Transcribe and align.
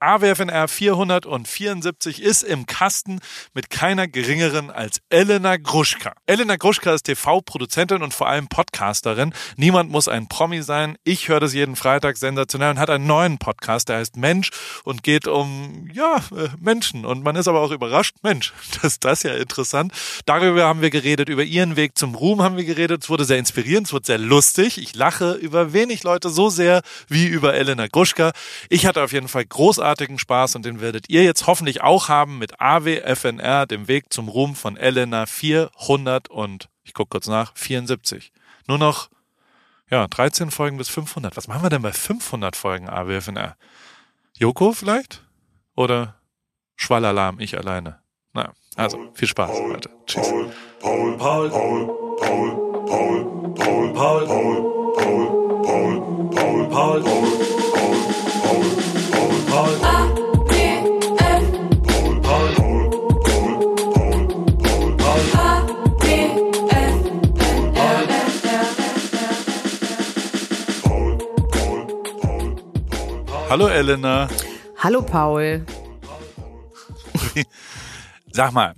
AWFNR 0.00 0.68
474 0.68 2.22
ist 2.22 2.44
im 2.44 2.66
Kasten 2.66 3.18
mit 3.52 3.68
keiner 3.68 4.06
geringeren 4.06 4.70
als 4.70 5.00
Elena 5.10 5.56
Gruschka. 5.56 6.12
Elena 6.26 6.54
Gruschka 6.54 6.94
ist 6.94 7.02
TV-Produzentin 7.02 8.02
und 8.02 8.14
vor 8.14 8.28
allem 8.28 8.46
Podcasterin. 8.46 9.34
Niemand 9.56 9.90
muss 9.90 10.06
ein 10.06 10.28
Promi 10.28 10.62
sein. 10.62 10.96
Ich 11.02 11.28
höre 11.28 11.40
das 11.40 11.52
jeden 11.52 11.74
Freitag 11.74 12.16
sensationell 12.16 12.70
und 12.70 12.78
hat 12.78 12.90
einen 12.90 13.08
neuen 13.08 13.38
Podcast, 13.38 13.88
der 13.88 13.96
heißt 13.96 14.16
Mensch 14.16 14.50
und 14.84 15.02
geht 15.02 15.26
um, 15.26 15.88
ja, 15.92 16.18
äh, 16.30 16.48
Menschen. 16.60 17.04
Und 17.04 17.24
man 17.24 17.34
ist 17.34 17.48
aber 17.48 17.60
auch 17.60 17.72
überrascht, 17.72 18.14
Mensch, 18.22 18.52
das 18.74 18.92
ist 18.92 19.04
das 19.04 19.24
ja 19.24 19.34
interessant. 19.34 19.92
Darüber 20.26 20.64
haben 20.64 20.80
wir 20.80 20.90
geredet, 20.90 21.28
über 21.28 21.42
ihren 21.42 21.74
Weg 21.74 21.98
zum 21.98 22.14
Ruhm 22.14 22.40
haben 22.40 22.56
wir 22.56 22.64
geredet. 22.64 23.02
Es 23.02 23.10
wurde 23.10 23.24
sehr 23.24 23.38
inspirierend, 23.38 23.88
es 23.88 23.92
wurde 23.92 24.06
sehr 24.06 24.18
lustig. 24.18 24.78
Ich 24.78 24.94
lache 24.94 25.32
über 25.32 25.72
wenig 25.72 26.04
Leute 26.04 26.30
so 26.30 26.50
sehr 26.50 26.82
wie 27.08 27.26
über 27.26 27.54
Elena 27.54 27.88
Gruschka. 27.88 28.30
Ich 28.68 28.86
hatte 28.86 29.02
auf 29.02 29.12
jeden 29.12 29.26
Fall 29.26 29.44
großartig 29.44 29.87
großartigen 29.88 30.18
Spaß 30.18 30.56
und 30.56 30.64
den 30.66 30.80
werdet 30.80 31.08
ihr 31.08 31.24
jetzt 31.24 31.46
hoffentlich 31.46 31.80
auch 31.80 32.08
haben 32.08 32.38
mit 32.38 32.60
AWFNR, 32.60 33.66
dem 33.66 33.88
Weg 33.88 34.12
zum 34.12 34.28
Ruhm 34.28 34.54
von 34.54 34.76
Elena 34.76 35.24
400 35.24 36.28
und 36.28 36.68
ich 36.84 36.92
gucke 36.92 37.10
kurz 37.10 37.26
nach, 37.26 37.56
74. 37.56 38.32
Nur 38.66 38.76
noch 38.76 39.08
ja, 39.90 40.06
13 40.06 40.50
Folgen 40.50 40.76
bis 40.76 40.90
500. 40.90 41.36
Was 41.36 41.48
machen 41.48 41.62
wir 41.62 41.70
denn 41.70 41.80
bei 41.80 41.92
500 41.92 42.54
Folgen 42.54 42.90
AWFNR? 42.90 43.56
Joko 44.36 44.72
vielleicht? 44.72 45.24
Oder 45.74 46.16
Schwallalarm, 46.76 47.40
ich 47.40 47.56
alleine? 47.56 48.00
Na, 48.34 48.52
also 48.76 49.10
viel 49.14 49.28
Spaß, 49.28 49.50
Paul, 49.50 49.72
Leute. 49.72 49.90
Tschüss. 50.06 50.28
Paul, 50.80 51.16
Paul, 51.16 51.48
Paul, 51.48 51.86
Paul, 52.20 52.84
Paul, 52.86 53.54
Paul, 53.54 53.94
Paul, 53.94 53.94
Paul, 53.94 54.26
Paul, 54.26 55.62
Paul, 55.64 56.30
Paul, 56.30 56.68
Paul, 56.68 57.02
Paul. 57.02 57.47
Hallo 73.50 73.66
Elena. 73.68 74.28
Hallo 74.76 75.00
Paul. 75.00 75.64
Sag 78.30 78.52
mal, 78.52 78.74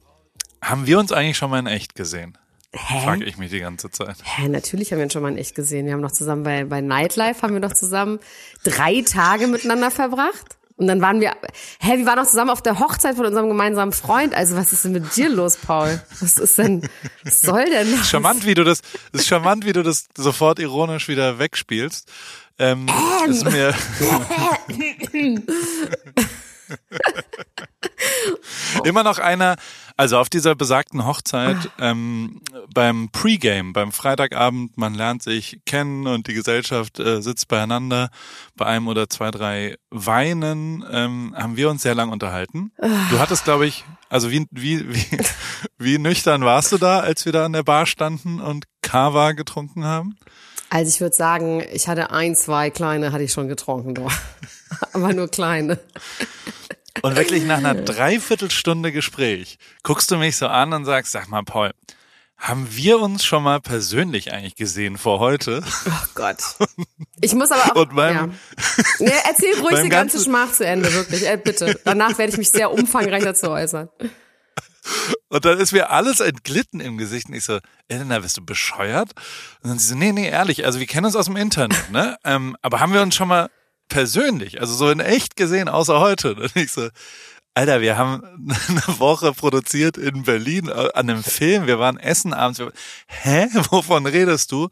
haben 0.62 0.86
wir 0.86 1.00
uns 1.00 1.10
eigentlich 1.10 1.36
schon 1.36 1.50
mal 1.50 1.58
in 1.58 1.66
echt 1.66 1.96
gesehen? 1.96 2.38
Hä? 2.72 3.04
Frage 3.04 3.24
ich 3.24 3.36
mich 3.36 3.50
die 3.50 3.58
ganze 3.58 3.90
Zeit. 3.90 4.16
Hä, 4.22 4.48
natürlich 4.48 4.92
haben 4.92 4.98
wir 5.00 5.04
uns 5.04 5.12
schon 5.12 5.22
mal 5.22 5.32
in 5.32 5.38
echt 5.38 5.56
gesehen. 5.56 5.86
Wir 5.86 5.94
haben 5.94 6.00
noch 6.00 6.12
zusammen 6.12 6.44
bei, 6.44 6.64
bei 6.64 6.80
Nightlife, 6.80 7.42
haben 7.42 7.54
wir 7.54 7.60
noch 7.60 7.72
zusammen 7.72 8.20
drei 8.62 9.02
Tage 9.02 9.48
miteinander 9.48 9.90
verbracht. 9.90 10.59
Und 10.80 10.86
dann 10.86 11.02
waren 11.02 11.20
wir, 11.20 11.32
hä, 11.78 11.98
wir 11.98 12.06
waren 12.06 12.18
auch 12.18 12.26
zusammen 12.26 12.50
auf 12.50 12.62
der 12.62 12.78
Hochzeit 12.78 13.14
von 13.14 13.26
unserem 13.26 13.48
gemeinsamen 13.48 13.92
Freund. 13.92 14.34
Also 14.34 14.56
was 14.56 14.72
ist 14.72 14.82
denn 14.86 14.92
mit 14.92 15.14
dir 15.14 15.28
los, 15.28 15.58
Paul? 15.58 16.00
Was 16.20 16.38
ist 16.38 16.56
denn, 16.56 16.88
was 17.22 17.42
soll 17.42 17.66
denn 17.66 17.92
das? 17.92 18.08
Charmant, 18.08 18.46
wie 18.46 18.54
du 18.54 18.64
das, 18.64 18.80
ist 19.12 19.28
charmant, 19.28 19.66
wie 19.66 19.74
du 19.74 19.82
das 19.82 20.06
sofort 20.16 20.58
ironisch 20.58 21.06
wieder 21.08 21.38
wegspielst. 21.38 22.10
Ähm, 22.58 22.86
ähm. 22.88 23.30
Ist 23.30 23.44
mir 23.44 23.74
Immer 28.84 29.02
noch 29.02 29.18
einer, 29.18 29.56
also 29.96 30.18
auf 30.18 30.28
dieser 30.28 30.54
besagten 30.54 31.06
Hochzeit 31.06 31.56
ähm, 31.78 32.40
beim 32.72 33.10
Pre-Game, 33.10 33.72
beim 33.72 33.92
Freitagabend, 33.92 34.78
man 34.78 34.94
lernt 34.94 35.22
sich 35.22 35.60
kennen 35.66 36.06
und 36.06 36.26
die 36.26 36.34
Gesellschaft 36.34 36.98
äh, 36.98 37.20
sitzt 37.20 37.48
beieinander. 37.48 38.10
Bei 38.56 38.66
einem 38.66 38.88
oder 38.88 39.08
zwei, 39.08 39.30
drei 39.30 39.76
Weinen 39.90 40.84
ähm, 40.90 41.34
haben 41.36 41.56
wir 41.56 41.70
uns 41.70 41.82
sehr 41.82 41.94
lang 41.94 42.10
unterhalten. 42.10 42.72
Du 43.10 43.18
hattest, 43.18 43.44
glaube 43.44 43.66
ich, 43.66 43.84
also 44.08 44.30
wie, 44.30 44.46
wie, 44.50 44.92
wie, 44.92 45.18
wie 45.78 45.98
nüchtern 45.98 46.44
warst 46.44 46.72
du 46.72 46.78
da, 46.78 47.00
als 47.00 47.24
wir 47.24 47.32
da 47.32 47.44
an 47.44 47.52
der 47.52 47.62
Bar 47.62 47.86
standen 47.86 48.40
und 48.40 48.64
Kava 48.82 49.32
getrunken 49.32 49.84
haben? 49.84 50.16
Also 50.70 50.88
ich 50.88 51.00
würde 51.00 51.16
sagen, 51.16 51.64
ich 51.72 51.88
hatte 51.88 52.12
ein, 52.12 52.36
zwei 52.36 52.70
kleine 52.70 53.10
hatte 53.10 53.24
ich 53.24 53.32
schon 53.32 53.48
getrunken 53.48 53.94
doch. 53.94 54.12
Aber 54.92 55.12
nur 55.12 55.28
kleine. 55.28 55.80
Und 57.02 57.16
wirklich 57.16 57.44
nach 57.44 57.58
einer 57.58 57.74
Dreiviertelstunde 57.74 58.92
Gespräch 58.92 59.58
guckst 59.82 60.10
du 60.10 60.16
mich 60.16 60.36
so 60.36 60.46
an 60.46 60.72
und 60.72 60.84
sagst, 60.84 61.12
sag 61.12 61.28
mal, 61.28 61.42
Paul, 61.42 61.72
haben 62.36 62.66
wir 62.70 63.00
uns 63.00 63.24
schon 63.24 63.42
mal 63.42 63.60
persönlich 63.60 64.32
eigentlich 64.32 64.56
gesehen 64.56 64.96
vor 64.96 65.20
heute? 65.20 65.62
Oh 65.86 66.06
Gott. 66.14 66.38
Ich 67.20 67.34
muss 67.34 67.50
aber 67.50 67.72
auch. 67.72 67.82
Und 67.82 67.94
beim, 67.94 68.14
ja. 68.14 68.28
nee, 68.98 69.12
erzähl 69.28 69.58
ruhig 69.60 69.80
die 69.84 69.90
ganze 69.90 70.22
Schmach 70.22 70.50
zu 70.52 70.66
Ende, 70.66 70.92
wirklich. 70.94 71.28
Äh, 71.28 71.36
bitte. 71.36 71.78
Danach 71.84 72.16
werde 72.16 72.32
ich 72.32 72.38
mich 72.38 72.50
sehr 72.50 72.70
umfangreich 72.70 73.22
dazu 73.22 73.50
äußern. 73.50 73.90
Und 75.28 75.44
dann 75.44 75.58
ist 75.58 75.72
mir 75.72 75.90
alles 75.90 76.20
entglitten 76.20 76.80
im 76.80 76.96
Gesicht. 76.96 77.28
Und 77.28 77.34
ich 77.34 77.44
so, 77.44 77.58
Elena, 77.88 78.18
bist 78.20 78.38
du 78.38 78.44
bescheuert? 78.44 79.12
Und 79.62 79.70
dann 79.70 79.78
sie 79.78 79.88
so, 79.88 79.94
nee, 79.94 80.12
nee, 80.12 80.28
ehrlich, 80.28 80.64
also 80.64 80.80
wir 80.80 80.86
kennen 80.86 81.06
uns 81.06 81.16
aus 81.16 81.26
dem 81.26 81.36
Internet, 81.36 81.90
ne? 81.90 82.16
Ähm, 82.24 82.56
aber 82.62 82.80
haben 82.80 82.94
wir 82.94 83.02
uns 83.02 83.14
schon 83.14 83.28
mal 83.28 83.50
persönlich, 83.90 84.60
also 84.60 84.72
so 84.74 84.90
in 84.90 85.00
echt 85.00 85.36
gesehen, 85.36 85.68
außer 85.68 86.00
heute? 86.00 86.34
Und 86.36 86.56
ich 86.56 86.72
so, 86.72 86.88
Alter, 87.52 87.82
wir 87.82 87.98
haben 87.98 88.22
eine 88.68 88.98
Woche 88.98 89.32
produziert 89.32 89.98
in 89.98 90.22
Berlin 90.22 90.68
äh, 90.68 90.88
an 90.94 91.10
einem 91.10 91.22
Film. 91.22 91.66
Wir 91.66 91.78
waren 91.78 91.98
essen 91.98 92.32
abends. 92.32 92.62
Hä? 93.06 93.48
Wovon 93.70 94.06
redest 94.06 94.50
du? 94.52 94.68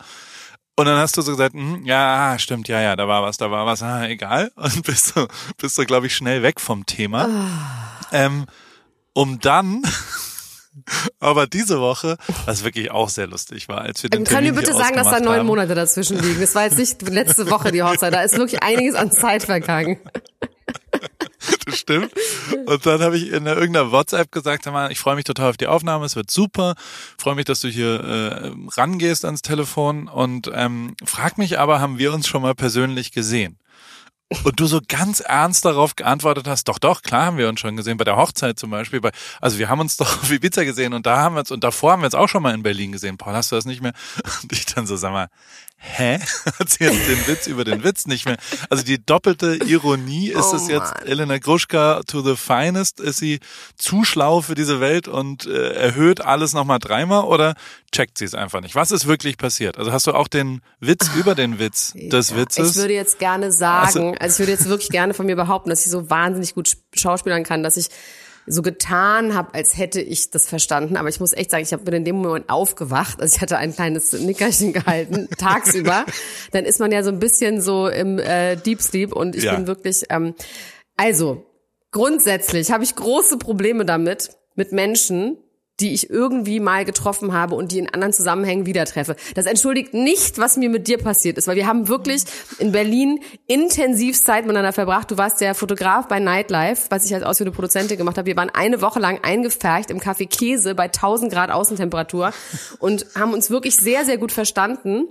Und 0.77 0.87
dann 0.87 0.97
hast 0.97 1.17
du 1.17 1.23
so 1.23 1.33
gesagt, 1.33 1.55
hm, 1.55 1.85
ja, 1.85 2.39
stimmt, 2.39 2.69
ja, 2.69 2.81
ja, 2.81 2.95
da 2.95 3.09
war 3.09 3.23
was, 3.23 3.37
da 3.37 3.51
war 3.51 3.67
was, 3.67 3.83
ah, 3.83 4.07
egal. 4.07 4.53
Und 4.55 4.85
bist 4.85 5.17
du, 5.17 5.27
bist 5.57 5.77
du, 5.77 5.85
glaube 5.85 6.07
ich, 6.07 6.15
schnell 6.15 6.43
weg 6.43 6.61
vom 6.61 6.87
Thema. 6.87 7.29
Oh. 7.29 8.07
Ähm, 8.13 8.47
um 9.13 9.41
dann 9.41 9.83
aber 11.21 11.47
diese 11.47 11.81
Woche, 11.81 12.17
was 12.45 12.65
wirklich 12.65 12.91
auch 12.91 13.09
sehr 13.09 13.27
lustig 13.27 13.69
war, 13.69 13.83
als 13.83 14.03
wir 14.03 14.11
den 14.11 14.25
Können 14.25 14.45
wir 14.45 14.53
bitte 14.53 14.75
sagen, 14.75 14.97
dass 14.97 15.11
da 15.11 15.21
neun 15.21 15.47
Monate 15.47 15.75
dazwischen 15.75 16.19
liegen? 16.19 16.41
Das 16.41 16.55
war 16.55 16.65
jetzt 16.65 16.79
nicht 16.79 17.03
letzte 17.09 17.51
Woche 17.51 17.73
die 17.73 17.83
Hochzeit, 17.83 18.13
da 18.13 18.23
ist 18.23 18.37
wirklich 18.37 18.63
einiges 18.63 18.95
an 18.95 19.11
Zeit 19.11 19.45
vergangen. 19.45 19.99
Das 21.65 21.79
stimmt. 21.79 22.13
Und 22.67 22.85
dann 22.85 23.01
habe 23.01 23.17
ich 23.17 23.31
in 23.31 23.47
irgendeiner 23.47 23.93
WhatsApp 23.93 24.33
gesagt, 24.33 24.69
ich 24.91 24.99
freue 24.99 25.17
mich 25.17 25.25
total 25.25 25.51
auf 25.51 25.57
die 25.57 25.67
Aufnahme, 25.67 26.05
es 26.05 26.17
wird 26.17 26.31
super. 26.31 26.75
Freue 27.17 27.35
mich, 27.37 27.45
dass 27.45 27.61
du 27.61 27.69
hier 27.69 28.01
äh, 28.01 28.51
rangehst 28.77 29.25
ans 29.25 29.43
Telefon 29.43 30.09
und 30.09 30.51
ähm, 30.53 30.97
frag 31.05 31.39
mich 31.39 31.59
aber, 31.59 31.81
haben 31.81 31.99
wir 31.99 32.13
uns 32.13 32.27
schon 32.27 32.43
mal 32.43 32.55
persönlich 32.55 33.13
gesehen? 33.13 33.59
Und 34.45 34.61
du 34.61 34.67
so 34.67 34.81
ganz 34.87 35.21
ernst 35.21 35.65
darauf 35.65 35.97
geantwortet 35.97 36.47
hast, 36.47 36.69
doch, 36.69 36.79
doch, 36.79 37.01
klar 37.01 37.27
haben 37.27 37.39
wir 37.39 37.49
uns 37.49 37.61
schon 37.61 37.77
gesehen, 37.77 37.97
bei 37.97 38.05
der 38.05 38.17
Hochzeit 38.17 38.59
zum 38.59 38.69
Beispiel. 38.69 39.01
Bei, 39.01 39.11
also 39.41 39.59
wir 39.59 39.71
haben 39.71 39.81
uns 39.81 39.97
doch 39.99 40.23
auf 40.23 40.31
Ibiza 40.31 40.65
gesehen 40.65 40.93
und 40.93 41.07
da 41.07 41.17
haben 41.17 41.35
wir 41.35 41.41
uns, 41.41 41.51
und 41.51 41.65
davor 41.65 41.93
haben 41.93 42.03
wir 42.03 42.07
uns 42.07 42.15
auch 42.15 42.29
schon 42.29 42.43
mal 42.43 42.55
in 42.55 42.63
Berlin 42.63 42.93
gesehen. 42.93 43.17
Paul, 43.17 43.33
hast 43.33 43.51
du 43.53 43.57
das 43.57 43.65
nicht 43.65 43.81
mehr? 43.81 43.95
Und 44.43 44.53
ich 44.53 44.67
dann 44.67 44.87
so, 44.87 44.97
sag 44.97 45.13
mal, 45.13 45.29
hä? 45.79 46.19
Hat 46.59 46.69
sie 46.69 46.85
jetzt 46.85 47.09
den 47.09 47.27
Witz 47.27 47.47
über 47.47 47.65
den 47.65 47.83
Witz 47.85 48.07
nicht 48.07 48.27
mehr? 48.27 48.37
Also 48.69 48.85
die 48.85 49.05
doppelte 49.05 49.59
Ironie, 49.67 50.29
ist 50.29 50.53
oh, 50.53 50.57
es 50.57 50.69
jetzt 50.69 50.95
Mann. 50.95 51.07
Elena 51.07 51.39
Gruschka 51.39 52.03
to 52.07 52.21
the 52.21 52.37
finest? 52.37 53.01
Ist 53.01 53.19
sie 53.19 53.41
zu 53.77 54.05
schlau 54.05 54.41
für 54.41 54.55
diese 54.55 54.81
Welt 54.81 55.09
und 55.09 55.47
äh, 55.47 55.73
erhöht 55.73 56.21
alles 56.21 56.53
nochmal 56.53 56.79
dreimal 56.79 57.25
oder 57.25 57.55
checkt 57.93 58.19
sie 58.19 58.25
es 58.25 58.35
einfach 58.35 58.61
nicht? 58.61 58.75
Was 58.75 58.91
ist 58.91 59.07
wirklich 59.07 59.39
passiert? 59.39 59.79
Also 59.79 59.93
hast 59.93 60.07
du 60.07 60.13
auch 60.13 60.29
den 60.29 60.61
Witz 60.81 61.11
über 61.17 61.35
den 61.35 61.59
Witz 61.59 61.95
des 61.95 62.35
Witzes? 62.35 62.73
Ich 62.73 62.77
würde 62.77 62.95
jetzt 62.95 63.19
gerne 63.19 63.53
sagen, 63.53 63.87
also, 63.87 64.15
also 64.21 64.35
ich 64.35 64.39
würde 64.41 64.53
jetzt 64.53 64.69
wirklich 64.69 64.91
gerne 64.91 65.15
von 65.15 65.27
mir 65.27 65.37
behaupten, 65.37 65.71
dass 65.71 65.87
ich 65.87 65.93
so 65.93 66.11
wahnsinnig 66.11 66.55
gut 66.55 66.77
schauspielern 66.95 67.45
kann, 67.45 67.63
dass 67.63 67.77
ich 67.77 67.89
so 68.49 68.63
getan 68.63 69.35
habe, 69.35 69.55
als 69.55 69.77
hätte 69.77 70.01
ich 70.01 70.31
das 70.31 70.49
verstanden. 70.49 70.97
Aber 70.97 71.09
ich 71.09 71.21
muss 71.21 71.33
echt 71.33 71.51
sagen, 71.51 71.65
ich 71.65 71.77
bin 71.85 71.95
in 71.95 72.05
dem 72.05 72.17
Moment 72.17 72.49
aufgewacht. 72.49 73.21
Also 73.21 73.37
ich 73.37 73.41
hatte 73.41 73.59
ein 73.59 73.75
kleines 73.75 74.13
Nickerchen 74.13 74.73
gehalten, 74.73 75.29
tagsüber. 75.39 76.05
Dann 76.53 76.65
ist 76.65 76.81
man 76.81 76.93
ja 76.93 77.03
so 77.03 77.11
ein 77.11 77.19
bisschen 77.19 77.61
so 77.61 77.89
im 77.89 78.19
äh, 78.19 78.57
Deep 78.57 78.83
Sleep 78.83 79.13
und 79.13 79.37
ich 79.37 79.45
ja. 79.45 79.55
bin 79.55 79.67
wirklich. 79.67 80.05
Ähm, 80.11 80.35
also, 80.97 81.47
grundsätzlich 81.91 82.71
habe 82.73 82.85
ich 82.85 82.97
große 82.97 83.39
Probleme 83.39 83.85
damit, 83.85 84.31
mit 84.57 84.73
Menschen, 84.73 85.39
die 85.81 85.95
ich 85.95 86.11
irgendwie 86.11 86.61
mal 86.61 86.85
getroffen 86.85 87.33
habe 87.33 87.55
und 87.55 87.73
die 87.73 87.79
in 87.79 87.89
anderen 87.89 88.13
Zusammenhängen 88.13 88.67
wieder 88.67 88.85
treffe. 88.85 89.17
Das 89.35 89.47
entschuldigt 89.47 89.95
nicht, 89.95 90.39
was 90.39 90.57
mir 90.57 90.69
mit 90.69 90.89
dir 90.89 90.99
passiert 90.99 91.39
ist, 91.39 91.47
weil 91.47 91.57
wir 91.57 91.67
haben 91.67 91.89
wirklich 91.89 92.25
in 92.59 92.73
Berlin 92.73 93.21
intensiv 93.47 94.23
Zeit 94.23 94.45
miteinander 94.45 94.73
verbracht. 94.73 95.11
Du 95.11 95.19
warst 95.19 95.41
der 95.41 95.55
Fotograf 95.55 96.09
bei 96.09 96.19
Nightlife, 96.19 96.87
was 96.91 97.05
ich 97.05 97.15
als 97.15 97.23
ausführende 97.23 97.55
Produzentin 97.55 97.97
gemacht 97.97 98.19
habe. 98.19 98.27
Wir 98.27 98.37
waren 98.37 98.51
eine 98.51 98.83
Woche 98.83 98.99
lang 98.99 99.21
eingefercht 99.23 99.91
im 99.91 100.01
Café 100.01 100.29
Käse 100.29 100.75
bei 100.75 100.85
1000 100.85 101.33
Grad 101.33 101.51
Außentemperatur 101.51 102.33
und 102.81 103.07
haben 103.15 103.33
uns 103.33 103.51
wirklich 103.51 103.77
sehr, 103.77 104.05
sehr 104.05 104.19
gut 104.19 104.33
verstanden. 104.33 105.07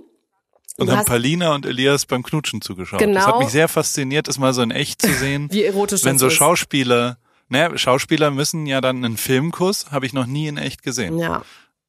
Und 0.76 0.92
haben 0.92 1.06
Palina 1.06 1.54
und 1.54 1.66
Elias 1.66 2.06
beim 2.06 2.22
Knutschen 2.22 2.60
zugeschaut. 2.60 3.00
Genau. 3.00 3.14
Das 3.14 3.26
hat 3.26 3.38
mich 3.40 3.48
sehr 3.48 3.66
fasziniert, 3.66 4.28
das 4.28 4.38
mal 4.38 4.54
so 4.54 4.62
in 4.62 4.70
echt 4.70 5.02
zu 5.02 5.12
sehen. 5.14 5.48
Wie 5.50 5.64
erotisch 5.64 6.04
Wenn 6.04 6.18
so. 6.18 6.30
Schauspieler 6.30 7.18
naja, 7.48 7.76
Schauspieler 7.76 8.30
müssen 8.30 8.66
ja 8.66 8.80
dann 8.80 9.04
einen 9.04 9.16
Filmkuss, 9.16 9.90
habe 9.90 10.06
ich 10.06 10.12
noch 10.12 10.26
nie 10.26 10.48
in 10.48 10.56
echt 10.58 10.82
gesehen. 10.82 11.18
Ja. 11.18 11.42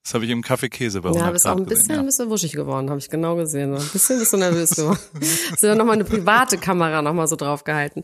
Das 0.03 0.13
habe 0.13 0.25
ich 0.25 0.31
im 0.31 0.41
Kaffee 0.41 0.69
Käse 0.69 1.01
bei 1.01 1.11
Ja, 1.11 1.29
bist 1.29 1.45
auch 1.45 1.51
ein 1.57 1.65
bisschen, 1.65 1.81
gesehen, 1.81 1.95
ja. 1.95 1.99
ein 1.99 2.05
bisschen 2.05 2.29
wuschig 2.29 2.53
geworden, 2.53 2.89
habe 2.89 2.99
ich 2.99 3.09
genau 3.09 3.35
gesehen. 3.35 3.75
Ein 3.75 3.87
bisschen 3.91 4.17
bist 4.17 4.31
du 4.33 4.37
nervös 4.37 4.71
geworden. 4.71 4.99
Hast 5.51 5.61
du 5.61 5.67
dann 5.67 5.77
nochmal 5.77 5.95
eine 5.95 6.05
private 6.05 6.57
Kamera 6.57 7.01
nochmal 7.01 7.27
so 7.27 7.35
drauf 7.35 7.63
gehalten. 7.63 8.03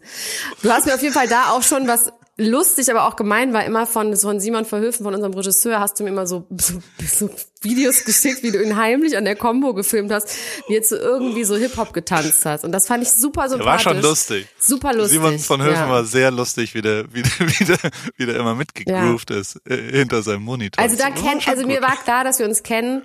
Du 0.62 0.70
hast 0.70 0.86
mir 0.86 0.94
auf 0.94 1.02
jeden 1.02 1.14
Fall 1.14 1.28
da 1.28 1.52
auch 1.52 1.64
schon 1.64 1.88
was 1.88 2.12
lustig, 2.38 2.90
aber 2.92 3.08
auch 3.08 3.16
gemein 3.16 3.54
war 3.54 3.66
immer 3.66 3.86
von, 3.86 4.16
von 4.16 4.40
Simon 4.40 4.66
Verhöfen, 4.66 5.04
von 5.04 5.14
unserem 5.14 5.34
Regisseur, 5.34 5.80
hast 5.80 6.00
du 6.00 6.04
mir 6.04 6.10
immer 6.10 6.28
so, 6.28 6.46
so, 6.50 6.82
so 7.00 7.30
Videos 7.62 8.04
geschickt, 8.04 8.44
wie 8.44 8.52
du 8.52 8.62
ihn 8.62 8.76
heimlich 8.76 9.18
an 9.18 9.26
der 9.26 9.36
Combo 9.36 9.74
gefilmt 9.74 10.12
hast, 10.12 10.30
wie 10.68 10.74
jetzt 10.74 10.90
so 10.90 10.98
irgendwie 10.98 11.44
so 11.44 11.56
Hip-Hop 11.56 11.94
getanzt 11.94 12.46
hast. 12.46 12.64
Und 12.64 12.72
das 12.72 12.88
fand 12.88 13.04
ich 13.04 13.12
super 13.12 13.50
sympathisch. 13.50 13.86
war 13.86 13.94
schon 13.94 14.02
lustig. 14.02 14.48
Super 14.60 14.94
lustig. 14.94 15.20
Simon 15.20 15.40
von 15.40 15.62
Höfen 15.62 15.76
ja. 15.76 15.90
war 15.90 16.06
sehr 16.06 16.32
lustig, 16.32 16.76
wie 16.76 16.82
der, 16.82 17.06
wie 17.14 17.24
der, 17.24 17.32
wie 17.40 17.66
der, 17.66 17.78
wie 18.18 18.26
der 18.26 18.36
immer 18.36 18.56
mitgegroovt 18.56 19.30
ja. 19.30 19.38
ist 19.38 19.62
äh, 19.68 19.78
hinter 19.92 20.22
seinem 20.22 20.44
Monitor. 20.44 20.84
Also 20.84 20.96
da 20.96 21.10
kennt, 21.10 21.48
also 21.48 21.66
mir 21.66 21.82
war 21.82 21.96
klar, 22.04 22.24
dass 22.24 22.40
wir 22.40 22.46
uns 22.46 22.64
kennen. 22.64 23.04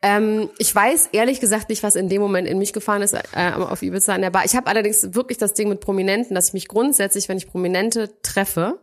Ähm, 0.00 0.48
ich 0.58 0.72
weiß 0.72 1.08
ehrlich 1.12 1.40
gesagt 1.40 1.70
nicht, 1.70 1.82
was 1.82 1.96
in 1.96 2.08
dem 2.08 2.22
Moment 2.22 2.46
in 2.46 2.58
mich 2.58 2.72
gefahren 2.72 3.02
ist 3.02 3.14
äh, 3.14 3.52
auf 3.52 3.82
Ibiza 3.82 4.14
in 4.14 4.22
der 4.22 4.30
Bar. 4.30 4.44
Ich 4.44 4.54
habe 4.54 4.68
allerdings 4.68 5.14
wirklich 5.14 5.38
das 5.38 5.54
Ding 5.54 5.68
mit 5.68 5.80
Prominenten, 5.80 6.34
dass 6.34 6.48
ich 6.48 6.52
mich 6.52 6.68
grundsätzlich, 6.68 7.28
wenn 7.28 7.36
ich 7.36 7.48
Prominente 7.48 8.10
treffe, 8.22 8.78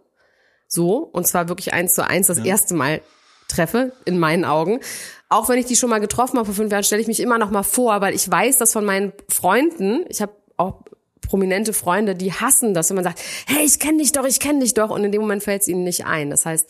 so 0.67 0.97
und 0.97 1.25
zwar 1.25 1.47
wirklich 1.47 1.73
eins 1.73 1.93
zu 1.93 2.05
eins 2.05 2.27
das 2.27 2.39
ja. 2.39 2.45
erste 2.45 2.73
Mal 2.73 3.01
treffe 3.47 3.93
in 4.03 4.19
meinen 4.19 4.43
Augen, 4.43 4.81
auch 5.29 5.47
wenn 5.47 5.57
ich 5.57 5.65
die 5.65 5.75
schon 5.75 5.89
mal 5.89 5.99
getroffen 5.99 6.37
habe 6.37 6.47
vor 6.47 6.55
fünf 6.55 6.71
Jahren, 6.71 6.83
stelle 6.83 7.01
ich 7.01 7.07
mich 7.07 7.19
immer 7.19 7.37
noch 7.37 7.51
mal 7.51 7.63
vor, 7.63 8.01
weil 8.01 8.13
ich 8.13 8.29
weiß, 8.29 8.57
dass 8.57 8.73
von 8.73 8.83
meinen 8.83 9.13
Freunden, 9.29 10.05
ich 10.09 10.21
habe 10.21 10.33
auch 10.57 10.81
prominente 11.21 11.73
Freunde, 11.73 12.15
die 12.15 12.33
hassen 12.33 12.73
das, 12.73 12.89
wenn 12.89 12.95
man 12.95 13.03
sagt, 13.03 13.19
hey, 13.47 13.65
ich 13.65 13.79
kenne 13.79 13.99
dich 13.99 14.11
doch, 14.11 14.25
ich 14.25 14.39
kenne 14.39 14.59
dich 14.59 14.73
doch, 14.73 14.89
und 14.89 15.03
in 15.03 15.11
dem 15.11 15.21
Moment 15.21 15.43
fällt 15.43 15.61
es 15.61 15.67
ihnen 15.67 15.83
nicht 15.83 16.05
ein. 16.05 16.29
Das 16.29 16.45
heißt, 16.45 16.69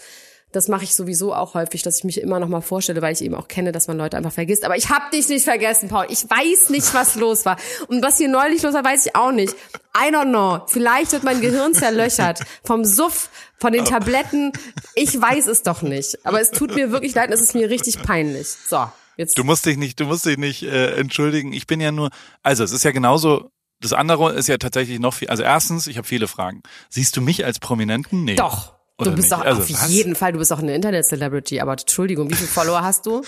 das 0.55 0.67
mache 0.69 0.85
ich 0.85 0.95
sowieso 0.95 1.33
auch 1.33 1.53
häufig, 1.53 1.81
dass 1.83 1.97
ich 1.97 2.03
mich 2.05 2.21
immer 2.21 2.39
noch 2.39 2.47
mal 2.47 2.61
vorstelle, 2.61 3.01
weil 3.01 3.13
ich 3.13 3.21
eben 3.21 3.35
auch 3.35 3.47
kenne, 3.47 3.71
dass 3.71 3.87
man 3.87 3.97
Leute 3.97 4.15
einfach 4.15 4.31
vergisst. 4.31 4.63
Aber 4.63 4.77
ich 4.77 4.89
habe 4.89 5.05
dich 5.11 5.27
nicht 5.27 5.43
vergessen, 5.43 5.89
Paul. 5.89 6.07
Ich 6.09 6.23
weiß 6.29 6.69
nicht, 6.69 6.93
was 6.93 7.15
los 7.15 7.45
war. 7.45 7.57
Und 7.87 8.01
was 8.01 8.17
hier 8.17 8.29
neulich 8.29 8.61
los 8.63 8.73
war, 8.73 8.83
weiß 8.83 9.07
ich 9.07 9.15
auch 9.15 9.31
nicht. 9.31 9.53
I 9.95 10.13
don't 10.13 10.29
know. 10.29 10.65
Vielleicht 10.67 11.11
wird 11.11 11.23
mein 11.23 11.41
Gehirn 11.41 11.73
zerlöchert 11.73 12.39
vom 12.63 12.85
Suff, 12.85 13.29
von 13.57 13.73
den 13.73 13.83
Tabletten. 13.83 14.53
Ich 14.93 15.19
weiß 15.19 15.47
es 15.47 15.63
doch 15.63 15.81
nicht. 15.81 16.25
Aber 16.25 16.39
es 16.39 16.51
tut 16.51 16.73
mir 16.75 16.91
wirklich 16.91 17.13
leid, 17.15 17.31
es 17.31 17.41
ist 17.41 17.53
mir 17.53 17.69
richtig 17.69 18.01
peinlich. 18.01 18.47
So. 18.47 18.87
Jetzt. 19.17 19.37
Du 19.37 19.43
musst 19.43 19.65
dich 19.65 19.77
nicht, 19.77 19.99
du 19.99 20.05
musst 20.05 20.25
dich 20.25 20.37
nicht 20.37 20.63
äh, 20.63 20.95
entschuldigen. 20.95 21.53
Ich 21.53 21.67
bin 21.67 21.79
ja 21.79 21.91
nur, 21.91 22.09
also 22.43 22.63
es 22.63 22.71
ist 22.71 22.83
ja 22.83 22.91
genauso. 22.91 23.49
Das 23.81 23.93
andere 23.93 24.33
ist 24.33 24.47
ja 24.47 24.57
tatsächlich 24.57 24.99
noch 24.99 25.13
viel. 25.13 25.29
Also 25.29 25.43
erstens, 25.43 25.87
ich 25.87 25.97
habe 25.97 26.07
viele 26.07 26.27
Fragen. 26.27 26.61
Siehst 26.89 27.15
du 27.17 27.21
mich 27.21 27.45
als 27.45 27.59
Prominenten? 27.59 28.23
Nee. 28.23 28.35
Doch. 28.35 28.74
Oder 28.97 29.11
du 29.11 29.17
bist 29.17 29.31
doch 29.31 29.41
Also, 29.41 29.61
auf 29.61 29.69
was? 29.69 29.89
jeden 29.89 30.15
Fall, 30.15 30.31
du 30.33 30.39
bist 30.39 30.53
auch 30.53 30.59
eine 30.59 30.73
Internet-Celebrity, 30.75 31.59
aber 31.59 31.73
Entschuldigung, 31.73 32.29
wie 32.29 32.35
viele 32.35 32.47
Follower 32.47 32.81
hast 32.81 33.05
du? 33.05 33.23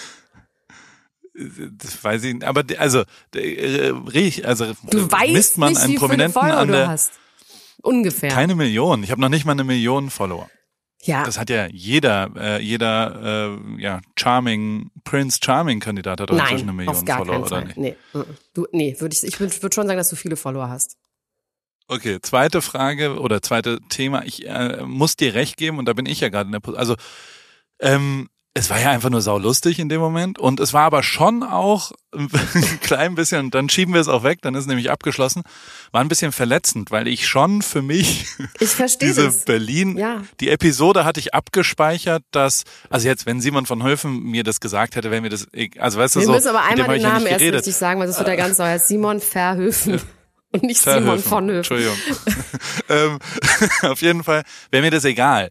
Das 1.71 2.03
weiß 2.03 2.23
ich, 2.23 2.33
nicht. 2.35 2.43
aber 2.45 2.63
also 2.79 3.03
äh, 3.35 3.89
riech, 4.11 4.47
also 4.47 4.65
Du 4.89 5.11
weißt 5.11 5.31
misst 5.33 5.57
man 5.59 5.69
nicht, 5.69 5.77
einen 5.81 5.87
wie 5.89 5.97
viele 5.97 5.99
Prominenten 5.99 6.33
Follower 6.33 6.57
an 6.57 6.67
du 6.67 6.73
der 6.73 6.87
hast. 6.87 7.11
Ungefähr. 7.83 8.29
keine 8.31 8.55
Million. 8.55 9.03
Ich 9.03 9.11
habe 9.11 9.21
noch 9.21 9.29
nicht 9.29 9.45
mal 9.45 9.51
eine 9.51 9.63
Million 9.63 10.09
Follower. 10.09 10.49
ja, 11.03 11.23
Das 11.23 11.37
hat 11.37 11.51
ja 11.51 11.67
jeder, 11.67 12.31
äh, 12.35 12.61
jeder 12.61 13.57
äh, 13.77 13.81
ja 13.81 14.01
Charming 14.17 14.89
Prince 15.03 15.37
Charming 15.43 15.79
Kandidat 15.79 16.19
hat 16.21 16.31
doch 16.31 16.39
inzwischen 16.39 16.63
eine 16.63 16.65
nein, 16.69 16.75
Million 16.77 16.95
auf 16.95 17.05
gar 17.05 17.17
Follower 17.19 17.33
keinen 17.35 17.43
oder 17.43 17.55
Fall. 17.57 17.65
nicht? 17.65 17.77
Nee, 17.77 17.95
du, 18.55 18.65
nee, 18.71 18.95
würde 18.99 19.13
ich, 19.15 19.23
ich 19.23 19.39
würde 19.39 19.61
würd 19.61 19.75
schon 19.75 19.85
sagen, 19.85 19.97
dass 19.97 20.09
du 20.09 20.15
viele 20.15 20.37
Follower 20.37 20.69
hast. 20.69 20.97
Okay, 21.87 22.19
zweite 22.21 22.61
Frage 22.61 23.19
oder 23.19 23.41
zweite 23.41 23.79
Thema. 23.89 24.23
Ich 24.25 24.45
äh, 24.45 24.83
muss 24.85 25.15
dir 25.15 25.33
recht 25.33 25.57
geben 25.57 25.77
und 25.79 25.85
da 25.85 25.93
bin 25.93 26.05
ich 26.05 26.19
ja 26.19 26.29
gerade 26.29 26.47
in 26.47 26.51
der 26.51 26.59
Position. 26.59 26.79
Also 26.79 26.95
ähm, 27.79 28.29
es 28.53 28.69
war 28.71 28.81
ja 28.81 28.89
einfach 28.89 29.11
nur 29.11 29.21
saulustig 29.21 29.77
in 29.77 29.87
dem 29.87 30.01
Moment 30.01 30.39
und 30.39 30.59
es 30.59 30.73
war 30.73 30.81
aber 30.83 31.03
schon 31.03 31.43
auch 31.43 31.91
ein 32.11 32.27
klein 32.81 33.13
bisschen, 33.13 33.45
und 33.45 33.55
dann 33.55 33.69
schieben 33.69 33.93
wir 33.93 34.01
es 34.01 34.07
auch 34.07 34.23
weg, 34.23 34.39
dann 34.41 34.55
ist 34.55 34.61
es 34.61 34.65
nämlich 34.67 34.89
abgeschlossen, 34.89 35.43
war 35.91 36.01
ein 36.01 36.07
bisschen 36.09 36.31
verletzend, 36.31 36.89
weil 36.89 37.07
ich 37.07 37.27
schon 37.27 37.61
für 37.61 37.83
mich 37.83 38.25
Ich 38.59 38.75
diese 38.97 39.25
das. 39.25 39.45
Berlin, 39.45 39.95
Ja. 39.97 40.23
die 40.39 40.49
Episode 40.49 41.05
hatte 41.05 41.19
ich 41.19 41.35
abgespeichert, 41.35 42.23
dass, 42.31 42.63
also 42.89 43.07
jetzt, 43.07 43.27
wenn 43.27 43.39
Simon 43.41 43.65
von 43.67 43.83
Höfen 43.83 44.23
mir 44.23 44.43
das 44.43 44.59
gesagt 44.59 44.95
hätte, 44.95 45.11
wäre 45.11 45.21
mir 45.21 45.29
das, 45.29 45.47
also 45.77 45.99
weißt 45.99 46.15
du 46.15 46.19
Wir 46.21 46.25
so, 46.25 46.31
müssen 46.33 46.47
aber 46.49 46.63
einmal 46.63 46.95
den 46.97 47.03
ja 47.03 47.09
Namen 47.13 47.27
erst 47.27 47.41
richtig 47.41 47.75
sagen, 47.75 47.99
weil 47.99 48.07
das 48.07 48.17
wird 48.17 48.27
der 48.27 48.37
ganz 48.37 48.57
neu. 48.57 48.77
Simon 48.79 49.21
Verhöfen. 49.21 50.01
Und 50.51 50.63
nicht 50.63 50.79
Simon 50.79 51.19
von 51.19 51.45
Höfen. 51.45 51.57
Entschuldigung. 51.57 51.97
ähm, 52.89 53.19
auf 53.81 54.01
jeden 54.01 54.23
Fall 54.23 54.43
wäre 54.71 54.83
mir 54.83 54.91
das 54.91 55.05
egal. 55.05 55.49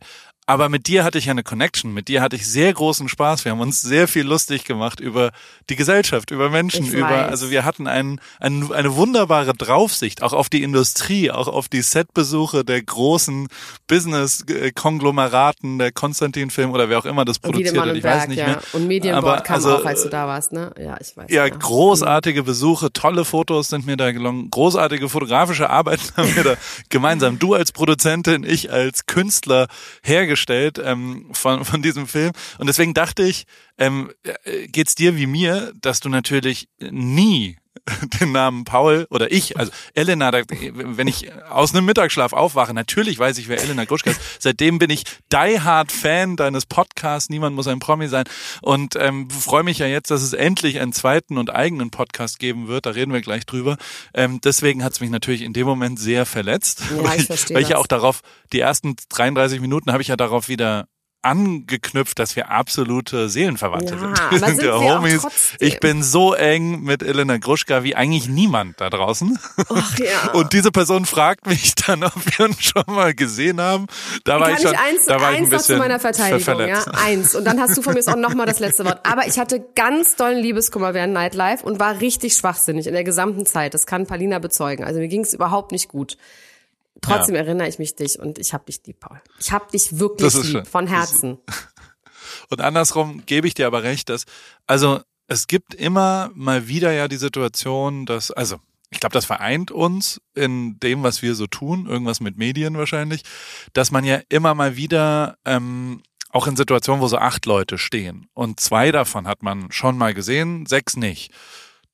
Aber 0.49 0.69
mit 0.69 0.87
dir 0.87 1.03
hatte 1.03 1.19
ich 1.19 1.25
ja 1.25 1.33
eine 1.33 1.43
Connection. 1.43 1.93
Mit 1.93 2.07
dir 2.07 2.23
hatte 2.23 2.37
ich 2.37 2.47
sehr 2.47 2.73
großen 2.73 3.09
Spaß. 3.09 3.45
Wir 3.45 3.51
haben 3.51 3.61
uns 3.61 3.81
sehr 3.81 4.07
viel 4.07 4.25
lustig 4.25 4.65
gemacht 4.65 5.01
über 5.01 5.33
die 5.69 5.75
Gesellschaft, 5.75 6.31
über 6.31 6.51
Menschen, 6.51 6.87
über, 6.87 7.09
also 7.09 7.51
wir 7.51 7.65
hatten 7.65 7.89
einen, 7.89 8.21
einen, 8.39 8.73
eine 8.73 8.95
wunderbare 8.95 9.55
Draufsicht, 9.55 10.23
auch 10.23 10.33
auf 10.33 10.49
die 10.49 10.63
Industrie, 10.63 11.33
auch 11.33 11.49
auf 11.49 11.69
die 11.69 11.83
Setbesuche 11.83 12.65
der 12.65 12.81
großen 12.81 13.49
Business-Konglomeraten, 13.89 15.81
der 15.81 15.91
Konstantin-Film 15.91 16.71
oder 16.71 16.89
wer 16.89 17.01
auch 17.01 17.07
immer 17.07 17.25
das 17.25 17.41
produziert 17.41 17.77
hat. 17.77 17.97
Ich 17.97 18.05
weiß 18.05 18.29
nicht 18.29 18.39
ja. 18.39 18.47
mehr. 18.47 18.61
Und 18.73 18.87
Medienbord 18.87 19.25
Aber, 19.25 19.41
kam 19.41 19.57
also, 19.57 19.79
auch, 19.79 19.85
als 19.85 20.05
du 20.05 20.11
da 20.11 20.29
warst, 20.29 20.53
ne? 20.53 20.73
Ja, 20.79 20.97
ich 21.01 21.17
weiß. 21.17 21.29
ja, 21.29 21.49
großartige 21.49 22.45
Besuche, 22.45 22.93
tolle 22.93 23.25
Fotos 23.25 23.67
sind 23.71 23.85
mir 23.85 23.97
da 23.97 24.13
gelungen, 24.13 24.49
großartige 24.51 25.09
fotografische 25.09 25.71
Arbeiten 25.71 26.05
haben 26.17 26.37
wir 26.37 26.45
da 26.45 26.55
gemeinsam, 26.89 27.41
du 27.41 27.55
als 27.55 27.73
Produzentin, 27.73 28.45
ich 28.45 28.71
als 28.71 29.07
Künstler 29.07 29.67
hergestellt 30.05 30.36
ähm, 30.79 31.29
von, 31.33 31.65
von 31.65 31.83
diesem 31.83 32.07
Film. 32.07 32.33
Und 32.59 32.67
deswegen 32.67 32.95
dachte 32.95 33.23
ich, 33.23 33.47
ähm, 33.79 34.13
äh, 34.23 34.69
geht's 34.69 34.95
dir 34.95 35.17
wie 35.17 35.27
mir, 35.27 35.73
dass 35.81 36.01
du 36.01 36.09
natürlich 36.09 36.69
nie 36.81 37.57
den 38.21 38.33
Namen 38.33 38.65
Paul 38.65 39.07
oder 39.11 39.31
ich, 39.33 39.57
also 39.57 39.71
Elena, 39.95 40.31
da, 40.31 40.43
wenn 40.49 41.09
ich 41.09 41.33
aus 41.51 41.75
einem 41.75 41.87
Mittagsschlaf 41.87 42.33
aufwache, 42.33 42.75
natürlich 42.75 43.19
weiß 43.19 43.39
ich, 43.39 43.49
wer 43.49 43.61
Elena 43.61 43.85
Gruschka 43.85 44.11
ist. 44.11 44.21
Seitdem 44.39 44.79
bin 44.79 44.91
ich 44.91 45.05
die 45.33 45.61
Hard 45.61 45.93
Fan 45.93 46.37
deines 46.37 46.67
Podcasts. 46.67 47.31
Niemand 47.31 47.57
muss 47.57 47.67
ein 47.67 47.79
Promi 47.79 48.09
sein 48.09 48.25
und 48.63 48.97
ähm, 48.97 49.31
freue 49.31 49.63
mich 49.63 49.79
ja 49.79 49.87
jetzt, 49.87 50.11
dass 50.11 50.23
es 50.23 50.33
endlich 50.33 50.81
einen 50.81 50.93
zweiten 50.93 51.39
und 51.39 51.51
eigenen 51.51 51.91
Podcast 51.91 52.39
geben 52.39 52.69
wird. 52.69 52.87
Da 52.87 52.91
reden 52.91 53.13
wir 53.13 53.21
gleich 53.21 53.47
drüber. 53.47 53.77
Ähm, 54.15 54.41
deswegen 54.43 54.83
hat 54.85 54.93
es 54.93 55.01
mich 55.01 55.11
natürlich 55.11 55.43
in 55.43 55.53
dem 55.53 55.67
Moment 55.67 55.99
sehr 55.99 56.27
verletzt, 56.27 56.83
Ja, 56.91 57.05
weil, 57.05 57.21
ich 57.21 57.29
weil 57.29 57.63
ich 57.63 57.69
ja 57.71 57.79
auch 57.79 57.87
darauf 57.87 58.21
die 58.53 58.61
ersten 58.61 58.97
33 59.11 59.61
Minuten 59.61 59.93
habe 59.93 60.03
ich 60.03 60.09
ja 60.09 60.17
darauf 60.17 60.49
wieder 60.49 60.89
angeknüpft, 61.27 62.19
dass 62.19 62.37
wir 62.37 62.51
absolute 62.51 63.29
Seelenverwandte 63.29 63.95
Ja, 63.95 64.01
sind. 64.01 64.21
aber 64.21 64.47
sind 64.47 64.63
wir 64.63 64.77
auch 64.77 64.99
Homies. 64.99 65.27
Ich 65.59 65.81
bin 65.81 66.03
so 66.03 66.35
eng 66.35 66.83
mit 66.83 67.03
Elena 67.03 67.37
Gruschka 67.39 67.83
wie 67.83 67.95
eigentlich 67.95 68.29
niemand 68.29 68.81
da 68.81 68.89
draußen. 68.89 69.39
Ach 69.69 69.99
ja. 69.99 70.31
Und 70.33 70.53
diese 70.53 70.71
Person 70.71 71.05
fragt 71.05 71.47
mich 71.47 71.75
dann, 71.75 72.05
ob 72.05 72.15
wir 72.39 72.47
uns 72.47 72.63
schon 72.63 72.85
mal 72.87 73.15
gesehen 73.15 73.61
haben. 73.61 73.87
Da 74.25 74.41
war 74.41 74.49
Kann 74.49 74.57
ich 74.57 74.63
schon, 74.63 74.73
ich 74.73 74.79
eins, 74.79 75.05
da 75.07 75.21
war 75.21 75.33
ich 75.33 75.39
ein 75.39 75.43
eins 75.45 75.51
bisschen 75.51 75.77
zu 75.77 75.79
meiner 75.79 76.01
Verteidigung, 76.01 76.61
ja, 76.67 76.85
eins. 77.05 77.35
Und 77.35 77.45
dann 77.45 77.61
hast 77.61 77.77
du 77.77 77.83
von 77.83 77.95
mir 77.95 78.07
auch 78.07 78.17
nochmal 78.17 78.47
das 78.47 78.61
letzte 78.61 78.85
Wort. 78.85 79.01
Aber 79.03 79.27
ich 79.27 79.39
hatte 79.39 79.65
ganz 79.75 80.17
dollen 80.17 80.39
Liebeskummer 80.39 80.95
während 80.95 81.13
Nightlife 81.13 81.65
und 81.65 81.81
war 81.81 82.01
richtig 82.01 82.35
schwachsinnig 82.35 82.87
in 82.87 82.93
der 82.93 83.05
gesamten 83.05 83.47
Zeit. 83.47 83.75
Das 83.75 83.87
kann 83.87 84.07
Palina 84.07 84.39
bezeugen. 84.39 84.85
Also 84.85 85.01
mir 85.01 85.09
ging 85.09 85.23
es 85.23 85.35
überhaupt 85.35 85.73
nicht 85.73 85.89
gut. 85.89 86.17
Trotzdem 87.01 87.35
Ja. 87.35 87.43
erinnere 87.43 87.69
ich 87.69 87.79
mich 87.79 87.95
dich 87.95 88.19
und 88.19 88.39
ich 88.39 88.53
hab 88.55 88.67
dich 88.67 88.81
lieb, 88.87 89.01
Paul. 89.01 89.21
Ich 89.39 89.53
hab 89.53 89.71
dich 89.71 89.99
wirklich 89.99 90.33
lieb, 90.35 90.45
schön. 90.45 90.65
von 90.65 90.87
Herzen. 90.87 91.39
Und 92.51 92.61
andersrum 92.61 93.25
gebe 93.27 93.47
ich 93.47 93.55
dir 93.55 93.67
aber 93.67 93.83
recht, 93.83 94.09
dass, 94.09 94.25
also 94.67 95.01
es 95.29 95.47
gibt 95.47 95.75
immer 95.75 96.31
mal 96.35 96.69
wieder 96.69 96.93
ja 96.93 97.09
die 97.09 97.17
Situation, 97.17 98.07
dass, 98.07 98.31
also 98.31 98.57
ich 98.91 99.01
glaube, 99.01 99.15
das 99.15 99.25
vereint 99.25 99.71
uns 99.71 100.21
in 100.35 100.79
dem, 100.81 101.03
was 101.03 101.23
wir 101.23 101.35
so 101.35 101.47
tun, 101.47 101.87
irgendwas 101.87 102.21
mit 102.21 102.37
Medien 102.37 102.77
wahrscheinlich, 102.79 103.23
dass 103.73 103.91
man 103.91 104.05
ja 104.05 104.21
immer 104.29 104.55
mal 104.55 104.77
wieder 104.77 105.39
ähm, 105.45 106.03
auch 106.31 106.47
in 106.47 106.57
Situationen, 106.57 107.01
wo 107.03 107.09
so 107.09 107.19
acht 107.19 107.47
Leute 107.47 107.79
stehen 107.79 108.29
und 108.35 108.61
zwei 108.61 108.93
davon 108.93 109.27
hat 109.27 109.43
man 109.43 109.71
schon 109.73 109.97
mal 109.99 110.15
gesehen, 110.15 110.67
sechs 110.67 110.97
nicht. 110.97 111.33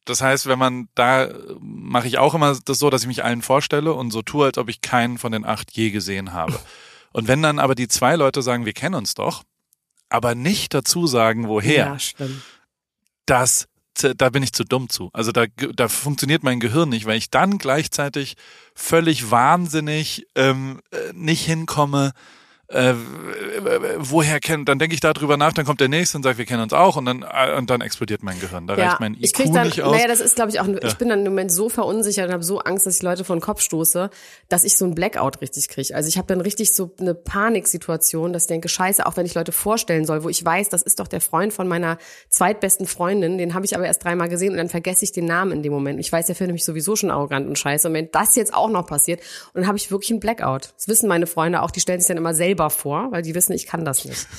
Das 0.04 0.20
heißt, 0.20 0.46
wenn 0.46 0.58
man 0.58 0.88
da 0.94 1.28
mache 1.60 2.08
ich 2.08 2.18
auch 2.18 2.34
immer 2.34 2.58
das 2.64 2.78
so, 2.78 2.90
dass 2.90 3.02
ich 3.02 3.08
mich 3.08 3.24
allen 3.24 3.42
vorstelle 3.42 3.92
und 3.92 4.10
so 4.10 4.22
tue, 4.22 4.46
als 4.46 4.58
ob 4.58 4.68
ich 4.68 4.80
keinen 4.80 5.18
von 5.18 5.32
den 5.32 5.44
acht 5.44 5.70
je 5.72 5.90
gesehen 5.90 6.32
habe. 6.32 6.58
Und 7.14 7.28
wenn 7.28 7.42
dann 7.42 7.58
aber 7.58 7.74
die 7.74 7.88
zwei 7.88 8.16
Leute 8.16 8.40
sagen, 8.40 8.64
wir 8.64 8.72
kennen 8.72 8.94
uns 8.94 9.12
doch, 9.12 9.42
aber 10.08 10.34
nicht 10.34 10.72
dazu 10.72 11.06
sagen, 11.06 11.46
woher, 11.46 11.86
Ja, 11.86 11.98
stimmt. 11.98 12.40
das, 13.26 13.68
da 14.16 14.30
bin 14.30 14.42
ich 14.42 14.54
zu 14.54 14.64
dumm 14.64 14.88
zu. 14.88 15.10
Also 15.12 15.30
da, 15.30 15.44
da 15.74 15.88
funktioniert 15.88 16.42
mein 16.42 16.58
Gehirn 16.58 16.88
nicht, 16.88 17.04
weil 17.04 17.18
ich 17.18 17.28
dann 17.28 17.58
gleichzeitig 17.58 18.36
völlig 18.74 19.30
wahnsinnig 19.30 20.26
ähm, 20.36 20.80
äh, 20.90 21.12
nicht 21.12 21.44
hinkomme, 21.44 22.12
äh, 22.72 22.94
woher 23.98 24.40
kennen, 24.40 24.64
dann 24.64 24.78
denke 24.78 24.94
ich 24.94 25.00
darüber 25.00 25.36
nach, 25.36 25.52
dann 25.52 25.64
kommt 25.64 25.80
der 25.80 25.88
nächste 25.88 26.16
und 26.16 26.22
sagt, 26.22 26.38
wir 26.38 26.46
kennen 26.46 26.62
uns 26.62 26.72
auch 26.72 26.96
und 26.96 27.04
dann 27.04 27.22
äh, 27.22 27.56
und 27.56 27.70
dann 27.70 27.80
explodiert 27.80 28.22
mein 28.22 28.40
Gehirn. 28.40 28.66
Da 28.66 28.76
ja, 28.76 28.88
reicht 28.88 29.00
mein 29.00 29.14
IQ 29.14 29.24
ich 29.24 29.32
krieg 29.34 29.52
dann, 29.52 29.66
nicht 29.66 29.82
aus. 29.82 29.92
Naja, 29.92 30.08
das 30.08 30.20
ist, 30.20 30.36
glaube 30.36 30.50
ich, 30.50 30.60
auch, 30.60 30.66
ja. 30.66 30.78
ich 30.82 30.94
bin 30.94 31.08
dann 31.08 31.20
im 31.20 31.32
Moment 31.32 31.52
so 31.52 31.68
verunsichert 31.68 32.28
und 32.28 32.32
habe 32.32 32.42
so 32.42 32.60
Angst, 32.60 32.86
dass 32.86 32.96
ich 32.96 33.02
Leute 33.02 33.24
vor 33.24 33.36
den 33.36 33.42
Kopf 33.42 33.60
stoße, 33.60 34.10
dass 34.48 34.64
ich 34.64 34.76
so 34.76 34.84
ein 34.84 34.94
Blackout 34.94 35.40
richtig 35.40 35.68
kriege. 35.68 35.94
Also 35.94 36.08
ich 36.08 36.16
habe 36.16 36.26
dann 36.28 36.40
richtig 36.40 36.74
so 36.74 36.94
eine 36.98 37.14
Paniksituation, 37.14 38.32
dass 38.32 38.44
ich 38.44 38.48
denke, 38.48 38.68
scheiße, 38.68 39.06
auch 39.06 39.16
wenn 39.16 39.26
ich 39.26 39.34
Leute 39.34 39.52
vorstellen 39.52 40.04
soll, 40.04 40.24
wo 40.24 40.28
ich 40.28 40.44
weiß, 40.44 40.68
das 40.68 40.82
ist 40.82 41.00
doch 41.00 41.08
der 41.08 41.20
Freund 41.20 41.52
von 41.52 41.68
meiner 41.68 41.98
zweitbesten 42.30 42.86
Freundin, 42.86 43.38
den 43.38 43.54
habe 43.54 43.66
ich 43.66 43.76
aber 43.76 43.86
erst 43.86 44.04
dreimal 44.04 44.28
gesehen 44.28 44.52
und 44.52 44.58
dann 44.58 44.68
vergesse 44.68 45.04
ich 45.04 45.12
den 45.12 45.26
Namen 45.26 45.52
in 45.52 45.62
dem 45.62 45.72
Moment. 45.72 46.00
Ich 46.00 46.10
weiß, 46.10 46.26
der 46.26 46.34
findet 46.34 46.54
mich 46.54 46.64
sowieso 46.64 46.96
schon 46.96 47.10
arrogant 47.10 47.46
und 47.46 47.58
scheiße. 47.58 47.88
Und 47.88 47.94
wenn 47.94 48.10
das 48.10 48.36
jetzt 48.36 48.54
auch 48.54 48.70
noch 48.70 48.86
passiert, 48.86 49.20
und 49.52 49.60
dann 49.60 49.66
habe 49.66 49.76
ich 49.78 49.90
wirklich 49.90 50.10
einen 50.10 50.20
Blackout. 50.20 50.72
Das 50.76 50.88
wissen 50.88 51.08
meine 51.08 51.26
Freunde 51.26 51.62
auch, 51.62 51.70
die 51.70 51.80
stellen 51.80 52.00
sich 52.00 52.08
dann 52.08 52.16
immer 52.16 52.34
selber 52.34 52.61
vor, 52.70 53.10
weil 53.12 53.22
die 53.22 53.34
wissen, 53.34 53.52
ich 53.52 53.66
kann 53.66 53.84
das 53.84 54.04
nicht. 54.04 54.26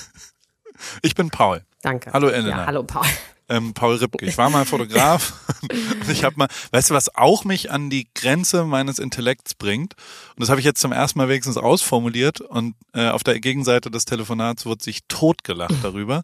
Ich 1.02 1.16
bin 1.16 1.30
Paul. 1.30 1.64
Danke. 1.82 2.12
Hallo 2.12 2.28
Elena. 2.28 2.50
Ja, 2.62 2.66
hallo 2.66 2.84
Paul. 2.84 3.06
Ähm, 3.50 3.74
Paul 3.74 3.96
Ripke. 3.96 4.26
Ich 4.26 4.38
war 4.38 4.50
mal 4.50 4.66
Fotograf 4.66 5.34
und 5.62 6.10
ich 6.10 6.24
habe 6.24 6.36
mal, 6.38 6.48
weißt 6.72 6.90
du, 6.90 6.94
was 6.94 7.14
auch 7.16 7.44
mich 7.44 7.72
an 7.72 7.90
die 7.90 8.08
Grenze 8.16 8.64
meines 8.64 9.00
Intellekts 9.00 9.54
bringt? 9.54 9.96
Und 10.30 10.42
das 10.42 10.50
habe 10.50 10.60
ich 10.60 10.66
jetzt 10.66 10.80
zum 10.80 10.92
ersten 10.92 11.20
Mal 11.20 11.28
wenigstens 11.28 11.58
ausformuliert 11.58 12.42
und 12.42 12.76
äh, 12.94 13.10
auf 13.10 13.24
der 13.24 13.40
Gegenseite 13.40 13.92
des 13.92 14.06
Telefonats 14.06 14.66
wurde 14.66 14.84
sich 14.84 15.02
totgelacht 15.08 15.76
darüber, 15.84 16.24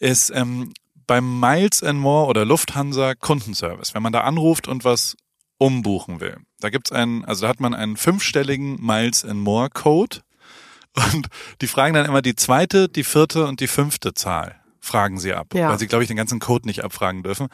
ist 0.00 0.30
ähm, 0.34 0.72
beim 1.06 1.38
Miles 1.38 1.82
and 1.82 2.00
More 2.00 2.26
oder 2.26 2.44
Lufthansa 2.44 3.14
Kundenservice, 3.14 3.94
wenn 3.94 4.02
man 4.02 4.12
da 4.12 4.22
anruft 4.22 4.66
und 4.66 4.84
was 4.84 5.16
umbuchen 5.58 6.20
will. 6.20 6.36
Da 6.60 6.70
gibt's 6.70 6.90
einen, 6.92 7.24
also 7.24 7.42
da 7.42 7.48
hat 7.48 7.60
man 7.60 7.74
einen 7.74 7.96
fünfstelligen 7.96 8.84
Miles 8.84 9.24
and 9.24 9.40
More 9.40 9.70
Code 9.70 10.18
und 10.96 11.28
die 11.60 11.66
fragen 11.66 11.94
dann 11.94 12.06
immer 12.06 12.22
die 12.22 12.36
zweite, 12.36 12.88
die 12.88 13.04
vierte 13.04 13.46
und 13.46 13.60
die 13.60 13.66
fünfte 13.66 14.14
Zahl 14.14 14.56
fragen 14.80 15.18
sie 15.18 15.34
ab, 15.34 15.48
ja. 15.54 15.68
weil 15.68 15.78
sie 15.78 15.86
glaube 15.86 16.04
ich 16.04 16.08
den 16.08 16.16
ganzen 16.16 16.38
Code 16.38 16.66
nicht 16.66 16.84
abfragen 16.84 17.22
dürfen. 17.22 17.48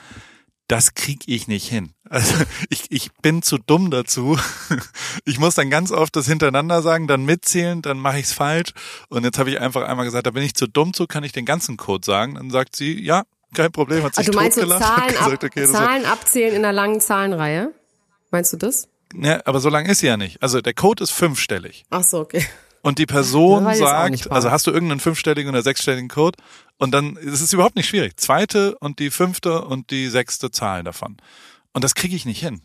Das 0.68 0.94
krieg 0.94 1.24
ich 1.26 1.48
nicht 1.48 1.68
hin. 1.68 1.92
Also 2.08 2.34
ich, 2.70 2.84
ich 2.90 3.12
bin 3.20 3.42
zu 3.42 3.58
dumm 3.58 3.90
dazu. 3.90 4.38
Ich 5.24 5.38
muss 5.38 5.54
dann 5.54 5.70
ganz 5.70 5.92
oft 5.92 6.16
das 6.16 6.26
hintereinander 6.26 6.82
sagen, 6.82 7.06
dann 7.06 7.24
mitzählen, 7.24 7.82
dann 7.82 7.98
mache 7.98 8.18
ich's 8.18 8.32
falsch. 8.32 8.72
Und 9.08 9.24
jetzt 9.24 9.38
habe 9.38 9.50
ich 9.50 9.60
einfach 9.60 9.82
einmal 9.86 10.06
gesagt, 10.06 10.26
da 10.26 10.30
bin 10.30 10.42
ich 10.42 10.54
zu 10.54 10.66
dumm 10.66 10.94
zu, 10.94 11.06
kann 11.06 11.22
ich 11.22 11.32
den 11.32 11.44
ganzen 11.44 11.76
Code 11.76 12.04
sagen. 12.04 12.34
Dann 12.34 12.50
sagt 12.50 12.74
sie, 12.74 13.00
ja, 13.00 13.24
kein 13.54 13.70
Problem, 13.70 14.02
hat 14.02 14.14
sich 14.14 14.20
also 14.20 14.32
du 14.32 14.38
meinst 14.38 14.58
so 14.58 14.66
Zahlen, 14.66 15.08
gesagt, 15.08 15.44
okay, 15.44 15.66
Zahlen 15.66 16.06
abzählen 16.06 16.54
in 16.54 16.64
einer 16.64 16.72
langen 16.72 17.00
Zahlenreihe? 17.00 17.72
Meinst 18.30 18.52
du 18.52 18.56
das? 18.56 18.88
Ja, 19.14 19.42
aber 19.44 19.60
so 19.60 19.68
lang 19.68 19.86
ist 19.86 19.98
sie 19.98 20.06
ja 20.06 20.16
nicht. 20.16 20.42
Also 20.42 20.60
der 20.60 20.74
Code 20.74 21.04
ist 21.04 21.10
fünfstellig. 21.10 21.84
Ach 21.90 22.02
so, 22.02 22.20
okay. 22.20 22.44
Und 22.82 22.98
die 22.98 23.06
Person 23.06 23.72
sagt, 23.76 24.30
also 24.30 24.50
hast 24.50 24.66
du 24.66 24.72
irgendeinen 24.72 24.98
fünfstelligen 24.98 25.48
oder 25.48 25.62
sechsstelligen 25.62 26.08
Code 26.08 26.36
und 26.78 26.90
dann 26.92 27.16
ist 27.16 27.40
es 27.40 27.52
überhaupt 27.52 27.76
nicht 27.76 27.88
schwierig. 27.88 28.18
Zweite 28.18 28.76
und 28.78 28.98
die 28.98 29.10
fünfte 29.10 29.64
und 29.64 29.90
die 29.90 30.08
sechste 30.08 30.50
Zahl 30.50 30.82
davon. 30.82 31.16
Und 31.72 31.84
das 31.84 31.94
kriege 31.94 32.16
ich 32.16 32.26
nicht 32.26 32.40
hin. 32.40 32.62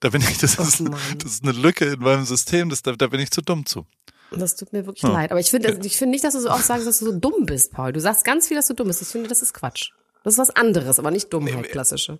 Da 0.00 0.08
bin 0.08 0.22
ich, 0.22 0.38
das 0.38 0.54
ist, 0.54 0.80
das 1.18 1.32
ist 1.32 1.42
eine 1.42 1.52
Lücke 1.52 1.84
in 1.84 2.00
meinem 2.00 2.24
System, 2.24 2.70
das, 2.70 2.82
da, 2.82 2.92
da 2.92 3.08
bin 3.08 3.20
ich 3.20 3.30
zu 3.30 3.42
dumm 3.42 3.66
zu. 3.66 3.86
Das 4.30 4.56
tut 4.56 4.72
mir 4.72 4.86
wirklich 4.86 5.02
ja. 5.02 5.10
leid. 5.10 5.30
Aber 5.30 5.40
ich 5.40 5.50
finde, 5.50 5.78
ich 5.84 5.96
finde 5.96 6.12
nicht, 6.12 6.24
dass 6.24 6.34
du 6.34 6.40
so 6.40 6.50
oft 6.50 6.64
sagst, 6.64 6.86
dass 6.86 6.98
du 6.98 7.06
so 7.06 7.18
dumm 7.18 7.44
bist, 7.46 7.72
Paul. 7.72 7.92
Du 7.92 8.00
sagst 8.00 8.24
ganz 8.24 8.48
viel, 8.48 8.56
dass 8.56 8.68
du 8.68 8.74
dumm 8.74 8.88
bist. 8.88 9.02
Ich 9.02 9.08
finde, 9.08 9.28
das 9.28 9.42
ist 9.42 9.54
Quatsch. 9.54 9.90
Das 10.24 10.34
ist 10.34 10.38
was 10.38 10.50
anderes, 10.50 10.98
aber 10.98 11.10
nicht 11.10 11.32
Dummheit, 11.32 11.70
klassische. 11.70 12.18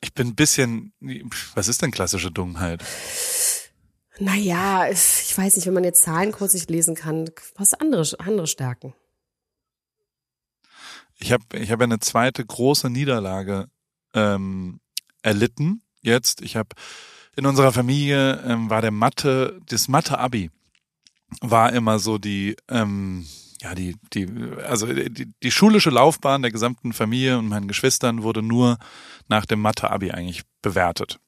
Ich 0.00 0.14
bin 0.14 0.28
ein 0.28 0.34
bisschen, 0.34 0.92
was 1.54 1.68
ist 1.68 1.82
denn 1.82 1.90
klassische 1.90 2.30
Dummheit? 2.30 2.82
Naja, 4.20 4.88
ich 4.88 5.36
weiß 5.36 5.56
nicht, 5.56 5.66
wenn 5.66 5.74
man 5.74 5.84
jetzt 5.84 6.02
Zahlen 6.02 6.32
kurz 6.32 6.54
nicht 6.54 6.70
lesen 6.70 6.94
kann, 6.94 7.30
was 7.54 7.74
andere, 7.74 8.04
andere 8.18 8.46
Stärken. 8.46 8.94
Ich 11.18 11.32
habe 11.32 11.44
ich 11.54 11.70
hab 11.70 11.80
eine 11.80 11.98
zweite 12.00 12.44
große 12.44 12.90
Niederlage 12.90 13.68
ähm, 14.14 14.80
erlitten 15.22 15.82
jetzt. 16.02 16.42
Ich 16.42 16.56
habe 16.56 16.70
in 17.36 17.46
unserer 17.46 17.72
Familie 17.72 18.42
ähm, 18.44 18.70
war 18.70 18.82
der 18.82 18.90
Mathe, 18.90 19.60
das 19.66 19.88
Mathe-Abi 19.88 20.50
war 21.40 21.72
immer 21.72 21.98
so 21.98 22.18
die, 22.18 22.56
ähm, 22.68 23.26
ja, 23.60 23.74
die, 23.74 23.96
die, 24.14 24.28
also 24.66 24.86
die, 24.86 25.32
die 25.42 25.50
schulische 25.50 25.90
Laufbahn 25.90 26.42
der 26.42 26.50
gesamten 26.50 26.92
Familie 26.92 27.38
und 27.38 27.48
meinen 27.48 27.68
Geschwistern 27.68 28.22
wurde 28.22 28.42
nur 28.42 28.78
nach 29.28 29.44
dem 29.44 29.60
Mathe-Abi 29.60 30.12
eigentlich 30.12 30.42
bewertet. 30.62 31.20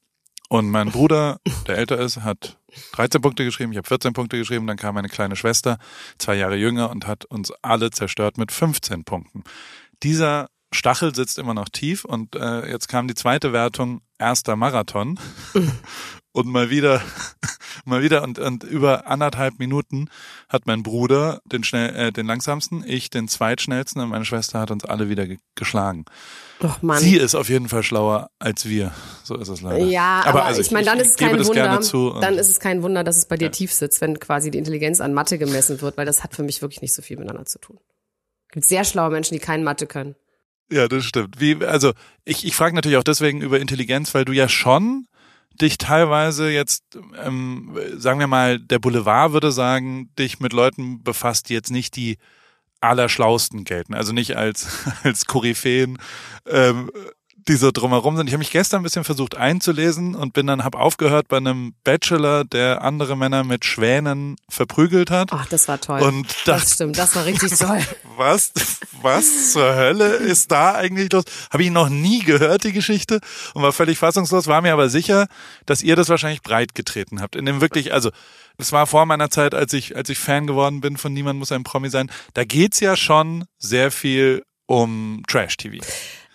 Und 0.49 0.69
mein 0.69 0.91
Bruder, 0.91 1.39
der 1.67 1.77
älter 1.77 1.99
ist, 1.99 2.21
hat 2.21 2.57
13 2.93 3.21
Punkte 3.21 3.45
geschrieben, 3.45 3.71
ich 3.71 3.77
habe 3.77 3.87
14 3.87 4.13
Punkte 4.13 4.37
geschrieben, 4.37 4.67
dann 4.67 4.77
kam 4.77 4.95
meine 4.95 5.09
kleine 5.09 5.35
Schwester, 5.35 5.77
zwei 6.17 6.35
Jahre 6.35 6.55
jünger 6.55 6.89
und 6.89 7.07
hat 7.07 7.25
uns 7.25 7.51
alle 7.61 7.91
zerstört 7.91 8.37
mit 8.37 8.51
15 8.51 9.03
Punkten. 9.03 9.43
Dieser 10.03 10.49
Stachel 10.73 11.13
sitzt 11.13 11.37
immer 11.37 11.53
noch 11.53 11.69
tief 11.69 12.05
und 12.05 12.35
äh, 12.35 12.69
jetzt 12.69 12.87
kam 12.87 13.07
die 13.07 13.13
zweite 13.13 13.51
Wertung, 13.53 14.01
erster 14.17 14.55
Marathon. 14.55 15.19
und 16.33 16.47
mal 16.47 16.69
wieder, 16.69 17.01
mal 17.85 18.01
wieder 18.01 18.23
und, 18.23 18.39
und 18.39 18.63
über 18.63 19.07
anderthalb 19.07 19.59
Minuten 19.59 20.09
hat 20.49 20.65
mein 20.65 20.83
Bruder 20.83 21.41
den 21.45 21.63
schnell, 21.63 21.95
äh, 21.95 22.11
den 22.11 22.25
langsamsten, 22.25 22.83
ich 22.85 23.09
den 23.09 23.27
zweitschnellsten 23.27 24.01
und 24.01 24.09
meine 24.09 24.25
Schwester 24.25 24.59
hat 24.59 24.71
uns 24.71 24.85
alle 24.85 25.09
wieder 25.09 25.27
ge 25.27 25.37
geschlagen. 25.55 26.05
Doch, 26.59 26.81
Mann. 26.81 26.99
Sie 26.99 27.17
ist 27.17 27.35
auf 27.35 27.49
jeden 27.49 27.69
Fall 27.69 27.83
schlauer 27.83 28.29
als 28.39 28.67
wir. 28.67 28.93
So 29.23 29.35
ist 29.35 29.47
es 29.47 29.61
leider. 29.61 29.83
Ja, 29.85 30.21
aber, 30.21 30.39
aber 30.39 30.45
also 30.45 30.61
ich 30.61 30.71
meine, 30.71 30.85
dann 30.85 30.97
ich, 30.97 31.03
ist 31.03 31.11
es 31.11 31.17
kein 31.17 31.45
Wunder. 31.45 31.79
Dann 32.21 32.35
ist 32.35 32.49
es 32.49 32.59
kein 32.59 32.83
Wunder, 32.83 33.03
dass 33.03 33.17
es 33.17 33.25
bei 33.25 33.37
dir 33.37 33.45
ja. 33.45 33.51
tief 33.51 33.73
sitzt, 33.73 33.99
wenn 34.01 34.19
quasi 34.19 34.51
die 34.51 34.57
Intelligenz 34.57 35.01
an 35.01 35.13
Mathe 35.13 35.37
gemessen 35.37 35.81
wird, 35.81 35.97
weil 35.97 36.05
das 36.05 36.23
hat 36.23 36.35
für 36.35 36.43
mich 36.43 36.61
wirklich 36.61 36.81
nicht 36.81 36.93
so 36.93 37.01
viel 37.01 37.17
miteinander 37.17 37.45
zu 37.45 37.59
tun. 37.59 37.79
Es 38.47 38.53
gibt 38.53 38.65
sehr 38.65 38.83
schlaue 38.83 39.09
Menschen, 39.09 39.33
die 39.33 39.39
kein 39.39 39.63
Mathe 39.63 39.87
können. 39.87 40.15
Ja, 40.71 40.87
das 40.87 41.03
stimmt. 41.03 41.39
Wie, 41.39 41.63
also 41.65 41.93
ich, 42.23 42.45
ich 42.45 42.55
frage 42.55 42.75
natürlich 42.75 42.97
auch 42.97 43.03
deswegen 43.03 43.41
über 43.41 43.59
Intelligenz, 43.59 44.13
weil 44.13 44.23
du 44.23 44.31
ja 44.31 44.47
schon 44.47 45.07
dich 45.59 45.77
teilweise 45.77 46.49
jetzt, 46.49 46.83
ähm, 47.23 47.77
sagen 47.95 48.19
wir 48.19 48.27
mal, 48.27 48.59
der 48.59 48.79
Boulevard 48.79 49.33
würde 49.33 49.51
sagen, 49.51 50.09
dich 50.17 50.39
mit 50.39 50.53
Leuten 50.53 51.03
befasst, 51.03 51.49
die 51.49 51.53
jetzt 51.53 51.71
nicht 51.71 51.95
die 51.95 52.17
allerschlausten 52.81 53.63
gelten, 53.63 53.93
also 53.93 54.11
nicht 54.11 54.37
als 54.37 54.85
als 55.03 55.25
Koryphäen 55.25 55.97
ähm, 56.47 56.91
die 57.47 57.55
so 57.55 57.71
drumherum 57.71 58.17
sind. 58.17 58.27
Ich 58.27 58.33
habe 58.33 58.39
mich 58.39 58.51
gestern 58.51 58.81
ein 58.81 58.83
bisschen 58.83 59.03
versucht 59.03 59.35
einzulesen 59.35 60.15
und 60.15 60.33
bin 60.33 60.47
dann 60.47 60.63
hab 60.63 60.75
aufgehört 60.75 61.27
bei 61.27 61.37
einem 61.37 61.73
Bachelor, 61.83 62.43
der 62.43 62.83
andere 62.83 63.17
Männer 63.17 63.43
mit 63.43 63.65
Schwänen 63.65 64.35
verprügelt 64.49 65.11
hat. 65.11 65.29
Ach, 65.31 65.47
das 65.47 65.67
war 65.67 65.79
toll. 65.79 66.01
Und 66.01 66.27
dachte, 66.27 66.51
das 66.51 66.73
stimmt, 66.73 66.97
das 66.97 67.15
war 67.15 67.25
richtig 67.25 67.57
toll. 67.57 67.79
was, 68.17 68.51
was 69.01 69.53
zur 69.53 69.75
Hölle 69.75 70.07
ist 70.07 70.51
da 70.51 70.75
eigentlich 70.75 71.11
los? 71.11 71.25
Habe 71.51 71.63
ich 71.63 71.71
noch 71.71 71.89
nie 71.89 72.23
gehört 72.23 72.63
die 72.63 72.73
Geschichte 72.73 73.19
und 73.53 73.63
war 73.63 73.73
völlig 73.73 73.97
fassungslos. 73.97 74.47
War 74.47 74.61
mir 74.61 74.73
aber 74.73 74.89
sicher, 74.89 75.27
dass 75.65 75.81
ihr 75.81 75.95
das 75.95 76.09
wahrscheinlich 76.09 76.41
breit 76.41 76.75
getreten 76.75 77.21
habt. 77.21 77.35
In 77.35 77.45
dem 77.45 77.61
wirklich, 77.61 77.93
also 77.93 78.11
das 78.57 78.71
war 78.71 78.85
vor 78.85 79.05
meiner 79.05 79.29
Zeit, 79.29 79.55
als 79.55 79.73
ich 79.73 79.95
als 79.95 80.09
ich 80.09 80.19
Fan 80.19 80.45
geworden 80.45 80.81
bin 80.81 80.97
von 80.97 81.13
Niemand 81.13 81.39
muss 81.39 81.51
ein 81.51 81.63
Promi 81.63 81.89
sein. 81.89 82.11
Da 82.33 82.43
geht's 82.43 82.79
ja 82.79 82.95
schon 82.95 83.45
sehr 83.57 83.91
viel 83.91 84.43
um 84.67 85.23
Trash-TV. 85.27 85.79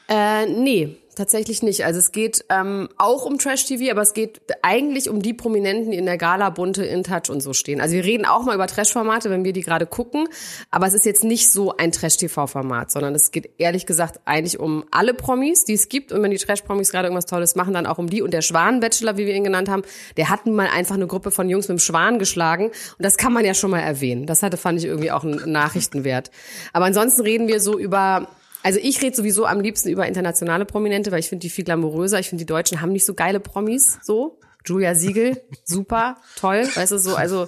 Äh, 0.09 0.47
nee, 0.47 0.97
tatsächlich 1.17 1.63
nicht. 1.63 1.85
Also 1.85 1.99
es 1.99 2.13
geht 2.13 2.45
ähm, 2.51 2.89
auch 2.99 3.25
um 3.25 3.39
Trash-TV, 3.39 3.91
aber 3.91 4.03
es 4.03 4.15
geht 4.15 4.41
eigentlich 4.63 5.09
um 5.09 5.21
die 5.21 5.33
Prominenten, 5.33 5.91
die 5.91 5.97
in 5.97 6.05
der 6.05 6.19
Gala 6.19 6.51
bunte 6.51 6.85
in 6.85 7.03
Touch 7.03 7.31
und 7.31 7.43
so 7.43 7.55
stehen. 7.55 7.81
Also 7.81 7.95
wir 7.95 8.05
reden 8.05 8.27
auch 8.27 8.45
mal 8.45 8.55
über 8.55 8.67
Trash-Formate, 8.67 9.31
wenn 9.31 9.43
wir 9.43 9.53
die 9.53 9.63
gerade 9.63 9.87
gucken, 9.87 10.29
aber 10.71 10.87
es 10.87 10.95
ist 10.95 11.07
jetzt 11.07 11.25
nicht 11.25 11.51
so 11.51 11.77
ein 11.77 11.91
Trash-TV-Format, 11.91 12.91
sondern 12.93 13.15
es 13.15 13.31
geht 13.31 13.51
ehrlich 13.59 13.87
gesagt 13.87 14.21
eigentlich 14.27 14.61
um 14.61 14.85
alle 14.91 15.15
Promis, 15.15 15.65
die 15.65 15.75
es 15.75 15.89
gibt 15.89 16.13
und 16.13 16.23
wenn 16.23 16.31
die 16.31 16.37
Trash-Promis 16.37 16.93
gerade 16.93 17.09
irgendwas 17.09 17.27
Tolles 17.27 17.57
machen, 17.57 17.75
dann 17.75 17.87
auch 17.87 17.99
um 17.99 18.09
die. 18.09 18.23
Und 18.23 18.33
der 18.33 18.43
Schwan-Bachelor, 18.43 19.17
wie 19.17 19.27
wir 19.27 19.35
ihn 19.35 19.45
genannt 19.45 19.69
haben, 19.69 19.83
der 20.17 20.29
hat 20.29 20.47
mal 20.47 20.69
einfach 20.69 20.95
eine 20.95 21.07
Gruppe 21.07 21.31
von 21.31 21.49
Jungs 21.49 21.69
mit 21.69 21.79
dem 21.79 21.81
Schwan 21.81 22.19
geschlagen 22.19 22.67
und 22.67 23.05
das 23.05 23.17
kann 23.17 23.33
man 23.33 23.45
ja 23.45 23.55
schon 23.55 23.71
mal 23.71 23.81
erwähnen. 23.81 24.27
Das 24.27 24.43
hatte, 24.43 24.59
fand 24.59 24.79
ich 24.79 24.85
irgendwie 24.85 25.11
auch 25.11 25.25
einen 25.25 25.51
Nachrichtenwert. 25.51 26.31
Aber 26.73 26.85
ansonsten 26.85 27.23
reden 27.23 27.49
wir 27.49 27.61
so 27.61 27.79
über 27.79 28.29
also 28.67 28.81
ich 28.83 29.01
rede 29.01 29.15
sowieso 29.15 29.47
am 29.47 29.61
liebsten 29.61 29.91
über 29.91 30.09
internationale 30.09 30.65
Prominente, 30.65 31.13
weil 31.13 31.21
ich 31.21 31.29
finde 31.29 31.43
die 31.43 31.51
viel 31.51 31.63
glamouröser. 31.63 32.19
Ich 32.19 32.29
finde, 32.29 32.43
die 32.43 32.47
Deutschen 32.47 32.81
haben 32.81 32.91
nicht 32.91 33.07
so 33.07 33.15
geile 33.15 33.39
Promis, 33.39 34.01
so. 34.03 34.41
Julia 34.65 34.97
Siegel, 34.97 35.41
super, 35.65 36.17
toll, 36.35 36.69
weißt 36.75 36.91
du, 36.91 36.99
so, 36.99 37.15
also 37.15 37.45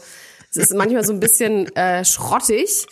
es 0.50 0.56
ist 0.56 0.74
manchmal 0.74 1.04
so 1.04 1.12
ein 1.12 1.18
bisschen 1.18 1.74
äh, 1.74 2.04
schrottig. 2.04 2.86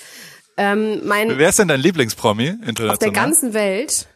Ähm, 0.56 1.06
mein, 1.06 1.38
Wer 1.38 1.50
ist 1.50 1.60
denn 1.60 1.68
dein 1.68 1.78
Lieblingspromi 1.78 2.48
international? 2.48 2.90
Auf 2.90 2.98
der 2.98 3.12
ganzen 3.12 3.54
Welt. 3.54 4.08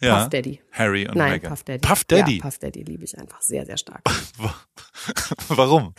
Ja. 0.00 0.20
Puff 0.20 0.30
Daddy. 0.30 0.62
Harry 0.72 1.06
und 1.06 1.16
Nein, 1.16 1.32
Meghan. 1.32 1.50
Puff 1.50 1.64
Daddy. 1.64 1.86
Puff 1.86 2.04
Daddy. 2.04 2.36
Ja, 2.38 2.42
Puff 2.44 2.58
Daddy 2.58 2.84
liebe 2.84 3.04
ich 3.04 3.18
einfach 3.18 3.42
sehr, 3.42 3.66
sehr 3.66 3.76
stark. 3.76 4.00
Warum? 5.48 5.94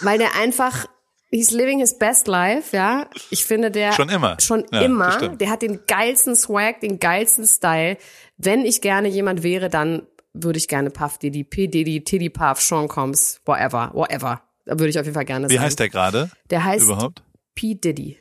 Weil 0.00 0.18
der 0.18 0.36
einfach 0.36 0.86
He's 1.34 1.50
living 1.50 1.80
his 1.80 1.98
best 1.98 2.28
life, 2.28 2.76
ja. 2.76 3.08
Ich 3.28 3.44
finde 3.44 3.72
der 3.72 3.92
schon 3.92 4.08
immer, 4.08 4.36
schon 4.40 4.64
ja, 4.70 4.82
immer. 4.82 5.30
Der 5.30 5.50
hat 5.50 5.62
den 5.62 5.80
geilsten 5.84 6.36
Swag, 6.36 6.78
den 6.78 7.00
geilsten 7.00 7.44
Style. 7.44 7.96
Wenn 8.36 8.64
ich 8.64 8.80
gerne 8.80 9.08
jemand 9.08 9.42
wäre, 9.42 9.68
dann 9.68 10.06
würde 10.32 10.58
ich 10.58 10.68
gerne 10.68 10.90
Puff 10.90 11.18
Diddy, 11.18 11.42
P 11.42 11.66
Diddy, 11.66 12.04
Tiddy 12.04 12.30
Puff, 12.30 12.60
Sean 12.60 12.86
Combs, 12.86 13.40
whatever, 13.46 13.90
whatever. 13.94 14.42
Da 14.64 14.78
würde 14.78 14.90
ich 14.90 14.98
auf 14.98 15.06
jeden 15.06 15.14
Fall 15.14 15.24
gerne 15.24 15.50
Wie 15.50 15.54
sein. 15.54 15.64
heißt 15.64 15.80
der 15.80 15.88
gerade? 15.88 16.30
Der 16.50 16.62
heißt 16.62 16.84
überhaupt 16.84 17.24
P 17.56 17.74
Diddy. 17.74 18.16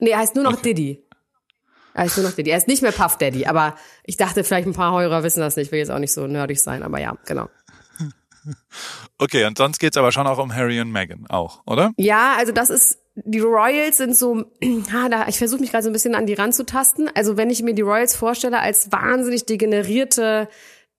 Nee, 0.00 0.10
er 0.10 0.18
heißt 0.18 0.34
nur 0.34 0.42
noch 0.42 0.60
Diddy. 0.60 1.04
Er 1.94 2.02
heißt 2.02 2.16
nur 2.16 2.26
noch 2.26 2.34
Diddy. 2.34 2.50
Er 2.50 2.56
ist 2.56 2.66
nicht 2.66 2.82
mehr 2.82 2.90
Puff 2.90 3.16
Daddy, 3.16 3.46
aber 3.46 3.76
ich 4.02 4.16
dachte, 4.16 4.42
vielleicht 4.42 4.66
ein 4.66 4.74
paar 4.74 5.00
Hörer 5.00 5.22
wissen 5.22 5.38
das 5.38 5.54
nicht. 5.54 5.66
Ich 5.66 5.72
will 5.72 5.78
jetzt 5.78 5.92
auch 5.92 6.00
nicht 6.00 6.12
so 6.12 6.26
nerdig 6.26 6.60
sein, 6.60 6.82
aber 6.82 6.98
ja, 6.98 7.16
genau. 7.26 7.48
Okay, 9.18 9.44
und 9.44 9.56
sonst 9.56 9.78
geht's 9.78 9.96
aber 9.96 10.12
schon 10.12 10.26
auch 10.26 10.38
um 10.38 10.54
Harry 10.54 10.80
und 10.80 10.90
Meghan 10.90 11.26
auch, 11.28 11.62
oder? 11.66 11.92
Ja, 11.96 12.34
also 12.36 12.52
das 12.52 12.70
ist 12.70 12.98
die 13.16 13.40
Royals 13.40 13.98
sind 13.98 14.16
so, 14.16 14.44
ah, 14.92 15.08
da, 15.08 15.28
ich 15.28 15.38
versuche 15.38 15.60
mich 15.60 15.70
gerade 15.70 15.84
so 15.84 15.90
ein 15.90 15.92
bisschen 15.92 16.14
an 16.14 16.26
die 16.26 16.34
ranzutasten. 16.34 17.10
Also 17.14 17.36
wenn 17.36 17.50
ich 17.50 17.62
mir 17.62 17.74
die 17.74 17.82
Royals 17.82 18.16
vorstelle 18.16 18.58
als 18.58 18.90
wahnsinnig 18.90 19.46
degenerierte, 19.46 20.48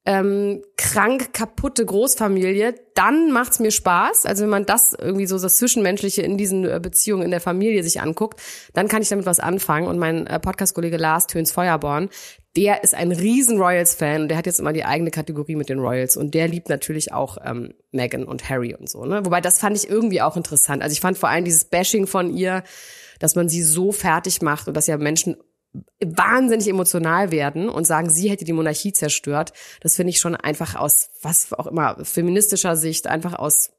ähm, 0.08 0.64
krank 0.78 1.34
kaputte 1.34 1.84
Großfamilie, 1.84 2.76
dann 2.94 3.32
macht's 3.32 3.60
mir 3.60 3.72
Spaß. 3.72 4.28
Also 4.28 4.44
wenn 4.44 4.52
man 4.52 4.66
das 4.66 4.94
irgendwie 4.94 5.26
so 5.26 5.40
das 5.40 5.58
Zwischenmenschliche 5.58 6.22
in 6.22 6.38
diesen 6.38 6.64
äh, 6.64 6.80
Beziehungen 6.82 7.24
in 7.24 7.32
der 7.32 7.42
Familie 7.42 7.84
sich 7.84 8.02
anguckt, 8.02 8.40
dann 8.74 8.88
kann 8.88 9.02
ich 9.02 9.10
damit 9.10 9.26
was 9.26 9.40
anfangen. 9.40 9.88
Und 9.88 9.98
mein 9.98 10.28
äh, 10.28 10.40
Podcast-Kollege 10.40 10.98
Lars 10.98 11.26
Töns 11.26 11.52
Feuerborn, 11.52 12.10
der 12.56 12.84
ist 12.84 12.96
ein 12.96 13.12
riesen 13.12 13.60
Royals-Fan 13.60 14.24
und 14.24 14.28
der 14.30 14.38
hat 14.38 14.46
jetzt 14.46 14.60
immer 14.60 14.72
die 14.72 14.86
eigene 14.86 15.12
Kategorie 15.12 15.56
mit 15.56 15.70
den 15.70 15.80
Royals 15.80 16.16
und 16.16 16.34
der 16.34 16.48
liebt 16.48 16.70
natürlich 16.70 17.12
auch 17.12 17.38
ähm, 17.44 17.74
Meghan 17.92 18.24
und 18.24 18.50
Harry 18.50 18.74
und 18.74 18.90
so. 18.90 19.06
Ne? 19.06 19.26
Wobei 19.26 19.42
das 19.42 19.60
fand 19.60 19.76
ich 19.78 19.90
irgendwie 19.90 20.22
auch 20.22 20.38
interessant. 20.38 20.82
Also 20.82 20.94
ich 20.94 21.02
fand 21.02 21.18
vor 21.18 21.30
allem 21.30 21.46
dieses 21.46 21.66
Bashing 21.66 22.08
von 22.08 22.34
ihr, 22.34 22.64
dass 23.20 23.36
man 23.36 23.50
sie 23.50 23.62
so 23.62 23.92
fertig 23.92 24.42
macht 24.42 24.68
und 24.68 24.76
dass 24.76 24.88
ja 24.88 24.98
Menschen 24.98 25.36
wahnsinnig 26.00 26.70
emotional 26.70 27.32
werden 27.32 27.68
und 27.68 27.86
sagen, 27.86 28.10
sie 28.10 28.30
hätte 28.30 28.46
die 28.46 28.54
Monarchie 28.54 28.94
zerstört. 28.94 29.52
Das 29.82 29.96
finde 29.96 30.12
ich 30.12 30.20
schon 30.20 30.36
einfach 30.36 30.76
aus 30.76 31.10
was 31.22 31.52
auch 31.52 31.68
immer 31.68 31.98
feministischer 32.06 32.78
Sicht, 32.78 33.08
einfach 33.08 33.34
aus 33.34 33.72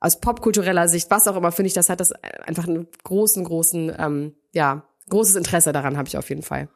aus 0.00 0.18
popkultureller 0.18 0.88
Sicht, 0.88 1.10
was 1.10 1.28
auch 1.28 1.36
immer, 1.36 1.52
finde 1.52 1.68
ich, 1.68 1.74
das 1.74 1.90
hat 1.90 2.00
das 2.00 2.12
einfach 2.12 2.66
einen 2.66 2.88
großen, 3.04 3.44
großen, 3.44 3.92
ähm, 3.98 4.34
ja, 4.52 4.88
großes 5.10 5.36
Interesse 5.36 5.72
daran 5.72 5.98
habe 5.98 6.08
ich 6.08 6.16
auf 6.16 6.30
jeden 6.30 6.42
Fall. 6.42 6.68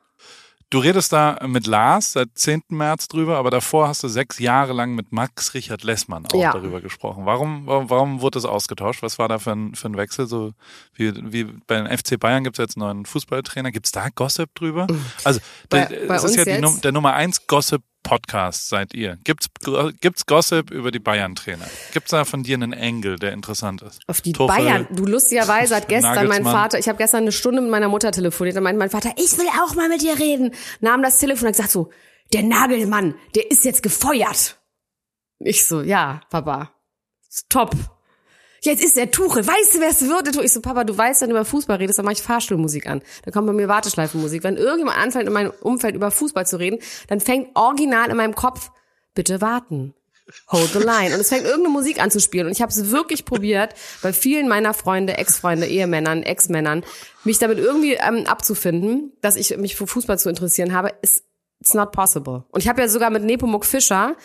Du 0.70 0.78
redest 0.78 1.12
da 1.12 1.38
mit 1.46 1.66
Lars 1.66 2.12
seit 2.12 2.28
10. 2.34 2.62
März 2.68 3.08
drüber, 3.08 3.36
aber 3.38 3.50
davor 3.50 3.88
hast 3.88 4.02
du 4.02 4.08
sechs 4.08 4.38
Jahre 4.38 4.72
lang 4.72 4.94
mit 4.94 5.12
Max 5.12 5.54
Richard 5.54 5.84
Lessmann 5.84 6.26
auch 6.26 6.40
ja. 6.40 6.52
darüber 6.52 6.80
gesprochen. 6.80 7.26
Warum, 7.26 7.66
warum, 7.66 7.90
warum 7.90 8.20
wurde 8.20 8.38
das 8.38 8.44
ausgetauscht? 8.44 9.02
Was 9.02 9.18
war 9.18 9.28
da 9.28 9.38
für 9.38 9.52
ein, 9.52 9.74
für 9.74 9.88
ein 9.88 9.96
Wechsel? 9.96 10.26
So 10.26 10.52
wie, 10.94 11.12
wie 11.32 11.44
bei 11.66 11.80
den 11.80 11.86
FC 11.86 12.18
Bayern 12.18 12.44
gibt 12.44 12.58
es 12.58 12.62
jetzt 12.62 12.76
einen 12.76 12.86
neuen 12.86 13.06
Fußballtrainer. 13.06 13.70
Gibt 13.70 13.86
es 13.86 13.92
da 13.92 14.08
Gossip 14.14 14.54
drüber? 14.54 14.86
Also 15.22 15.40
bei, 15.68 15.84
der, 15.86 16.06
bei 16.06 16.16
ist 16.16 16.36
ja 16.36 16.44
die, 16.44 16.80
der 16.80 16.92
Nummer 16.92 17.14
eins 17.14 17.46
Gossip 17.46 17.82
Podcast 18.04 18.68
seid 18.68 18.94
ihr? 18.94 19.18
Gibt's 19.24 19.48
gibt's 20.00 20.26
Gossip 20.26 20.70
über 20.70 20.92
die 20.92 21.00
Bayern 21.00 21.34
Trainer? 21.34 21.66
Gibt's 21.92 22.12
da 22.12 22.24
von 22.24 22.44
dir 22.44 22.54
einen 22.54 22.72
Engel, 22.72 23.18
der 23.18 23.32
interessant 23.32 23.82
ist? 23.82 24.00
Auf 24.06 24.20
die 24.20 24.32
Tuchel, 24.32 24.54
Bayern. 24.56 24.86
Du 24.92 25.04
lustigerweise 25.04 25.74
hat 25.74 25.88
gestern 25.88 26.28
mein 26.28 26.44
Vater, 26.44 26.78
ich 26.78 26.88
habe 26.88 26.98
gestern 26.98 27.22
eine 27.22 27.32
Stunde 27.32 27.60
mit 27.60 27.72
meiner 27.72 27.88
Mutter 27.88 28.12
telefoniert, 28.12 28.56
und 28.56 28.62
meinte 28.62 28.78
mein 28.78 28.90
Vater, 28.90 29.10
ich 29.16 29.36
will 29.36 29.48
auch 29.64 29.74
mal 29.74 29.88
mit 29.88 30.02
dir 30.02 30.16
reden. 30.16 30.52
Nahm 30.80 31.02
das 31.02 31.18
Telefon 31.18 31.48
und 31.48 31.48
hat 31.48 31.56
gesagt 31.56 31.72
so, 31.72 31.90
der 32.32 32.44
Nagelmann, 32.44 33.14
der 33.34 33.50
ist 33.50 33.64
jetzt 33.64 33.82
gefeuert. 33.82 34.60
Ich 35.40 35.66
so, 35.66 35.80
ja, 35.82 36.20
Papa. 36.30 36.70
Top 37.48 37.74
jetzt 38.64 38.82
ist 38.82 38.96
der 38.96 39.10
Tuchel, 39.10 39.46
weißt 39.46 39.74
du, 39.74 39.80
wer 39.80 39.90
es 39.90 40.02
wird? 40.02 40.44
Ich 40.44 40.52
so, 40.52 40.60
Papa, 40.60 40.84
du 40.84 40.96
weißt, 40.96 41.22
wenn 41.22 41.30
du 41.30 41.36
über 41.36 41.44
Fußball 41.44 41.76
redest, 41.76 41.98
dann 41.98 42.04
mache 42.04 42.14
ich 42.14 42.22
Fahrstuhlmusik 42.22 42.86
an. 42.86 43.02
Dann 43.24 43.32
kommt 43.32 43.46
bei 43.46 43.52
mir 43.52 43.68
Warteschleifenmusik. 43.68 44.42
Wenn 44.42 44.56
irgendjemand 44.56 44.98
anfängt, 44.98 45.26
in 45.26 45.32
meinem 45.32 45.52
Umfeld 45.60 45.94
über 45.94 46.10
Fußball 46.10 46.46
zu 46.46 46.58
reden, 46.58 46.78
dann 47.08 47.20
fängt 47.20 47.54
original 47.54 48.10
in 48.10 48.16
meinem 48.16 48.34
Kopf, 48.34 48.70
bitte 49.14 49.40
warten. 49.40 49.94
Hold 50.48 50.72
the 50.72 50.78
line. 50.78 51.14
Und 51.14 51.20
es 51.20 51.28
fängt 51.28 51.44
irgendeine 51.44 51.68
Musik 51.68 52.02
an 52.02 52.10
zu 52.10 52.18
spielen. 52.18 52.46
Und 52.46 52.52
ich 52.52 52.62
habe 52.62 52.70
es 52.70 52.90
wirklich 52.90 53.24
probiert, 53.26 53.74
bei 54.02 54.12
vielen 54.12 54.48
meiner 54.48 54.72
Freunde, 54.72 55.18
Ex-Freunde, 55.18 55.66
Ehemännern, 55.66 56.22
Ex-Männern, 56.22 56.82
mich 57.24 57.38
damit 57.38 57.58
irgendwie 57.58 57.94
ähm, 57.94 58.26
abzufinden, 58.26 59.12
dass 59.20 59.36
ich 59.36 59.56
mich 59.58 59.76
für 59.76 59.86
Fußball 59.86 60.18
zu 60.18 60.30
interessieren 60.30 60.72
habe, 60.72 60.92
ist 61.02 61.24
it's 61.60 61.74
not 61.74 61.92
possible. 61.92 62.44
Und 62.50 62.62
ich 62.62 62.68
habe 62.68 62.80
ja 62.80 62.88
sogar 62.88 63.10
mit 63.10 63.22
Nepomuk 63.22 63.64
Fischer, 63.64 64.16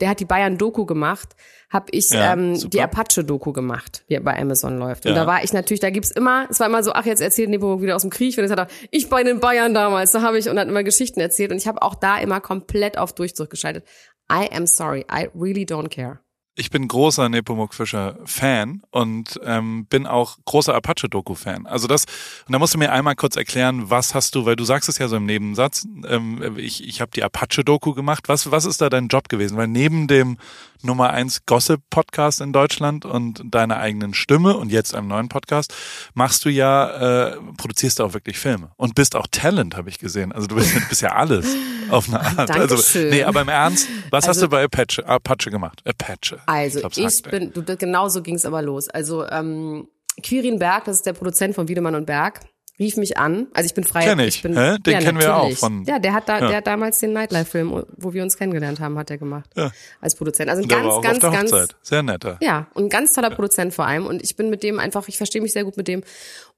der 0.00 0.10
hat 0.10 0.20
die 0.20 0.24
Bayern-Doku 0.24 0.86
gemacht, 0.86 1.34
habe 1.70 1.86
ich 1.90 2.10
ja, 2.10 2.32
ähm, 2.32 2.58
die 2.70 2.80
Apache-Doku 2.80 3.52
gemacht, 3.52 4.04
die 4.08 4.18
bei 4.20 4.38
Amazon 4.38 4.78
läuft. 4.78 5.06
Und 5.06 5.12
ja. 5.12 5.20
da 5.20 5.26
war 5.26 5.42
ich 5.42 5.52
natürlich, 5.52 5.80
da 5.80 5.90
gibt's 5.90 6.10
immer, 6.10 6.46
es 6.50 6.60
war 6.60 6.66
immer 6.66 6.82
so, 6.82 6.92
ach, 6.92 7.04
jetzt 7.04 7.20
erzählt 7.20 7.50
Nepomuk 7.50 7.82
wieder 7.82 7.96
aus 7.96 8.02
dem 8.02 8.10
Krieg. 8.10 8.36
Und 8.38 8.44
jetzt 8.44 8.52
hat 8.52 8.58
er, 8.58 8.68
ich 8.90 9.08
bei 9.08 9.22
den 9.22 9.40
Bayern 9.40 9.74
damals, 9.74 10.12
da 10.12 10.22
habe 10.22 10.38
ich, 10.38 10.48
und 10.48 10.58
hat 10.58 10.68
immer 10.68 10.82
Geschichten 10.82 11.20
erzählt. 11.20 11.50
Und 11.50 11.58
ich 11.58 11.66
habe 11.66 11.82
auch 11.82 11.94
da 11.94 12.18
immer 12.18 12.40
komplett 12.40 12.96
auf 12.96 13.12
Durchzug 13.12 13.50
geschaltet. 13.50 13.84
I 14.30 14.48
am 14.54 14.66
sorry, 14.66 15.04
I 15.10 15.28
really 15.34 15.64
don't 15.64 15.88
care 15.88 16.20
ich 16.58 16.70
bin 16.70 16.88
großer 16.88 17.28
Nepomuk 17.28 17.72
Fischer 17.72 18.16
Fan 18.24 18.82
und 18.90 19.40
ähm, 19.44 19.86
bin 19.86 20.06
auch 20.06 20.38
großer 20.44 20.74
Apache 20.74 21.08
Doku 21.08 21.34
Fan. 21.34 21.66
Also 21.66 21.86
das 21.86 22.04
und 22.46 22.52
da 22.52 22.58
musst 22.58 22.74
du 22.74 22.78
mir 22.78 22.90
einmal 22.90 23.14
kurz 23.14 23.36
erklären, 23.36 23.90
was 23.90 24.14
hast 24.14 24.34
du, 24.34 24.44
weil 24.44 24.56
du 24.56 24.64
sagst 24.64 24.88
es 24.88 24.98
ja 24.98 25.06
so 25.08 25.16
im 25.16 25.26
Nebensatz. 25.26 25.86
Ähm, 26.06 26.56
ich 26.56 26.86
ich 26.86 27.00
habe 27.00 27.12
die 27.14 27.22
Apache 27.22 27.64
Doku 27.64 27.94
gemacht. 27.94 28.24
Was 28.28 28.50
was 28.50 28.64
ist 28.64 28.80
da 28.80 28.90
dein 28.90 29.08
Job 29.08 29.28
gewesen? 29.28 29.56
Weil 29.56 29.68
neben 29.68 30.08
dem 30.08 30.36
Nummer 30.82 31.10
eins 31.10 31.44
Gossip 31.46 31.80
Podcast 31.90 32.40
in 32.40 32.52
Deutschland 32.52 33.04
und 33.04 33.42
deiner 33.44 33.78
eigenen 33.78 34.14
Stimme 34.14 34.56
und 34.56 34.70
jetzt 34.70 34.94
einem 34.94 35.08
neuen 35.08 35.28
Podcast 35.28 35.74
machst 36.14 36.44
du 36.44 36.50
ja, 36.50 37.30
äh, 37.30 37.36
produzierst 37.56 37.98
du 37.98 38.04
auch 38.04 38.14
wirklich 38.14 38.38
Filme 38.38 38.70
und 38.76 38.94
bist 38.94 39.16
auch 39.16 39.26
Talent, 39.30 39.76
habe 39.76 39.88
ich 39.88 39.98
gesehen. 39.98 40.32
Also 40.32 40.46
du 40.46 40.54
bist, 40.54 40.74
bist 40.88 41.02
ja 41.02 41.12
alles 41.14 41.46
auf 41.90 42.08
eine 42.08 42.20
Art. 42.20 42.50
Also, 42.50 42.76
Dankeschön. 42.76 43.04
Also, 43.04 43.16
nee, 43.16 43.24
aber 43.24 43.42
im 43.42 43.48
Ernst, 43.48 43.88
was 44.10 44.24
also, 44.24 44.28
hast 44.28 44.42
du 44.42 44.48
bei 44.48 44.64
Apache, 44.64 45.06
Apache 45.06 45.50
gemacht? 45.50 45.82
Apache. 45.86 46.40
Also 46.46 46.88
ich, 46.88 46.98
ich 46.98 47.22
bin, 47.22 47.52
du, 47.52 47.62
genau 47.76 48.08
so 48.08 48.22
ging 48.22 48.34
es 48.34 48.44
aber 48.44 48.62
los. 48.62 48.88
Also 48.88 49.26
ähm, 49.28 49.88
Quirin 50.22 50.58
Berg, 50.58 50.84
das 50.84 50.96
ist 50.96 51.06
der 51.06 51.12
Produzent 51.12 51.54
von 51.54 51.68
Wiedemann 51.68 51.94
und 51.94 52.06
Berg, 52.06 52.40
rief 52.78 52.96
mich 52.96 53.18
an. 53.18 53.48
Also 53.52 53.66
ich 53.66 53.74
bin 53.74 53.84
frei. 53.84 54.04
Kenn 54.04 54.18
ich. 54.20 54.36
ich 54.36 54.42
bin, 54.42 54.56
Hä? 54.56 54.76
Den 54.78 54.92
ja, 54.92 54.98
kennen 55.00 55.18
natürlich. 55.18 55.26
wir 55.26 55.36
auch 55.36 55.52
von. 55.52 55.84
Ja, 55.84 55.98
der 55.98 56.12
hat 56.12 56.28
da, 56.28 56.40
ja. 56.40 56.48
der 56.48 56.56
hat 56.58 56.66
damals 56.66 56.98
den 57.00 57.12
Nightlife-Film, 57.12 57.84
wo 57.96 58.12
wir 58.12 58.22
uns 58.22 58.36
kennengelernt 58.36 58.80
haben, 58.80 58.98
hat 58.98 59.10
er 59.10 59.18
gemacht. 59.18 59.50
Ja. 59.56 59.70
Als 60.00 60.14
Produzent. 60.14 60.50
Also 60.50 60.62
ein 60.62 60.68
ganz, 60.68 60.86
war 60.86 61.00
ganz, 61.00 61.20
ganz. 61.20 61.52
Hochzeit. 61.52 61.76
Sehr 61.82 62.02
netter. 62.02 62.38
Ja, 62.40 62.68
und 62.74 62.84
ein 62.84 62.88
ganz 62.88 63.12
toller 63.12 63.30
Produzent 63.30 63.74
vor 63.74 63.86
allem. 63.86 64.06
Und 64.06 64.22
ich 64.22 64.36
bin 64.36 64.50
mit 64.50 64.62
dem 64.62 64.78
einfach, 64.78 65.08
ich 65.08 65.16
verstehe 65.16 65.42
mich 65.42 65.52
sehr 65.52 65.64
gut 65.64 65.76
mit 65.76 65.88
dem 65.88 66.02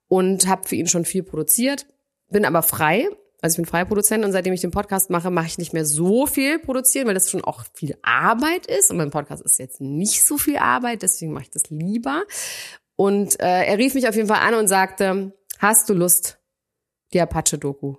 und 0.08 0.46
habe 0.46 0.68
für 0.68 0.76
ihn 0.76 0.88
schon 0.88 1.04
viel 1.04 1.22
produziert, 1.22 1.86
bin 2.28 2.44
aber 2.44 2.62
frei. 2.62 3.08
Also 3.42 3.54
ich 3.54 3.56
bin 3.56 3.66
freier 3.66 3.86
Produzent 3.86 4.22
und 4.24 4.32
seitdem 4.32 4.52
ich 4.52 4.60
den 4.60 4.70
Podcast 4.70 5.08
mache, 5.08 5.30
mache 5.30 5.46
ich 5.46 5.56
nicht 5.56 5.72
mehr 5.72 5.86
so 5.86 6.26
viel 6.26 6.58
produzieren, 6.58 7.06
weil 7.06 7.14
das 7.14 7.30
schon 7.30 7.42
auch 7.42 7.64
viel 7.72 7.96
Arbeit 8.02 8.66
ist. 8.66 8.90
Und 8.90 8.98
mein 8.98 9.10
Podcast 9.10 9.42
ist 9.42 9.58
jetzt 9.58 9.80
nicht 9.80 10.24
so 10.24 10.36
viel 10.36 10.58
Arbeit, 10.58 11.00
deswegen 11.00 11.32
mache 11.32 11.44
ich 11.44 11.50
das 11.50 11.70
lieber. 11.70 12.24
Und 12.96 13.40
äh, 13.40 13.64
er 13.64 13.78
rief 13.78 13.94
mich 13.94 14.08
auf 14.08 14.14
jeden 14.14 14.28
Fall 14.28 14.40
an 14.46 14.52
und 14.54 14.68
sagte, 14.68 15.32
hast 15.60 15.88
du 15.88 15.94
Lust, 15.94 16.38
die 17.12 17.20
Apache-Doku 17.20 17.96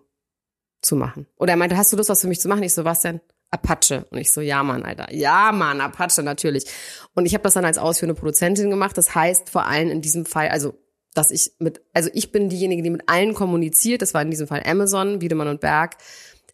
zu 0.82 0.96
machen. 0.96 1.28
Oder 1.38 1.52
er 1.52 1.58
meinte, 1.58 1.78
hast 1.78 1.94
du 1.94 1.98
Lust, 1.98 2.10
was 2.10 2.22
für 2.22 2.28
mich 2.28 2.40
zu 2.40 2.50
machen? 2.50 2.64
Ich 2.64 2.74
so, 2.74 2.84
was 2.86 3.02
denn? 3.02 3.22
Apache. 3.52 4.06
Und 4.10 4.18
ich 4.18 4.32
so, 4.32 4.42
ja, 4.42 4.64
Mann, 4.64 4.84
Alter. 4.84 5.14
Ja, 5.14 5.52
Mann, 5.52 5.80
Apache, 5.80 6.24
natürlich. 6.24 6.66
Und 7.14 7.26
ich 7.26 7.34
habe 7.34 7.44
das 7.44 7.54
dann 7.54 7.66
als 7.66 7.78
ausführende 7.78 8.20
Produzentin 8.20 8.70
gemacht. 8.70 8.98
Das 8.98 9.14
heißt 9.14 9.50
vor 9.50 9.68
allem 9.68 9.90
in 9.90 10.02
diesem 10.02 10.26
Fall, 10.26 10.50
also 10.50 10.74
dass 11.14 11.30
ich 11.30 11.52
mit, 11.60 11.82
also 11.94 12.10
ich 12.14 12.32
bin 12.32 12.50
diejenige, 12.50 12.82
die 12.82 12.90
mit 12.90 13.08
allen 13.08 13.34
kommuniziert. 13.34 14.02
Das 14.02 14.14
war 14.14 14.22
in 14.22 14.32
diesem 14.32 14.48
Fall 14.48 14.64
Amazon, 14.66 15.22
Wiedemann 15.22 15.50
und 15.50 15.60
Berg, 15.60 15.98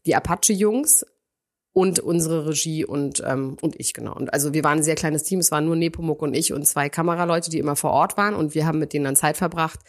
die 0.06 0.16
Apache-Jungs 0.16 1.06
und 1.72 2.00
unsere 2.00 2.48
Regie 2.48 2.84
und 2.84 3.24
ähm, 3.24 3.56
und 3.62 3.80
ich 3.80 3.94
genau. 3.94 4.16
Und 4.16 4.34
also 4.34 4.54
wir 4.54 4.64
waren 4.64 4.80
ein 4.80 4.84
sehr 4.84 4.96
kleines 4.96 5.22
Team. 5.22 5.40
Es 5.40 5.52
waren 5.52 5.66
nur 5.66 5.76
Nepomuk 5.76 6.24
und 6.24 6.34
ich 6.34 6.52
und 6.52 6.66
zwei 6.66 6.90
Kameraleute, 6.90 7.52
die 7.52 7.60
immer 7.60 7.76
vor 7.76 7.92
Ort 7.92 8.18
waren. 8.18 8.34
Und 8.34 8.56
wir 8.56 8.66
haben 8.66 8.80
mit 8.80 8.94
denen 8.94 9.06
dann 9.06 9.16
Zeit 9.16 9.38
verbracht 9.38 9.80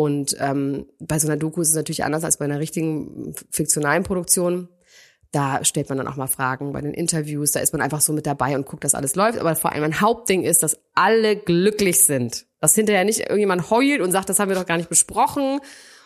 und 0.00 0.34
ähm, 0.40 0.86
bei 0.98 1.18
so 1.18 1.28
einer 1.28 1.36
Doku 1.36 1.60
ist 1.60 1.68
es 1.68 1.74
natürlich 1.74 2.04
anders 2.04 2.24
als 2.24 2.38
bei 2.38 2.46
einer 2.46 2.58
richtigen 2.58 3.34
fiktionalen 3.50 4.02
Produktion. 4.02 4.70
Da 5.30 5.62
stellt 5.62 5.90
man 5.90 5.98
dann 5.98 6.08
auch 6.08 6.16
mal 6.16 6.26
Fragen 6.26 6.72
bei 6.72 6.80
den 6.80 6.94
Interviews. 6.94 7.52
Da 7.52 7.60
ist 7.60 7.74
man 7.74 7.82
einfach 7.82 8.00
so 8.00 8.14
mit 8.14 8.24
dabei 8.24 8.56
und 8.56 8.64
guckt, 8.64 8.82
dass 8.82 8.94
alles 8.94 9.14
läuft. 9.14 9.38
Aber 9.38 9.54
vor 9.56 9.72
allem 9.72 9.84
ein 9.84 10.00
Hauptding 10.00 10.42
ist, 10.42 10.62
dass 10.62 10.80
alle 10.94 11.36
glücklich 11.36 12.02
sind. 12.02 12.46
Dass 12.60 12.74
hinterher 12.74 13.04
nicht 13.04 13.20
irgendjemand 13.20 13.68
heult 13.68 14.00
und 14.00 14.10
sagt, 14.10 14.30
das 14.30 14.38
haben 14.38 14.48
wir 14.48 14.56
doch 14.56 14.64
gar 14.64 14.78
nicht 14.78 14.88
besprochen. 14.88 15.60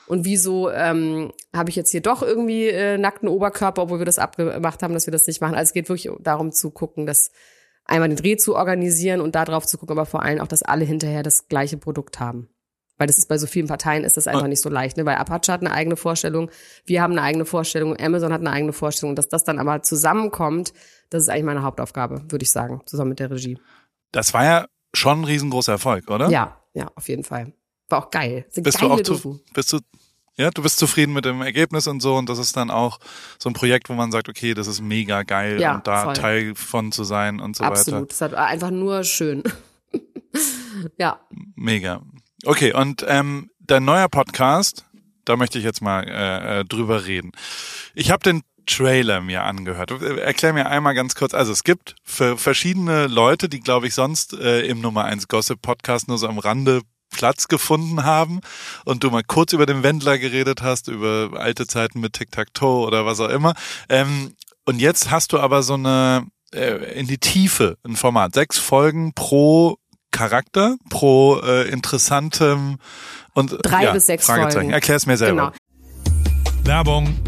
Und 0.08 0.24
wieso 0.24 0.72
ähm, 0.72 1.30
habe 1.54 1.70
ich 1.70 1.76
jetzt 1.76 1.92
hier 1.92 2.02
doch 2.02 2.20
irgendwie 2.20 2.66
äh, 2.66 2.98
nackten 2.98 3.28
Oberkörper, 3.28 3.82
obwohl 3.82 4.00
wir 4.00 4.06
das 4.06 4.18
abgemacht 4.18 4.82
haben, 4.82 4.92
dass 4.92 5.06
wir 5.06 5.12
das 5.12 5.28
nicht 5.28 5.40
machen. 5.40 5.54
Also 5.54 5.68
es 5.68 5.72
geht 5.72 5.88
wirklich 5.88 6.12
darum 6.18 6.50
zu 6.50 6.72
gucken, 6.72 7.06
dass 7.06 7.30
einmal 7.84 8.08
den 8.08 8.16
Dreh 8.16 8.36
zu 8.36 8.56
organisieren 8.56 9.20
und 9.20 9.36
da 9.36 9.44
drauf 9.44 9.66
zu 9.66 9.78
gucken, 9.78 9.96
aber 9.96 10.04
vor 10.04 10.24
allem 10.24 10.40
auch, 10.40 10.48
dass 10.48 10.64
alle 10.64 10.84
hinterher 10.84 11.22
das 11.22 11.46
gleiche 11.46 11.76
Produkt 11.76 12.18
haben. 12.18 12.48
Weil 13.04 13.08
das 13.08 13.18
ist 13.18 13.28
bei 13.28 13.36
so 13.36 13.46
vielen 13.46 13.66
Parteien 13.66 14.02
ist 14.02 14.16
das 14.16 14.26
einfach 14.26 14.46
nicht 14.46 14.62
so 14.62 14.70
leicht, 14.70 14.96
ne? 14.96 15.04
Weil 15.04 15.16
Apache 15.16 15.52
hat 15.52 15.60
eine 15.60 15.72
eigene 15.72 15.94
Vorstellung, 15.94 16.50
wir 16.86 17.02
haben 17.02 17.12
eine 17.12 17.20
eigene 17.20 17.44
Vorstellung, 17.44 17.94
Amazon 18.00 18.32
hat 18.32 18.40
eine 18.40 18.50
eigene 18.50 18.72
Vorstellung. 18.72 19.14
Dass 19.14 19.28
das 19.28 19.44
dann 19.44 19.58
aber 19.58 19.82
zusammenkommt, 19.82 20.72
das 21.10 21.24
ist 21.24 21.28
eigentlich 21.28 21.44
meine 21.44 21.62
Hauptaufgabe, 21.62 22.22
würde 22.30 22.42
ich 22.42 22.50
sagen, 22.50 22.80
zusammen 22.86 23.10
mit 23.10 23.20
der 23.20 23.30
Regie. 23.30 23.58
Das 24.10 24.32
war 24.32 24.44
ja 24.44 24.66
schon 24.94 25.20
ein 25.20 25.24
riesengroßer 25.24 25.72
Erfolg, 25.72 26.10
oder? 26.10 26.30
Ja, 26.30 26.62
ja, 26.72 26.90
auf 26.94 27.10
jeden 27.10 27.24
Fall. 27.24 27.52
War 27.90 28.06
auch 28.06 28.10
geil. 28.10 28.46
Bist 28.54 28.80
du 28.80 28.86
auch 28.86 29.02
zu, 29.02 29.38
bist 29.52 29.70
du 29.74 29.80
ja, 30.36 30.48
du 30.48 30.62
bist 30.62 30.78
zufrieden 30.78 31.12
mit 31.12 31.26
dem 31.26 31.42
Ergebnis 31.42 31.86
und 31.86 32.00
so 32.00 32.16
und 32.16 32.30
das 32.30 32.38
ist 32.38 32.56
dann 32.56 32.70
auch 32.70 33.00
so 33.38 33.50
ein 33.50 33.52
Projekt, 33.52 33.90
wo 33.90 33.92
man 33.92 34.10
sagt, 34.12 34.30
okay, 34.30 34.54
das 34.54 34.66
ist 34.66 34.80
mega 34.80 35.24
geil 35.24 35.60
ja, 35.60 35.74
und 35.74 35.86
da 35.86 36.04
voll. 36.04 36.14
Teil 36.14 36.54
von 36.54 36.90
zu 36.90 37.04
sein 37.04 37.38
und 37.38 37.54
so 37.54 37.64
Absolut. 37.64 37.86
weiter. 37.86 37.96
Absolut, 37.96 38.10
das 38.10 38.20
hat 38.22 38.34
einfach 38.34 38.70
nur 38.70 39.04
schön. 39.04 39.42
ja. 40.98 41.20
Mega. 41.54 42.00
Okay, 42.46 42.74
und 42.74 43.04
ähm, 43.08 43.50
dein 43.60 43.84
neuer 43.84 44.08
Podcast, 44.08 44.84
Da 45.24 45.36
möchte 45.36 45.58
ich 45.58 45.64
jetzt 45.64 45.80
mal 45.80 46.06
äh, 46.06 46.60
äh 46.60 46.64
drüber 46.64 47.06
reden. 47.06 47.32
Ich 47.94 48.10
habe 48.10 48.22
den 48.22 48.42
Trailer 48.66 49.22
mir 49.22 49.44
angehört. 49.44 49.90
Erklär 49.90 50.52
mir 50.52 50.66
einmal 50.66 50.94
ganz 50.94 51.14
kurz. 51.14 51.32
Also 51.32 51.52
es 51.52 51.64
gibt 51.64 51.96
für 52.02 52.36
verschiedene 52.36 53.06
Leute, 53.06 53.48
die 53.48 53.60
glaube 53.60 53.86
ich 53.86 53.94
sonst 53.94 54.34
äh, 54.34 54.66
im 54.66 54.82
Nummer 54.82 55.04
1 55.04 55.28
Gossip 55.28 55.62
Podcast 55.62 56.08
nur 56.08 56.18
so 56.18 56.28
am 56.28 56.38
Rande 56.38 56.82
Platz 57.10 57.48
gefunden 57.48 58.04
haben 58.04 58.40
und 58.84 59.04
du 59.04 59.10
mal 59.10 59.22
kurz 59.22 59.54
über 59.54 59.64
den 59.64 59.82
Wendler 59.82 60.18
geredet 60.18 60.60
hast, 60.60 60.88
über 60.88 61.30
alte 61.34 61.66
Zeiten 61.66 62.00
mit 62.00 62.14
Tic-Tac-Toe 62.14 62.86
oder 62.86 63.06
was 63.06 63.20
auch 63.20 63.30
immer. 63.30 63.54
Ähm, 63.88 64.34
und 64.66 64.80
jetzt 64.80 65.10
hast 65.10 65.32
du 65.32 65.38
aber 65.38 65.62
so 65.62 65.74
eine 65.74 66.26
äh, 66.52 66.98
in 66.98 67.06
die 67.06 67.18
Tiefe 67.18 67.78
ein 67.84 67.96
Format. 67.96 68.34
Sechs 68.34 68.58
Folgen 68.58 69.14
pro 69.14 69.78
Charakter, 70.14 70.76
pro 70.90 71.40
äh, 71.40 71.68
interessantem 71.68 72.78
und 73.34 73.58
drei 73.62 73.82
ja, 73.82 73.92
bis 73.92 74.06
sechs 74.06 74.26
Folgen. 74.26 74.70
Erklär 74.70 74.96
es 74.96 75.06
mir 75.06 75.16
selber. 75.16 75.52
Genau. 75.52 76.64
Werbung. 76.64 77.18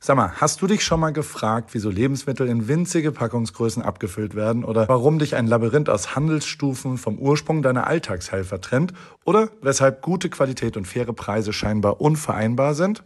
Sag 0.00 0.16
mal, 0.16 0.32
hast 0.40 0.60
du 0.60 0.66
dich 0.66 0.82
schon 0.82 0.98
mal 0.98 1.12
gefragt, 1.12 1.70
wieso 1.74 1.90
Lebensmittel 1.90 2.48
in 2.48 2.66
winzige 2.66 3.12
Packungsgrößen 3.12 3.84
abgefüllt 3.84 4.34
werden 4.34 4.64
oder 4.64 4.88
warum 4.88 5.20
dich 5.20 5.36
ein 5.36 5.46
Labyrinth 5.46 5.88
aus 5.88 6.16
Handelsstufen 6.16 6.98
vom 6.98 7.20
Ursprung 7.20 7.62
deiner 7.62 7.86
Alltagshelfer 7.86 8.60
trennt 8.60 8.92
oder 9.24 9.50
weshalb 9.60 10.02
gute 10.02 10.28
Qualität 10.28 10.76
und 10.76 10.88
faire 10.88 11.12
Preise 11.12 11.52
scheinbar 11.52 12.00
unvereinbar 12.00 12.74
sind? 12.74 13.04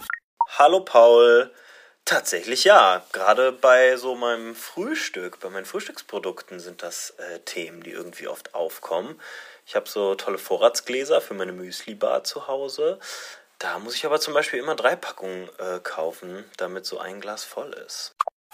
Hallo 0.59 0.81
Paul. 0.81 1.51
Tatsächlich 2.07 2.63
ja. 2.63 3.05
Gerade 3.13 3.51
bei 3.51 3.97
so 3.97 4.15
meinem 4.15 4.55
Frühstück, 4.55 5.41
bei 5.41 5.51
meinen 5.51 5.67
Frühstücksprodukten 5.67 6.61
sind 6.61 6.85
das 6.85 7.11
äh, 7.19 7.41
Themen, 7.41 7.83
die 7.83 7.91
irgendwie 7.91 8.29
oft 8.29 8.55
aufkommen. 8.55 9.21
Ich 9.67 9.75
habe 9.75 9.89
so 9.89 10.15
tolle 10.15 10.39
Vorratsgläser 10.39 11.21
für 11.21 11.35
meine 11.35 11.51
Müsli-Bar 11.51 12.23
zu 12.23 12.47
Hause. 12.47 13.01
Da 13.59 13.81
muss 13.81 13.97
ich 13.97 14.07
aber 14.07 14.21
zum 14.21 14.35
Beispiel 14.35 14.61
immer 14.61 14.77
drei 14.77 14.95
Packungen 14.95 15.49
äh, 15.59 15.81
kaufen, 15.81 16.45
damit 16.59 16.87
so 16.87 17.01
ein 17.01 17.21
Glas 17.21 17.43
voll 17.43 17.73
ist. 17.73 18.15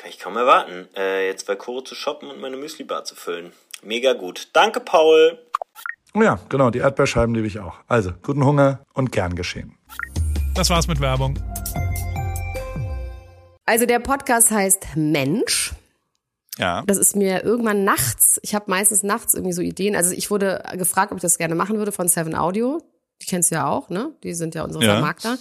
Kann 0.00 0.10
ich 0.10 0.20
kaum 0.20 0.36
erwarten, 0.36 0.88
äh, 0.96 1.26
jetzt 1.26 1.48
bei 1.48 1.56
Koro 1.56 1.80
zu 1.80 1.96
shoppen 1.96 2.30
und 2.30 2.40
meine 2.40 2.56
Müsli-Bar 2.56 3.02
zu 3.02 3.16
füllen. 3.16 3.52
Mega 3.82 4.12
gut. 4.12 4.48
Danke, 4.52 4.78
Paul. 4.78 5.40
Oh 6.14 6.22
ja, 6.22 6.38
genau, 6.48 6.70
die 6.70 6.78
Erdbeerscheiben 6.78 7.34
liebe 7.34 7.48
ich 7.48 7.58
auch. 7.58 7.78
Also, 7.88 8.12
guten 8.22 8.44
Hunger 8.44 8.84
und 8.94 9.10
gern 9.10 9.34
geschehen. 9.34 9.76
Das 10.54 10.70
war's 10.70 10.86
mit 10.86 11.00
Werbung. 11.00 11.36
Also 13.66 13.86
der 13.86 13.98
Podcast 13.98 14.52
heißt 14.52 14.86
Mensch. 14.94 15.72
Ja. 16.58 16.84
Das 16.86 16.96
ist 16.96 17.16
mir 17.16 17.42
irgendwann 17.42 17.82
nachts, 17.82 18.38
ich 18.42 18.54
habe 18.54 18.70
meistens 18.70 19.02
nachts 19.02 19.34
irgendwie 19.34 19.52
so 19.52 19.62
Ideen. 19.62 19.96
Also 19.96 20.12
ich 20.12 20.30
wurde 20.30 20.62
gefragt, 20.74 21.10
ob 21.10 21.18
ich 21.18 21.22
das 21.22 21.38
gerne 21.38 21.56
machen 21.56 21.76
würde 21.76 21.90
von 21.90 22.06
Seven 22.06 22.36
Audio. 22.36 22.80
Die 23.20 23.26
kennst 23.26 23.50
du 23.50 23.56
ja 23.56 23.66
auch, 23.66 23.88
ne? 23.88 24.12
Die 24.22 24.34
sind 24.34 24.54
ja 24.54 24.62
unsere 24.62 24.84
ja. 24.84 24.92
Vermarkter 24.92 25.38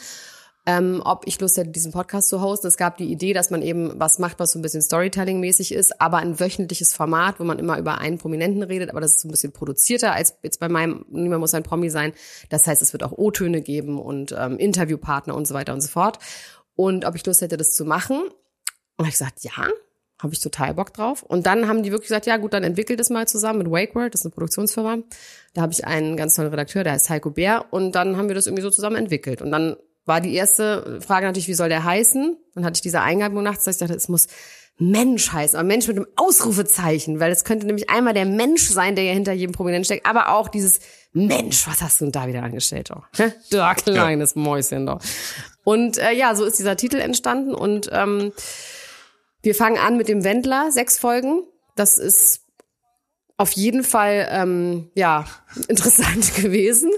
ähm, 0.68 1.02
ob 1.06 1.26
ich 1.26 1.40
Lust 1.40 1.56
hätte, 1.56 1.70
diesen 1.70 1.94
Podcast 1.94 2.28
zu 2.28 2.42
hosten. 2.42 2.68
Es 2.68 2.76
gab 2.76 2.98
die 2.98 3.10
Idee, 3.10 3.32
dass 3.32 3.50
man 3.50 3.62
eben 3.62 3.98
was 3.98 4.20
macht, 4.20 4.38
was 4.38 4.52
so 4.52 4.60
ein 4.60 4.62
bisschen 4.62 4.82
Storytelling-mäßig 4.82 5.74
ist, 5.74 6.02
aber 6.02 6.18
ein 6.18 6.42
wöchentliches 6.42 6.94
Format, 6.94 7.40
wo 7.40 7.46
man 7.46 7.58
immer 7.58 7.80
über 7.80 8.00
einen 8.00 8.18
Prominenten 8.18 8.62
redet, 8.62 8.90
aber 8.90 9.00
das 9.00 9.12
ist 9.12 9.22
so 9.22 9.30
ein 9.30 9.32
bisschen 9.32 9.54
produzierter 9.54 10.12
als 10.12 10.36
jetzt 10.44 10.60
bei 10.60 10.68
meinem, 10.68 11.06
niemand 11.10 11.40
muss 11.40 11.54
ein 11.54 11.64
Promi 11.64 11.90
sein. 11.90 12.12
Das 12.50 12.68
heißt, 12.68 12.82
es 12.82 12.92
wird 12.92 13.04
auch 13.04 13.14
O-Töne 13.14 13.62
geben 13.62 13.98
und 13.98 14.36
ähm, 14.38 14.58
Interviewpartner 14.58 15.36
und 15.36 15.48
so 15.48 15.54
weiter 15.54 15.72
und 15.74 15.80
so 15.80 15.88
fort. 15.88 16.20
Und 16.76 17.06
ob 17.06 17.16
ich 17.16 17.26
Lust 17.26 17.42
hätte, 17.42 17.56
das 17.56 17.74
zu 17.74 17.86
machen. 17.86 18.24
Und 18.98 19.06
habe 19.06 19.08
ich 19.08 19.14
gesagt, 19.14 19.44
ja, 19.44 19.70
habe 20.22 20.34
ich 20.34 20.42
total 20.42 20.74
Bock 20.74 20.94
drauf. 20.94 21.24
Und 21.24 21.46
dann 21.46 21.70
haben 21.70 21.82
die 21.82 21.92
wirklich 21.92 22.10
gesagt, 22.10 22.26
ja 22.26 22.36
gut, 22.36 22.54
dann 22.54 22.64
entwickelt 22.64 23.00
es 23.00 23.10
mal 23.10 23.26
zusammen 23.26 23.60
mit 23.60 23.72
WakeWorld, 23.72 24.14
das 24.14 24.22
ist 24.22 24.26
eine 24.26 24.32
Produktionsfirma. 24.32 24.98
Da 25.54 25.62
habe 25.62 25.72
ich 25.72 25.86
einen 25.86 26.18
ganz 26.18 26.34
tollen 26.34 26.50
Redakteur, 26.50 26.84
der 26.84 26.94
heißt 26.94 27.10
Heiko 27.10 27.32
Bär. 27.32 27.66
Und 27.72 27.94
dann 27.94 28.18
haben 28.18 28.28
wir 28.28 28.36
das 28.36 28.48
irgendwie 28.48 28.64
so 28.64 28.70
zusammen 28.70 28.98
entwickelt. 28.98 29.42
Und 29.42 29.52
dann 29.52 29.78
war 30.08 30.22
die 30.22 30.34
erste 30.34 31.00
Frage 31.06 31.28
natürlich, 31.28 31.48
wie 31.48 31.54
soll 31.54 31.70
der 31.70 31.84
heißen? 31.84 32.38
Dann 32.56 32.66
hatte 32.66 32.78
ich 32.78 32.82
diese 32.82 33.02
Eingabe 33.02 33.40
nachts, 33.42 33.66
dass 33.66 33.76
ich 33.76 33.80
dachte, 33.80 33.94
es 33.94 34.08
muss 34.08 34.28
Mensch 34.80 35.32
heißen, 35.32 35.58
aber 35.58 35.68
Mensch 35.68 35.88
mit 35.88 35.98
einem 35.98 36.08
Ausrufezeichen, 36.16 37.20
weil 37.20 37.32
es 37.32 37.44
könnte 37.44 37.66
nämlich 37.66 37.90
einmal 37.90 38.14
der 38.14 38.26
Mensch 38.26 38.70
sein, 38.70 38.96
der 38.96 39.06
ja 39.06 39.14
hinter 39.14 39.34
jedem 39.34 39.54
Prominenten 39.54 39.86
steckt, 39.86 40.06
aber 40.06 40.30
auch 40.30 40.50
dieses 40.50 40.80
Mensch, 41.14 41.68
was 41.68 41.82
hast 41.82 42.00
du 42.00 42.06
denn 42.06 42.12
da 42.12 42.28
wieder 42.28 42.44
angestellt 42.44 42.92
doch? 42.92 43.06
Du 43.50 43.64
kleines 43.84 44.36
ja. 44.36 44.42
Mäuschen 44.42 44.86
doch. 44.86 45.02
Und 45.64 45.98
äh, 45.98 46.14
ja, 46.14 46.36
so 46.36 46.46
ist 46.46 46.60
dieser 46.60 46.78
Titel 46.78 46.98
entstanden 46.98 47.54
und 47.56 47.90
ähm, 47.92 48.32
wir 49.42 49.56
fangen 49.56 49.78
an 49.78 49.98
mit 49.98 50.08
dem 50.08 50.24
Wendler, 50.24 50.72
sechs 50.72 51.00
Folgen. 51.00 51.42
Das 51.76 51.98
ist 51.98 52.42
auf 53.36 53.52
jeden 53.54 53.84
Fall 53.84 54.28
ähm, 54.32 54.92
ja 54.94 55.26
interessant 55.68 56.36
gewesen. 56.36 56.92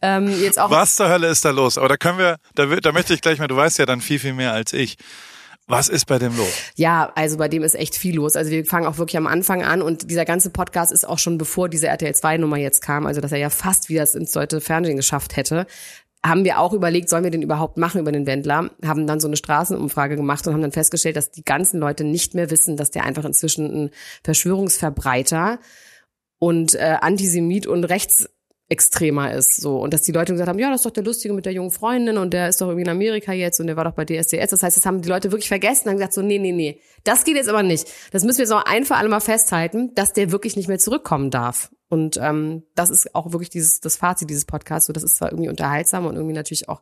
Ähm, 0.00 0.28
jetzt 0.40 0.58
auch 0.58 0.70
Was 0.70 0.96
zur 0.96 1.08
Hölle 1.08 1.28
ist 1.28 1.44
da 1.44 1.50
los? 1.50 1.78
Aber 1.78 1.88
da 1.88 1.96
können 1.96 2.18
wir, 2.18 2.36
da, 2.54 2.66
da 2.66 2.92
möchte 2.92 3.14
ich 3.14 3.20
gleich 3.20 3.38
mal, 3.38 3.48
du 3.48 3.56
weißt 3.56 3.78
ja 3.78 3.86
dann 3.86 4.00
viel, 4.00 4.18
viel 4.18 4.34
mehr 4.34 4.52
als 4.52 4.72
ich. 4.72 4.96
Was 5.66 5.90
ist 5.90 6.06
bei 6.06 6.18
dem 6.18 6.34
los? 6.36 6.48
Ja, 6.76 7.12
also 7.14 7.36
bei 7.36 7.48
dem 7.48 7.62
ist 7.62 7.74
echt 7.74 7.94
viel 7.94 8.16
los. 8.16 8.36
Also 8.36 8.50
wir 8.50 8.64
fangen 8.64 8.86
auch 8.86 8.96
wirklich 8.96 9.18
am 9.18 9.26
Anfang 9.26 9.62
an 9.62 9.82
und 9.82 10.10
dieser 10.10 10.24
ganze 10.24 10.48
Podcast 10.48 10.92
ist 10.92 11.06
auch 11.06 11.18
schon 11.18 11.36
bevor 11.36 11.68
diese 11.68 11.88
RTL 11.88 12.14
2 12.14 12.38
Nummer 12.38 12.56
jetzt 12.56 12.80
kam, 12.80 13.06
also 13.06 13.20
dass 13.20 13.32
er 13.32 13.38
ja 13.38 13.50
fast 13.50 13.90
wieder 13.90 14.06
ins 14.14 14.32
deutsche 14.32 14.62
Fernsehen 14.62 14.96
geschafft 14.96 15.36
hätte, 15.36 15.66
haben 16.24 16.44
wir 16.44 16.58
auch 16.58 16.72
überlegt, 16.72 17.10
sollen 17.10 17.22
wir 17.22 17.30
den 17.30 17.42
überhaupt 17.42 17.76
machen 17.76 18.00
über 18.00 18.12
den 18.12 18.26
Wendler, 18.26 18.70
haben 18.84 19.06
dann 19.06 19.20
so 19.20 19.28
eine 19.28 19.36
Straßenumfrage 19.36 20.16
gemacht 20.16 20.46
und 20.46 20.54
haben 20.54 20.62
dann 20.62 20.72
festgestellt, 20.72 21.16
dass 21.16 21.30
die 21.30 21.44
ganzen 21.44 21.78
Leute 21.80 22.02
nicht 22.02 22.34
mehr 22.34 22.50
wissen, 22.50 22.76
dass 22.76 22.90
der 22.90 23.04
einfach 23.04 23.24
inzwischen 23.24 23.66
ein 23.66 23.90
Verschwörungsverbreiter 24.24 25.58
und 26.38 26.74
äh, 26.74 26.96
Antisemit 27.00 27.66
und 27.66 27.84
Rechtsextremer 28.70 29.32
ist 29.32 29.56
so 29.56 29.80
und 29.80 29.94
dass 29.94 30.02
die 30.02 30.12
Leute 30.12 30.32
gesagt 30.32 30.48
haben, 30.48 30.58
ja, 30.58 30.70
das 30.70 30.80
ist 30.80 30.86
doch 30.86 30.90
der 30.90 31.04
Lustige 31.04 31.34
mit 31.34 31.46
der 31.46 31.52
jungen 31.52 31.70
Freundin 31.70 32.18
und 32.18 32.32
der 32.32 32.48
ist 32.48 32.60
doch 32.60 32.68
irgendwie 32.68 32.82
in 32.82 32.88
Amerika 32.90 33.32
jetzt 33.32 33.60
und 33.60 33.66
der 33.66 33.76
war 33.76 33.84
doch 33.84 33.92
bei 33.92 34.04
DSDS. 34.04 34.50
Das 34.50 34.62
heißt, 34.62 34.76
das 34.76 34.86
haben 34.86 35.00
die 35.00 35.08
Leute 35.08 35.30
wirklich 35.32 35.48
vergessen 35.48 35.84
und 35.84 35.90
haben 35.90 35.96
gesagt 35.96 36.14
so, 36.14 36.22
nee, 36.22 36.38
nee, 36.38 36.52
nee, 36.52 36.80
das 37.04 37.24
geht 37.24 37.36
jetzt 37.36 37.48
aber 37.48 37.62
nicht. 37.62 37.88
Das 38.12 38.24
müssen 38.24 38.38
wir 38.38 38.48
noch 38.48 38.66
ein 38.66 38.84
für 38.84 38.96
alle 38.96 39.08
mal 39.08 39.20
festhalten, 39.20 39.94
dass 39.94 40.12
der 40.12 40.32
wirklich 40.32 40.56
nicht 40.56 40.68
mehr 40.68 40.78
zurückkommen 40.78 41.30
darf. 41.30 41.70
Und 41.88 42.18
ähm, 42.22 42.64
das 42.74 42.90
ist 42.90 43.14
auch 43.14 43.32
wirklich 43.32 43.50
dieses 43.50 43.80
das 43.80 43.96
Fazit 43.96 44.28
dieses 44.28 44.44
Podcasts. 44.44 44.86
So, 44.86 44.92
das 44.92 45.02
ist 45.02 45.16
zwar 45.16 45.32
irgendwie 45.32 45.48
unterhaltsam 45.48 46.04
und 46.06 46.16
irgendwie 46.16 46.34
natürlich 46.34 46.68
auch 46.68 46.80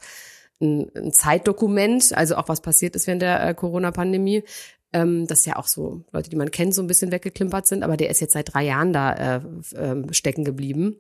ein, 0.61 0.91
ein 0.97 1.13
Zeitdokument, 1.13 2.17
also 2.17 2.37
auch 2.37 2.49
was 2.49 2.61
passiert 2.61 2.97
ist 2.97 3.07
während 3.07 3.23
der 3.23 3.47
äh, 3.47 3.55
Corona-Pandemie. 3.55 4.43
Ähm, 4.93 5.27
das 5.27 5.45
ja 5.45 5.57
auch 5.57 5.67
so 5.67 6.05
Leute, 6.11 6.31
die 6.31 6.37
man 6.37 6.51
kennt, 6.51 6.75
so 6.75 6.83
ein 6.83 6.87
bisschen 6.87 7.13
weggeklimpert 7.13 7.67
sind, 7.67 7.83
aber 7.83 7.97
der 7.97 8.09
ist 8.11 8.21
jetzt 8.21 8.33
seit 8.33 8.53
drei 8.53 8.65
Jahren 8.65 8.93
da 8.93 9.37
äh, 9.37 9.41
äh, 9.75 10.13
stecken 10.13 10.45
geblieben. 10.45 10.97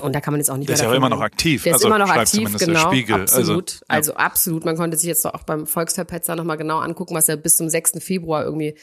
Und 0.00 0.14
da 0.14 0.20
kann 0.20 0.32
man 0.32 0.40
jetzt 0.40 0.50
auch 0.50 0.56
nicht 0.56 0.68
der 0.68 0.76
mehr. 0.76 0.82
Der 0.82 0.88
ist 0.88 0.92
ja 0.92 0.96
immer 0.96 1.08
noch 1.10 1.20
aktiv. 1.20 1.64
Der 1.64 1.74
also 1.74 1.84
ist 1.84 1.86
immer 1.86 1.98
noch 1.98 2.10
aktiv, 2.10 2.56
genau. 2.56 2.88
Spiegel. 2.88 3.22
Absolut. 3.22 3.46
Also, 3.48 3.52
ja. 3.52 3.84
also 3.88 4.14
absolut. 4.14 4.64
Man 4.64 4.76
konnte 4.76 4.96
sich 4.96 5.06
jetzt 5.06 5.26
auch 5.26 5.42
beim 5.42 5.66
Volksverpetzer 5.66 6.34
nochmal 6.34 6.56
genau 6.56 6.78
angucken, 6.78 7.14
was 7.14 7.28
er 7.28 7.36
bis 7.36 7.56
zum 7.56 7.68
6. 7.68 7.92
Februar 7.98 8.44
irgendwie 8.44 8.78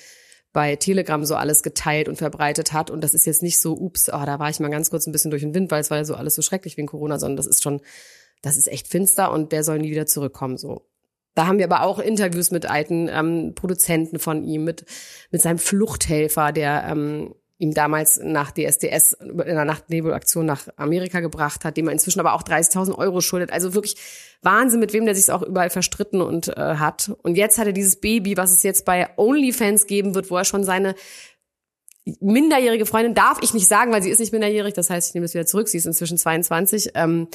bei 0.53 0.75
Telegram 0.75 1.23
so 1.25 1.35
alles 1.35 1.63
geteilt 1.63 2.09
und 2.09 2.17
verbreitet 2.17 2.73
hat. 2.73 2.91
Und 2.91 3.03
das 3.03 3.13
ist 3.13 3.25
jetzt 3.25 3.41
nicht 3.41 3.59
so, 3.59 3.73
ups, 3.73 4.09
oh, 4.09 4.23
da 4.25 4.39
war 4.39 4.49
ich 4.49 4.59
mal 4.59 4.69
ganz 4.69 4.89
kurz 4.89 5.07
ein 5.07 5.11
bisschen 5.11 5.31
durch 5.31 5.41
den 5.41 5.53
Wind, 5.53 5.71
weil 5.71 5.81
es 5.81 5.89
war 5.89 5.97
ja 5.97 6.05
so 6.05 6.15
alles 6.15 6.35
so 6.35 6.41
schrecklich 6.41 6.77
wegen 6.77 6.87
Corona, 6.87 7.19
sondern 7.19 7.37
das 7.37 7.47
ist 7.47 7.63
schon, 7.63 7.81
das 8.41 8.57
ist 8.57 8.67
echt 8.67 8.87
finster 8.87 9.31
und 9.31 9.51
der 9.51 9.63
soll 9.63 9.79
nie 9.79 9.91
wieder 9.91 10.05
zurückkommen. 10.05 10.57
So. 10.57 10.87
Da 11.35 11.47
haben 11.47 11.57
wir 11.57 11.65
aber 11.65 11.83
auch 11.83 11.99
Interviews 11.99 12.51
mit 12.51 12.69
alten 12.69 13.09
ähm, 13.11 13.53
Produzenten 13.55 14.19
von 14.19 14.43
ihm, 14.43 14.63
mit, 14.63 14.85
mit 15.31 15.41
seinem 15.41 15.59
Fluchthelfer, 15.59 16.51
der 16.51 16.85
ähm, 16.87 17.35
ihm 17.59 17.73
damals 17.73 18.19
nach 18.23 18.51
DSDS 18.51 19.13
in 19.13 19.41
einer 19.41 19.65
Nachtnebelaktion 19.65 20.45
nach 20.45 20.69
Amerika 20.77 21.19
gebracht 21.19 21.65
hat, 21.65 21.75
dem 21.75 21.87
er 21.87 21.93
inzwischen 21.93 22.21
aber 22.21 22.33
auch 22.33 22.41
30.000 22.41 22.97
Euro 22.97 23.19
schuldet. 23.19 23.51
Also 23.51 23.73
wirklich 23.73 23.97
Wahnsinn, 24.41 24.79
mit 24.79 24.93
wem 24.93 25.05
der 25.05 25.13
sich 25.13 25.29
auch 25.29 25.41
überall 25.41 25.69
verstritten 25.69 26.21
und 26.21 26.47
äh, 26.47 26.53
hat. 26.55 27.11
Und 27.21 27.35
jetzt 27.35 27.57
hat 27.57 27.67
er 27.67 27.73
dieses 27.73 27.97
Baby, 27.97 28.37
was 28.37 28.51
es 28.51 28.63
jetzt 28.63 28.85
bei 28.85 29.09
OnlyFans 29.17 29.87
geben 29.87 30.15
wird, 30.15 30.31
wo 30.31 30.37
er 30.37 30.45
schon 30.45 30.63
seine 30.63 30.95
minderjährige 32.21 32.85
Freundin, 32.85 33.13
darf 33.13 33.39
ich 33.41 33.53
nicht 33.53 33.67
sagen, 33.67 33.91
weil 33.91 34.01
sie 34.01 34.09
ist 34.09 34.19
nicht 34.19 34.31
minderjährig, 34.31 34.73
das 34.73 34.89
heißt, 34.89 35.09
ich 35.09 35.13
nehme 35.13 35.25
es 35.25 35.33
wieder 35.33 35.45
zurück, 35.45 35.67
sie 35.67 35.77
ist 35.77 35.85
inzwischen 35.85 36.17
22, 36.17 36.91
ähm, 36.95 37.27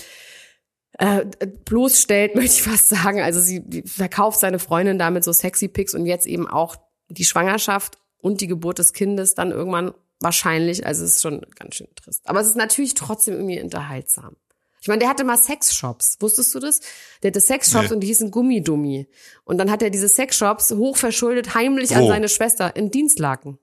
äh, 0.98 1.26
bloßstellt, 1.66 2.34
möchte 2.34 2.56
ich 2.56 2.62
fast 2.62 2.88
sagen. 2.88 3.20
Also 3.20 3.40
sie 3.40 3.84
verkauft 3.84 4.40
seine 4.40 4.58
Freundin 4.58 4.98
damit 4.98 5.22
so 5.22 5.32
sexy 5.32 5.68
Pics 5.68 5.94
und 5.94 6.06
jetzt 6.06 6.26
eben 6.26 6.48
auch 6.48 6.76
die 7.08 7.24
Schwangerschaft 7.24 7.98
und 8.16 8.40
die 8.40 8.46
Geburt 8.46 8.78
des 8.78 8.94
Kindes 8.94 9.34
dann 9.34 9.50
irgendwann 9.50 9.92
wahrscheinlich. 10.20 10.87
Also 10.87 11.05
es 11.05 11.16
ist 11.16 11.22
schon 11.22 11.44
ganz 11.57 11.77
schön 11.77 11.88
trist. 11.94 12.29
Aber 12.29 12.40
es 12.40 12.46
ist 12.46 12.57
natürlich 12.57 12.94
trotzdem 12.94 13.35
irgendwie 13.35 13.61
unterhaltsam. 13.61 14.37
Ich 14.81 14.88
meine, 14.88 14.98
der 14.98 15.09
hatte 15.09 15.24
mal 15.24 15.38
Sexshops. 15.38 16.18
Wusstest 16.20 16.55
du 16.55 16.61
das? 16.61 16.81
Der 17.22 17.31
hatte 17.31 17.40
Sexshops 17.40 17.88
nee. 17.88 17.94
und 17.94 18.00
die 18.00 18.07
hießen 18.09 18.31
Gummidummi. 18.31 19.09
Und 19.44 19.57
dann 19.57 19.70
hat 19.70 19.83
er 19.83 19.88
diese 19.88 20.11
Sexshops 20.11 20.72
hochverschuldet 20.72 21.55
heimlich 21.55 21.90
Wo? 21.90 21.94
an 21.94 22.07
seine 22.07 22.29
Schwester 22.29 22.77
in 22.77 22.90
Dienstlaken. 22.90 23.59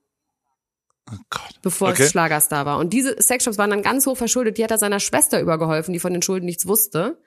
Oh 1.12 1.18
Gott. 1.30 1.62
Bevor 1.62 1.90
okay. 1.90 2.04
es 2.04 2.10
Schlagerstar 2.10 2.66
war. 2.66 2.80
Und 2.80 2.92
diese 2.92 3.22
Sexshops 3.22 3.60
waren 3.60 3.70
dann 3.70 3.84
ganz 3.84 4.08
hoch 4.08 4.18
verschuldet. 4.18 4.58
Die 4.58 4.64
hat 4.64 4.72
er 4.72 4.80
seiner 4.80 5.00
Schwester 5.00 5.40
übergeholfen, 5.40 5.94
die 5.94 6.00
von 6.00 6.12
den 6.12 6.24
Schulden 6.24 6.46
nichts 6.46 6.66
wusste. 6.66 7.20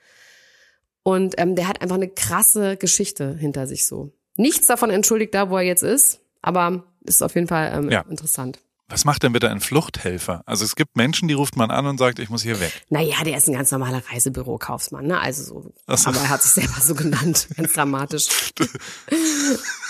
Und 1.04 1.34
ähm, 1.38 1.54
der 1.54 1.68
hat 1.68 1.80
einfach 1.80 1.94
eine 1.94 2.08
krasse 2.08 2.76
Geschichte 2.76 3.36
hinter 3.36 3.68
sich 3.68 3.86
so. 3.86 4.10
Nichts 4.36 4.66
davon 4.66 4.90
entschuldigt 4.90 5.34
da, 5.34 5.50
wo 5.50 5.56
er 5.56 5.62
jetzt 5.62 5.82
ist, 5.82 6.20
aber 6.42 6.84
ist 7.04 7.22
auf 7.22 7.34
jeden 7.36 7.46
Fall 7.46 7.72
ähm, 7.72 7.90
ja. 7.90 8.00
interessant. 8.08 8.58
Was 8.88 9.06
macht 9.06 9.22
denn 9.22 9.32
bitte 9.32 9.50
ein 9.50 9.60
Fluchthhelfer? 9.60 10.42
Also 10.44 10.62
es 10.62 10.76
gibt 10.76 10.94
Menschen, 10.94 11.26
die 11.26 11.32
ruft 11.32 11.56
man 11.56 11.70
an 11.70 11.86
und 11.86 11.96
sagt, 11.96 12.18
ich 12.18 12.28
muss 12.28 12.42
hier 12.42 12.60
weg. 12.60 12.70
Naja, 12.90 13.24
der 13.24 13.38
ist 13.38 13.48
ein 13.48 13.54
ganz 13.54 13.70
normaler 13.70 14.02
Reisebürokaufmann, 14.10 15.06
ne? 15.06 15.18
Also 15.18 15.42
so, 15.42 15.72
so. 15.96 16.08
aber 16.10 16.18
er 16.18 16.28
hat 16.28 16.42
sich 16.42 16.52
selber 16.52 16.78
so 16.82 16.94
genannt, 16.94 17.48
ganz 17.56 17.72
dramatisch. 17.72 18.26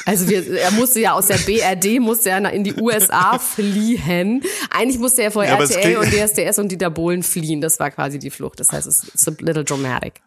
also 0.06 0.28
wir, 0.28 0.60
er 0.60 0.70
musste 0.70 1.00
ja 1.00 1.12
aus 1.12 1.26
der 1.26 1.38
BRD, 1.38 2.00
musste 2.00 2.30
er 2.30 2.52
in 2.52 2.62
die 2.62 2.74
USA 2.74 3.40
fliehen. 3.40 4.44
Eigentlich 4.70 5.00
musste 5.00 5.22
er 5.22 5.32
vor 5.32 5.44
ja, 5.44 5.56
RTL 5.56 5.96
und 5.96 6.12
DSDS 6.12 6.60
und 6.60 6.68
Dieter 6.70 6.90
Bohlen 6.90 7.24
fliehen. 7.24 7.60
Das 7.60 7.80
war 7.80 7.90
quasi 7.90 8.20
die 8.20 8.30
Flucht. 8.30 8.60
Das 8.60 8.70
heißt, 8.70 8.86
es 8.86 9.02
ist 9.02 9.26
a 9.26 9.32
little 9.40 9.64
dramatic. 9.64 10.22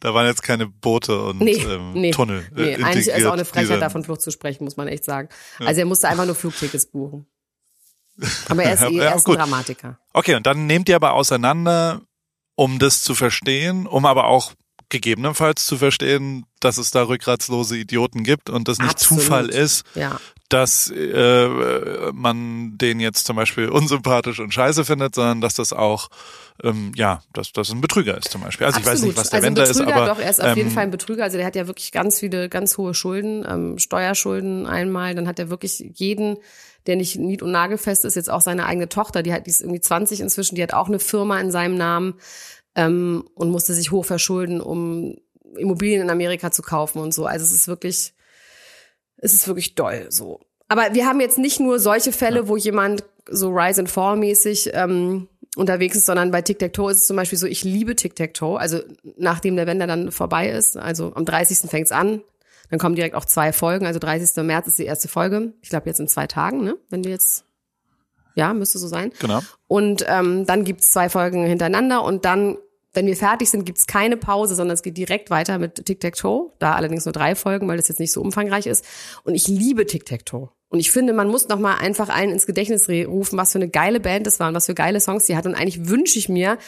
Da 0.00 0.12
waren 0.12 0.26
jetzt 0.26 0.42
keine 0.42 0.66
Boote 0.66 1.20
und 1.22 1.40
nee, 1.40 1.52
ähm, 1.52 1.92
nee, 1.94 2.10
Tunnel. 2.10 2.44
Äh, 2.56 2.76
nee, 2.76 2.84
eigentlich 2.84 3.08
ist 3.08 3.26
auch 3.26 3.32
eine 3.32 3.44
Frechheit, 3.44 3.80
davon 3.80 4.02
Flucht 4.04 4.22
zu 4.22 4.30
sprechen, 4.32 4.64
muss 4.64 4.76
man 4.76 4.88
echt 4.88 5.04
sagen. 5.04 5.28
Ja. 5.60 5.66
Also 5.66 5.80
er 5.80 5.86
musste 5.86 6.08
einfach 6.08 6.26
nur 6.26 6.34
Flugtickets 6.34 6.86
buchen. 6.86 7.26
Aber 8.48 8.62
er 8.62 8.74
ist, 8.74 8.82
eh, 8.82 8.98
er 8.98 9.14
ist 9.14 9.26
ein 9.26 9.34
Dramatiker. 9.34 9.98
Okay, 10.12 10.34
und 10.34 10.46
dann 10.46 10.66
nehmt 10.66 10.88
ihr 10.88 10.96
aber 10.96 11.12
auseinander, 11.12 12.02
um 12.56 12.78
das 12.78 13.02
zu 13.02 13.14
verstehen, 13.14 13.86
um 13.86 14.04
aber 14.04 14.24
auch 14.24 14.52
gegebenenfalls 14.88 15.66
zu 15.66 15.76
verstehen, 15.76 16.46
dass 16.60 16.78
es 16.78 16.90
da 16.90 17.02
rückgratslose 17.02 17.76
Idioten 17.76 18.24
gibt 18.24 18.50
und 18.50 18.68
das 18.68 18.78
nicht 18.78 18.92
Absolut. 18.92 19.22
Zufall 19.22 19.48
ist, 19.48 19.84
ja. 19.94 20.18
dass 20.48 20.90
äh, 20.90 22.10
man 22.12 22.78
den 22.78 22.98
jetzt 22.98 23.26
zum 23.26 23.36
Beispiel 23.36 23.68
unsympathisch 23.68 24.40
und 24.40 24.52
scheiße 24.52 24.84
findet, 24.84 25.14
sondern 25.14 25.40
dass 25.40 25.54
das 25.54 25.72
auch 25.72 26.08
ähm, 26.62 26.92
ja, 26.96 27.22
dass 27.32 27.52
das 27.52 27.70
ein 27.70 27.80
Betrüger 27.80 28.16
ist 28.16 28.30
zum 28.30 28.40
Beispiel. 28.40 28.66
Also 28.66 28.78
Absolut. 28.78 28.96
ich 28.96 29.02
weiß 29.02 29.06
nicht, 29.08 29.16
was 29.16 29.30
der 29.30 29.36
also 29.36 29.46
Wender 29.46 29.62
ist, 29.64 29.80
aber 29.80 30.06
doch, 30.06 30.18
er 30.18 30.30
ist 30.30 30.42
auf 30.42 30.56
jeden 30.56 30.70
ähm, 30.70 30.74
Fall 30.74 30.82
ein 30.84 30.90
Betrüger. 30.90 31.24
Also 31.24 31.36
der 31.36 31.46
hat 31.46 31.54
ja 31.54 31.66
wirklich 31.66 31.92
ganz 31.92 32.18
viele, 32.18 32.48
ganz 32.48 32.76
hohe 32.78 32.94
Schulden, 32.94 33.46
ähm, 33.48 33.78
Steuerschulden 33.78 34.66
einmal. 34.66 35.14
Dann 35.14 35.28
hat 35.28 35.38
er 35.38 35.50
wirklich 35.50 35.84
jeden 35.94 36.38
der 36.88 36.96
nicht 36.96 37.16
nied- 37.16 37.42
und 37.42 37.52
nagelfest 37.52 38.04
ist, 38.04 38.16
jetzt 38.16 38.30
auch 38.30 38.40
seine 38.40 38.66
eigene 38.66 38.88
Tochter, 38.88 39.22
die 39.22 39.32
hat, 39.32 39.46
die 39.46 39.50
ist 39.50 39.60
irgendwie 39.60 39.80
20 39.80 40.20
inzwischen, 40.20 40.56
die 40.56 40.62
hat 40.62 40.72
auch 40.72 40.88
eine 40.88 40.98
Firma 40.98 41.38
in 41.38 41.50
seinem 41.50 41.76
Namen 41.76 42.14
ähm, 42.74 43.28
und 43.34 43.50
musste 43.50 43.74
sich 43.74 43.92
hoch 43.92 44.06
verschulden, 44.06 44.60
um 44.60 45.16
Immobilien 45.56 46.00
in 46.02 46.10
Amerika 46.10 46.50
zu 46.50 46.62
kaufen 46.62 46.98
und 46.98 47.12
so. 47.12 47.26
Also 47.26 47.44
es 47.44 47.52
ist 47.52 47.68
wirklich, 47.68 48.14
es 49.18 49.34
ist 49.34 49.46
wirklich 49.46 49.74
doll 49.74 50.06
so. 50.08 50.40
Aber 50.68 50.94
wir 50.94 51.06
haben 51.06 51.20
jetzt 51.20 51.38
nicht 51.38 51.60
nur 51.60 51.78
solche 51.78 52.12
Fälle, 52.12 52.40
ja. 52.40 52.48
wo 52.48 52.56
jemand 52.56 53.04
so 53.30 53.50
Rise 53.50 53.82
and 53.82 53.90
Fall 53.90 54.16
mäßig 54.16 54.70
ähm, 54.72 55.28
unterwegs 55.56 55.96
ist, 55.96 56.06
sondern 56.06 56.30
bei 56.30 56.40
Tic-Tac-Toe 56.40 56.90
ist 56.90 56.98
es 56.98 57.06
zum 57.06 57.16
Beispiel 57.16 57.38
so, 57.38 57.46
ich 57.46 57.64
liebe 57.64 57.96
Tic-Tac-Toe. 57.96 58.58
Also 58.58 58.80
nachdem 59.16 59.56
der 59.56 59.66
Wender 59.66 59.86
dann 59.86 60.10
vorbei 60.10 60.48
ist, 60.48 60.76
also 60.78 61.12
am 61.14 61.26
30. 61.26 61.70
fängt's 61.70 61.92
an, 61.92 62.22
dann 62.70 62.78
kommen 62.78 62.94
direkt 62.94 63.14
auch 63.14 63.24
zwei 63.24 63.52
Folgen. 63.52 63.86
Also 63.86 63.98
30. 63.98 64.42
März 64.44 64.66
ist 64.66 64.78
die 64.78 64.84
erste 64.84 65.08
Folge. 65.08 65.52
Ich 65.62 65.70
glaube 65.70 65.88
jetzt 65.88 66.00
in 66.00 66.08
zwei 66.08 66.26
Tagen, 66.26 66.64
ne? 66.64 66.76
Wenn 66.90 67.02
du 67.02 67.10
jetzt 67.10 67.44
ja, 68.38 68.54
müsste 68.54 68.78
so 68.78 68.86
sein. 68.86 69.12
Genau. 69.18 69.40
Und 69.66 70.04
ähm, 70.06 70.46
dann 70.46 70.64
gibt's 70.64 70.92
zwei 70.92 71.08
Folgen 71.08 71.44
hintereinander 71.44 72.04
und 72.04 72.24
dann, 72.24 72.56
wenn 72.92 73.06
wir 73.06 73.16
fertig 73.16 73.50
sind, 73.50 73.64
gibt's 73.66 73.88
keine 73.88 74.16
Pause, 74.16 74.54
sondern 74.54 74.74
es 74.74 74.82
geht 74.82 74.96
direkt 74.96 75.28
weiter 75.30 75.58
mit 75.58 75.84
Tic-Tac-Toe. 75.84 76.52
Da 76.60 76.76
allerdings 76.76 77.04
nur 77.04 77.12
drei 77.12 77.34
Folgen, 77.34 77.66
weil 77.66 77.78
das 77.78 77.88
jetzt 77.88 77.98
nicht 77.98 78.12
so 78.12 78.22
umfangreich 78.22 78.66
ist. 78.66 78.84
Und 79.24 79.34
ich 79.34 79.48
liebe 79.48 79.86
Tic-Tac-Toe. 79.86 80.50
Und 80.68 80.78
ich 80.78 80.92
finde, 80.92 81.14
man 81.14 81.28
muss 81.28 81.48
noch 81.48 81.58
mal 81.58 81.76
einfach 81.78 82.10
allen 82.10 82.30
ins 82.30 82.46
Gedächtnis 82.46 82.88
rufen, 82.88 83.36
was 83.38 83.52
für 83.52 83.58
eine 83.58 83.70
geile 83.70 83.98
Band 83.98 84.26
das 84.26 84.38
war 84.38 84.48
und 84.48 84.54
was 84.54 84.66
für 84.66 84.74
geile 84.74 85.00
Songs 85.00 85.24
die 85.24 85.36
hat. 85.36 85.46
Und 85.46 85.56
eigentlich 85.56 85.88
wünsche 85.88 86.18
ich 86.18 86.28
mir, 86.28 86.58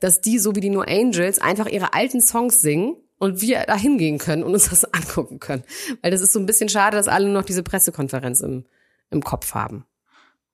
dass 0.00 0.20
die, 0.20 0.38
so 0.38 0.56
wie 0.56 0.60
die 0.60 0.70
No 0.70 0.80
Angels, 0.80 1.38
einfach 1.38 1.68
ihre 1.68 1.94
alten 1.94 2.20
Songs 2.20 2.60
singen 2.60 2.96
und 3.20 3.42
wir 3.42 3.64
da 3.66 3.76
hingehen 3.76 4.18
können 4.18 4.42
und 4.42 4.54
uns 4.54 4.70
das 4.70 4.84
angucken 4.92 5.38
können. 5.38 5.62
Weil 6.02 6.10
das 6.10 6.20
ist 6.20 6.32
so 6.32 6.40
ein 6.40 6.46
bisschen 6.46 6.68
schade, 6.68 6.96
dass 6.96 7.06
alle 7.06 7.26
nur 7.26 7.34
noch 7.34 7.44
diese 7.44 7.62
Pressekonferenz 7.62 8.40
im, 8.40 8.64
im 9.10 9.22
Kopf 9.22 9.54
haben. 9.54 9.84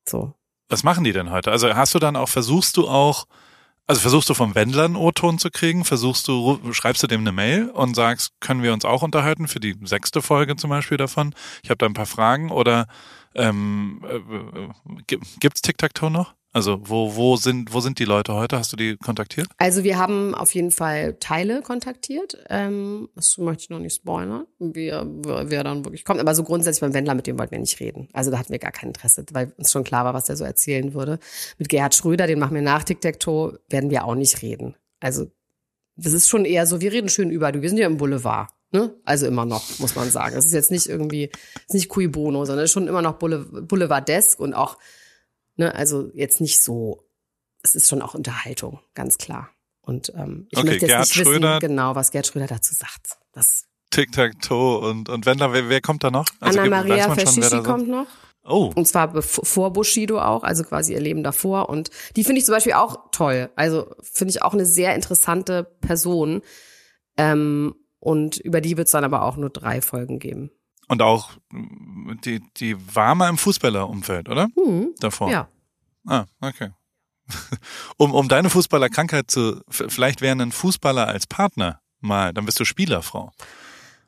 So. 0.07 0.35
Was 0.69 0.83
machen 0.83 1.05
die 1.05 1.13
denn 1.13 1.31
heute? 1.31 1.53
Also 1.53 1.75
hast 1.75 1.95
du 1.95 1.99
dann 1.99 2.17
auch, 2.17 2.29
versuchst 2.29 2.77
du 2.77 2.89
auch, 2.89 3.27
also 3.87 4.01
versuchst 4.01 4.29
du 4.29 4.35
vom 4.35 4.57
Wendler 4.57 4.85
einen 4.85 4.97
O-Ton 4.97 5.39
zu 5.39 5.51
kriegen? 5.51 5.85
Versuchst 5.85 6.27
du, 6.27 6.61
schreibst 6.73 7.05
du 7.05 7.07
dem 7.07 7.21
eine 7.21 7.31
Mail 7.31 7.71
und 7.71 7.95
sagst, 7.95 8.33
können 8.41 8.65
wir 8.65 8.73
uns 8.73 8.85
auch 8.85 9.03
unterhalten 9.03 9.47
für 9.47 9.61
die 9.61 9.77
sechste 9.85 10.21
Folge 10.21 10.57
zum 10.57 10.71
Beispiel 10.71 10.99
davon? 10.99 11.35
Ich 11.63 11.71
habe 11.71 11.79
da 11.79 11.87
ein 11.87 11.95
paar 11.95 12.07
Fragen 12.07 12.51
oder 12.51 12.89
ähm, 13.37 14.05
äh, 14.09 14.69
gibt's 15.07 15.63
Tic-Tac-Toe 15.63 16.11
noch? 16.11 16.35
Also 16.57 16.81
wo, 16.85 17.17
wo, 17.17 17.37
sind, 17.37 17.75
wo 17.75 17.81
sind 17.81 17.99
die 17.99 18.07
Leute 18.07 18.33
heute? 18.33 18.57
Hast 18.57 18.73
du 18.73 18.79
die 18.79 18.97
kontaktiert? 18.97 19.47
Also 19.59 19.85
wir 19.85 19.99
haben 19.99 20.35
auf 20.35 20.55
jeden 20.55 20.71
Fall 20.71 21.19
Teile 21.21 21.61
kontaktiert. 21.61 22.39
Ähm, 22.49 23.11
das 23.15 23.37
möchte 23.37 23.65
ich 23.65 23.69
noch 23.69 23.79
nicht 23.79 23.97
spoilern, 23.97 24.47
wer, 24.59 25.05
wer 25.07 25.65
dann 25.65 25.85
wirklich 25.85 26.07
kommt. 26.07 26.19
Aber 26.19 26.35
so 26.35 26.45
grundsätzlich 26.45 26.81
beim 26.81 26.95
Wendler, 26.95 27.15
mit 27.15 27.27
dem 27.27 27.39
wollten 27.39 27.53
wir 27.53 27.59
nicht 27.59 27.79
reden. 27.79 28.09
Also 28.15 28.31
da 28.31 28.39
hatten 28.39 28.53
wir 28.53 28.59
gar 28.59 28.73
kein 28.73 28.89
Interesse, 28.89 29.27
weil 29.33 29.53
uns 29.59 29.71
schon 29.71 29.85
klar 29.85 30.07
war, 30.07 30.15
was 30.15 30.25
der 30.25 30.39
so 30.39 30.45
erzählen 30.45 30.95
würde. 30.95 31.19
Mit 31.59 31.69
Gerhard 31.69 31.95
Schröder, 31.95 32.27
den 32.27 32.39
machen 32.39 32.55
wir 32.55 32.63
nach 32.63 32.85
Tic-Tac-Toe, 32.85 33.61
werden 33.69 33.91
wir 33.91 34.07
auch 34.07 34.15
nicht 34.15 34.41
reden. 34.41 34.77
Also 34.99 35.27
das 35.97 36.15
ist 36.15 36.27
schon 36.27 36.47
eher 36.47 36.67
so, 36.67 36.81
wir 36.81 36.91
reden 36.91 37.11
schön 37.11 37.31
über, 37.31 37.53
wir 37.53 37.69
sind 37.69 37.77
ja 37.77 37.87
im 37.87 37.99
Boulevard. 37.99 38.49
Ne? 38.73 38.95
Also 39.05 39.27
immer 39.27 39.45
noch, 39.45 39.79
muss 39.79 39.95
man 39.95 40.11
sagen. 40.11 40.35
Es 40.39 40.47
ist 40.47 40.55
jetzt 40.55 40.71
nicht 40.71 40.87
irgendwie, 40.87 41.29
ist 41.67 41.75
nicht 41.75 41.91
cui 41.91 42.09
bono, 42.09 42.47
sondern 42.47 42.67
schon 42.67 42.89
immer 42.89 43.03
noch 43.03 43.19
Boulevardesk 43.19 44.41
und 44.41 44.55
auch 44.55 44.79
Ne, 45.57 45.75
also 45.75 46.11
jetzt 46.15 46.41
nicht 46.41 46.63
so, 46.63 47.09
es 47.63 47.75
ist 47.75 47.89
schon 47.89 48.03
auch 48.03 48.15
Unterhaltung, 48.15 48.81
ganz 48.95 49.19
klar. 49.19 49.51
Und 49.81 50.13
ähm, 50.15 50.47
ich 50.51 50.59
okay, 50.59 50.67
möchte 50.67 50.87
jetzt 50.87 50.91
Gerd 50.91 51.27
nicht 51.27 51.43
wissen, 51.43 51.59
genau, 51.61 51.95
was 51.95 52.11
Gerd 52.11 52.27
Schröder 52.27 52.47
dazu 52.47 52.75
sagt. 52.75 53.19
Das 53.33 53.65
Tic-Tac-Toe 53.91 54.79
und, 54.79 55.09
und 55.09 55.27
wenn 55.27 55.39
da, 55.39 55.53
wer, 55.53 55.69
wer 55.69 55.81
kommt 55.81 56.05
da 56.05 56.11
noch? 56.11 56.27
Also 56.41 56.59
Anna-Maria 56.59 57.15
Faschishi 57.15 57.63
kommt 57.63 57.89
noch. 57.89 58.07
Oh. 58.45 58.71
Und 58.75 58.87
zwar 58.87 59.23
vor 59.23 59.73
Bushido 59.73 60.21
auch, 60.21 60.45
also 60.45 60.63
quasi 60.63 60.93
ihr 60.93 61.01
Leben 61.01 61.25
davor. 61.25 61.69
Und 61.69 61.91
die 62.15 62.23
finde 62.23 62.39
ich 62.39 62.45
zum 62.45 62.55
Beispiel 62.55 62.75
auch 62.75 63.11
toll. 63.11 63.51
Also 63.57 63.95
finde 64.03 64.31
ich 64.31 64.43
auch 64.43 64.55
eine 64.55 64.67
sehr 64.67 64.95
interessante 64.95 65.65
Person. 65.81 66.43
Ähm, 67.17 67.75
und 67.99 68.37
über 68.39 68.61
die 68.61 68.77
wird 68.77 68.87
es 68.87 68.93
dann 68.93 69.05
aber 69.05 69.23
auch 69.23 69.37
nur 69.37 69.51
drei 69.51 69.81
Folgen 69.81 70.19
geben. 70.21 70.51
Und 70.89 71.03
auch 71.03 71.31
die, 72.25 72.41
die 72.57 72.77
war 72.95 73.15
mal 73.15 73.29
im 73.29 73.39
Fußballerumfeld, 73.39 74.29
oder? 74.29 74.49
Mhm. 74.57 74.95
Davor. 75.01 75.31
Ja. 75.31 75.49
Ah, 76.07 76.27
okay. 76.41 76.71
um, 77.97 78.15
um 78.15 78.29
deine 78.29 78.51
Fußballerkrankheit 78.51 79.31
zu, 79.31 79.61
vielleicht 79.69 80.21
wäre 80.21 80.41
ein 80.41 80.53
Fußballer 80.53 81.09
als 81.09 81.27
Partner 81.27 81.81
mal, 82.01 82.33
dann 82.33 82.47
bist 82.47 82.61
du 82.61 82.65
Spielerfrau. 82.65 83.33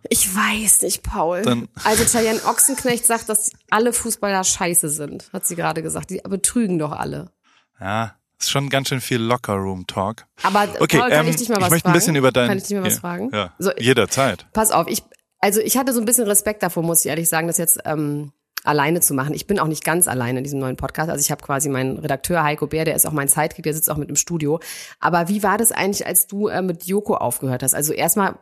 Ich 0.08 0.34
weiß 0.34 0.82
nicht, 0.82 1.02
Paul. 1.02 1.42
Dann 1.42 1.68
also 1.84 2.04
Cheyenne 2.04 2.40
Ochsenknecht 2.44 3.04
sagt, 3.04 3.28
dass 3.28 3.50
alle 3.70 3.92
Fußballer 3.92 4.44
scheiße 4.44 4.88
sind, 4.88 5.30
hat 5.32 5.46
sie 5.46 5.56
gerade 5.56 5.82
gesagt. 5.82 6.10
Die 6.10 6.20
betrügen 6.22 6.78
doch 6.78 6.92
alle. 6.92 7.32
Ja, 7.80 8.14
ist 8.38 8.50
schon 8.50 8.68
ganz 8.68 8.88
schön 8.88 9.00
viel 9.00 9.20
Locker-Room-Talk. 9.20 10.26
Aber 10.42 10.68
okay, 10.78 10.98
Paul, 10.98 11.10
kann 11.10 11.26
ähm, 11.26 11.30
ich 11.30 11.36
dich 11.36 11.48
mal 11.48 11.56
was 11.56 11.66
ich 11.66 11.70
möchte 11.70 11.82
fragen? 11.82 11.92
ein 11.92 11.98
bisschen 11.98 12.16
über 12.16 12.30
dein, 12.30 12.48
Kann 12.48 12.58
ich 12.58 12.64
dich 12.64 12.76
mal 12.76 12.84
was 12.84 12.94
ja, 12.94 13.00
fragen? 13.00 13.30
Ja, 13.32 13.52
so, 13.58 13.72
jederzeit. 13.76 14.46
Pass 14.52 14.70
auf, 14.70 14.86
ich, 14.86 15.02
also 15.40 15.60
ich 15.60 15.76
hatte 15.76 15.92
so 15.92 16.00
ein 16.00 16.04
bisschen 16.04 16.26
Respekt 16.26 16.62
davor, 16.62 16.82
muss 16.82 17.04
ich 17.04 17.10
ehrlich 17.10 17.28
sagen, 17.28 17.46
das 17.46 17.58
jetzt 17.58 17.78
ähm, 17.84 18.32
alleine 18.64 19.00
zu 19.00 19.14
machen. 19.14 19.34
Ich 19.34 19.46
bin 19.46 19.58
auch 19.58 19.66
nicht 19.66 19.84
ganz 19.84 20.08
alleine 20.08 20.38
in 20.38 20.44
diesem 20.44 20.58
neuen 20.58 20.76
Podcast. 20.76 21.10
Also 21.10 21.20
ich 21.20 21.30
habe 21.30 21.42
quasi 21.42 21.68
meinen 21.68 21.98
Redakteur 21.98 22.42
Heiko 22.42 22.66
Bär, 22.66 22.84
der 22.84 22.96
ist 22.96 23.06
auch 23.06 23.12
mein 23.12 23.28
Sidekick, 23.28 23.62
der 23.62 23.74
sitzt 23.74 23.90
auch 23.90 23.96
mit 23.96 24.08
im 24.08 24.16
Studio. 24.16 24.60
Aber 25.00 25.28
wie 25.28 25.42
war 25.42 25.58
das 25.58 25.72
eigentlich, 25.72 26.06
als 26.06 26.26
du 26.26 26.48
äh, 26.48 26.62
mit 26.62 26.84
Joko 26.84 27.14
aufgehört 27.14 27.62
hast? 27.62 27.74
Also 27.74 27.92
erstmal 27.92 28.38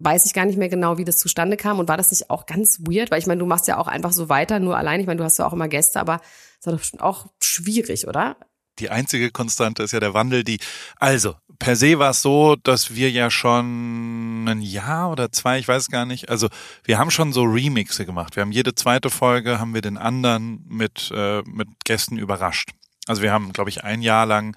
weiß 0.00 0.26
ich 0.26 0.32
gar 0.32 0.46
nicht 0.46 0.58
mehr 0.58 0.68
genau, 0.68 0.96
wie 0.96 1.04
das 1.04 1.18
zustande 1.18 1.56
kam. 1.56 1.78
Und 1.78 1.88
war 1.88 1.96
das 1.96 2.10
nicht 2.10 2.30
auch 2.30 2.46
ganz 2.46 2.80
weird? 2.80 3.10
Weil 3.10 3.18
ich 3.18 3.26
meine, 3.26 3.40
du 3.40 3.46
machst 3.46 3.68
ja 3.68 3.78
auch 3.78 3.88
einfach 3.88 4.12
so 4.12 4.28
weiter, 4.28 4.58
nur 4.60 4.76
allein. 4.76 5.00
Ich 5.00 5.06
meine, 5.06 5.18
du 5.18 5.24
hast 5.24 5.38
ja 5.38 5.46
auch 5.46 5.52
immer 5.52 5.68
Gäste, 5.68 6.00
aber 6.00 6.20
es 6.60 6.66
war 6.66 6.74
doch 6.74 7.00
auch 7.00 7.26
schwierig, 7.40 8.06
oder? 8.06 8.36
Die 8.78 8.90
einzige 8.90 9.30
Konstante 9.30 9.82
ist 9.82 9.92
ja 9.92 10.00
der 10.00 10.14
Wandel, 10.14 10.44
die, 10.44 10.60
also, 10.98 11.34
per 11.58 11.76
se 11.76 11.98
war 11.98 12.10
es 12.10 12.22
so, 12.22 12.56
dass 12.56 12.94
wir 12.94 13.10
ja 13.10 13.30
schon 13.30 14.48
ein 14.48 14.62
Jahr 14.62 15.10
oder 15.10 15.32
zwei, 15.32 15.58
ich 15.58 15.68
weiß 15.68 15.88
gar 15.88 16.06
nicht, 16.06 16.28
also 16.28 16.48
wir 16.84 16.98
haben 16.98 17.10
schon 17.10 17.32
so 17.32 17.42
Remixe 17.42 18.06
gemacht. 18.06 18.36
Wir 18.36 18.42
haben 18.42 18.52
jede 18.52 18.74
zweite 18.74 19.10
Folge, 19.10 19.58
haben 19.58 19.74
wir 19.74 19.82
den 19.82 19.98
anderen 19.98 20.64
mit, 20.68 21.10
äh, 21.14 21.42
mit 21.42 21.68
Gästen 21.84 22.18
überrascht. 22.18 22.70
Also 23.06 23.22
wir 23.22 23.32
haben, 23.32 23.52
glaube 23.52 23.70
ich, 23.70 23.84
ein 23.84 24.02
Jahr 24.02 24.26
lang 24.26 24.56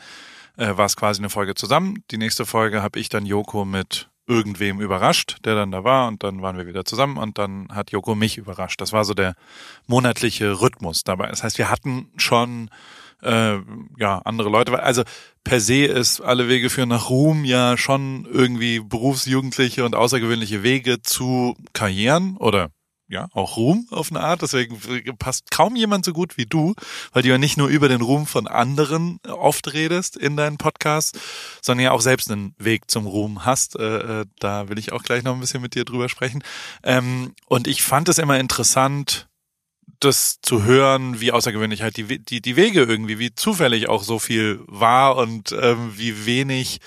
äh, 0.57 0.77
war 0.77 0.85
es 0.85 0.95
quasi 0.95 1.21
eine 1.21 1.29
Folge 1.29 1.55
zusammen. 1.55 2.03
Die 2.11 2.17
nächste 2.17 2.45
Folge 2.45 2.81
habe 2.81 2.99
ich 2.99 3.09
dann 3.09 3.25
Joko 3.25 3.65
mit 3.65 4.09
irgendwem 4.27 4.79
überrascht, 4.79 5.37
der 5.43 5.55
dann 5.55 5.71
da 5.71 5.83
war 5.83 6.07
und 6.07 6.23
dann 6.23 6.41
waren 6.41 6.57
wir 6.57 6.67
wieder 6.67 6.85
zusammen 6.85 7.17
und 7.17 7.37
dann 7.37 7.67
hat 7.71 7.91
Joko 7.91 8.15
mich 8.15 8.37
überrascht. 8.37 8.79
Das 8.79 8.93
war 8.93 9.03
so 9.03 9.13
der 9.13 9.35
monatliche 9.87 10.61
Rhythmus 10.61 11.03
dabei. 11.03 11.27
Das 11.27 11.43
heißt, 11.43 11.57
wir 11.57 11.69
hatten 11.69 12.09
schon 12.15 12.69
äh, 13.21 13.57
ja 13.97 14.19
andere 14.19 14.49
Leute. 14.49 14.81
Also 14.81 15.03
per 15.43 15.59
se 15.59 15.85
ist 15.85 16.21
alle 16.21 16.47
Wege 16.47 16.69
führen 16.69 16.89
nach 16.89 17.09
Ruhm 17.09 17.45
ja 17.45 17.77
schon 17.77 18.27
irgendwie 18.31 18.79
berufsjugendliche 18.79 19.85
und 19.85 19.95
außergewöhnliche 19.95 20.63
Wege 20.63 21.01
zu 21.01 21.55
Karrieren 21.73 22.37
oder 22.37 22.69
ja, 23.11 23.27
auch 23.33 23.57
Ruhm 23.57 23.87
auf 23.91 24.09
eine 24.09 24.21
Art. 24.21 24.41
Deswegen 24.41 24.79
passt 25.19 25.51
kaum 25.51 25.75
jemand 25.75 26.05
so 26.05 26.13
gut 26.13 26.37
wie 26.37 26.45
du, 26.45 26.73
weil 27.11 27.23
du 27.23 27.29
ja 27.29 27.37
nicht 27.37 27.57
nur 27.57 27.67
über 27.67 27.89
den 27.89 28.01
Ruhm 28.01 28.25
von 28.25 28.47
anderen 28.47 29.19
oft 29.27 29.73
redest 29.73 30.15
in 30.15 30.37
deinen 30.37 30.57
Podcasts, 30.57 31.19
sondern 31.61 31.83
ja 31.83 31.91
auch 31.91 32.01
selbst 32.01 32.31
einen 32.31 32.55
Weg 32.57 32.89
zum 32.89 33.05
Ruhm 33.05 33.45
hast. 33.45 33.75
Äh, 33.77 34.21
äh, 34.21 34.25
da 34.39 34.69
will 34.69 34.79
ich 34.79 34.93
auch 34.93 35.03
gleich 35.03 35.23
noch 35.23 35.33
ein 35.33 35.41
bisschen 35.41 35.61
mit 35.61 35.75
dir 35.75 35.83
drüber 35.83 36.07
sprechen. 36.07 36.41
Ähm, 36.83 37.33
und 37.47 37.67
ich 37.67 37.83
fand 37.83 38.07
es 38.07 38.17
immer 38.17 38.39
interessant, 38.39 39.27
das 40.03 40.39
zu 40.41 40.63
hören, 40.63 41.21
wie 41.21 41.31
außergewöhnlich 41.31 41.81
halt 41.81 41.97
die, 41.97 42.19
die, 42.19 42.41
die 42.41 42.55
Wege 42.55 42.83
irgendwie, 42.83 43.19
wie 43.19 43.33
zufällig 43.33 43.87
auch 43.89 44.03
so 44.03 44.19
viel 44.19 44.59
war 44.67 45.15
und 45.15 45.51
ähm, 45.59 45.93
wie 45.95 46.25
wenig, 46.25 46.79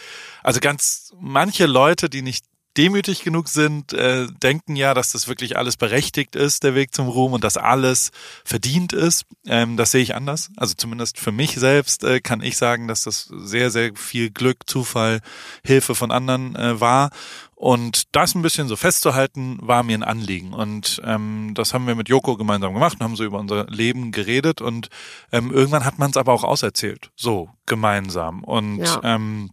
also 0.43 0.61
ganz 0.61 1.13
manche 1.19 1.67
Leute, 1.67 2.11
die 2.11 2.23
nicht 2.23 2.45
demütig 2.77 3.23
genug 3.23 3.49
sind, 3.49 3.93
äh, 3.93 4.27
denken 4.43 4.77
ja, 4.77 4.95
dass 4.95 5.13
das 5.13 5.29
wirklich 5.29 5.57
alles 5.57 5.77
berechtigt 5.77 6.37
ist, 6.37 6.65
der 6.65 6.75
Weg 6.75 6.95
zum 6.95 7.09
Ruhm 7.09 7.33
und 7.33 7.45
dass 7.45 7.57
alles 7.57 8.11
verdient 8.45 8.93
ist. 8.93 9.25
Ähm, 9.47 9.77
das 9.77 9.91
sehe 9.91 10.03
ich 10.03 10.15
anders. 10.15 10.51
Also 10.57 10.75
zumindest 10.77 11.19
für 11.19 11.33
mich 11.33 11.55
selbst 11.55 12.05
äh, 12.05 12.21
kann 12.21 12.43
ich 12.43 12.57
sagen, 12.57 12.89
dass 12.89 13.05
das 13.05 13.31
sehr, 13.33 13.71
sehr 13.71 13.93
viel 13.95 14.31
Glück, 14.31 14.59
Zufall, 14.67 15.21
Hilfe 15.65 15.95
von 15.95 16.11
anderen 16.11 16.57
äh, 16.57 16.81
war. 16.81 17.11
Und 17.55 18.15
das 18.15 18.35
ein 18.35 18.43
bisschen 18.43 18.69
so 18.69 18.77
festzuhalten, 18.77 19.59
war 19.63 19.85
mir 19.85 19.97
ein 19.97 20.03
Anliegen. 20.03 20.53
Und 20.53 21.01
ähm, 21.05 21.53
das 21.55 21.73
haben 21.73 21.87
wir 21.87 21.95
mit 21.95 22.09
Joko 22.09 22.37
gemeinsam 22.37 22.75
gemacht 22.75 22.99
und 22.99 23.05
haben 23.05 23.17
so 23.17 23.25
über 23.25 23.39
unser 23.39 23.67
Leben 23.67 24.13
geredet. 24.13 24.61
Und 24.61 24.89
ähm, 25.33 25.51
irgendwann 25.51 25.85
hat 25.85 25.99
man 25.99 26.11
es 26.11 26.17
aber 26.17 26.33
auch 26.33 26.45
auserzählt, 26.45 27.11
so 27.17 27.49
gemeinsam. 27.67 28.43
Und 28.45 28.79
ja. 28.79 29.01
ähm, 29.05 29.51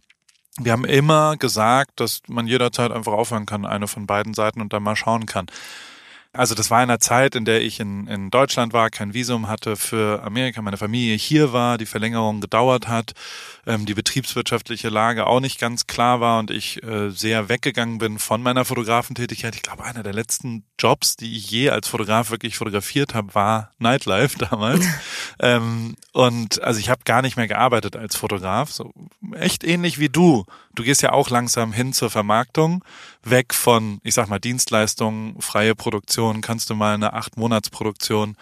wir 0.60 0.72
haben 0.72 0.84
immer 0.84 1.36
gesagt, 1.36 2.00
dass 2.00 2.22
man 2.28 2.46
jederzeit 2.46 2.90
einfach 2.90 3.12
aufhören 3.12 3.46
kann, 3.46 3.64
eine 3.64 3.88
von 3.88 4.06
beiden 4.06 4.34
Seiten 4.34 4.60
und 4.60 4.72
dann 4.72 4.82
mal 4.82 4.96
schauen 4.96 5.26
kann. 5.26 5.46
Also 6.34 6.54
das 6.54 6.70
war 6.70 6.82
in 6.82 6.88
einer 6.88 6.98
Zeit, 6.98 7.34
in 7.34 7.44
der 7.44 7.60
ich 7.60 7.78
in, 7.78 8.06
in 8.06 8.30
Deutschland 8.30 8.72
war, 8.72 8.88
kein 8.88 9.12
Visum 9.12 9.48
hatte 9.48 9.76
für 9.76 10.22
Amerika, 10.22 10.62
meine 10.62 10.78
Familie 10.78 11.14
hier 11.14 11.52
war, 11.52 11.76
die 11.76 11.84
Verlängerung 11.84 12.40
gedauert 12.40 12.88
hat, 12.88 13.12
ähm, 13.66 13.84
die 13.84 13.92
betriebswirtschaftliche 13.92 14.88
Lage 14.88 15.26
auch 15.26 15.40
nicht 15.40 15.60
ganz 15.60 15.86
klar 15.86 16.20
war 16.20 16.38
und 16.38 16.50
ich 16.50 16.82
äh, 16.82 17.10
sehr 17.10 17.50
weggegangen 17.50 17.98
bin 17.98 18.18
von 18.18 18.42
meiner 18.42 18.64
Fotografentätigkeit. 18.64 19.54
Ich 19.56 19.60
glaube, 19.60 19.84
einer 19.84 20.02
der 20.02 20.14
letzten 20.14 20.64
Jobs, 20.78 21.16
die 21.16 21.36
ich 21.36 21.50
je 21.50 21.68
als 21.68 21.88
Fotograf 21.88 22.30
wirklich 22.30 22.56
fotografiert 22.56 23.12
habe, 23.12 23.34
war 23.34 23.72
Nightlife 23.78 24.38
damals. 24.50 24.86
ähm, 25.38 25.96
und 26.12 26.62
also 26.62 26.80
ich 26.80 26.88
habe 26.88 27.02
gar 27.04 27.20
nicht 27.20 27.36
mehr 27.36 27.48
gearbeitet 27.48 27.94
als 27.94 28.16
Fotograf, 28.16 28.72
so 28.72 28.90
echt 29.34 29.64
ähnlich 29.64 29.98
wie 29.98 30.08
du. 30.08 30.46
Du 30.74 30.82
gehst 30.82 31.02
ja 31.02 31.12
auch 31.12 31.28
langsam 31.28 31.74
hin 31.74 31.92
zur 31.92 32.08
Vermarktung, 32.08 32.82
weg 33.24 33.54
von, 33.54 34.00
ich 34.02 34.14
sag 34.14 34.28
mal, 34.28 34.38
Dienstleistungen, 34.38 35.40
freie 35.40 35.74
Produktion, 35.74 36.40
kannst 36.40 36.70
du 36.70 36.74
mal 36.74 36.94
eine 36.94 37.12
acht 37.12 37.36
Monatsproduktion 37.36 38.36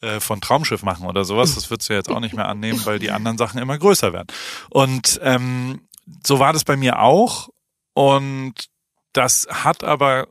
äh, 0.00 0.20
von 0.20 0.40
Traumschiff 0.40 0.82
machen 0.82 1.06
oder 1.06 1.24
sowas. 1.24 1.54
Das 1.54 1.70
würdest 1.70 1.88
du 1.88 1.94
jetzt 1.94 2.10
auch 2.10 2.20
nicht 2.20 2.34
mehr 2.34 2.48
annehmen, 2.48 2.80
weil 2.84 2.98
die 2.98 3.10
anderen 3.10 3.38
Sachen 3.38 3.60
immer 3.60 3.78
größer 3.78 4.12
werden. 4.12 4.28
Und 4.70 5.18
ähm, 5.22 5.80
so 6.24 6.38
war 6.38 6.52
das 6.52 6.64
bei 6.64 6.76
mir 6.76 7.00
auch. 7.00 7.48
Und 7.94 8.54
das 9.12 9.46
hat 9.50 9.84
aber 9.84 10.28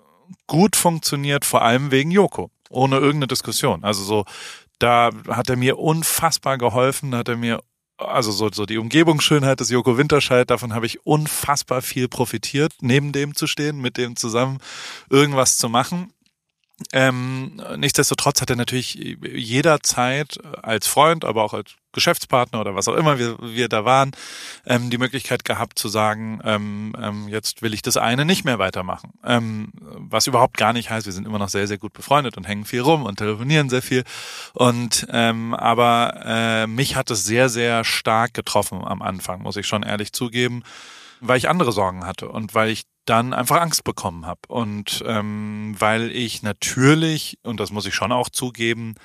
gut 0.48 0.76
funktioniert, 0.76 1.46
vor 1.46 1.64
allem 1.64 1.92
wegen 1.92 2.12
Joko. 2.12 2.52
Ohne 2.70 2.96
irgendeine 2.98 3.28
Diskussion. 3.28 3.84
Also 3.84 4.04
so, 4.04 4.26
da 4.80 5.10
hat 5.28 5.50
er 5.50 5.56
mir 5.56 5.80
unfassbar 5.80 6.58
geholfen, 6.58 7.16
hat 7.16 7.30
er 7.30 7.38
mir 7.38 7.62
also 7.98 8.32
so, 8.32 8.50
so 8.52 8.66
die 8.66 8.78
Umgebungsschönheit 8.78 9.60
des 9.60 9.70
Joko 9.70 9.98
Winterscheid, 9.98 10.50
davon 10.50 10.74
habe 10.74 10.86
ich 10.86 11.06
unfassbar 11.06 11.82
viel 11.82 12.08
profitiert, 12.08 12.74
neben 12.82 13.12
dem 13.12 13.36
zu 13.36 13.48
stehen, 13.48 13.80
mit 13.80 13.98
dem 13.98 14.16
zusammen 14.16 14.60
irgendwas 15.10 15.58
zu 15.58 15.70
machen. 15.70 16.12
Ähm, 16.92 17.62
nichtsdestotrotz 17.78 18.42
hat 18.42 18.50
er 18.50 18.58
natürlich 18.58 18.96
jederzeit 18.96 20.38
als 20.62 20.88
Freund, 20.88 21.24
aber 21.24 21.44
auch 21.44 21.54
als 21.54 21.76
Geschäftspartner 21.94 22.60
oder 22.60 22.76
was 22.76 22.90
auch 22.90 22.96
immer 22.96 23.18
wir, 23.18 23.38
wir 23.40 23.70
da 23.70 23.86
waren, 23.86 24.12
ähm, 24.66 24.90
die 24.90 24.98
Möglichkeit 24.98 25.46
gehabt 25.46 25.80
zu 25.80 25.88
sagen, 25.88 26.42
ähm, 26.44 26.94
ähm, 27.02 27.30
jetzt 27.30 27.62
will 27.62 27.74
ich 27.74 27.82
das 27.82 27.96
eine 27.96 28.26
nicht 28.26 28.44
mehr 28.44 28.60
weitermachen. 28.60 29.14
Ähm, 29.24 29.72
was 29.82 30.28
überhaupt 30.28 30.58
gar 30.58 30.74
nicht 30.74 30.90
heißt, 30.90 31.06
wir 31.06 31.14
sind 31.14 31.26
immer 31.26 31.40
noch 31.40 31.48
sehr, 31.48 31.68
sehr 31.68 31.78
gut 31.78 31.94
befreundet 31.94 32.36
und 32.36 32.46
hängen 32.46 32.66
viel 32.66 32.82
rum 32.82 33.04
und 33.04 33.20
telefonieren 33.20 33.70
sehr 33.70 33.82
viel. 33.82 34.04
Und 34.54 35.08
ähm, 35.12 35.54
aber 35.54 36.22
äh, 36.26 36.68
mich 36.68 36.98
hat 36.98 37.10
es 37.10 37.24
sehr, 37.24 37.48
sehr 37.48 37.86
stark 37.86 38.34
getroffen 38.34 38.84
am 38.84 39.02
Anfang, 39.02 39.42
muss 39.42 39.56
ich 39.56 39.66
schon 39.66 39.84
ehrlich 39.84 40.12
zugeben 40.12 40.64
weil 41.22 41.38
ich 41.38 41.50
andere 41.50 41.72
Sorgen 41.72 42.06
hatte 42.06 42.30
und 42.30 42.54
weil 42.54 42.70
ich 42.70 42.84
dann 43.06 43.34
einfach 43.34 43.62
Angst 43.62 43.84
bekommen 43.84 44.26
habe. 44.26 44.42
Und 44.48 45.04
ähm, 45.06 45.76
weil 45.78 46.12
ich 46.12 46.44
natürlich, 46.44 47.40
und 47.44 47.60
das 47.60 47.72
muss 47.72 47.86
ich 47.86 47.96
schon 47.96 48.12
auch 48.12 48.30
zugeben, 48.30 48.96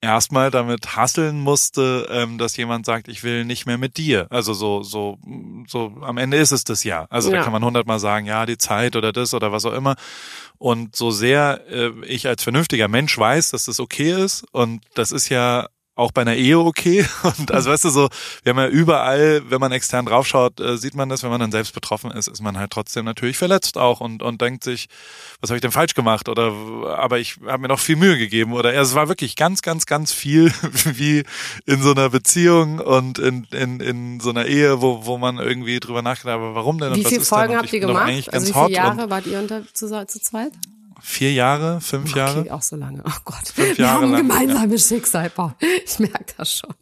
erstmal 0.00 0.50
damit 0.50 0.96
hasseln 0.96 1.40
musste, 1.40 2.06
ähm, 2.10 2.38
dass 2.38 2.56
jemand 2.56 2.86
sagt, 2.86 3.08
ich 3.08 3.24
will 3.24 3.44
nicht 3.44 3.66
mehr 3.66 3.78
mit 3.78 3.96
dir. 3.96 4.26
Also 4.30 4.54
so, 4.54 4.82
so, 4.82 5.18
so 5.66 5.92
am 6.02 6.18
Ende 6.18 6.36
ist 6.36 6.52
es 6.52 6.64
das 6.64 6.84
ja. 6.84 7.06
Also 7.10 7.30
ja. 7.30 7.38
da 7.38 7.44
kann 7.44 7.52
man 7.52 7.64
hundertmal 7.64 7.98
sagen, 7.98 8.26
ja, 8.26 8.46
die 8.46 8.58
Zeit 8.58 8.96
oder 8.96 9.12
das 9.12 9.34
oder 9.34 9.52
was 9.52 9.64
auch 9.64 9.72
immer. 9.72 9.96
Und 10.58 10.96
so 10.96 11.10
sehr 11.10 11.62
äh, 11.70 11.90
ich 12.06 12.28
als 12.28 12.42
vernünftiger 12.42 12.88
Mensch 12.88 13.16
weiß, 13.16 13.50
dass 13.50 13.64
das 13.64 13.80
okay 13.80 14.12
ist, 14.24 14.44
und 14.52 14.84
das 14.94 15.12
ist 15.12 15.28
ja 15.28 15.66
auch 15.96 16.12
bei 16.12 16.20
einer 16.20 16.36
Ehe 16.36 16.58
okay. 16.58 17.04
Und 17.22 17.50
also 17.50 17.70
weißt 17.70 17.84
du 17.84 17.88
so, 17.88 18.08
wir 18.44 18.50
haben 18.50 18.58
ja 18.58 18.68
überall, 18.68 19.42
wenn 19.48 19.60
man 19.60 19.72
extern 19.72 20.06
draufschaut, 20.06 20.60
äh, 20.60 20.76
sieht 20.76 20.94
man 20.94 21.08
das, 21.08 21.22
wenn 21.22 21.30
man 21.30 21.40
dann 21.40 21.50
selbst 21.50 21.74
betroffen 21.74 22.10
ist, 22.12 22.28
ist 22.28 22.42
man 22.42 22.58
halt 22.58 22.70
trotzdem 22.70 23.04
natürlich 23.06 23.38
verletzt 23.38 23.78
auch 23.78 24.00
und, 24.00 24.22
und 24.22 24.40
denkt 24.40 24.62
sich, 24.62 24.88
was 25.40 25.50
habe 25.50 25.56
ich 25.56 25.62
denn 25.62 25.72
falsch 25.72 25.94
gemacht? 25.94 26.28
Oder 26.28 26.52
aber 26.98 27.18
ich 27.18 27.38
habe 27.46 27.62
mir 27.62 27.68
noch 27.68 27.80
viel 27.80 27.96
Mühe 27.96 28.18
gegeben. 28.18 28.52
Oder 28.52 28.74
ja, 28.74 28.82
es 28.82 28.94
war 28.94 29.08
wirklich 29.08 29.36
ganz, 29.36 29.62
ganz, 29.62 29.86
ganz 29.86 30.12
viel 30.12 30.52
wie 30.84 31.24
in 31.64 31.82
so 31.82 31.92
einer 31.92 32.10
Beziehung 32.10 32.78
und 32.78 33.18
in, 33.18 33.44
in, 33.52 33.80
in 33.80 34.20
so 34.20 34.30
einer 34.30 34.44
Ehe, 34.44 34.82
wo, 34.82 35.06
wo 35.06 35.16
man 35.16 35.38
irgendwie 35.38 35.80
drüber 35.80 36.02
nachgedacht 36.02 36.34
hat, 36.34 36.42
aber 36.42 36.54
warum 36.54 36.78
denn? 36.78 36.94
Wie 36.94 37.04
viele 37.04 37.22
Folgen 37.22 37.56
habt 37.56 37.72
ihr 37.72 37.80
gemacht? 37.80 38.32
Also 38.32 38.48
wie 38.48 38.52
viele 38.52 38.70
Jahre 38.70 39.08
wart 39.08 39.26
ihr 39.26 39.38
unter 39.38 39.62
zu, 39.72 39.88
zu 40.06 40.20
zweit? 40.20 40.52
Vier 41.00 41.32
Jahre, 41.32 41.80
fünf 41.80 42.10
okay, 42.10 42.18
Jahre. 42.18 42.52
auch 42.52 42.62
so 42.62 42.76
lange. 42.76 43.02
Oh 43.06 43.20
Gott. 43.24 43.48
Fünf 43.54 43.78
Wir 43.78 43.90
haben 43.90 44.14
ein 44.14 44.28
gemeinsames 44.28 44.88
ja. 44.90 44.96
Schicksal, 44.96 45.30
Paul. 45.30 45.54
Ich 45.84 45.98
merke 45.98 46.34
das 46.36 46.52
schon. 46.52 46.74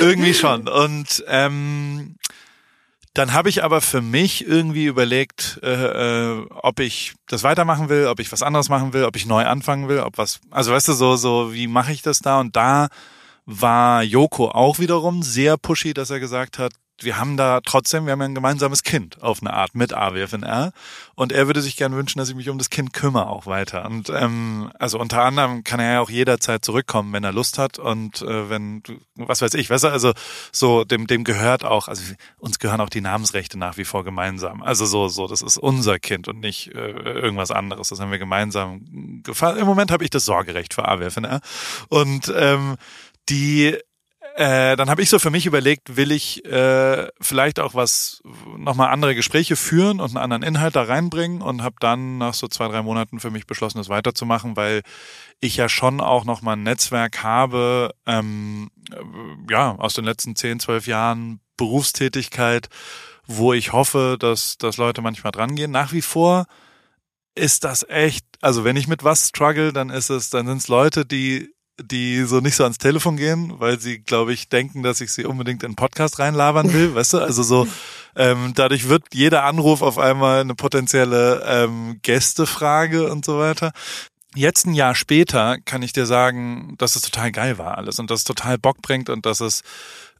Irgendwie 0.00 0.34
schon. 0.34 0.68
Und 0.68 1.24
ähm, 1.26 2.16
dann 3.14 3.32
habe 3.34 3.48
ich 3.50 3.62
aber 3.62 3.80
für 3.80 4.00
mich 4.00 4.46
irgendwie 4.46 4.86
überlegt, 4.86 5.60
äh, 5.62 5.70
äh, 6.32 6.46
ob 6.50 6.80
ich 6.80 7.14
das 7.26 7.42
weitermachen 7.42 7.88
will, 7.88 8.06
ob 8.06 8.20
ich 8.20 8.32
was 8.32 8.42
anderes 8.42 8.68
machen 8.68 8.92
will, 8.94 9.04
ob 9.04 9.16
ich 9.16 9.26
neu 9.26 9.44
anfangen 9.44 9.88
will, 9.88 10.00
ob 10.00 10.16
was. 10.16 10.40
Also 10.50 10.72
weißt 10.72 10.88
du 10.88 10.92
so, 10.94 11.16
so 11.16 11.52
wie 11.52 11.66
mache 11.66 11.92
ich 11.92 12.02
das 12.02 12.20
da? 12.20 12.40
Und 12.40 12.56
da 12.56 12.88
war 13.44 14.02
Joko 14.02 14.50
auch 14.50 14.78
wiederum 14.78 15.22
sehr 15.22 15.58
pushy, 15.58 15.92
dass 15.92 16.10
er 16.10 16.20
gesagt 16.20 16.58
hat, 16.58 16.72
wir 17.00 17.18
haben 17.18 17.36
da 17.36 17.60
trotzdem, 17.60 18.06
wir 18.06 18.12
haben 18.12 18.20
ja 18.20 18.26
ein 18.26 18.34
gemeinsames 18.34 18.82
Kind 18.82 19.22
auf 19.22 19.40
eine 19.40 19.52
Art 19.52 19.74
mit 19.74 19.92
AWFNR 19.92 20.72
und 21.14 21.32
er 21.32 21.46
würde 21.46 21.62
sich 21.62 21.76
gern 21.76 21.94
wünschen, 21.94 22.18
dass 22.18 22.28
ich 22.28 22.34
mich 22.34 22.48
um 22.48 22.58
das 22.58 22.70
Kind 22.70 22.92
kümmere 22.92 23.28
auch 23.28 23.46
weiter. 23.46 23.84
Und 23.86 24.10
ähm, 24.10 24.72
also 24.78 24.98
unter 24.98 25.22
anderem 25.22 25.64
kann 25.64 25.80
er 25.80 25.94
ja 25.94 26.00
auch 26.00 26.10
jederzeit 26.10 26.64
zurückkommen, 26.64 27.12
wenn 27.12 27.24
er 27.24 27.32
Lust 27.32 27.58
hat 27.58 27.78
und 27.78 28.22
äh, 28.22 28.50
wenn, 28.50 28.82
was 29.14 29.42
weiß 29.42 29.54
ich, 29.54 29.70
weißt 29.70 29.84
du, 29.84 29.88
also 29.88 30.12
so 30.52 30.84
dem, 30.84 31.06
dem 31.06 31.24
gehört 31.24 31.64
auch, 31.64 31.88
also 31.88 32.02
uns 32.38 32.58
gehören 32.58 32.80
auch 32.80 32.90
die 32.90 33.00
Namensrechte 33.00 33.58
nach 33.58 33.76
wie 33.76 33.84
vor 33.84 34.04
gemeinsam. 34.04 34.62
Also 34.62 34.86
so, 34.86 35.08
so, 35.08 35.26
das 35.26 35.42
ist 35.42 35.58
unser 35.58 35.98
Kind 35.98 36.28
und 36.28 36.40
nicht 36.40 36.68
äh, 36.74 36.90
irgendwas 36.90 37.50
anderes. 37.50 37.88
Das 37.88 38.00
haben 38.00 38.10
wir 38.10 38.18
gemeinsam 38.18 39.22
gefallen. 39.22 39.58
Im 39.58 39.66
Moment 39.66 39.90
habe 39.90 40.04
ich 40.04 40.10
das 40.10 40.24
Sorgerecht 40.24 40.74
für 40.74 40.86
AWFNR. 40.86 41.40
Und 41.88 42.32
ähm, 42.36 42.76
die 43.28 43.78
äh, 44.36 44.76
dann 44.76 44.88
habe 44.88 45.02
ich 45.02 45.10
so 45.10 45.18
für 45.18 45.30
mich 45.30 45.46
überlegt, 45.46 45.96
will 45.96 46.10
ich 46.10 46.44
äh, 46.44 47.08
vielleicht 47.20 47.60
auch 47.60 47.74
was 47.74 48.22
nochmal 48.56 48.90
andere 48.90 49.14
Gespräche 49.14 49.56
führen 49.56 50.00
und 50.00 50.10
einen 50.10 50.16
anderen 50.16 50.42
Inhalt 50.42 50.76
da 50.76 50.82
reinbringen 50.82 51.42
und 51.42 51.62
habe 51.62 51.76
dann 51.80 52.18
nach 52.18 52.34
so 52.34 52.48
zwei, 52.48 52.68
drei 52.68 52.82
Monaten 52.82 53.20
für 53.20 53.30
mich 53.30 53.46
beschlossen, 53.46 53.78
das 53.78 53.88
weiterzumachen, 53.88 54.56
weil 54.56 54.82
ich 55.40 55.56
ja 55.56 55.68
schon 55.68 56.00
auch 56.00 56.24
nochmal 56.24 56.56
ein 56.56 56.62
Netzwerk 56.62 57.22
habe, 57.22 57.94
ähm, 58.06 58.70
ja, 59.50 59.74
aus 59.76 59.94
den 59.94 60.04
letzten 60.04 60.34
zehn, 60.36 60.60
zwölf 60.60 60.86
Jahren 60.86 61.40
Berufstätigkeit, 61.56 62.68
wo 63.26 63.52
ich 63.52 63.72
hoffe, 63.72 64.16
dass, 64.18 64.56
dass 64.56 64.78
Leute 64.78 65.02
manchmal 65.02 65.32
drangehen. 65.32 65.70
Nach 65.70 65.92
wie 65.92 66.02
vor 66.02 66.46
ist 67.34 67.64
das 67.64 67.86
echt, 67.88 68.24
also 68.40 68.64
wenn 68.64 68.76
ich 68.76 68.88
mit 68.88 69.04
was 69.04 69.28
struggle, 69.28 69.72
dann 69.72 69.90
ist 69.90 70.10
es, 70.10 70.30
dann 70.30 70.46
sind 70.46 70.58
es 70.58 70.68
Leute, 70.68 71.04
die 71.04 71.52
die 71.82 72.24
so 72.24 72.40
nicht 72.40 72.56
so 72.56 72.64
ans 72.64 72.78
Telefon 72.78 73.16
gehen, 73.16 73.54
weil 73.58 73.80
sie, 73.80 73.98
glaube 73.98 74.32
ich, 74.32 74.48
denken, 74.48 74.82
dass 74.82 75.00
ich 75.00 75.12
sie 75.12 75.24
unbedingt 75.24 75.62
in 75.62 75.68
einen 75.68 75.76
Podcast 75.76 76.18
reinlabern 76.18 76.72
will, 76.72 76.94
weißt 76.94 77.14
du? 77.14 77.18
Also 77.18 77.42
so, 77.42 77.66
ähm, 78.16 78.52
dadurch 78.54 78.88
wird 78.88 79.04
jeder 79.12 79.44
Anruf 79.44 79.82
auf 79.82 79.98
einmal 79.98 80.40
eine 80.40 80.54
potenzielle 80.54 81.42
ähm, 81.46 81.98
Gästefrage 82.02 83.10
und 83.10 83.24
so 83.24 83.38
weiter. 83.38 83.72
Jetzt 84.34 84.66
ein 84.66 84.72
Jahr 84.72 84.94
später 84.94 85.58
kann 85.64 85.82
ich 85.82 85.92
dir 85.92 86.06
sagen, 86.06 86.74
dass 86.78 86.96
es 86.96 87.02
total 87.02 87.32
geil 87.32 87.58
war 87.58 87.76
alles 87.76 87.98
und 87.98 88.10
dass 88.10 88.20
es 88.20 88.24
total 88.24 88.56
Bock 88.56 88.80
bringt 88.80 89.10
und 89.10 89.26
dass 89.26 89.40
es 89.40 89.62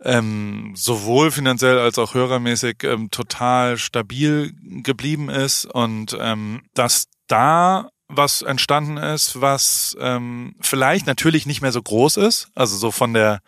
ähm, 0.03 0.73
sowohl 0.77 1.31
finanziell 1.31 1.79
als 1.79 1.99
auch 1.99 2.13
hörermäßig 2.13 2.85
ähm, 2.85 3.11
total 3.11 3.79
stabil 3.79 4.53
geblieben 4.83 5.31
ist 5.31 5.65
und 5.65 6.17
ähm, 6.21 6.63
dass 6.75 7.07
da 7.27 7.89
was 8.15 8.43
entstanden 8.43 8.97
ist, 8.99 9.41
was 9.41 9.97
ähm, 10.01 10.55
vielleicht 10.61 11.07
natürlich 11.07 11.47
nicht 11.47 11.63
mehr 11.63 11.73
so 11.73 11.83
groß 11.83 12.19
ist, 12.19 12.49
also 12.55 12.77
so 12.77 12.91
von 12.91 13.15
der 13.15 13.41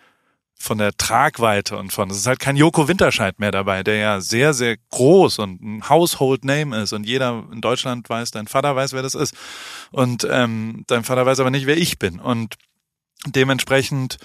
von 0.57 0.79
der 0.79 0.97
Tragweite 0.97 1.77
und 1.77 1.93
von, 1.93 2.09
es 2.11 2.17
ist 2.17 2.27
halt 2.27 2.39
kein 2.39 2.57
Joko 2.57 2.89
Winterscheid 2.89 3.39
mehr 3.39 3.51
dabei, 3.51 3.83
der 3.83 3.97
ja 3.97 4.21
sehr, 4.21 4.55
sehr 4.55 4.77
groß 4.91 5.41
und 5.41 5.61
ein 5.61 5.89
Household 5.89 6.45
Name 6.45 6.81
ist 6.81 6.93
und 6.93 7.05
jeder 7.05 7.45
in 7.53 7.61
Deutschland 7.61 8.09
weiß, 8.09 8.31
dein 8.31 8.47
Vater 8.47 8.75
weiß, 8.75 8.93
wer 8.93 9.03
das 9.03 9.15
ist 9.15 9.35
und 9.91 10.27
ähm, 10.31 10.85
dein 10.87 11.05
Vater 11.05 11.27
weiß 11.27 11.41
aber 11.41 11.51
nicht, 11.51 11.67
wer 11.67 11.77
ich 11.77 11.99
bin 11.99 12.19
und 12.19 12.55
dementsprechend 13.27 14.19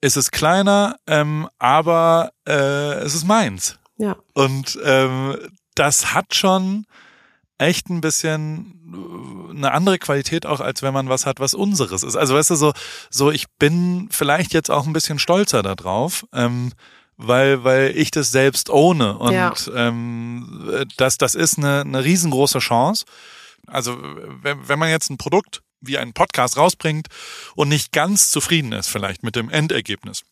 ist 0.00 0.16
es 0.16 0.30
kleiner, 0.30 0.96
ähm, 1.06 1.48
aber 1.58 2.32
äh, 2.46 2.94
es 3.00 3.14
ist 3.14 3.24
meins. 3.24 3.78
Ja. 3.96 4.16
Und 4.34 4.78
ähm, 4.84 5.36
das 5.74 6.14
hat 6.14 6.34
schon 6.34 6.86
echt 7.58 7.88
ein 7.88 8.00
bisschen 8.00 8.77
eine 9.50 9.72
andere 9.72 9.98
Qualität 9.98 10.46
auch, 10.46 10.60
als 10.60 10.82
wenn 10.82 10.94
man 10.94 11.08
was 11.08 11.26
hat, 11.26 11.40
was 11.40 11.54
unseres 11.54 12.02
ist. 12.02 12.16
Also 12.16 12.34
weißt 12.34 12.50
du, 12.50 12.54
so, 12.54 12.72
so 13.10 13.30
ich 13.30 13.46
bin 13.58 14.08
vielleicht 14.10 14.52
jetzt 14.54 14.70
auch 14.70 14.86
ein 14.86 14.92
bisschen 14.92 15.18
stolzer 15.18 15.62
darauf, 15.62 16.26
ähm, 16.32 16.72
weil, 17.16 17.64
weil 17.64 17.96
ich 17.96 18.10
das 18.10 18.30
selbst 18.30 18.70
ohne. 18.70 19.18
Und 19.18 19.32
ja. 19.32 19.52
ähm, 19.74 20.86
das, 20.96 21.18
das 21.18 21.34
ist 21.34 21.58
eine, 21.58 21.80
eine 21.80 22.04
riesengroße 22.04 22.60
Chance. 22.60 23.04
Also 23.66 23.98
wenn, 24.42 24.68
wenn 24.68 24.78
man 24.78 24.88
jetzt 24.88 25.10
ein 25.10 25.18
Produkt 25.18 25.62
wie 25.80 25.98
einen 25.98 26.12
Podcast 26.12 26.56
rausbringt 26.56 27.08
und 27.54 27.68
nicht 27.68 27.92
ganz 27.92 28.30
zufrieden 28.30 28.72
ist 28.72 28.88
vielleicht 28.88 29.22
mit 29.22 29.36
dem 29.36 29.50
Endergebnis, 29.50 30.22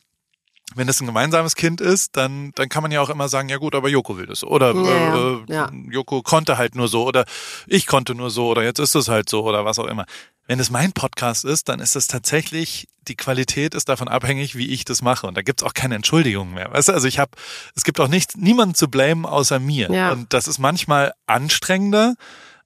wenn 0.74 0.88
es 0.88 1.00
ein 1.00 1.06
gemeinsames 1.06 1.54
Kind 1.54 1.80
ist, 1.80 2.16
dann, 2.16 2.52
dann 2.56 2.68
kann 2.68 2.82
man 2.82 2.90
ja 2.90 3.00
auch 3.00 3.08
immer 3.08 3.28
sagen, 3.28 3.48
ja 3.48 3.56
gut, 3.56 3.74
aber 3.74 3.88
Joko 3.88 4.18
will 4.18 4.26
das. 4.26 4.42
Oder 4.42 4.74
ja, 4.74 5.16
äh, 5.16 5.38
ja. 5.48 5.70
Joko 5.90 6.22
konnte 6.22 6.58
halt 6.58 6.74
nur 6.74 6.88
so 6.88 7.06
oder 7.06 7.24
ich 7.66 7.86
konnte 7.86 8.14
nur 8.14 8.30
so 8.30 8.48
oder 8.48 8.62
jetzt 8.64 8.80
ist 8.80 8.94
es 8.94 9.08
halt 9.08 9.28
so 9.28 9.44
oder 9.44 9.64
was 9.64 9.78
auch 9.78 9.86
immer. 9.86 10.06
Wenn 10.48 10.60
es 10.60 10.70
mein 10.70 10.92
Podcast 10.92 11.44
ist, 11.44 11.68
dann 11.68 11.80
ist 11.80 11.96
es 11.96 12.06
tatsächlich, 12.06 12.88
die 13.08 13.16
Qualität 13.16 13.74
ist 13.74 13.88
davon 13.88 14.06
abhängig, 14.06 14.54
wie 14.56 14.68
ich 14.68 14.84
das 14.84 15.02
mache. 15.02 15.26
Und 15.26 15.36
da 15.36 15.42
gibt's 15.42 15.64
auch 15.64 15.74
keine 15.74 15.96
Entschuldigung 15.96 16.54
mehr. 16.54 16.72
Weißt 16.72 16.88
du, 16.88 16.92
also 16.92 17.08
ich 17.08 17.18
habe, 17.18 17.32
es 17.74 17.82
gibt 17.82 17.98
auch 17.98 18.08
nicht 18.08 18.36
niemanden 18.36 18.74
zu 18.74 18.88
blamen 18.88 19.26
außer 19.26 19.58
mir. 19.58 19.90
Ja. 19.90 20.12
Und 20.12 20.32
das 20.32 20.46
ist 20.46 20.58
manchmal 20.58 21.14
anstrengender, 21.26 22.14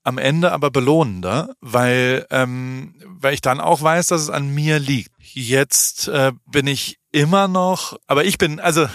am 0.03 0.19
Ende 0.19 0.53
aber 0.53 0.71
belohnender, 0.71 1.55
weil, 1.61 2.27
ähm, 2.31 2.95
weil 3.07 3.35
ich 3.35 3.43
dann 3.43 3.61
auch 3.61 3.83
weiß, 3.83 4.07
dass 4.09 4.23
es 4.23 4.31
an 4.31 4.49
mir 4.55 4.79
liegt. 4.79 5.11
Jetzt 5.19 6.09
äh, 6.09 6.33
bin 6.47 6.67
ich 6.67 6.99
immer 7.13 7.49
noch, 7.49 7.99
aber 8.07 8.25
ich 8.25 8.39
bin, 8.39 8.61
also, 8.61 8.87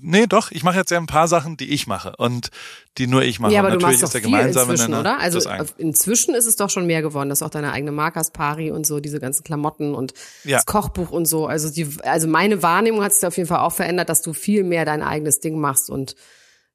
nee, 0.00 0.26
doch, 0.26 0.50
ich 0.52 0.62
mache 0.62 0.76
jetzt 0.76 0.90
ja 0.90 0.98
ein 0.98 1.06
paar 1.06 1.28
Sachen, 1.28 1.56
die 1.56 1.70
ich 1.70 1.86
mache 1.86 2.14
und 2.16 2.50
die 2.98 3.06
nur 3.06 3.22
ich 3.22 3.40
mache. 3.40 3.52
Ja, 3.52 3.60
aber 3.60 3.72
und 3.72 3.82
du 3.82 3.86
machst 3.86 4.02
doch 4.02 4.10
viel 4.10 4.38
inzwischen, 4.38 4.94
oder? 4.94 5.18
Also 5.18 5.40
inzwischen 5.76 6.34
ist 6.34 6.46
es 6.46 6.56
doch 6.56 6.70
schon 6.70 6.86
mehr 6.86 7.02
geworden, 7.02 7.28
dass 7.28 7.42
auch 7.42 7.50
deine 7.50 7.72
eigene 7.72 7.92
Markers 7.92 8.30
Pari 8.30 8.70
und 8.70 8.86
so, 8.86 9.00
diese 9.00 9.18
ganzen 9.18 9.42
Klamotten 9.44 9.94
und 9.94 10.14
ja. 10.44 10.58
das 10.58 10.66
Kochbuch 10.66 11.10
und 11.10 11.26
so. 11.26 11.46
Also 11.46 11.68
die, 11.70 11.88
also 12.04 12.28
meine 12.28 12.62
Wahrnehmung 12.62 13.02
hat 13.02 13.12
sich 13.12 13.26
auf 13.26 13.36
jeden 13.36 13.48
Fall 13.48 13.60
auch 13.60 13.72
verändert, 13.72 14.08
dass 14.08 14.22
du 14.22 14.32
viel 14.32 14.62
mehr 14.62 14.84
dein 14.84 15.02
eigenes 15.02 15.40
Ding 15.40 15.58
machst 15.58 15.90
und 15.90 16.14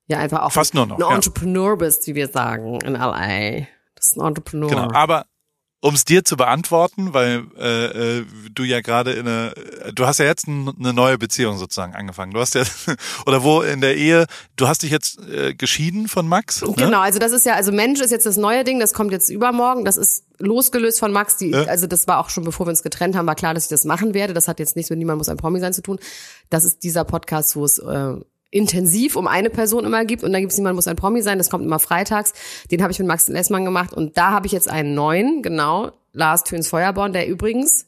ja 0.07 0.17
einfach 0.17 0.41
auch 0.41 0.51
Fast 0.51 0.73
nur 0.73 0.85
noch, 0.85 0.99
ein 0.99 1.15
Entrepreneur 1.15 1.71
ja. 1.71 1.75
bist, 1.75 2.07
wie 2.07 2.15
wir 2.15 2.27
sagen 2.27 2.79
in 2.81 2.93
LA. 2.93 3.67
Das 3.99 4.11
ist 4.11 4.17
ein 4.17 4.25
Entrepreneur. 4.25 4.69
Genau, 4.69 4.91
aber 4.93 5.25
um 5.81 5.93
es 5.93 6.03
dir 6.03 6.25
zu 6.25 6.35
beantworten, 6.35 7.13
weil 7.13 7.45
äh, 7.57 8.17
äh, 8.19 8.25
du 8.53 8.63
ja 8.63 8.81
gerade 8.81 9.13
in 9.13 9.27
eine, 9.27 9.53
du 9.93 10.05
hast 10.05 10.19
ja 10.19 10.25
jetzt 10.25 10.47
eine 10.47 10.93
neue 10.93 11.17
Beziehung 11.17 11.57
sozusagen 11.57 11.95
angefangen. 11.95 12.33
Du 12.33 12.39
hast 12.39 12.55
ja 12.55 12.63
oder 13.25 13.43
wo 13.43 13.61
in 13.61 13.79
der 13.79 13.95
Ehe, 13.95 14.25
du 14.57 14.67
hast 14.67 14.83
dich 14.83 14.91
jetzt 14.91 15.19
äh, 15.29 15.53
geschieden 15.53 16.09
von 16.09 16.27
Max. 16.27 16.61
Ne? 16.61 16.73
Genau, 16.75 16.99
also 16.99 17.19
das 17.19 17.31
ist 17.31 17.45
ja, 17.45 17.55
also 17.55 17.71
Mensch 17.71 18.01
ist 18.01 18.11
jetzt 18.11 18.25
das 18.25 18.35
neue 18.35 18.65
Ding, 18.65 18.79
das 18.79 18.93
kommt 18.93 19.11
jetzt 19.11 19.29
übermorgen. 19.29 19.85
Das 19.85 19.95
ist 19.95 20.25
losgelöst 20.37 20.99
von 20.99 21.13
Max. 21.13 21.37
Die, 21.37 21.51
ja. 21.51 21.63
Also 21.63 21.87
das 21.87 22.07
war 22.07 22.19
auch 22.19 22.29
schon 22.29 22.43
bevor 22.43 22.65
wir 22.65 22.71
uns 22.71 22.83
getrennt 22.83 23.15
haben, 23.15 23.25
war 23.25 23.35
klar, 23.35 23.53
dass 23.53 23.63
ich 23.63 23.69
das 23.69 23.85
machen 23.85 24.13
werde. 24.13 24.33
Das 24.33 24.49
hat 24.49 24.59
jetzt 24.59 24.75
nichts 24.75 24.89
mit 24.89 24.99
niemand 24.99 25.17
muss 25.17 25.29
ein 25.29 25.37
Promi 25.37 25.61
sein 25.61 25.73
zu 25.73 25.81
tun. 25.81 25.97
Das 26.49 26.65
ist 26.65 26.83
dieser 26.83 27.05
Podcast, 27.05 27.55
wo 27.55 27.63
es 27.63 27.77
äh, 27.77 28.15
intensiv 28.51 29.15
um 29.15 29.27
eine 29.27 29.49
Person 29.49 29.85
immer 29.85 30.05
gibt 30.05 30.23
und 30.23 30.33
dann 30.33 30.41
gibt 30.41 30.51
es 30.51 30.57
niemand 30.57 30.75
muss 30.75 30.87
ein 30.87 30.95
Promi 30.95 31.21
sein, 31.21 31.37
das 31.37 31.49
kommt 31.49 31.65
immer 31.65 31.79
freitags. 31.79 32.33
Den 32.71 32.81
habe 32.81 32.91
ich 32.91 32.99
mit 32.99 33.07
Max 33.07 33.27
Lessmann 33.27 33.65
gemacht 33.65 33.93
und 33.93 34.17
da 34.17 34.31
habe 34.31 34.47
ich 34.47 34.51
jetzt 34.51 34.69
einen 34.69 34.95
neuen, 34.95 35.41
genau, 35.41 35.91
Lars 36.13 36.43
Töns 36.43 36.67
Feuerborn, 36.67 37.13
der 37.13 37.27
übrigens 37.27 37.85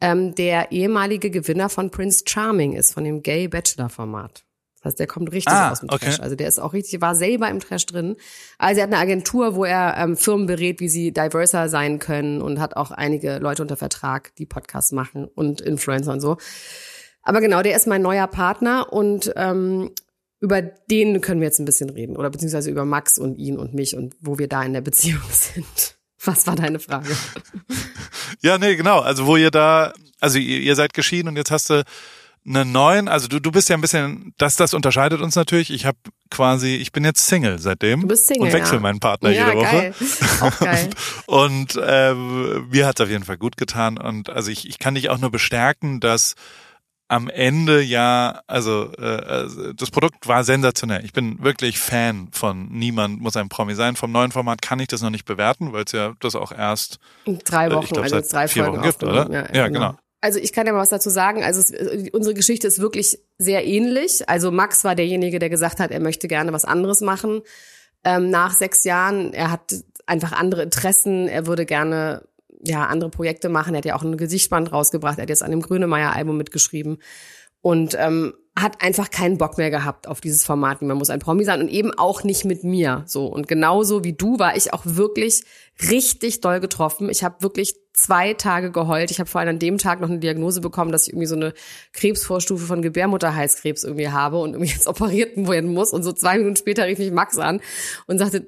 ähm, 0.00 0.34
der 0.34 0.72
ehemalige 0.72 1.30
Gewinner 1.30 1.68
von 1.68 1.90
Prince 1.90 2.24
Charming 2.26 2.74
ist, 2.74 2.92
von 2.92 3.04
dem 3.04 3.22
Gay 3.22 3.48
Bachelor 3.48 3.88
Format. 3.88 4.44
Das 4.76 4.90
heißt, 4.90 5.00
der 5.00 5.06
kommt 5.06 5.32
richtig 5.32 5.54
ah, 5.54 5.72
aus 5.72 5.80
dem 5.80 5.88
okay. 5.88 6.04
Trash. 6.04 6.20
Also 6.20 6.36
der 6.36 6.46
ist 6.46 6.60
auch 6.60 6.74
richtig, 6.74 7.00
war 7.00 7.14
selber 7.14 7.48
im 7.48 7.58
Trash 7.58 7.86
drin. 7.86 8.16
Also 8.58 8.80
er 8.80 8.86
hat 8.86 8.92
eine 8.92 9.00
Agentur, 9.00 9.54
wo 9.54 9.64
er 9.64 9.96
ähm, 9.96 10.14
Firmen 10.18 10.46
berät, 10.46 10.80
wie 10.80 10.90
sie 10.90 11.10
diverser 11.10 11.70
sein 11.70 11.98
können 11.98 12.42
und 12.42 12.60
hat 12.60 12.76
auch 12.76 12.90
einige 12.90 13.38
Leute 13.38 13.62
unter 13.62 13.78
Vertrag, 13.78 14.34
die 14.36 14.44
Podcasts 14.44 14.92
machen 14.92 15.24
und 15.24 15.62
Influencer 15.62 16.12
und 16.12 16.20
so. 16.20 16.36
Aber 17.24 17.40
genau, 17.40 17.62
der 17.62 17.74
ist 17.74 17.86
mein 17.86 18.02
neuer 18.02 18.26
Partner 18.26 18.92
und 18.92 19.32
ähm, 19.36 19.90
über 20.40 20.60
den 20.60 21.22
können 21.22 21.40
wir 21.40 21.46
jetzt 21.46 21.58
ein 21.58 21.64
bisschen 21.64 21.90
reden. 21.90 22.16
Oder 22.16 22.30
beziehungsweise 22.30 22.70
über 22.70 22.84
Max 22.84 23.18
und 23.18 23.38
ihn 23.38 23.58
und 23.58 23.72
mich 23.72 23.96
und 23.96 24.14
wo 24.20 24.38
wir 24.38 24.46
da 24.46 24.62
in 24.62 24.74
der 24.74 24.82
Beziehung 24.82 25.22
sind. 25.30 25.96
Was 26.22 26.46
war 26.46 26.54
deine 26.54 26.78
Frage? 26.78 27.08
Ja, 28.40 28.58
nee, 28.58 28.76
genau. 28.76 29.00
Also 29.00 29.26
wo 29.26 29.36
ihr 29.36 29.50
da, 29.50 29.92
also 30.20 30.38
ihr, 30.38 30.60
ihr 30.60 30.76
seid 30.76 30.94
geschieden 30.94 31.28
und 31.28 31.36
jetzt 31.36 31.50
hast 31.50 31.70
du 31.70 31.82
einen 32.46 32.72
neuen, 32.72 33.08
also 33.08 33.26
du, 33.26 33.40
du 33.40 33.50
bist 33.50 33.70
ja 33.70 33.76
ein 33.76 33.80
bisschen, 33.80 34.34
das, 34.36 34.56
das 34.56 34.74
unterscheidet 34.74 35.20
uns 35.22 35.34
natürlich. 35.34 35.70
Ich 35.70 35.86
habe 35.86 35.96
quasi, 36.30 36.74
ich 36.74 36.92
bin 36.92 37.04
jetzt 37.04 37.26
Single 37.26 37.58
seitdem. 37.58 38.02
Du 38.02 38.08
bist 38.08 38.26
Single. 38.26 38.48
Und 38.48 38.52
wechsle 38.52 38.76
ja. 38.76 38.80
meinen 38.80 39.00
Partner 39.00 39.30
ja, 39.30 39.46
jede 39.46 39.58
Woche. 39.58 39.70
Geil. 39.70 39.94
Auch 40.40 40.58
geil. 40.58 40.90
und 41.26 41.76
äh, 41.76 42.14
mir 42.14 42.86
hat's 42.86 43.00
auf 43.00 43.08
jeden 43.08 43.24
Fall 43.24 43.38
gut 43.38 43.56
getan. 43.56 43.96
Und 43.96 44.28
also 44.28 44.50
ich, 44.50 44.68
ich 44.68 44.78
kann 44.78 44.94
dich 44.94 45.08
auch 45.08 45.18
nur 45.18 45.30
bestärken, 45.30 46.00
dass 46.00 46.34
am 47.14 47.28
Ende 47.28 47.80
ja, 47.80 48.42
also 48.48 48.90
äh, 48.92 49.74
das 49.74 49.90
Produkt 49.90 50.26
war 50.26 50.42
sensationell. 50.42 51.04
Ich 51.04 51.12
bin 51.12 51.42
wirklich 51.42 51.78
Fan 51.78 52.28
von 52.32 52.68
Niemand 52.68 53.20
muss 53.20 53.36
ein 53.36 53.48
Promi 53.48 53.74
sein. 53.74 53.94
Vom 53.94 54.10
neuen 54.10 54.32
Format 54.32 54.60
kann 54.62 54.80
ich 54.80 54.88
das 54.88 55.00
noch 55.00 55.10
nicht 55.10 55.24
bewerten, 55.24 55.72
weil 55.72 55.84
es 55.84 55.92
ja 55.92 56.14
das 56.18 56.34
auch 56.34 56.50
erst 56.50 56.98
drei 57.44 57.70
Wochen, 57.70 57.84
ich 57.84 57.90
glaub, 57.90 58.02
also 58.02 58.16
seit 58.16 58.32
drei 58.32 58.48
vier 58.48 58.64
Folgen 58.64 58.78
Wochen 58.78 58.86
gibt, 58.86 59.02
oder? 59.04 59.30
Ja, 59.30 59.54
ja 59.54 59.68
genau. 59.68 59.90
genau. 59.90 59.98
Also 60.20 60.40
ich 60.40 60.52
kann 60.52 60.66
ja 60.66 60.72
mal 60.72 60.80
was 60.80 60.88
dazu 60.88 61.10
sagen. 61.10 61.44
Also 61.44 61.60
es, 61.60 62.10
unsere 62.10 62.34
Geschichte 62.34 62.66
ist 62.66 62.80
wirklich 62.80 63.18
sehr 63.38 63.64
ähnlich. 63.64 64.28
Also 64.28 64.50
Max 64.50 64.82
war 64.82 64.96
derjenige, 64.96 65.38
der 65.38 65.50
gesagt 65.50 65.78
hat, 65.78 65.90
er 65.90 66.00
möchte 66.00 66.26
gerne 66.26 66.52
was 66.52 66.64
anderes 66.64 67.00
machen. 67.00 67.42
Ähm, 68.04 68.30
nach 68.30 68.54
sechs 68.54 68.84
Jahren, 68.84 69.32
er 69.32 69.50
hat 69.52 69.74
einfach 70.06 70.32
andere 70.32 70.62
Interessen. 70.62 71.28
Er 71.28 71.46
würde 71.46 71.64
gerne 71.64 72.22
ja 72.66 72.86
andere 72.86 73.10
Projekte 73.10 73.48
machen. 73.48 73.74
Er 73.74 73.78
hat 73.78 73.84
ja 73.84 73.96
auch 73.96 74.02
ein 74.02 74.16
Gesichtsband 74.16 74.72
rausgebracht. 74.72 75.18
Er 75.18 75.22
hat 75.22 75.28
jetzt 75.28 75.42
an 75.42 75.50
dem 75.50 75.62
Grünemeyer-Album 75.62 76.36
mitgeschrieben. 76.36 76.98
Und 77.60 77.96
ähm, 77.98 78.34
hat 78.56 78.82
einfach 78.82 79.10
keinen 79.10 79.36
Bock 79.36 79.58
mehr 79.58 79.70
gehabt 79.70 80.06
auf 80.06 80.20
dieses 80.20 80.44
Format, 80.44 80.80
man 80.80 80.96
muss 80.96 81.10
ein 81.10 81.18
Promi 81.18 81.44
sein 81.44 81.60
und 81.60 81.68
eben 81.68 81.92
auch 81.92 82.22
nicht 82.22 82.44
mit 82.44 82.62
mir 82.62 83.02
so 83.06 83.26
und 83.26 83.48
genauso 83.48 84.04
wie 84.04 84.12
du 84.12 84.38
war 84.38 84.56
ich 84.56 84.72
auch 84.72 84.82
wirklich 84.84 85.44
richtig 85.90 86.40
doll 86.40 86.60
getroffen. 86.60 87.08
Ich 87.10 87.24
habe 87.24 87.42
wirklich 87.42 87.74
zwei 87.92 88.34
Tage 88.34 88.70
geheult. 88.70 89.10
Ich 89.10 89.18
habe 89.18 89.28
vor 89.28 89.40
allem 89.40 89.50
an 89.50 89.58
dem 89.58 89.78
Tag 89.78 90.00
noch 90.00 90.08
eine 90.08 90.20
Diagnose 90.20 90.60
bekommen, 90.60 90.92
dass 90.92 91.06
ich 91.06 91.14
irgendwie 91.14 91.26
so 91.26 91.34
eine 91.34 91.52
Krebsvorstufe 91.92 92.64
von 92.64 92.80
Gebärmutterhalskrebs 92.80 93.82
irgendwie 93.82 94.08
habe 94.08 94.38
und 94.38 94.52
irgendwie 94.52 94.72
jetzt 94.72 94.86
operiert 94.86 95.36
werden 95.36 95.74
muss 95.74 95.92
und 95.92 96.04
so 96.04 96.12
zwei 96.12 96.38
Minuten 96.38 96.56
später 96.56 96.86
rief 96.86 96.98
mich 96.98 97.10
Max 97.10 97.38
an 97.38 97.60
und 98.06 98.18
sagte 98.18 98.46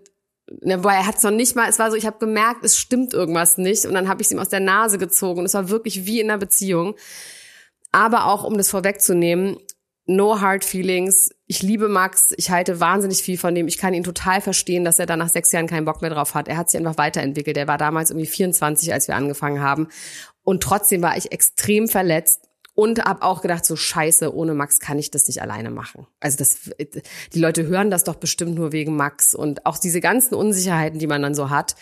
Ne, 0.61 0.85
weil 0.85 0.97
er 0.97 1.07
hat 1.07 1.17
es 1.17 1.25
noch 1.25 1.33
nicht 1.33 1.57
mal, 1.57 1.69
es 1.69 1.81
war 1.81 1.91
so, 1.91 1.97
ich 1.97 2.07
habe 2.07 2.19
gemerkt, 2.19 2.65
es 2.65 2.79
stimmt 2.79 3.13
irgendwas 3.13 3.59
nicht 3.59 3.85
und 3.85 3.95
dann 3.95 4.09
habe 4.09 4.23
ich 4.23 4.29
es 4.29 4.33
ihm 4.33 4.39
aus 4.39 4.49
der 4.49 4.61
Nase 4.61 4.97
gezogen 4.97 5.41
und 5.41 5.47
es 5.47 5.55
war 5.55 5.69
wirklich 5.71 6.07
wie 6.07 6.21
in 6.21 6.31
einer 6.31 6.39
Beziehung. 6.39 6.95
Aber 7.91 8.27
auch, 8.27 8.45
um 8.45 8.57
das 8.57 8.71
vorwegzunehmen, 8.71 9.57
no 10.07 10.41
hard 10.41 10.65
feelings. 10.65 11.31
Ich 11.47 11.63
liebe 11.63 11.89
Max, 11.89 12.33
ich 12.37 12.51
halte 12.51 12.79
wahnsinnig 12.79 13.23
viel 13.23 13.39
von 13.39 13.55
dem. 13.55 13.69
Ich 13.69 13.79
kann 13.79 13.95
ihn 13.95 14.05
total 14.05 14.41
verstehen, 14.41 14.85
dass 14.85 14.99
er 14.99 15.07
da 15.07 15.17
nach 15.17 15.29
sechs 15.29 15.51
Jahren 15.53 15.67
keinen 15.67 15.85
Bock 15.85 16.01
mehr 16.01 16.11
drauf 16.11 16.35
hat. 16.35 16.49
Er 16.49 16.57
hat 16.57 16.71
sich 16.71 16.79
einfach 16.79 16.99
weiterentwickelt. 16.99 17.57
Er 17.57 17.69
war 17.69 17.79
damals 17.79 18.11
irgendwie 18.11 18.27
24, 18.27 18.93
als 18.93 19.09
wir 19.09 19.17
angefangen 19.17 19.61
haben. 19.61 19.89
Und 20.43 20.63
trotzdem 20.63 21.03
war 21.03 21.17
ich 21.17 21.33
extrem 21.33 21.89
verletzt 21.89 22.46
und 22.77 23.03
habe 23.05 23.23
auch 23.23 23.41
gedacht, 23.41 23.65
so 23.65 23.75
scheiße, 23.75 24.33
ohne 24.33 24.55
Max 24.55 24.79
kann 24.79 24.99
ich 24.99 25.11
das 25.11 25.27
nicht 25.27 25.41
alleine 25.41 25.71
machen. 25.71 26.07
Also 26.21 26.37
das, 26.37 26.71
die 27.33 27.41
Leute 27.41 27.67
hören 27.67 27.91
das 27.91 28.05
doch 28.05 28.17
bestimmt 28.17 28.55
nur 28.55 28.71
wegen 28.71 28.95
Max 28.95 29.35
und 29.35 29.65
auch 29.65 29.79
diese 29.79 30.01
ganzen 30.01 30.35
Unsicherheiten, 30.35 30.99
die 30.99 31.07
man 31.07 31.23
dann 31.23 31.35
so 31.35 31.49
hat. 31.51 31.75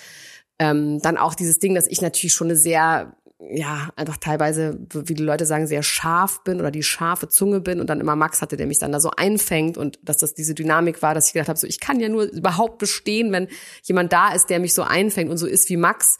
Ähm, 0.60 1.00
dann 1.02 1.16
auch 1.16 1.34
dieses 1.34 1.58
Ding, 1.58 1.74
dass 1.74 1.88
ich 1.88 2.00
natürlich 2.00 2.32
schon 2.32 2.46
eine 2.46 2.56
sehr 2.56 3.16
ja, 3.50 3.90
einfach 3.96 4.16
teilweise, 4.16 4.78
wie 4.92 5.14
die 5.14 5.22
Leute 5.22 5.44
sagen, 5.46 5.66
sehr 5.66 5.82
scharf 5.82 6.44
bin 6.44 6.60
oder 6.60 6.70
die 6.70 6.84
scharfe 6.84 7.28
Zunge 7.28 7.60
bin 7.60 7.80
und 7.80 7.90
dann 7.90 8.00
immer 8.00 8.16
Max 8.16 8.40
hatte, 8.40 8.56
der 8.56 8.66
mich 8.66 8.78
dann 8.78 8.92
da 8.92 9.00
so 9.00 9.10
einfängt 9.10 9.76
und 9.76 9.98
dass 10.02 10.18
das 10.18 10.32
diese 10.34 10.54
Dynamik 10.54 11.02
war, 11.02 11.12
dass 11.12 11.26
ich 11.26 11.32
gedacht 11.32 11.48
habe, 11.48 11.58
so 11.58 11.66
ich 11.66 11.80
kann 11.80 11.98
ja 11.98 12.08
nur 12.08 12.24
überhaupt 12.24 12.78
bestehen, 12.78 13.32
wenn 13.32 13.48
jemand 13.82 14.12
da 14.12 14.32
ist, 14.32 14.48
der 14.48 14.60
mich 14.60 14.72
so 14.72 14.82
einfängt 14.82 15.30
und 15.30 15.38
so 15.38 15.46
ist 15.46 15.68
wie 15.68 15.76
Max. 15.76 16.18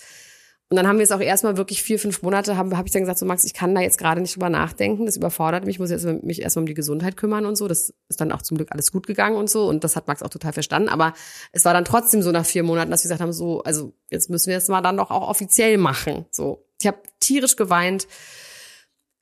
Und 0.71 0.77
dann 0.77 0.89
haben 0.89 0.99
wir 0.99 1.05
es 1.05 1.12
auch 1.12 1.21
erstmal 1.21 1.57
wirklich 1.57 1.83
vier, 1.83 1.99
fünf 1.99 2.23
Monate, 2.23 2.57
habe 2.57 2.77
hab 2.77 2.87
ich 2.87 2.93
dann 2.93 3.03
gesagt, 3.03 3.19
so 3.19 3.27
Max, 3.27 3.45
ich 3.45 3.53
kann 3.53 3.75
da 3.75 3.83
jetzt 3.83 3.99
gerade 3.99 4.21
nicht 4.21 4.35
drüber 4.35 4.49
nachdenken, 4.49 5.05
das 5.05 5.17
überfordert 5.17 5.67
mich, 5.67 5.77
ich 5.77 5.79
muss 5.79 5.91
jetzt 5.91 6.05
mich 6.25 6.41
erstmal 6.41 6.62
um 6.62 6.67
die 6.67 6.75
Gesundheit 6.75 7.17
kümmern 7.17 7.45
und 7.45 7.57
so. 7.57 7.69
Das 7.69 7.93
ist 8.09 8.21
dann 8.21 8.33
auch 8.33 8.43
zum 8.43 8.57
Glück 8.57 8.73
alles 8.73 8.91
gut 8.91 9.07
gegangen 9.07 9.37
und 9.37 9.51
so 9.51 9.69
und 9.69 9.85
das 9.85 9.95
hat 9.95 10.09
Max 10.09 10.23
auch 10.23 10.31
total 10.31 10.53
verstanden. 10.53 10.89
Aber 10.89 11.12
es 11.53 11.65
war 11.65 11.75
dann 11.75 11.85
trotzdem 11.85 12.23
so 12.23 12.33
nach 12.33 12.47
vier 12.47 12.62
Monaten, 12.62 12.91
dass 12.91 13.05
wir 13.05 13.09
gesagt 13.09 13.21
haben, 13.21 13.33
so, 13.33 13.62
also 13.62 13.93
jetzt 14.11 14.31
müssen 14.31 14.49
wir 14.49 14.57
es 14.57 14.69
mal 14.69 14.81
dann 14.81 14.97
doch 14.97 15.11
auch 15.11 15.29
offiziell 15.29 15.77
machen. 15.77 16.25
So, 16.31 16.67
ich 16.81 16.87
habe 16.87 16.99
tierisch 17.21 17.57
geweint, 17.57 18.09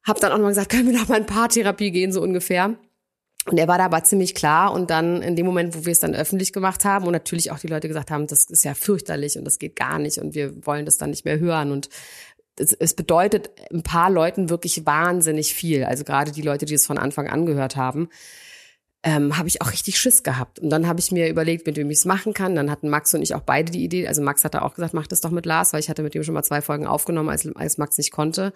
habe 0.06 0.20
dann 0.20 0.32
auch 0.32 0.38
mal 0.38 0.48
gesagt, 0.48 0.70
können 0.70 0.86
wir 0.86 0.98
noch 0.98 1.08
mal 1.08 1.16
ein 1.16 1.26
paar 1.26 1.48
Therapie 1.48 1.90
gehen, 1.90 2.12
so 2.12 2.22
ungefähr. 2.22 2.76
Und 3.46 3.58
er 3.58 3.66
war 3.66 3.78
da 3.78 3.86
aber 3.86 4.04
ziemlich 4.04 4.34
klar. 4.34 4.72
Und 4.72 4.90
dann 4.90 5.20
in 5.20 5.34
dem 5.34 5.46
Moment, 5.46 5.76
wo 5.76 5.84
wir 5.84 5.92
es 5.92 5.98
dann 5.98 6.14
öffentlich 6.14 6.52
gemacht 6.52 6.84
haben 6.84 7.06
und 7.06 7.12
natürlich 7.12 7.50
auch 7.50 7.58
die 7.58 7.66
Leute 7.66 7.88
gesagt 7.88 8.10
haben, 8.10 8.26
das 8.26 8.44
ist 8.44 8.64
ja 8.64 8.74
fürchterlich 8.74 9.36
und 9.36 9.44
das 9.44 9.58
geht 9.58 9.76
gar 9.76 9.98
nicht 9.98 10.18
und 10.18 10.34
wir 10.34 10.64
wollen 10.64 10.84
das 10.84 10.98
dann 10.98 11.10
nicht 11.10 11.24
mehr 11.24 11.40
hören. 11.40 11.72
Und 11.72 11.88
es, 12.56 12.72
es 12.72 12.94
bedeutet 12.94 13.50
ein 13.72 13.82
paar 13.82 14.10
Leuten 14.10 14.48
wirklich 14.48 14.86
wahnsinnig 14.86 15.54
viel. 15.54 15.84
Also 15.84 16.04
gerade 16.04 16.30
die 16.30 16.42
Leute, 16.42 16.66
die 16.66 16.74
es 16.74 16.86
von 16.86 16.98
Anfang 16.98 17.28
an 17.28 17.46
gehört 17.46 17.76
haben, 17.76 18.08
ähm, 19.04 19.36
habe 19.36 19.48
ich 19.48 19.60
auch 19.60 19.72
richtig 19.72 19.98
Schiss 19.98 20.22
gehabt. 20.22 20.60
Und 20.60 20.70
dann 20.70 20.86
habe 20.86 21.00
ich 21.00 21.10
mir 21.10 21.28
überlegt, 21.28 21.66
mit 21.66 21.76
wem 21.76 21.90
ich 21.90 21.98
es 21.98 22.04
machen 22.04 22.34
kann. 22.34 22.54
Dann 22.54 22.70
hatten 22.70 22.88
Max 22.88 23.12
und 23.14 23.22
ich 23.22 23.34
auch 23.34 23.40
beide 23.40 23.72
die 23.72 23.82
Idee. 23.82 24.06
Also 24.06 24.22
Max 24.22 24.44
hatte 24.44 24.62
auch 24.62 24.74
gesagt, 24.74 24.94
mach 24.94 25.08
das 25.08 25.20
doch 25.20 25.30
mit 25.30 25.46
Lars, 25.46 25.72
weil 25.72 25.80
ich 25.80 25.88
hatte 25.88 26.04
mit 26.04 26.14
ihm 26.14 26.22
schon 26.22 26.34
mal 26.34 26.44
zwei 26.44 26.62
Folgen 26.62 26.86
aufgenommen, 26.86 27.28
als, 27.28 27.48
als 27.56 27.78
Max 27.78 27.98
nicht 27.98 28.12
konnte. 28.12 28.52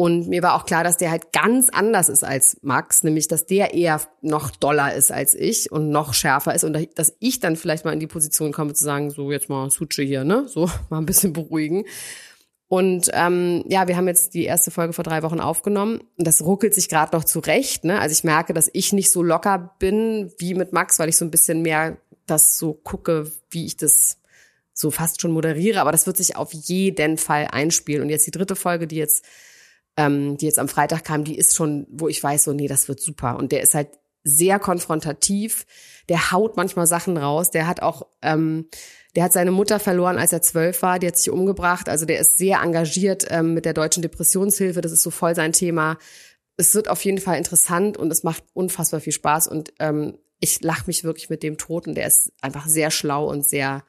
Und 0.00 0.28
mir 0.28 0.42
war 0.42 0.54
auch 0.54 0.64
klar, 0.64 0.82
dass 0.82 0.96
der 0.96 1.10
halt 1.10 1.30
ganz 1.30 1.68
anders 1.68 2.08
ist 2.08 2.24
als 2.24 2.56
Max, 2.62 3.02
nämlich 3.02 3.28
dass 3.28 3.44
der 3.44 3.74
eher 3.74 4.00
noch 4.22 4.50
doller 4.50 4.94
ist 4.94 5.12
als 5.12 5.34
ich 5.34 5.70
und 5.70 5.90
noch 5.90 6.14
schärfer 6.14 6.54
ist 6.54 6.64
und 6.64 6.74
dass 6.94 7.16
ich 7.18 7.38
dann 7.38 7.54
vielleicht 7.54 7.84
mal 7.84 7.92
in 7.92 8.00
die 8.00 8.06
Position 8.06 8.50
komme 8.50 8.72
zu 8.72 8.82
sagen, 8.82 9.10
so 9.10 9.30
jetzt 9.30 9.50
mal 9.50 9.68
Suche 9.68 10.00
hier, 10.00 10.24
ne, 10.24 10.48
so 10.48 10.70
mal 10.88 11.00
ein 11.00 11.04
bisschen 11.04 11.34
beruhigen. 11.34 11.84
Und 12.66 13.10
ähm, 13.12 13.62
ja, 13.68 13.88
wir 13.88 13.98
haben 13.98 14.08
jetzt 14.08 14.32
die 14.32 14.44
erste 14.44 14.70
Folge 14.70 14.94
vor 14.94 15.04
drei 15.04 15.22
Wochen 15.22 15.38
aufgenommen. 15.38 16.00
Das 16.16 16.40
ruckelt 16.40 16.72
sich 16.72 16.88
gerade 16.88 17.14
noch 17.14 17.24
zurecht. 17.24 17.84
Ne? 17.84 18.00
Also 18.00 18.14
ich 18.14 18.24
merke, 18.24 18.54
dass 18.54 18.70
ich 18.72 18.94
nicht 18.94 19.12
so 19.12 19.22
locker 19.22 19.76
bin 19.80 20.32
wie 20.38 20.54
mit 20.54 20.72
Max, 20.72 20.98
weil 20.98 21.10
ich 21.10 21.18
so 21.18 21.26
ein 21.26 21.30
bisschen 21.30 21.60
mehr 21.60 21.98
das 22.24 22.56
so 22.56 22.72
gucke, 22.72 23.30
wie 23.50 23.66
ich 23.66 23.76
das 23.76 24.16
so 24.72 24.90
fast 24.90 25.20
schon 25.20 25.32
moderiere. 25.32 25.82
Aber 25.82 25.92
das 25.92 26.06
wird 26.06 26.16
sich 26.16 26.36
auf 26.36 26.54
jeden 26.54 27.18
Fall 27.18 27.48
einspielen. 27.52 28.00
Und 28.00 28.08
jetzt 28.08 28.26
die 28.26 28.30
dritte 28.30 28.56
Folge, 28.56 28.86
die 28.86 28.96
jetzt 28.96 29.26
ähm, 30.00 30.38
die 30.38 30.46
jetzt 30.46 30.58
am 30.58 30.68
Freitag 30.68 31.04
kam, 31.04 31.24
die 31.24 31.36
ist 31.36 31.54
schon, 31.54 31.86
wo 31.90 32.08
ich 32.08 32.22
weiß, 32.22 32.44
so, 32.44 32.52
nee, 32.54 32.68
das 32.68 32.88
wird 32.88 33.00
super. 33.00 33.36
Und 33.36 33.52
der 33.52 33.60
ist 33.62 33.74
halt 33.74 33.88
sehr 34.24 34.58
konfrontativ. 34.58 35.66
Der 36.08 36.32
haut 36.32 36.56
manchmal 36.56 36.86
Sachen 36.86 37.18
raus. 37.18 37.50
Der 37.50 37.66
hat 37.66 37.82
auch, 37.82 38.06
ähm, 38.22 38.68
der 39.14 39.24
hat 39.24 39.34
seine 39.34 39.50
Mutter 39.50 39.78
verloren, 39.78 40.16
als 40.16 40.32
er 40.32 40.40
zwölf 40.40 40.80
war. 40.80 40.98
Die 40.98 41.06
hat 41.06 41.18
sich 41.18 41.30
umgebracht. 41.30 41.90
Also 41.90 42.06
der 42.06 42.18
ist 42.18 42.38
sehr 42.38 42.60
engagiert 42.62 43.26
ähm, 43.28 43.52
mit 43.52 43.66
der 43.66 43.74
deutschen 43.74 44.02
Depressionshilfe. 44.02 44.80
Das 44.80 44.92
ist 44.92 45.02
so 45.02 45.10
voll 45.10 45.34
sein 45.34 45.52
Thema. 45.52 45.98
Es 46.56 46.74
wird 46.74 46.88
auf 46.88 47.04
jeden 47.04 47.18
Fall 47.18 47.36
interessant 47.36 47.98
und 47.98 48.10
es 48.10 48.22
macht 48.22 48.44
unfassbar 48.54 49.00
viel 49.00 49.12
Spaß. 49.12 49.48
Und 49.48 49.74
ähm, 49.80 50.16
ich 50.40 50.62
lache 50.62 50.84
mich 50.86 51.04
wirklich 51.04 51.28
mit 51.28 51.42
dem 51.42 51.58
Toten. 51.58 51.94
Der 51.94 52.06
ist 52.06 52.32
einfach 52.40 52.66
sehr 52.66 52.90
schlau 52.90 53.28
und 53.28 53.46
sehr 53.46 53.84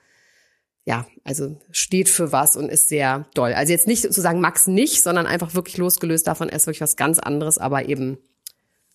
ja, 0.86 1.06
also 1.24 1.60
steht 1.72 2.10
für 2.10 2.32
was 2.32 2.56
und 2.56 2.70
ist 2.70 2.90
sehr 2.90 3.28
doll. 3.34 3.54
Also 3.54 3.72
jetzt 3.72 3.88
nicht 3.88 4.02
sozusagen 4.02 4.42
Max 4.42 4.68
nicht, 4.68 5.04
sondern 5.04 5.28
einfach 5.28 5.54
wirklich 5.54 5.78
losgelöst 5.78 6.26
davon, 6.28 6.50
er 6.50 6.58
ist 6.58 6.66
wirklich 6.66 6.82
was 6.82 6.96
ganz 6.96 7.20
anderes, 7.20 7.58
aber 7.58 7.88
eben 7.88 8.18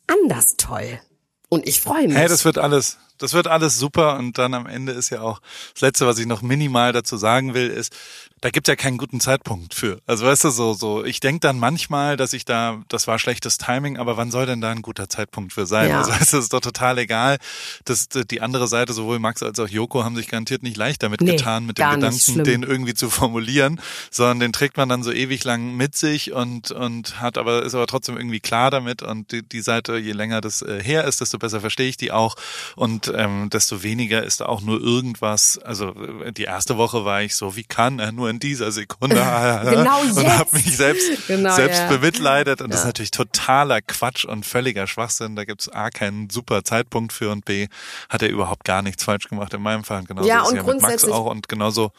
anders 0.07 0.57
toll. 0.57 1.01
Und 1.49 1.67
ich 1.69 1.81
freue 1.81 2.09
mich. 2.09 2.17
Hey, 2.17 2.29
das 2.29 2.45
wird 2.45 2.59
alles, 2.59 2.99
das 3.19 3.33
wird 3.33 3.47
alles 3.47 3.79
super 3.79 4.19
und 4.19 4.39
dann 4.39 4.55
am 4.55 4.67
Ende 4.67 4.93
ist 4.93 5.11
ja 5.11 5.21
auch 5.21 5.41
das 5.75 5.83
Letzte, 5.83 6.07
was 6.07 6.19
ich 6.19 6.27
noch 6.27 6.43
minimal 6.43 6.93
dazu 6.93 7.17
sagen 7.17 7.55
will, 7.55 7.69
ist, 7.69 7.95
da 8.43 8.51
gibt 8.51 8.69
ja 8.69 8.77
keinen 8.77 8.99
guten 8.99 9.19
Zeitpunkt 9.19 9.75
für. 9.75 10.01
Also 10.07 10.27
weißt 10.27 10.45
du, 10.45 10.51
so, 10.51 10.75
so, 10.75 11.05
ich 11.05 11.21
denke 11.21 11.41
dann 11.41 11.59
manchmal, 11.59 12.17
dass 12.17 12.35
ich 12.35 12.45
da, 12.45 12.83
das 12.89 13.07
war 13.07 13.19
schlechtes 13.19 13.57
Timing, 13.57 13.97
aber 13.97 14.19
wann 14.19 14.31
soll 14.31 14.45
denn 14.45 14.61
da 14.61 14.71
ein 14.71 14.83
guter 14.83 15.09
Zeitpunkt 15.09 15.55
für 15.55 15.67
sein? 15.67 15.89
Ja. 15.91 15.99
Also 16.01 16.13
weißt 16.13 16.35
du, 16.35 16.39
ist 16.39 16.53
doch 16.53 16.61
total 16.61 16.99
egal. 16.99 17.39
Das, 17.87 18.09
die 18.09 18.43
andere 18.43 18.69
Seite, 18.69 18.93
sowohl 18.93 19.19
Max 19.19 19.43
als 19.43 19.59
auch 19.59 19.69
Joko, 19.69 20.05
haben 20.05 20.17
sich 20.17 20.29
garantiert 20.29 20.63
nicht 20.63 20.77
leicht 20.77 21.03
damit 21.03 21.23
nee, 21.23 21.33
getan, 21.33 21.65
mit 21.65 21.79
dem 21.79 21.91
Gedanken, 21.91 22.45
den 22.45 22.63
irgendwie 22.63 22.95
zu 22.95 23.09
formulieren, 23.09 23.81
sondern 24.11 24.41
den 24.41 24.53
trägt 24.53 24.77
man 24.77 24.89
dann 24.89 25.03
so 25.03 25.13
ewig 25.13 25.43
lang 25.45 25.75
mit 25.75 25.97
sich 25.97 26.33
und, 26.33 26.71
und 26.71 27.21
hat 27.21 27.39
aber, 27.39 27.63
ist 27.63 27.75
aber 27.75 27.87
trotzdem 27.87 28.19
irgendwie 28.19 28.41
klar 28.41 28.71
damit 28.71 29.03
und 29.03 29.33
die, 29.33 29.43
die 29.43 29.63
Seite, 29.63 29.97
je 29.97 30.13
länger 30.13 30.43
das 30.43 30.61
äh, 30.61 30.83
her 30.83 31.05
ist, 31.05 31.23
desto 31.23 31.39
besser 31.39 31.61
verstehe 31.61 31.89
ich 31.89 31.97
die 31.97 32.13
auch 32.13 32.37
und 32.77 33.06
ähm, 33.15 33.51
desto 33.51 33.83
weniger 33.83 34.23
ist 34.23 34.43
auch 34.43 34.61
nur 34.61 34.81
irgendwas, 34.81 35.59
also 35.59 35.95
äh, 36.25 36.33
die 36.33 36.45
erste 36.45 36.77
Woche 36.77 37.05
war 37.05 37.23
ich 37.23 37.37
so, 37.37 37.57
wie 37.57 37.65
kann 37.65 37.99
er 37.99 38.13
nur 38.13 38.31
in 38.31 38.39
dieser 38.39 38.73
Sekunde 38.73 39.17
genau 39.71 40.01
und 40.01 40.39
habe 40.39 40.49
mich 40.53 40.77
selbst, 40.77 41.09
genau, 41.27 41.55
selbst 41.55 41.79
ja. 41.79 41.89
bemitleidet. 41.89 42.61
Und 42.61 42.69
ja. 42.69 42.73
das 42.73 42.81
ist 42.81 42.87
natürlich 42.87 43.11
totaler 43.11 43.81
Quatsch 43.83 44.25
und 44.25 44.47
völliger 44.47 44.87
Schwachsinn. 44.87 45.37
Da 45.37 45.45
gibt's 45.45 45.69
A, 45.69 45.91
keinen 45.91 46.31
super 46.31 46.65
Zeitpunkt 46.65 47.13
für 47.13 47.31
und 47.31 47.45
B, 47.45 47.69
hat 48.09 48.23
er 48.23 48.29
überhaupt 48.29 48.65
gar 48.65 48.83
nichts 48.83 49.05
falsch 49.05 49.29
gemacht 49.29 49.53
in 49.55 49.63
meinem 49.63 49.85
Fall. 49.85 50.05
Genauso 50.05 50.29
ja, 50.29 50.43
ist 50.43 50.49
und 50.49 50.57
ja 50.57 50.63
grundsätzlich, 50.63 51.03
mit 51.03 51.11
Max 51.11 51.21
auch 51.21 51.31
und 51.31 51.49
genauso 51.49 51.93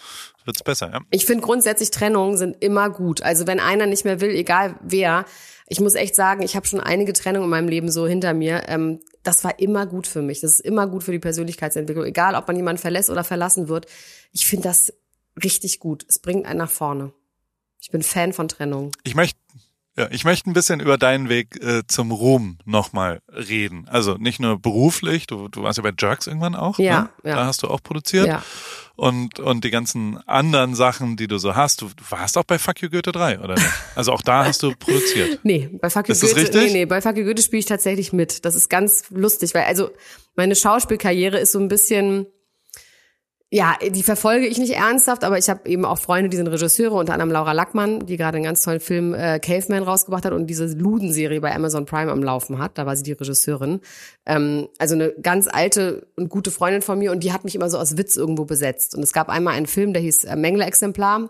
wird's 0.45 0.63
besser. 0.63 0.91
Ja. 0.91 0.99
Ich 1.11 1.25
finde 1.25 1.43
grundsätzlich 1.43 1.91
Trennungen 1.91 2.37
sind 2.37 2.55
immer 2.61 2.89
gut. 2.89 3.21
Also 3.21 3.45
wenn 3.45 3.59
einer 3.59 3.85
nicht 3.85 4.05
mehr 4.05 4.21
will, 4.21 4.31
egal 4.31 4.75
wer, 4.81 5.25
ich 5.68 5.80
muss 5.82 5.95
echt 5.95 6.15
sagen, 6.15 6.43
ich 6.43 6.55
habe 6.55 6.65
schon 6.65 6.80
einige 6.80 7.13
Trennungen 7.13 7.45
in 7.45 7.49
meinem 7.49 7.68
Leben 7.68 7.91
so 7.91 8.07
hinter 8.07 8.34
mir. 8.34 8.63
Ähm, 8.68 9.01
das 9.24 9.43
war 9.43 9.59
immer 9.59 9.86
gut 9.86 10.07
für 10.07 10.22
mich. 10.22 10.39
Das 10.39 10.53
ist 10.53 10.59
immer 10.61 10.88
gut 10.88 11.03
für 11.03 11.11
die 11.11 11.20
Persönlichkeitsentwicklung. 11.20 12.05
Egal, 12.05 12.36
ob 12.36 12.47
man 12.47 12.55
jemanden 12.55 12.82
verlässt 12.82 13.09
oder 13.09 13.26
verlassen 13.26 13.68
wird. 13.68 13.86
Ich 14.32 14.45
finde 14.47 14.63
das 14.63 14.93
richtig 15.43 15.80
gut. 15.80 16.05
Es 16.07 16.20
bringt 16.20 16.45
einen 16.45 16.59
nach 16.59 16.70
vorne. 16.70 17.11
Ich 17.82 17.91
bin 17.91 18.01
Fan 18.01 18.32
von 18.32 18.47
Trennung. 18.47 18.91
Ich 19.03 19.15
möchte 19.15 19.38
ja, 19.97 20.07
ich 20.11 20.23
möchte 20.23 20.49
ein 20.49 20.53
bisschen 20.53 20.79
über 20.79 20.97
deinen 20.99 21.27
Weg 21.27 21.61
äh, 21.63 21.81
zum 21.87 22.11
Ruhm 22.11 22.59
nochmal 22.65 23.21
reden. 23.29 23.87
Also 23.89 24.13
nicht 24.15 24.39
nur 24.39 24.59
beruflich, 24.59 25.25
du, 25.25 25.47
du 25.47 25.63
warst 25.63 25.77
ja 25.77 25.83
bei 25.83 25.91
Jerks 25.97 26.27
irgendwann 26.27 26.55
auch. 26.55 26.77
Ja, 26.77 27.01
ne? 27.01 27.09
ja. 27.23 27.35
Da 27.35 27.45
hast 27.45 27.63
du 27.63 27.67
auch 27.67 27.81
produziert. 27.81 28.27
Ja. 28.27 28.43
Und, 28.95 29.39
und 29.39 29.63
die 29.63 29.71
ganzen 29.71 30.17
anderen 30.27 30.75
Sachen, 30.75 31.17
die 31.17 31.27
du 31.27 31.39
so 31.39 31.55
hast. 31.55 31.81
Du, 31.81 31.87
du 31.87 32.03
warst 32.09 32.37
auch 32.37 32.43
bei 32.43 32.59
Fuck 32.59 32.81
You 32.81 32.89
Goethe 32.89 33.11
3, 33.11 33.39
oder 33.39 33.55
nicht? 33.55 33.67
Also 33.95 34.11
auch 34.11 34.21
da 34.21 34.45
hast 34.45 34.61
du 34.61 34.73
produziert. 34.75 35.39
nee, 35.43 35.69
bei 35.81 35.89
Fuck 35.89 36.07
You 36.07 36.11
ist 36.11 36.21
Goethe, 36.21 36.35
das 36.35 36.43
richtig? 36.43 36.73
nee, 36.73 36.79
nee, 36.79 36.85
bei 36.85 37.01
Fuck 37.01 37.17
You 37.17 37.23
Goethe 37.23 37.41
spiele 37.41 37.59
ich 37.59 37.65
tatsächlich 37.65 38.13
mit. 38.13 38.45
Das 38.45 38.53
ist 38.53 38.69
ganz 38.69 39.05
lustig, 39.09 39.55
weil 39.55 39.63
also 39.63 39.89
meine 40.35 40.55
Schauspielkarriere 40.55 41.39
ist 41.39 41.51
so 41.51 41.59
ein 41.59 41.67
bisschen 41.67 42.27
ja, 43.49 43.77
die 43.81 44.03
verfolge 44.03 44.45
ich 44.45 44.57
nicht 44.57 44.73
ernsthaft, 44.73 45.23
aber 45.23 45.37
ich 45.37 45.49
habe 45.49 45.69
eben 45.69 45.85
auch 45.85 45.99
Freunde, 45.99 46.29
die 46.29 46.35
sind 46.35 46.47
Regisseure, 46.47 46.95
unter 46.95 47.13
anderem 47.13 47.31
Laura 47.31 47.53
Lackmann, 47.53 48.05
die 48.05 48.17
gerade 48.17 48.35
einen 48.35 48.43
ganz 48.43 48.61
tollen 48.61 48.81
Film 48.81 49.13
äh, 49.13 49.39
Caveman 49.39 49.83
rausgebracht 49.83 50.25
hat 50.25 50.33
und 50.33 50.47
diese 50.47 50.65
Luden-Serie 50.65 51.39
bei 51.39 51.55
Amazon 51.55 51.85
Prime 51.85 52.11
am 52.11 52.21
Laufen 52.21 52.59
hat. 52.59 52.77
Da 52.77 52.85
war 52.85 52.97
sie 52.97 53.03
die 53.03 53.13
Regisseurin. 53.13 53.79
Ähm, 54.25 54.67
also 54.79 54.95
eine 54.95 55.13
ganz 55.21 55.47
alte 55.47 56.07
und 56.17 56.27
gute 56.27 56.51
Freundin 56.51 56.81
von 56.81 56.99
mir 56.99 57.13
und 57.13 57.23
die 57.23 57.31
hat 57.31 57.45
mich 57.45 57.55
immer 57.55 57.69
so 57.69 57.77
aus 57.77 57.95
Witz 57.95 58.17
irgendwo 58.17 58.43
besetzt. 58.43 58.95
Und 58.95 59.03
es 59.03 59.13
gab 59.13 59.29
einmal 59.29 59.53
einen 59.53 59.67
Film, 59.67 59.93
der 59.93 60.01
hieß 60.01 60.25
äh, 60.25 60.35
Mengele-Exemplar. 60.35 61.29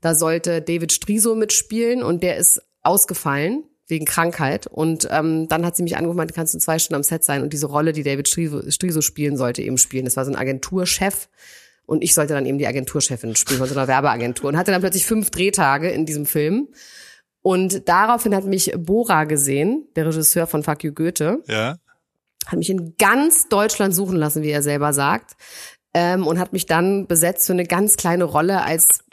Da 0.00 0.14
sollte 0.14 0.62
David 0.62 0.92
Striso 0.92 1.34
mitspielen 1.34 2.04
und 2.04 2.22
der 2.22 2.36
ist 2.36 2.62
ausgefallen 2.84 3.64
wegen 3.88 4.04
Krankheit. 4.04 4.66
Und 4.66 5.08
ähm, 5.10 5.48
dann 5.48 5.64
hat 5.64 5.76
sie 5.76 5.82
mich 5.82 5.96
angerufen, 5.96 6.16
meinte, 6.16 6.34
kannst 6.34 6.54
du 6.54 6.58
zwei 6.58 6.78
Stunden 6.78 6.96
am 6.96 7.02
Set 7.02 7.24
sein 7.24 7.42
und 7.42 7.52
diese 7.52 7.66
Rolle, 7.66 7.92
die 7.92 8.02
David 8.02 8.28
Striso 8.28 9.00
spielen 9.00 9.36
sollte, 9.36 9.62
eben 9.62 9.78
spielen. 9.78 10.04
Das 10.04 10.16
war 10.16 10.24
so 10.24 10.32
ein 10.32 10.36
Agenturchef. 10.36 11.28
Und 11.86 12.02
ich 12.02 12.14
sollte 12.14 12.34
dann 12.34 12.46
eben 12.46 12.58
die 12.58 12.66
Agenturchefin 12.66 13.36
spielen 13.36 13.60
von 13.60 13.68
so 13.68 13.74
einer 13.76 13.86
Werbeagentur. 13.86 14.48
Und 14.48 14.56
hatte 14.56 14.72
dann 14.72 14.80
plötzlich 14.80 15.06
fünf 15.06 15.30
Drehtage 15.30 15.88
in 15.88 16.04
diesem 16.04 16.26
Film. 16.26 16.68
Und 17.42 17.88
daraufhin 17.88 18.34
hat 18.34 18.44
mich 18.44 18.72
Bora 18.76 19.22
gesehen, 19.22 19.86
der 19.94 20.06
Regisseur 20.06 20.48
von 20.48 20.64
Fuck 20.64 20.82
You 20.82 20.92
Goethe. 20.92 21.44
Ja. 21.46 21.76
Hat 22.44 22.58
mich 22.58 22.70
in 22.70 22.96
ganz 22.98 23.48
Deutschland 23.48 23.94
suchen 23.94 24.16
lassen, 24.16 24.42
wie 24.42 24.50
er 24.50 24.62
selber 24.62 24.92
sagt. 24.92 25.36
Ähm, 25.94 26.26
und 26.26 26.40
hat 26.40 26.52
mich 26.52 26.66
dann 26.66 27.06
besetzt 27.06 27.46
für 27.46 27.52
eine 27.52 27.64
ganz 27.64 27.96
kleine 27.96 28.24
Rolle 28.24 28.62
als 28.62 29.04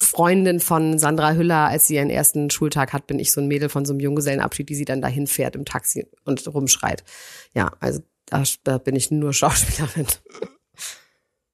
Freundin 0.00 0.60
von 0.60 0.98
Sandra 0.98 1.34
Hüller, 1.34 1.68
als 1.68 1.86
sie 1.86 1.96
ihren 1.96 2.10
ersten 2.10 2.50
Schultag 2.50 2.92
hat, 2.92 3.06
bin 3.06 3.18
ich 3.18 3.32
so 3.32 3.40
ein 3.40 3.48
Mädel 3.48 3.68
von 3.68 3.84
so 3.84 3.92
einem 3.92 4.00
Junggesellenabschied, 4.00 4.68
die 4.68 4.74
sie 4.74 4.86
dann 4.86 5.02
dahin 5.02 5.26
fährt 5.26 5.56
im 5.56 5.64
Taxi 5.64 6.06
und 6.24 6.46
rumschreit. 6.48 7.04
Ja, 7.54 7.72
also 7.80 8.00
da, 8.26 8.42
da 8.64 8.78
bin 8.78 8.96
ich 8.96 9.10
nur 9.10 9.32
Schauspielerin. 9.34 10.06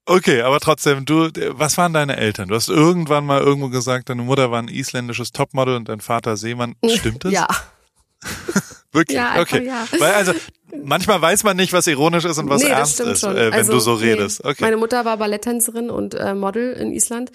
Okay, 0.09 0.43
aber 0.43 0.61
trotzdem, 0.61 1.05
du, 1.05 1.31
was 1.59 1.77
waren 1.77 1.93
deine 1.93 2.17
Eltern? 2.17 2.49
Du 2.49 2.55
hast 2.55 2.69
irgendwann 2.69 3.27
mal 3.27 3.41
irgendwo 3.41 3.69
gesagt, 3.69 4.09
deine 4.09 4.23
Mutter 4.23 4.53
war 4.53 4.63
ein 4.63 4.69
isländisches 4.69 5.33
Topmodel 5.33 5.75
und 5.75 5.89
dein 5.89 6.01
Vater 6.01 6.37
Seemann. 6.37 6.77
Stimmt 6.87 7.25
das? 7.25 7.33
Ja. 7.33 7.49
Wirklich? 8.93 9.17
Ja, 9.17 9.33
einfach 9.33 9.57
okay. 9.57 9.67
ja. 9.67 9.87
Weil 9.99 10.15
also 10.15 10.33
manchmal 10.85 11.21
weiß 11.21 11.43
man 11.43 11.57
nicht, 11.57 11.73
was 11.73 11.87
ironisch 11.89 12.25
ist 12.25 12.39
und 12.39 12.49
was 12.49 12.63
nee, 12.63 12.69
ernst 12.69 13.01
ist, 13.01 13.25
äh, 13.25 13.35
wenn 13.35 13.53
also, 13.53 13.73
du 13.73 13.81
so 13.81 13.95
redest. 13.95 14.45
Okay. 14.45 14.63
Meine 14.63 14.77
Mutter 14.77 15.05
war 15.05 15.17
Balletttänzerin 15.17 15.91
und 15.91 16.15
äh, 16.15 16.35
Model 16.35 16.73
in 16.73 16.93
Island. 16.93 17.33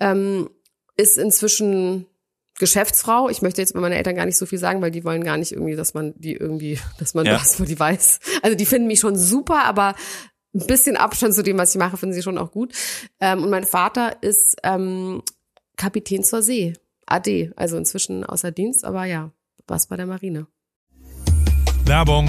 Ähm, 0.00 0.50
ist 0.96 1.18
inzwischen 1.18 2.06
Geschäftsfrau. 2.58 3.28
Ich 3.28 3.42
möchte 3.42 3.60
jetzt 3.60 3.74
bei 3.74 3.80
meinen 3.80 3.94
Eltern 3.94 4.14
gar 4.14 4.26
nicht 4.26 4.36
so 4.36 4.46
viel 4.46 4.58
sagen, 4.58 4.80
weil 4.80 4.90
die 4.92 5.04
wollen 5.04 5.24
gar 5.24 5.36
nicht 5.36 5.52
irgendwie, 5.52 5.74
dass 5.74 5.92
man 5.94 6.14
die 6.16 6.34
irgendwie, 6.34 6.78
dass 6.98 7.14
man 7.14 7.26
Ja. 7.26 7.32
das 7.38 7.56
über 7.58 7.66
die 7.66 7.78
weiß. 7.78 8.20
Also 8.42 8.56
die 8.56 8.66
finden 8.66 8.86
mich 8.86 9.00
schon 9.00 9.16
super, 9.16 9.64
aber 9.64 9.94
ein 10.54 10.66
bisschen 10.68 10.96
Abstand 10.96 11.34
zu 11.34 11.42
dem, 11.42 11.58
was 11.58 11.74
ich 11.74 11.78
mache, 11.80 11.96
finden 11.96 12.14
sie 12.14 12.22
schon 12.22 12.38
auch 12.38 12.52
gut. 12.52 12.72
Ähm, 13.20 13.42
und 13.42 13.50
mein 13.50 13.64
Vater 13.64 14.22
ist 14.22 14.56
ähm, 14.62 15.22
Kapitän 15.76 16.22
zur 16.22 16.42
See, 16.42 16.74
AD, 17.06 17.50
also 17.56 17.76
inzwischen 17.76 18.24
außer 18.24 18.52
Dienst, 18.52 18.84
aber 18.84 19.04
ja, 19.04 19.32
was 19.66 19.88
bei 19.88 19.96
der 19.96 20.06
Marine. 20.06 20.46
Werbung. 21.86 22.28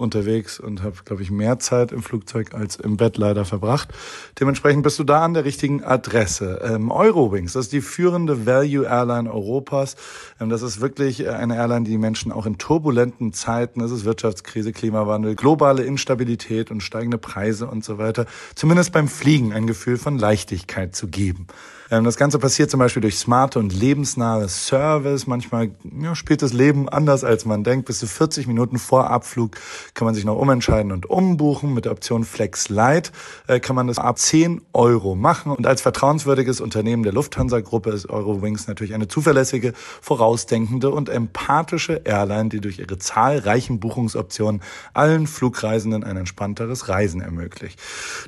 unterwegs 0.00 0.58
und 0.58 0.82
habe, 0.82 0.96
glaube 1.04 1.22
ich, 1.22 1.30
mehr 1.30 1.58
Zeit 1.58 1.92
im 1.92 2.02
Flugzeug 2.02 2.54
als 2.54 2.76
im 2.76 2.96
Bett 2.96 3.18
leider 3.18 3.44
verbracht. 3.44 3.90
Dementsprechend 4.38 4.82
bist 4.82 4.98
du 4.98 5.04
da 5.04 5.24
an 5.24 5.34
der 5.34 5.44
richtigen 5.44 5.84
Adresse. 5.84 6.60
Ähm, 6.64 6.90
Eurowings, 6.90 7.52
das 7.52 7.66
ist 7.66 7.72
die 7.72 7.80
führende 7.80 8.46
Value 8.46 8.86
Airline 8.86 9.32
Europas. 9.32 9.96
Ähm, 10.40 10.48
das 10.48 10.62
ist 10.62 10.80
wirklich 10.80 11.20
äh, 11.20 11.28
eine 11.28 11.56
Airline, 11.56 11.84
die 11.84 11.98
Menschen 11.98 12.32
auch 12.32 12.46
in 12.46 12.58
turbulenten 12.58 13.32
Zeiten, 13.32 13.80
es 13.80 13.90
ist 13.90 14.04
Wirtschaftskrise, 14.04 14.72
Klimawandel, 14.72 15.36
globale 15.36 15.82
Instabilität 15.82 16.70
und 16.70 16.82
steigende 16.82 17.18
Preise 17.18 17.66
und 17.66 17.84
so 17.84 17.98
weiter, 17.98 18.26
zumindest 18.54 18.92
beim 18.92 19.08
Fliegen 19.08 19.52
ein 19.52 19.66
Gefühl 19.66 19.98
von 19.98 20.18
Leichtigkeit 20.18 20.96
zu 20.96 21.08
geben. 21.08 21.46
Ähm, 21.90 22.04
Das 22.04 22.16
Ganze 22.16 22.38
passiert 22.38 22.70
zum 22.70 22.78
Beispiel 22.78 23.02
durch 23.02 23.18
smarte 23.18 23.58
und 23.58 23.74
lebensnahe 23.74 24.48
Service. 24.48 25.26
Manchmal 25.26 25.72
ja, 26.00 26.14
spielt 26.14 26.42
das 26.42 26.52
Leben 26.52 26.88
anders, 26.88 27.24
als 27.24 27.44
man 27.44 27.64
denkt. 27.64 27.86
Bis 27.86 27.98
zu 27.98 28.06
40 28.06 28.46
Minuten 28.46 28.78
vor 28.78 29.10
Abflug 29.10 29.56
kann 29.94 30.06
man 30.06 30.14
sich 30.14 30.24
noch 30.24 30.36
umentscheiden 30.36 30.92
und 30.92 31.08
umbuchen. 31.08 31.74
Mit 31.74 31.84
der 31.84 31.92
Option 31.92 32.24
Flex 32.24 32.68
Lite 32.68 33.10
äh, 33.46 33.60
kann 33.60 33.76
man 33.76 33.86
das 33.86 33.98
ab 33.98 34.18
10 34.18 34.62
Euro 34.72 35.14
machen. 35.14 35.52
Und 35.52 35.66
als 35.66 35.82
vertrauenswürdiges 35.82 36.60
Unternehmen 36.60 37.02
der 37.02 37.12
Lufthansa-Gruppe 37.12 37.90
ist 37.90 38.08
Eurowings 38.08 38.66
natürlich 38.68 38.94
eine 38.94 39.08
zuverlässige, 39.08 39.72
vorausdenkende 40.00 40.90
und 40.90 41.08
empathische 41.08 42.02
Airline, 42.04 42.48
die 42.48 42.60
durch 42.60 42.78
ihre 42.78 42.98
zahlreichen 42.98 43.80
Buchungsoptionen 43.80 44.62
allen 44.94 45.26
Flugreisenden 45.26 46.04
ein 46.04 46.16
entspannteres 46.16 46.88
Reisen 46.88 47.20
ermöglicht. 47.20 47.80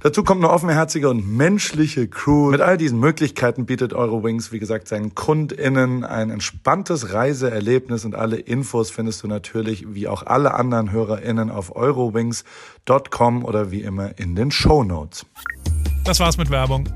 Dazu 0.03 0.25
kommt 0.25 0.43
eine 0.43 0.53
offenherzige 0.53 1.09
und 1.09 1.37
menschliche 1.37 2.09
Crew. 2.09 2.51
Mit 2.51 2.61
all 2.61 2.77
diesen 2.77 2.99
Möglichkeiten 2.99 3.67
bietet 3.67 3.93
Eurowings, 3.93 4.53
wie 4.53 4.59
gesagt, 4.59 4.89
seinen 4.89 5.15
KundInnen 5.15 6.05
ein 6.05 6.31
entspanntes 6.31 7.13
Reiseerlebnis 7.13 8.05
und 8.05 8.15
alle 8.15 8.37
Infos 8.37 8.91
findest 8.91 9.23
du 9.23 9.29
natürlich, 9.29 9.95
wie 9.95 10.09
auch 10.09 10.25
alle 10.25 10.55
anderen 10.55 10.91
HörerInnen, 10.91 11.51
auf 11.53 11.75
eurowings.com 11.77 13.45
oder 13.45 13.71
wie 13.71 13.83
immer 13.83 14.19
in 14.19 14.35
den 14.35 14.51
Show 14.51 14.83
Notes. 14.85 15.27
Das 16.05 16.21
war's 16.21 16.37
mit 16.37 16.51
Werbung. 16.51 16.89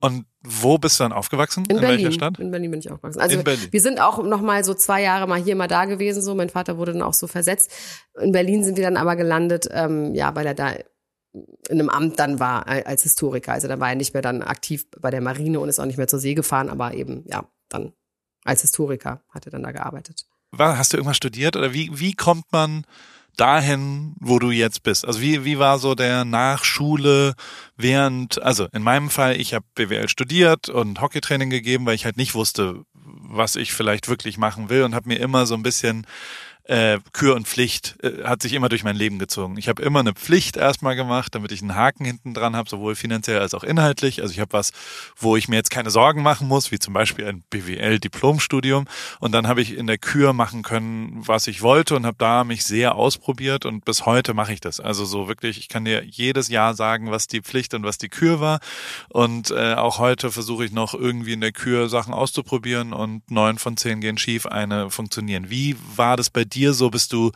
Und 0.00 0.24
wo 0.42 0.78
bist 0.78 0.98
du 0.98 1.04
dann 1.04 1.12
aufgewachsen? 1.12 1.64
In, 1.68 1.78
Berlin. 1.78 1.98
welcher 1.98 2.12
Stadt? 2.12 2.38
In 2.38 2.50
Berlin 2.50 2.70
bin 2.70 2.80
ich 2.80 2.90
aufgewachsen. 2.90 3.20
Also 3.20 3.38
In 3.38 3.44
Berlin. 3.44 3.68
wir 3.70 3.80
sind 3.80 4.00
auch 4.00 4.22
noch 4.22 4.40
mal 4.40 4.64
so 4.64 4.72
zwei 4.72 5.02
Jahre 5.02 5.26
mal 5.26 5.40
hier, 5.40 5.54
mal 5.56 5.68
da 5.68 5.84
gewesen. 5.84 6.22
So, 6.22 6.34
mein 6.34 6.48
Vater 6.48 6.78
wurde 6.78 6.92
dann 6.92 7.02
auch 7.02 7.12
so 7.12 7.26
versetzt. 7.26 7.70
In 8.18 8.32
Berlin 8.32 8.64
sind 8.64 8.76
wir 8.76 8.84
dann 8.84 8.96
aber 8.96 9.16
gelandet, 9.16 9.68
ähm, 9.70 10.14
ja, 10.14 10.34
weil 10.34 10.46
er 10.46 10.54
da 10.54 10.72
in 11.32 11.78
einem 11.78 11.90
Amt 11.90 12.18
dann 12.18 12.40
war 12.40 12.66
äh, 12.66 12.82
als 12.84 13.02
Historiker. 13.02 13.52
Also 13.52 13.68
da 13.68 13.78
war 13.78 13.90
er 13.90 13.94
nicht 13.94 14.14
mehr 14.14 14.22
dann 14.22 14.42
aktiv 14.42 14.86
bei 15.00 15.10
der 15.10 15.20
Marine 15.20 15.60
und 15.60 15.68
ist 15.68 15.78
auch 15.78 15.84
nicht 15.84 15.98
mehr 15.98 16.08
zur 16.08 16.18
See 16.18 16.34
gefahren, 16.34 16.70
aber 16.70 16.94
eben 16.94 17.22
ja 17.26 17.44
dann 17.68 17.92
als 18.44 18.62
Historiker 18.62 19.22
hat 19.28 19.46
er 19.46 19.52
dann 19.52 19.62
da 19.62 19.70
gearbeitet. 19.70 20.26
Hast 20.56 20.92
du 20.92 20.96
irgendwas 20.96 21.16
studiert 21.16 21.56
oder 21.56 21.72
wie, 21.72 21.90
wie 21.92 22.12
kommt 22.12 22.44
man 22.52 22.84
dahin, 23.36 24.14
wo 24.20 24.38
du 24.38 24.50
jetzt 24.50 24.82
bist? 24.82 25.06
Also 25.06 25.20
wie, 25.20 25.44
wie 25.44 25.58
war 25.58 25.78
so 25.78 25.94
der 25.94 26.24
Nachschule 26.24 27.34
während, 27.76 28.42
also 28.42 28.68
in 28.72 28.82
meinem 28.82 29.10
Fall, 29.10 29.40
ich 29.40 29.54
habe 29.54 29.64
BWL 29.74 30.08
studiert 30.08 30.68
und 30.68 31.00
Hockeytraining 31.00 31.50
gegeben, 31.50 31.86
weil 31.86 31.94
ich 31.94 32.04
halt 32.04 32.16
nicht 32.16 32.34
wusste, 32.34 32.84
was 32.92 33.56
ich 33.56 33.72
vielleicht 33.72 34.08
wirklich 34.08 34.36
machen 34.36 34.68
will 34.68 34.82
und 34.82 34.94
habe 34.94 35.08
mir 35.08 35.20
immer 35.20 35.46
so 35.46 35.54
ein 35.54 35.62
bisschen 35.62 36.06
äh, 36.70 37.00
Kür 37.12 37.34
und 37.34 37.48
Pflicht 37.48 37.96
äh, 38.04 38.22
hat 38.22 38.42
sich 38.42 38.52
immer 38.52 38.68
durch 38.68 38.84
mein 38.84 38.94
Leben 38.94 39.18
gezogen. 39.18 39.56
Ich 39.58 39.68
habe 39.68 39.82
immer 39.82 39.98
eine 39.98 40.12
Pflicht 40.12 40.56
erstmal 40.56 40.94
gemacht, 40.94 41.34
damit 41.34 41.50
ich 41.50 41.62
einen 41.62 41.74
Haken 41.74 42.04
hinten 42.04 42.32
dran 42.32 42.54
habe, 42.54 42.70
sowohl 42.70 42.94
finanziell 42.94 43.40
als 43.40 43.54
auch 43.54 43.64
inhaltlich. 43.64 44.22
Also 44.22 44.32
ich 44.32 44.38
habe 44.38 44.52
was, 44.52 44.70
wo 45.16 45.36
ich 45.36 45.48
mir 45.48 45.56
jetzt 45.56 45.70
keine 45.70 45.90
Sorgen 45.90 46.22
machen 46.22 46.46
muss, 46.46 46.70
wie 46.70 46.78
zum 46.78 46.94
Beispiel 46.94 47.26
ein 47.26 47.42
BWL-Diplomstudium. 47.50 48.84
Und 49.18 49.32
dann 49.32 49.48
habe 49.48 49.62
ich 49.62 49.76
in 49.76 49.88
der 49.88 49.98
Kür 49.98 50.32
machen 50.32 50.62
können, 50.62 51.22
was 51.26 51.48
ich 51.48 51.60
wollte 51.60 51.96
und 51.96 52.06
habe 52.06 52.16
da 52.20 52.44
mich 52.44 52.64
sehr 52.64 52.94
ausprobiert 52.94 53.66
und 53.66 53.84
bis 53.84 54.06
heute 54.06 54.32
mache 54.32 54.52
ich 54.52 54.60
das. 54.60 54.78
Also 54.78 55.04
so 55.04 55.26
wirklich, 55.26 55.58
ich 55.58 55.68
kann 55.68 55.84
dir 55.84 56.04
jedes 56.04 56.48
Jahr 56.48 56.74
sagen, 56.74 57.10
was 57.10 57.26
die 57.26 57.40
Pflicht 57.40 57.74
und 57.74 57.82
was 57.82 57.98
die 57.98 58.08
Kür 58.08 58.38
war. 58.38 58.60
Und 59.08 59.50
äh, 59.50 59.74
auch 59.74 59.98
heute 59.98 60.30
versuche 60.30 60.66
ich 60.66 60.70
noch 60.70 60.94
irgendwie 60.94 61.32
in 61.32 61.40
der 61.40 61.50
Kür 61.50 61.88
Sachen 61.88 62.14
auszuprobieren 62.14 62.92
und 62.92 63.28
neun 63.28 63.58
von 63.58 63.76
zehn 63.76 64.00
gehen 64.00 64.18
schief, 64.18 64.46
eine 64.46 64.90
funktionieren. 64.90 65.50
Wie 65.50 65.76
war 65.96 66.16
das 66.16 66.30
bei 66.30 66.44
dir 66.44 66.59
so? 66.68 66.90
Bist 66.90 67.12
du, 67.12 67.32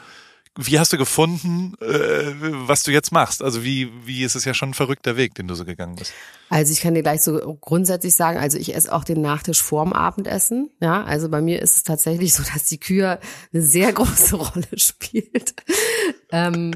wie 0.57 0.79
hast 0.79 0.93
du 0.93 0.99
gefunden, 0.99 1.75
äh, 1.81 2.33
was 2.67 2.85
du 2.85 2.93
jetzt 2.93 3.11
machst? 3.11 3.43
Also 3.43 3.65
wie, 3.65 3.91
wie 4.05 4.23
ist 4.23 4.37
es 4.37 4.45
ja 4.45 4.55
schon 4.55 4.71
ein 4.71 4.75
verrückter 4.75 5.17
Weg, 5.17 5.35
den 5.35 5.49
du 5.49 5.55
so 5.55 5.65
gegangen 5.65 5.97
bist? 5.97 6.13
Also 6.49 6.73
ich 6.73 6.81
kann 6.81 6.95
dir 6.95 7.03
gleich 7.03 7.23
so 7.23 7.57
grundsätzlich 7.61 8.15
sagen, 8.15 8.39
also 8.39 8.57
ich 8.59 8.75
esse 8.77 8.93
auch 8.93 9.03
den 9.03 9.21
Nachtisch 9.21 9.61
vorm 9.63 9.93
Abendessen. 9.93 10.71
Ja, 10.81 11.03
also 11.03 11.29
bei 11.29 11.41
mir 11.41 11.61
ist 11.61 11.77
es 11.77 11.83
tatsächlich 11.83 12.35
so, 12.35 12.45
dass 12.53 12.65
die 12.67 12.79
Kür 12.79 13.19
eine 13.53 13.63
sehr 13.63 13.93
große 13.95 14.37
Rolle 14.37 14.69
spielt. 14.77 15.55
ähm, 16.31 16.73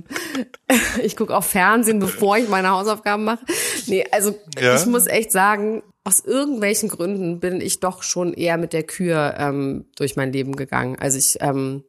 ich 1.03 1.15
gucke 1.17 1.37
auch 1.37 1.45
Fernsehen, 1.45 2.01
bevor 2.01 2.37
ich 2.39 2.49
meine 2.49 2.71
Hausaufgaben 2.71 3.25
mache. 3.25 3.45
Nee, 3.87 4.05
also 4.11 4.37
Ja. 4.59 4.75
ich 4.75 4.87
muss 4.87 5.07
echt 5.07 5.31
sagen, 5.31 5.83
aus 6.03 6.21
irgendwelchen 6.21 6.89
Gründen 6.89 7.39
bin 7.39 7.61
ich 7.61 7.81
doch 7.81 8.03
schon 8.03 8.33
eher 8.33 8.57
mit 8.57 8.73
der 8.73 8.83
Kür 8.83 9.35
ähm, 9.39 9.85
durch 9.97 10.17
mein 10.17 10.33
Leben 10.33 10.57
gegangen. 10.57 10.97
Also 10.99 11.19
ich 11.19 11.37
ähm, 11.43 11.85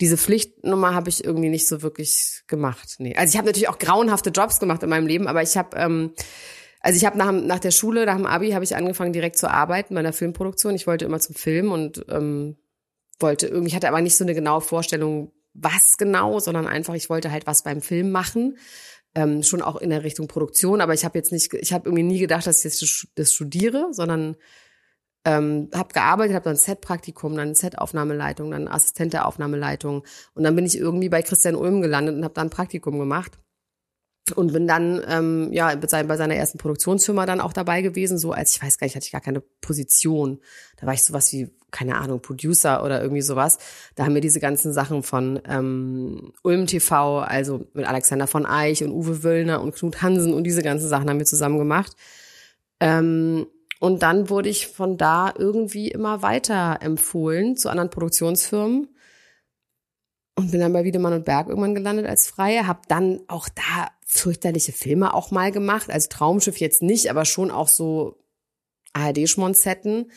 diese 0.00 0.16
Pflichtnummer 0.16 0.94
habe 0.94 1.08
ich 1.08 1.24
irgendwie 1.24 1.48
nicht 1.48 1.68
so 1.68 1.82
wirklich 1.82 2.42
gemacht. 2.46 2.96
Nee. 2.98 3.14
Also 3.16 3.32
ich 3.32 3.36
habe 3.36 3.46
natürlich 3.46 3.68
auch 3.68 3.78
grauenhafte 3.78 4.30
Jobs 4.30 4.60
gemacht 4.60 4.82
in 4.82 4.88
meinem 4.88 5.06
Leben, 5.06 5.28
aber 5.28 5.42
ich 5.42 5.56
habe 5.56 5.76
ähm, 5.76 6.12
also 6.84 6.98
ich 6.98 7.06
habe 7.06 7.16
nach, 7.16 7.32
nach 7.32 7.60
der 7.60 7.70
Schule, 7.70 8.04
nach 8.04 8.16
dem 8.16 8.26
Abi, 8.26 8.50
habe 8.50 8.62
ich 8.62 8.76
angefangen 8.76 9.14
direkt 9.14 9.38
zu 9.38 9.50
arbeiten 9.50 9.94
bei 9.94 10.00
einer 10.00 10.12
Filmproduktion. 10.12 10.74
Ich 10.74 10.86
wollte 10.86 11.06
immer 11.06 11.18
zum 11.18 11.34
Film 11.34 11.72
und 11.72 12.04
ähm, 12.10 12.58
wollte 13.18 13.46
irgendwie, 13.46 13.68
ich 13.68 13.74
hatte 13.74 13.88
aber 13.88 14.02
nicht 14.02 14.18
so 14.18 14.22
eine 14.22 14.34
genaue 14.34 14.60
Vorstellung, 14.60 15.32
was 15.54 15.96
genau, 15.96 16.40
sondern 16.40 16.66
einfach, 16.66 16.92
ich 16.92 17.08
wollte 17.08 17.30
halt 17.30 17.46
was 17.46 17.62
beim 17.62 17.80
Film 17.80 18.10
machen. 18.10 18.58
Ähm, 19.14 19.42
schon 19.42 19.62
auch 19.62 19.76
in 19.76 19.88
der 19.88 20.04
Richtung 20.04 20.28
Produktion, 20.28 20.82
aber 20.82 20.92
ich 20.92 21.06
habe 21.06 21.16
jetzt 21.16 21.32
nicht, 21.32 21.54
ich 21.54 21.72
habe 21.72 21.88
irgendwie 21.88 22.02
nie 22.02 22.18
gedacht, 22.18 22.46
dass 22.46 22.58
ich 22.58 22.64
jetzt 22.64 23.08
das 23.14 23.32
studiere, 23.32 23.88
sondern 23.92 24.36
ähm, 25.24 25.70
habe 25.74 25.92
gearbeitet, 25.92 26.34
habe 26.34 26.44
dann 26.44 26.56
Set-Praktikum, 26.56 27.36
dann 27.36 27.54
Set-Aufnahmeleitung, 27.54 28.50
dann 28.50 28.68
Assistent 28.68 29.12
der 29.12 29.26
Aufnahmeleitung 29.26 30.04
und 30.34 30.44
dann 30.44 30.54
bin 30.54 30.66
ich 30.66 30.78
irgendwie 30.78 31.08
bei 31.08 31.22
Christian 31.22 31.56
Ulm 31.56 31.80
gelandet 31.80 32.16
und 32.16 32.24
habe 32.24 32.34
dann 32.34 32.50
Praktikum 32.50 32.98
gemacht 32.98 33.38
und 34.34 34.52
bin 34.52 34.66
dann 34.66 35.02
ähm, 35.06 35.52
ja 35.52 35.74
bei 35.74 36.16
seiner 36.16 36.34
ersten 36.34 36.58
Produktionsfirma 36.58 37.26
dann 37.26 37.40
auch 37.40 37.52
dabei 37.52 37.82
gewesen, 37.82 38.18
so 38.18 38.32
als 38.32 38.56
ich 38.56 38.62
weiß 38.62 38.78
gar 38.78 38.86
nicht, 38.86 38.96
hatte 38.96 39.06
ich 39.06 39.12
gar 39.12 39.20
keine 39.20 39.40
Position. 39.40 40.40
Da 40.76 40.86
war 40.86 40.94
ich 40.94 41.04
sowas 41.04 41.32
wie 41.32 41.50
keine 41.70 41.96
Ahnung 41.96 42.22
Producer 42.22 42.84
oder 42.84 43.02
irgendwie 43.02 43.20
sowas. 43.20 43.58
Da 43.96 44.04
haben 44.04 44.14
wir 44.14 44.20
diese 44.20 44.40
ganzen 44.40 44.72
Sachen 44.72 45.02
von 45.02 45.40
ähm, 45.46 46.32
Ulm 46.42 46.66
TV, 46.66 47.18
also 47.18 47.66
mit 47.74 47.86
Alexander 47.86 48.26
von 48.26 48.46
Eich 48.46 48.82
und 48.84 48.92
Uwe 48.92 49.24
Wöllner 49.24 49.60
und 49.60 49.74
Knut 49.74 50.00
Hansen 50.00 50.32
und 50.32 50.44
diese 50.44 50.62
ganzen 50.62 50.88
Sachen 50.88 51.10
haben 51.10 51.18
wir 51.18 51.26
zusammen 51.26 51.58
gemacht. 51.58 51.96
Ähm, 52.80 53.46
und 53.80 54.02
dann 54.02 54.30
wurde 54.30 54.48
ich 54.48 54.68
von 54.68 54.96
da 54.96 55.32
irgendwie 55.36 55.88
immer 55.88 56.22
weiter 56.22 56.78
empfohlen 56.80 57.56
zu 57.56 57.68
anderen 57.68 57.90
Produktionsfirmen 57.90 58.88
und 60.36 60.50
bin 60.50 60.60
dann 60.60 60.72
bei 60.72 60.84
Wiedemann 60.84 61.12
und 61.12 61.24
Berg 61.24 61.48
irgendwann 61.48 61.74
gelandet 61.74 62.06
als 62.06 62.26
Freie, 62.26 62.66
habe 62.66 62.80
dann 62.88 63.20
auch 63.28 63.48
da 63.48 63.88
fürchterliche 64.06 64.72
Filme 64.72 65.14
auch 65.14 65.30
mal 65.30 65.52
gemacht, 65.52 65.90
als 65.90 66.08
Traumschiff 66.08 66.58
jetzt 66.58 66.82
nicht, 66.82 67.10
aber 67.10 67.24
schon 67.24 67.50
auch 67.50 67.68
so 67.68 68.18
ARD-Schmonzetten. 68.92 70.10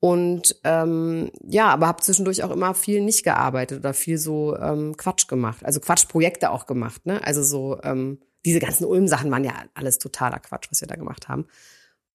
Und 0.00 0.56
ähm, 0.64 1.30
ja, 1.44 1.68
aber 1.68 1.86
habe 1.86 2.02
zwischendurch 2.02 2.42
auch 2.42 2.50
immer 2.50 2.74
viel 2.74 3.00
nicht 3.02 3.22
gearbeitet 3.22 3.78
oder 3.78 3.94
viel 3.94 4.18
so 4.18 4.56
ähm, 4.56 4.96
Quatsch 4.96 5.28
gemacht, 5.28 5.64
also 5.64 5.78
Quatschprojekte 5.78 6.50
auch 6.50 6.66
gemacht. 6.66 7.06
Ne? 7.06 7.24
Also 7.24 7.44
so 7.44 7.80
ähm, 7.84 8.18
diese 8.44 8.58
ganzen 8.58 8.84
Ulm-Sachen 8.84 9.30
waren 9.30 9.44
ja 9.44 9.54
alles 9.74 9.98
totaler 9.98 10.40
Quatsch, 10.40 10.66
was 10.70 10.80
wir 10.80 10.88
da 10.88 10.96
gemacht 10.96 11.28
haben. 11.28 11.46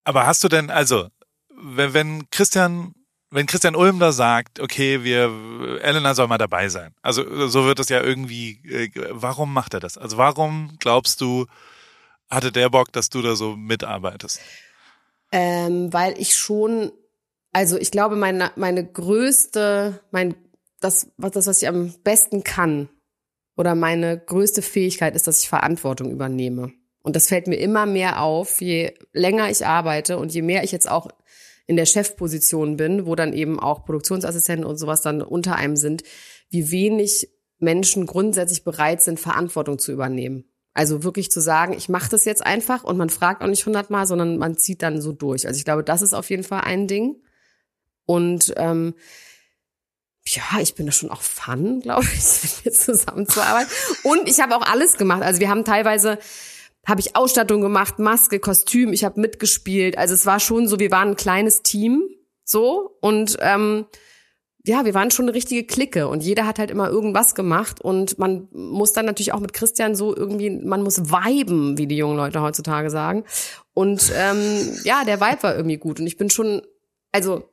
Aber 0.08 0.26
hast 0.26 0.42
du 0.42 0.48
denn, 0.48 0.70
also, 0.70 1.10
wenn, 1.50 1.94
wenn 1.94 2.30
Christian 2.30 2.94
wenn 3.30 3.46
Christian 3.46 3.76
Ulm 3.76 4.00
da 4.00 4.14
sagt, 4.14 4.62
okay, 4.62 5.04
wir, 5.04 5.80
Elena 5.82 6.16
soll 6.16 6.28
mal 6.28 6.38
dabei 6.38 6.70
sein. 6.70 6.94
Also 7.02 7.50
so 7.50 7.66
wird 7.66 7.78
es 7.78 7.90
ja 7.90 8.02
irgendwie, 8.02 8.62
äh, 8.66 8.90
warum 9.10 9.54
macht 9.54 9.74
er 9.74 9.82
das? 9.82 9.98
Also 9.98 10.18
warum 10.18 10.78
glaubst 10.80 11.20
du, 11.20 11.46
hatte 12.30 12.54
der 12.54 12.70
Bock, 12.70 12.94
dass 12.94 13.10
du 13.10 13.22
da 13.22 13.36
so 13.36 13.58
mitarbeitest? 13.58 14.40
Ähm, 15.34 15.92
weil 15.92 16.18
ich 16.18 16.36
schon, 16.36 16.94
also 17.52 17.78
ich 17.78 17.92
glaube, 17.92 18.16
meine, 18.16 18.54
meine 18.56 18.90
größte, 18.90 20.02
mein, 20.12 20.36
das, 20.80 21.12
was, 21.18 21.32
das, 21.32 21.48
was 21.48 21.62
ich 21.62 21.68
am 21.68 21.94
besten 22.06 22.46
kann, 22.46 22.88
oder 23.58 23.76
meine 23.76 24.18
größte 24.18 24.62
Fähigkeit 24.62 25.18
ist, 25.18 25.28
dass 25.28 25.42
ich 25.42 25.50
Verantwortung 25.50 26.12
übernehme. 26.12 26.72
Und 27.08 27.16
das 27.16 27.30
fällt 27.30 27.48
mir 27.48 27.56
immer 27.56 27.86
mehr 27.86 28.22
auf, 28.22 28.60
je 28.60 28.94
länger 29.14 29.50
ich 29.50 29.66
arbeite 29.66 30.18
und 30.18 30.34
je 30.34 30.42
mehr 30.42 30.66
ich 30.66 30.74
jetzt 30.74 30.92
auch 30.92 31.08
in 31.66 31.78
der 31.78 31.86
Chefposition 31.86 32.76
bin, 32.76 33.06
wo 33.06 33.16
dann 33.16 33.32
eben 33.32 33.62
auch 33.62 33.86
Produktionsassistenten 33.86 34.66
und 34.66 34.76
sowas 34.76 35.04
dann 35.04 35.22
unter 35.22 35.56
einem 35.56 35.78
sind, 35.78 36.04
wie 36.50 36.70
wenig 36.70 37.30
Menschen 37.60 38.08
grundsätzlich 38.08 38.66
bereit 38.66 39.02
sind, 39.02 39.22
Verantwortung 39.22 39.80
zu 39.80 39.94
übernehmen. 39.94 40.50
Also 40.74 41.06
wirklich 41.06 41.32
zu 41.32 41.40
sagen, 41.40 41.72
ich 41.72 41.88
mache 41.88 42.10
das 42.10 42.26
jetzt 42.26 42.46
einfach 42.46 42.84
und 42.84 42.98
man 42.98 43.10
fragt 43.10 43.42
auch 43.42 43.48
nicht 43.48 43.66
hundertmal, 43.66 44.06
sondern 44.06 44.38
man 44.38 44.58
zieht 44.58 44.84
dann 44.84 45.00
so 45.02 45.14
durch. 45.14 45.48
Also 45.48 45.58
ich 45.58 45.64
glaube, 45.64 45.86
das 45.86 46.02
ist 46.02 46.14
auf 46.14 46.30
jeden 46.30 46.44
Fall 46.44 46.64
ein 46.66 46.90
Ding. 46.90 47.24
Und 48.06 48.54
ähm, 48.58 48.96
ja, 50.26 50.44
ich 50.60 50.76
bin 50.76 50.86
da 50.86 50.92
schon 50.92 51.10
auch 51.10 51.22
Fun, 51.22 51.80
glaube 51.84 52.04
ich, 52.04 52.44
mit 52.44 52.66
mir 52.66 52.72
zusammenzuarbeiten. 52.74 53.72
Und 54.04 54.28
ich 54.28 54.42
habe 54.42 54.58
auch 54.58 54.70
alles 54.70 54.98
gemacht. 54.98 55.24
Also 55.24 55.40
wir 55.40 55.48
haben 55.48 55.64
teilweise 55.64 56.20
habe 56.86 57.02
ich 57.02 57.16
Ausstattung 57.16 57.62
gemacht, 57.62 58.00
Maske, 58.00 58.40
Kostüm, 58.40 58.94
ich 58.94 59.04
habe 59.04 59.20
mitgespielt. 59.20 59.98
Also 59.98 60.14
es 60.14 60.26
war 60.26 60.40
schon 60.40 60.68
so, 60.68 60.80
wir 60.80 60.92
waren 60.92 61.10
ein 61.10 61.16
kleines 61.16 61.64
Team 61.64 62.04
so 62.44 62.98
und 63.02 63.38
ähm, 63.42 63.86
ja, 64.64 64.84
wir 64.84 64.94
waren 64.94 65.12
schon 65.12 65.26
eine 65.26 65.34
richtige 65.34 65.66
Clique 65.66 66.08
und 66.08 66.24
jeder 66.24 66.46
hat 66.46 66.60
halt 66.60 66.72
immer 66.72 66.90
irgendwas 66.90 67.36
gemacht 67.36 67.80
und 67.80 68.20
man 68.20 68.50
muss 68.52 68.92
dann 68.92 69.06
natürlich 69.06 69.34
auch 69.34 69.40
mit 69.40 69.54
Christian 69.54 69.96
so 69.96 70.16
irgendwie, 70.16 70.50
man 70.50 70.84
muss 70.84 71.10
viben, 71.10 71.78
wie 71.78 71.88
die 71.88 71.96
jungen 71.96 72.18
Leute 72.18 72.42
heutzutage 72.42 72.90
sagen. 72.90 73.24
Und 73.74 74.12
ähm, 74.14 74.78
ja, 74.84 75.06
der 75.06 75.22
Vibe 75.22 75.44
war 75.44 75.56
irgendwie 75.56 75.78
gut 75.78 76.00
und 76.00 76.08
ich 76.08 76.18
bin 76.18 76.30
schon, 76.30 76.62
also 77.14 77.50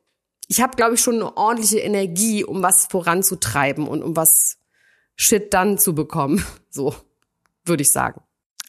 ich 0.48 0.60
habe, 0.60 0.76
glaube 0.76 0.94
ich, 0.94 1.00
schon 1.00 1.14
eine 1.14 1.36
ordentliche 1.36 1.78
Energie, 1.78 2.44
um 2.44 2.62
was 2.62 2.86
voranzutreiben 2.86 3.86
und 3.86 4.02
um 4.02 4.16
was 4.16 4.58
Shit 5.16 5.54
dann 5.54 5.78
zu 5.78 5.94
bekommen. 5.94 6.44
So, 6.70 6.92
würde 7.64 7.82
ich 7.82 7.92
sagen. 7.92 8.20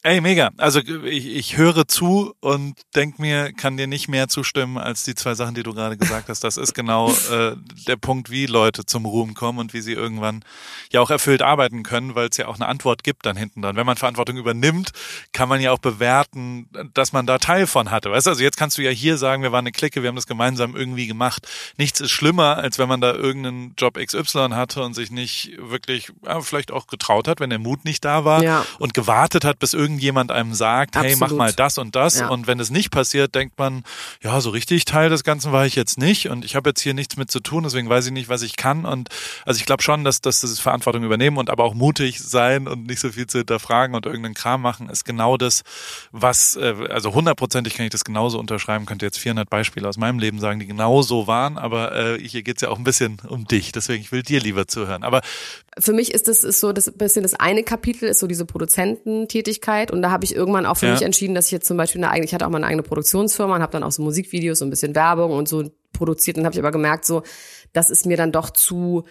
Ey, 0.06 0.20
mega. 0.20 0.50
Also 0.56 0.78
ich, 0.78 1.26
ich 1.26 1.56
höre 1.56 1.88
zu 1.88 2.32
und 2.38 2.78
denk 2.94 3.18
mir, 3.18 3.52
kann 3.52 3.76
dir 3.76 3.88
nicht 3.88 4.06
mehr 4.06 4.28
zustimmen 4.28 4.78
als 4.78 5.02
die 5.02 5.16
zwei 5.16 5.34
Sachen, 5.34 5.56
die 5.56 5.64
du 5.64 5.74
gerade 5.74 5.96
gesagt 5.96 6.28
hast. 6.28 6.44
Das 6.44 6.58
ist 6.58 6.74
genau 6.74 7.10
äh, 7.32 7.56
der 7.88 7.96
Punkt, 7.96 8.30
wie 8.30 8.46
Leute 8.46 8.86
zum 8.86 9.04
Ruhm 9.04 9.34
kommen 9.34 9.58
und 9.58 9.74
wie 9.74 9.80
sie 9.80 9.94
irgendwann 9.94 10.44
ja 10.92 11.00
auch 11.00 11.10
erfüllt 11.10 11.42
arbeiten 11.42 11.82
können, 11.82 12.14
weil 12.14 12.28
es 12.28 12.36
ja 12.36 12.46
auch 12.46 12.54
eine 12.54 12.68
Antwort 12.68 13.02
gibt 13.02 13.26
dann 13.26 13.36
hinten 13.36 13.62
dran. 13.62 13.74
Wenn 13.74 13.84
man 13.84 13.96
Verantwortung 13.96 14.36
übernimmt, 14.36 14.92
kann 15.32 15.48
man 15.48 15.60
ja 15.60 15.72
auch 15.72 15.80
bewerten, 15.80 16.68
dass 16.94 17.12
man 17.12 17.26
da 17.26 17.38
Teil 17.38 17.66
von 17.66 17.90
hatte. 17.90 18.12
Weißt 18.12 18.26
du, 18.26 18.30
also 18.30 18.44
jetzt 18.44 18.56
kannst 18.56 18.78
du 18.78 18.82
ja 18.82 18.92
hier 18.92 19.18
sagen, 19.18 19.42
wir 19.42 19.50
waren 19.50 19.64
eine 19.64 19.72
Clique, 19.72 20.02
wir 20.02 20.08
haben 20.08 20.14
das 20.14 20.28
gemeinsam 20.28 20.76
irgendwie 20.76 21.08
gemacht. 21.08 21.48
Nichts 21.78 22.00
ist 22.00 22.12
schlimmer, 22.12 22.58
als 22.58 22.78
wenn 22.78 22.88
man 22.88 23.00
da 23.00 23.12
irgendeinen 23.12 23.74
Job 23.76 23.98
XY 23.98 24.50
hatte 24.52 24.84
und 24.84 24.94
sich 24.94 25.10
nicht 25.10 25.58
wirklich, 25.58 26.12
ja, 26.24 26.40
vielleicht 26.42 26.70
auch 26.70 26.86
getraut 26.86 27.26
hat, 27.26 27.40
wenn 27.40 27.50
der 27.50 27.58
Mut 27.58 27.84
nicht 27.84 28.04
da 28.04 28.24
war 28.24 28.44
ja. 28.44 28.64
und 28.78 28.94
gewartet 28.94 29.44
hat, 29.44 29.58
bis 29.58 29.74
irgendwie 29.96 30.06
irgendjemand 30.06 30.30
einem 30.30 30.54
sagt, 30.54 30.96
Absolut. 30.96 31.10
hey, 31.10 31.16
mach 31.18 31.32
mal 31.32 31.52
das 31.52 31.78
und 31.78 31.96
das. 31.96 32.20
Ja. 32.20 32.28
Und 32.28 32.46
wenn 32.46 32.60
es 32.60 32.70
nicht 32.70 32.90
passiert, 32.90 33.34
denkt 33.34 33.58
man, 33.58 33.82
ja, 34.22 34.40
so 34.40 34.50
richtig 34.50 34.84
Teil 34.84 35.08
des 35.08 35.24
Ganzen 35.24 35.52
war 35.52 35.66
ich 35.66 35.74
jetzt 35.74 35.98
nicht 35.98 36.28
und 36.28 36.44
ich 36.44 36.54
habe 36.54 36.70
jetzt 36.70 36.80
hier 36.80 36.94
nichts 36.94 37.16
mit 37.16 37.30
zu 37.30 37.40
tun, 37.40 37.64
deswegen 37.64 37.88
weiß 37.88 38.06
ich 38.06 38.12
nicht, 38.12 38.28
was 38.28 38.42
ich 38.42 38.56
kann. 38.56 38.84
Und 38.84 39.08
also 39.44 39.58
ich 39.58 39.66
glaube 39.66 39.82
schon, 39.82 40.04
dass, 40.04 40.20
dass 40.20 40.40
das 40.40 40.60
Verantwortung 40.60 41.02
übernehmen 41.02 41.38
und 41.38 41.50
aber 41.50 41.64
auch 41.64 41.74
mutig 41.74 42.20
sein 42.20 42.68
und 42.68 42.86
nicht 42.86 43.00
so 43.00 43.10
viel 43.10 43.26
zu 43.26 43.38
hinterfragen 43.38 43.94
und 43.96 44.06
irgendeinen 44.06 44.34
Kram 44.34 44.62
machen, 44.62 44.88
ist 44.90 45.04
genau 45.04 45.36
das, 45.36 45.62
was, 46.12 46.56
äh, 46.56 46.74
also 46.90 47.14
hundertprozentig 47.14 47.74
kann 47.74 47.86
ich 47.86 47.92
das 47.92 48.04
genauso 48.04 48.38
unterschreiben, 48.38 48.86
könnte 48.86 49.06
jetzt 49.06 49.18
400 49.18 49.48
Beispiele 49.48 49.88
aus 49.88 49.96
meinem 49.96 50.18
Leben 50.18 50.38
sagen, 50.38 50.60
die 50.60 50.66
genau 50.66 51.02
so 51.02 51.26
waren, 51.26 51.58
aber 51.58 51.94
äh, 51.94 52.20
hier 52.20 52.42
geht's 52.42 52.62
ja 52.62 52.68
auch 52.68 52.78
ein 52.78 52.84
bisschen 52.84 53.18
um 53.28 53.46
dich, 53.46 53.72
deswegen 53.72 54.02
ich 54.02 54.12
will 54.12 54.22
dir 54.22 54.40
lieber 54.40 54.68
zuhören. 54.68 55.02
Aber 55.02 55.22
für 55.78 55.92
mich 55.92 56.12
ist 56.14 56.28
das 56.28 56.44
ist 56.44 56.60
so 56.60 56.72
das 56.72 56.90
bisschen 56.92 57.22
das 57.22 57.34
eine 57.34 57.62
Kapitel 57.62 58.08
ist 58.08 58.20
so 58.20 58.26
diese 58.26 58.46
Produzententätigkeit 58.46 59.75
und 59.90 60.02
da 60.02 60.10
habe 60.10 60.24
ich 60.24 60.34
irgendwann 60.34 60.66
auch 60.66 60.76
für 60.76 60.86
ja. 60.86 60.92
mich 60.92 61.02
entschieden, 61.02 61.34
dass 61.34 61.46
ich 61.46 61.52
jetzt 61.52 61.66
zum 61.66 61.76
Beispiel 61.76 62.02
eine 62.02 62.10
eigene, 62.10 62.26
ich 62.26 62.34
hatte 62.34 62.46
auch 62.46 62.50
mal 62.50 62.58
eine 62.58 62.66
eigene 62.66 62.82
Produktionsfirma 62.82 63.56
und 63.56 63.62
habe 63.62 63.72
dann 63.72 63.82
auch 63.82 63.92
so 63.92 64.02
Musikvideos 64.02 64.62
und 64.62 64.68
ein 64.68 64.70
bisschen 64.70 64.94
Werbung 64.94 65.32
und 65.32 65.48
so 65.48 65.70
produziert 65.92 66.38
und 66.38 66.44
habe 66.44 66.54
ich 66.54 66.58
aber 66.58 66.72
gemerkt 66.72 67.04
so, 67.04 67.22
das 67.72 67.90
ist 67.90 68.06
mir 68.06 68.16
dann 68.16 68.32
doch 68.32 68.50
zu 68.50 69.04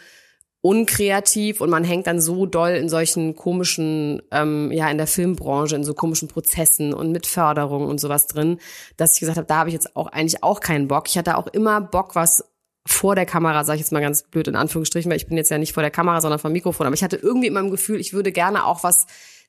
unkreativ 0.66 1.62
und 1.62 1.70
man 1.70 1.84
hängt 1.84 2.08
dann 2.08 2.20
so 2.20 2.48
doll 2.48 2.72
in 2.72 2.90
solchen 2.90 3.36
komischen, 3.36 4.24
ähm, 4.32 4.72
ja, 4.72 4.90
in 4.90 4.98
der 4.98 5.06
Filmbranche, 5.06 5.76
in 5.76 5.84
so 5.84 5.94
komischen 5.94 6.28
Prozessen 6.28 6.92
und 6.92 7.12
mit 7.12 7.28
Förderung 7.28 7.86
und 7.86 8.00
sowas 8.00 8.26
drin, 8.26 8.58
dass 8.98 9.14
ich 9.14 9.20
gesagt 9.20 9.38
habe, 9.38 9.46
da 9.46 9.58
habe 9.58 9.70
ich 9.70 9.74
jetzt 9.74 9.96
auch 9.96 10.08
eigentlich 10.08 10.44
auch 10.44 10.62
keinen 10.62 10.88
Bock. 10.88 11.08
Ich 11.08 11.20
hatte 11.20 11.38
auch 11.38 11.46
immer 11.46 11.82
Bock, 11.82 12.16
was 12.16 12.46
vor 12.88 13.14
der 13.14 13.28
Kamera, 13.28 13.64
sage 13.64 13.76
ich 13.76 13.82
jetzt 13.82 13.92
mal 13.92 14.02
ganz 14.02 14.24
blöd 14.24 14.48
in 14.48 14.56
Anführungsstrichen, 14.56 15.10
weil 15.12 15.18
ich 15.18 15.28
bin 15.28 15.38
jetzt 15.38 15.52
ja 15.52 15.60
nicht 15.60 15.74
vor 15.74 15.84
der 15.84 15.92
Kamera, 15.92 16.20
sondern 16.22 16.40
vom 16.40 16.52
Mikrofon. 16.52 16.88
Aber 16.88 16.96
ich 16.96 17.04
hatte 17.04 17.18
irgendwie 17.18 17.48
immer 17.48 17.60
im 17.60 17.70
Gefühl, 17.70 18.00
ich 18.00 18.14
würde 18.14 18.32
gerne 18.32 18.66
auch 18.66 18.84
was 18.84 19.06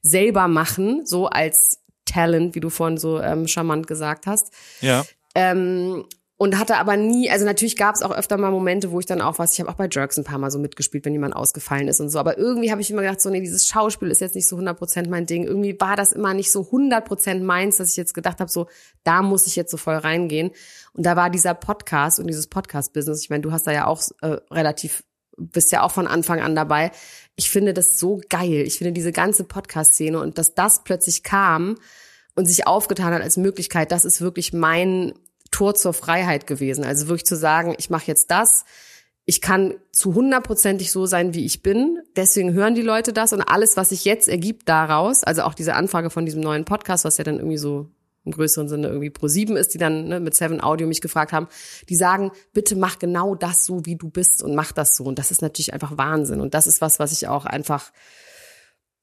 selber 0.06 0.48
machen, 0.48 1.04
so 1.04 1.26
als 1.26 1.80
Talent, 2.04 2.54
wie 2.54 2.60
du 2.60 2.70
vorhin 2.70 2.98
so 2.98 3.20
ähm, 3.20 3.48
charmant 3.48 3.86
gesagt 3.86 4.26
hast. 4.26 4.52
Ja. 4.80 5.04
Ähm, 5.34 6.04
und 6.38 6.58
hatte 6.58 6.76
aber 6.76 6.98
nie, 6.98 7.30
also 7.30 7.46
natürlich 7.46 7.76
gab 7.76 7.94
es 7.94 8.02
auch 8.02 8.10
öfter 8.10 8.36
mal 8.36 8.50
Momente, 8.50 8.90
wo 8.90 9.00
ich 9.00 9.06
dann 9.06 9.22
auch 9.22 9.38
was, 9.38 9.54
ich 9.54 9.60
habe 9.60 9.70
auch 9.70 9.76
bei 9.76 9.88
Jerks 9.90 10.18
ein 10.18 10.24
paar 10.24 10.38
Mal 10.38 10.50
so 10.50 10.58
mitgespielt, 10.58 11.06
wenn 11.06 11.14
jemand 11.14 11.34
ausgefallen 11.34 11.88
ist 11.88 11.98
und 12.00 12.10
so, 12.10 12.18
aber 12.18 12.36
irgendwie 12.36 12.70
habe 12.70 12.82
ich 12.82 12.90
immer 12.90 13.00
gedacht, 13.00 13.22
so 13.22 13.30
nee, 13.30 13.40
dieses 13.40 13.66
Schauspiel 13.66 14.10
ist 14.10 14.20
jetzt 14.20 14.34
nicht 14.34 14.46
so 14.46 14.56
100% 14.58 15.08
mein 15.08 15.24
Ding. 15.24 15.44
Irgendwie 15.44 15.80
war 15.80 15.96
das 15.96 16.12
immer 16.12 16.34
nicht 16.34 16.52
so 16.52 16.60
100% 16.60 17.42
meins, 17.42 17.78
dass 17.78 17.90
ich 17.90 17.96
jetzt 17.96 18.12
gedacht 18.12 18.40
habe, 18.40 18.50
so 18.50 18.66
da 19.02 19.22
muss 19.22 19.46
ich 19.46 19.56
jetzt 19.56 19.70
so 19.70 19.78
voll 19.78 19.96
reingehen. 19.96 20.50
Und 20.92 21.06
da 21.06 21.16
war 21.16 21.30
dieser 21.30 21.54
Podcast 21.54 22.20
und 22.20 22.26
dieses 22.26 22.48
Podcast-Business, 22.48 23.22
ich 23.22 23.30
meine, 23.30 23.42
du 23.42 23.52
hast 23.52 23.66
da 23.66 23.72
ja 23.72 23.86
auch 23.86 24.02
äh, 24.20 24.36
relativ 24.50 25.04
bist 25.36 25.72
ja 25.72 25.82
auch 25.82 25.92
von 25.92 26.06
Anfang 26.06 26.40
an 26.40 26.54
dabei. 26.54 26.90
Ich 27.34 27.50
finde 27.50 27.74
das 27.74 27.98
so 27.98 28.20
geil. 28.28 28.62
Ich 28.66 28.78
finde 28.78 28.92
diese 28.92 29.12
ganze 29.12 29.44
Podcast-Szene 29.44 30.18
und 30.18 30.38
dass 30.38 30.54
das 30.54 30.84
plötzlich 30.84 31.22
kam 31.22 31.76
und 32.34 32.46
sich 32.46 32.66
aufgetan 32.66 33.12
hat 33.14 33.22
als 33.22 33.36
Möglichkeit, 33.36 33.92
das 33.92 34.04
ist 34.04 34.20
wirklich 34.20 34.52
mein 34.52 35.14
Tor 35.50 35.74
zur 35.74 35.92
Freiheit 35.92 36.46
gewesen. 36.46 36.84
Also 36.84 37.08
wirklich 37.08 37.26
zu 37.26 37.36
sagen, 37.36 37.74
ich 37.78 37.90
mache 37.90 38.06
jetzt 38.06 38.30
das. 38.30 38.64
Ich 39.24 39.40
kann 39.40 39.74
zu 39.92 40.14
hundertprozentig 40.14 40.92
so 40.92 41.06
sein, 41.06 41.34
wie 41.34 41.44
ich 41.44 41.62
bin. 41.62 41.98
Deswegen 42.14 42.52
hören 42.52 42.74
die 42.74 42.82
Leute 42.82 43.12
das 43.12 43.32
und 43.32 43.42
alles, 43.42 43.76
was 43.76 43.88
sich 43.88 44.04
jetzt 44.04 44.28
ergibt 44.28 44.68
daraus, 44.68 45.24
also 45.24 45.42
auch 45.42 45.54
diese 45.54 45.74
Anfrage 45.74 46.10
von 46.10 46.24
diesem 46.24 46.42
neuen 46.42 46.64
Podcast, 46.64 47.04
was 47.04 47.18
ja 47.18 47.24
dann 47.24 47.36
irgendwie 47.36 47.58
so 47.58 47.88
im 48.26 48.32
größeren 48.32 48.68
Sinne 48.68 48.88
irgendwie 48.88 49.10
Pro 49.10 49.28
7 49.28 49.56
ist, 49.56 49.72
die 49.72 49.78
dann 49.78 50.08
ne, 50.08 50.20
mit 50.20 50.34
Seven 50.34 50.60
Audio 50.60 50.86
mich 50.86 51.00
gefragt 51.00 51.32
haben, 51.32 51.46
die 51.88 51.94
sagen, 51.94 52.32
bitte 52.52 52.76
mach 52.76 52.98
genau 52.98 53.34
das 53.34 53.64
so, 53.64 53.86
wie 53.86 53.96
du 53.96 54.10
bist 54.10 54.42
und 54.42 54.54
mach 54.54 54.72
das 54.72 54.96
so. 54.96 55.04
Und 55.04 55.18
das 55.18 55.30
ist 55.30 55.42
natürlich 55.42 55.72
einfach 55.72 55.96
Wahnsinn. 55.96 56.40
Und 56.40 56.52
das 56.52 56.66
ist 56.66 56.80
was, 56.80 56.98
was 56.98 57.12
ich 57.12 57.28
auch 57.28 57.46
einfach, 57.46 57.92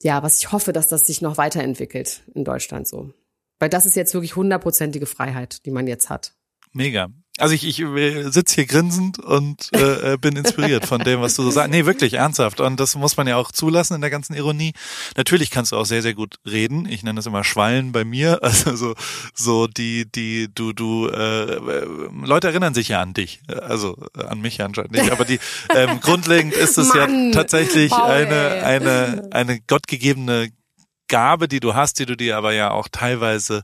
ja, 0.01 0.21
was 0.21 0.39
ich 0.39 0.51
hoffe, 0.51 0.73
dass 0.73 0.87
das 0.87 1.07
sich 1.07 1.21
noch 1.21 1.37
weiterentwickelt 1.37 2.23
in 2.35 2.43
Deutschland 2.43 2.87
so. 2.87 3.13
Weil 3.59 3.69
das 3.69 3.85
ist 3.85 3.95
jetzt 3.95 4.13
wirklich 4.13 4.35
hundertprozentige 4.35 5.05
Freiheit, 5.05 5.65
die 5.65 5.71
man 5.71 5.87
jetzt 5.87 6.09
hat. 6.09 6.33
Mega. 6.73 7.09
Also 7.39 7.55
ich, 7.55 7.65
ich 7.65 7.79
äh, 7.79 8.29
sitze 8.29 8.55
hier 8.55 8.65
grinsend 8.67 9.17
und 9.17 9.69
äh, 9.73 10.13
äh, 10.13 10.17
bin 10.17 10.35
inspiriert 10.35 10.85
von 10.85 11.01
dem, 11.03 11.19
was 11.19 11.35
du 11.35 11.41
so 11.41 11.49
sagst. 11.49 11.71
Nee, 11.71 11.85
wirklich, 11.87 12.13
ernsthaft. 12.13 12.59
Und 12.59 12.79
das 12.79 12.95
muss 12.95 13.17
man 13.17 13.27
ja 13.27 13.37
auch 13.37 13.51
zulassen 13.51 13.95
in 13.95 14.01
der 14.01 14.11
ganzen 14.11 14.35
Ironie. 14.35 14.73
Natürlich 15.17 15.49
kannst 15.49 15.71
du 15.71 15.77
auch 15.77 15.85
sehr, 15.85 16.03
sehr 16.03 16.13
gut 16.13 16.35
reden. 16.45 16.85
Ich 16.87 17.01
nenne 17.01 17.15
das 17.15 17.25
immer 17.25 17.43
Schwallen 17.43 17.91
bei 17.91 18.05
mir. 18.05 18.39
Also 18.53 18.75
so, 18.75 18.93
so 19.33 19.67
die, 19.67 20.05
die, 20.09 20.47
du, 20.53 20.73
du, 20.73 21.07
äh, 21.07 21.59
Leute 22.23 22.49
erinnern 22.49 22.75
sich 22.75 22.89
ja 22.89 23.01
an 23.01 23.13
dich. 23.13 23.41
Also 23.47 23.97
an 24.15 24.41
mich 24.41 24.61
anscheinend 24.61 24.91
nicht. 24.91 25.11
Aber 25.11 25.25
die 25.25 25.39
ähm, 25.73 25.99
grundlegend 26.01 26.53
ist 26.53 26.77
es 26.77 26.93
ja 26.93 27.07
tatsächlich 27.31 27.89
Paul, 27.89 28.11
eine, 28.11 28.63
eine, 28.63 29.29
eine 29.31 29.59
gottgegebene 29.61 30.51
Gabe, 31.07 31.47
die 31.47 31.59
du 31.59 31.73
hast, 31.75 31.99
die 31.99 32.05
du 32.05 32.15
dir 32.15 32.37
aber 32.37 32.53
ja 32.53 32.71
auch 32.71 32.87
teilweise 32.91 33.61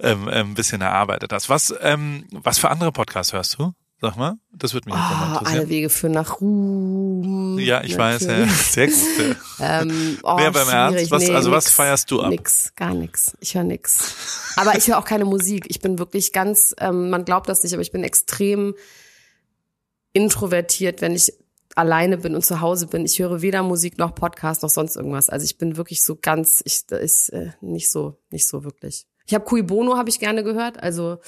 ähm, 0.00 0.28
ein 0.28 0.54
bisschen 0.54 0.80
erarbeitet 0.80 1.32
hast. 1.32 1.48
Was, 1.48 1.74
ähm, 1.80 2.26
was 2.30 2.58
für 2.58 2.70
andere 2.70 2.92
Podcasts 2.92 3.32
hörst 3.32 3.58
du? 3.58 3.72
Sag 4.02 4.16
mal, 4.16 4.36
das 4.50 4.72
würde 4.72 4.88
mich 4.88 4.96
jetzt 4.98 5.10
nochmal 5.10 5.28
Oh, 5.28 5.28
alle 5.30 5.38
interessieren. 5.40 5.68
Wege 5.68 5.90
führen 5.90 6.12
nach 6.14 6.40
Ruhm. 6.40 7.58
Ja, 7.58 7.82
ich 7.84 7.98
weiß, 7.98 8.22
ja, 8.22 8.28
Natürlich. 8.46 8.56
sehr 8.70 8.86
gut. 8.86 9.36
Ähm, 9.62 10.18
oh, 10.22 10.36
Mehr 10.36 10.50
beim 10.52 10.68
Ernst? 10.70 11.10
Was- 11.10 11.22
nee, 11.22 11.34
also 11.34 11.50
was 11.50 11.64
nix, 11.66 11.74
feierst 11.74 12.10
du 12.10 12.22
ab? 12.22 12.30
Nix, 12.30 12.72
gar 12.76 12.94
nix. 12.94 13.36
Ich 13.40 13.54
höre 13.54 13.64
nix. 13.64 14.54
Aber 14.56 14.74
ich 14.78 14.88
höre 14.88 14.96
auch 14.96 15.04
keine 15.04 15.26
Musik. 15.26 15.66
Ich 15.68 15.80
bin 15.80 15.98
wirklich 15.98 16.32
ganz, 16.32 16.74
ähm, 16.80 17.10
man 17.10 17.26
glaubt 17.26 17.46
das 17.50 17.62
nicht, 17.62 17.74
aber 17.74 17.82
ich 17.82 17.92
bin 17.92 18.02
extrem 18.02 18.74
introvertiert, 20.12 21.00
wenn 21.02 21.14
ich 21.14 21.32
alleine 21.76 22.18
bin 22.18 22.34
und 22.34 22.44
zu 22.44 22.60
Hause 22.60 22.86
bin. 22.86 23.04
Ich 23.04 23.18
höre 23.18 23.42
weder 23.42 23.62
Musik 23.62 23.98
noch 23.98 24.14
Podcast 24.14 24.62
noch 24.62 24.70
sonst 24.70 24.96
irgendwas. 24.96 25.28
Also 25.28 25.44
ich 25.44 25.58
bin 25.58 25.76
wirklich 25.76 26.04
so 26.04 26.16
ganz, 26.20 26.62
ich 26.64 26.86
das 26.86 27.00
ist 27.00 27.28
äh, 27.30 27.50
nicht 27.60 27.90
so, 27.90 28.18
nicht 28.30 28.46
so 28.48 28.64
wirklich. 28.64 29.06
Ich 29.26 29.34
habe 29.34 29.44
Cui 29.44 29.62
Bono 29.62 29.96
habe 29.96 30.10
ich 30.10 30.18
gerne 30.18 30.42
gehört, 30.42 30.82
also 30.82 31.18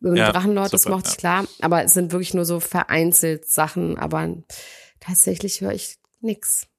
mit 0.00 0.12
dem 0.12 0.16
Ja, 0.16 0.32
Drachenlord, 0.32 0.72
das 0.72 0.82
super, 0.82 0.96
mochte 0.96 1.08
ja. 1.08 1.12
ich 1.12 1.18
klar. 1.18 1.44
Aber 1.60 1.84
es 1.84 1.92
sind 1.92 2.12
wirklich 2.12 2.32
nur 2.32 2.46
so 2.46 2.58
vereinzelt 2.58 3.46
Sachen. 3.50 3.98
Aber 3.98 4.34
tatsächlich 4.98 5.60
höre 5.60 5.72
ich 5.72 5.98
nix. 6.20 6.69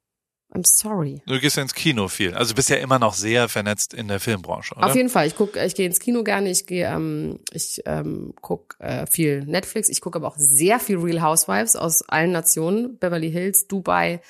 I'm 0.53 0.65
sorry. 0.65 1.21
Du 1.27 1.39
gehst 1.39 1.55
ja 1.55 1.63
ins 1.63 1.73
Kino 1.73 2.07
viel. 2.09 2.33
Also 2.33 2.51
du 2.51 2.55
bist 2.55 2.69
ja 2.69 2.75
immer 2.75 2.99
noch 2.99 3.13
sehr 3.13 3.47
vernetzt 3.47 3.93
in 3.93 4.07
der 4.09 4.19
Filmbranche, 4.19 4.75
oder? 4.75 4.87
Auf 4.87 4.95
jeden 4.95 5.07
Fall. 5.09 5.27
Ich 5.27 5.35
guck, 5.35 5.55
ich 5.55 5.75
gehe 5.75 5.85
ins 5.85 5.99
Kino 5.99 6.23
gerne. 6.23 6.49
Ich 6.51 6.65
gehe, 6.65 6.87
ähm, 6.87 7.39
ich 7.53 7.81
ähm, 7.85 8.33
guck 8.41 8.75
äh, 8.79 9.05
viel 9.07 9.45
Netflix. 9.45 9.87
Ich 9.87 10.01
gucke 10.01 10.17
aber 10.17 10.27
auch 10.27 10.35
sehr 10.37 10.79
viel 10.79 10.97
Real 10.97 11.21
Housewives 11.21 11.75
aus 11.77 12.01
allen 12.09 12.31
Nationen, 12.33 12.97
Beverly 12.97 13.31
Hills, 13.31 13.67
Dubai. 13.67 14.21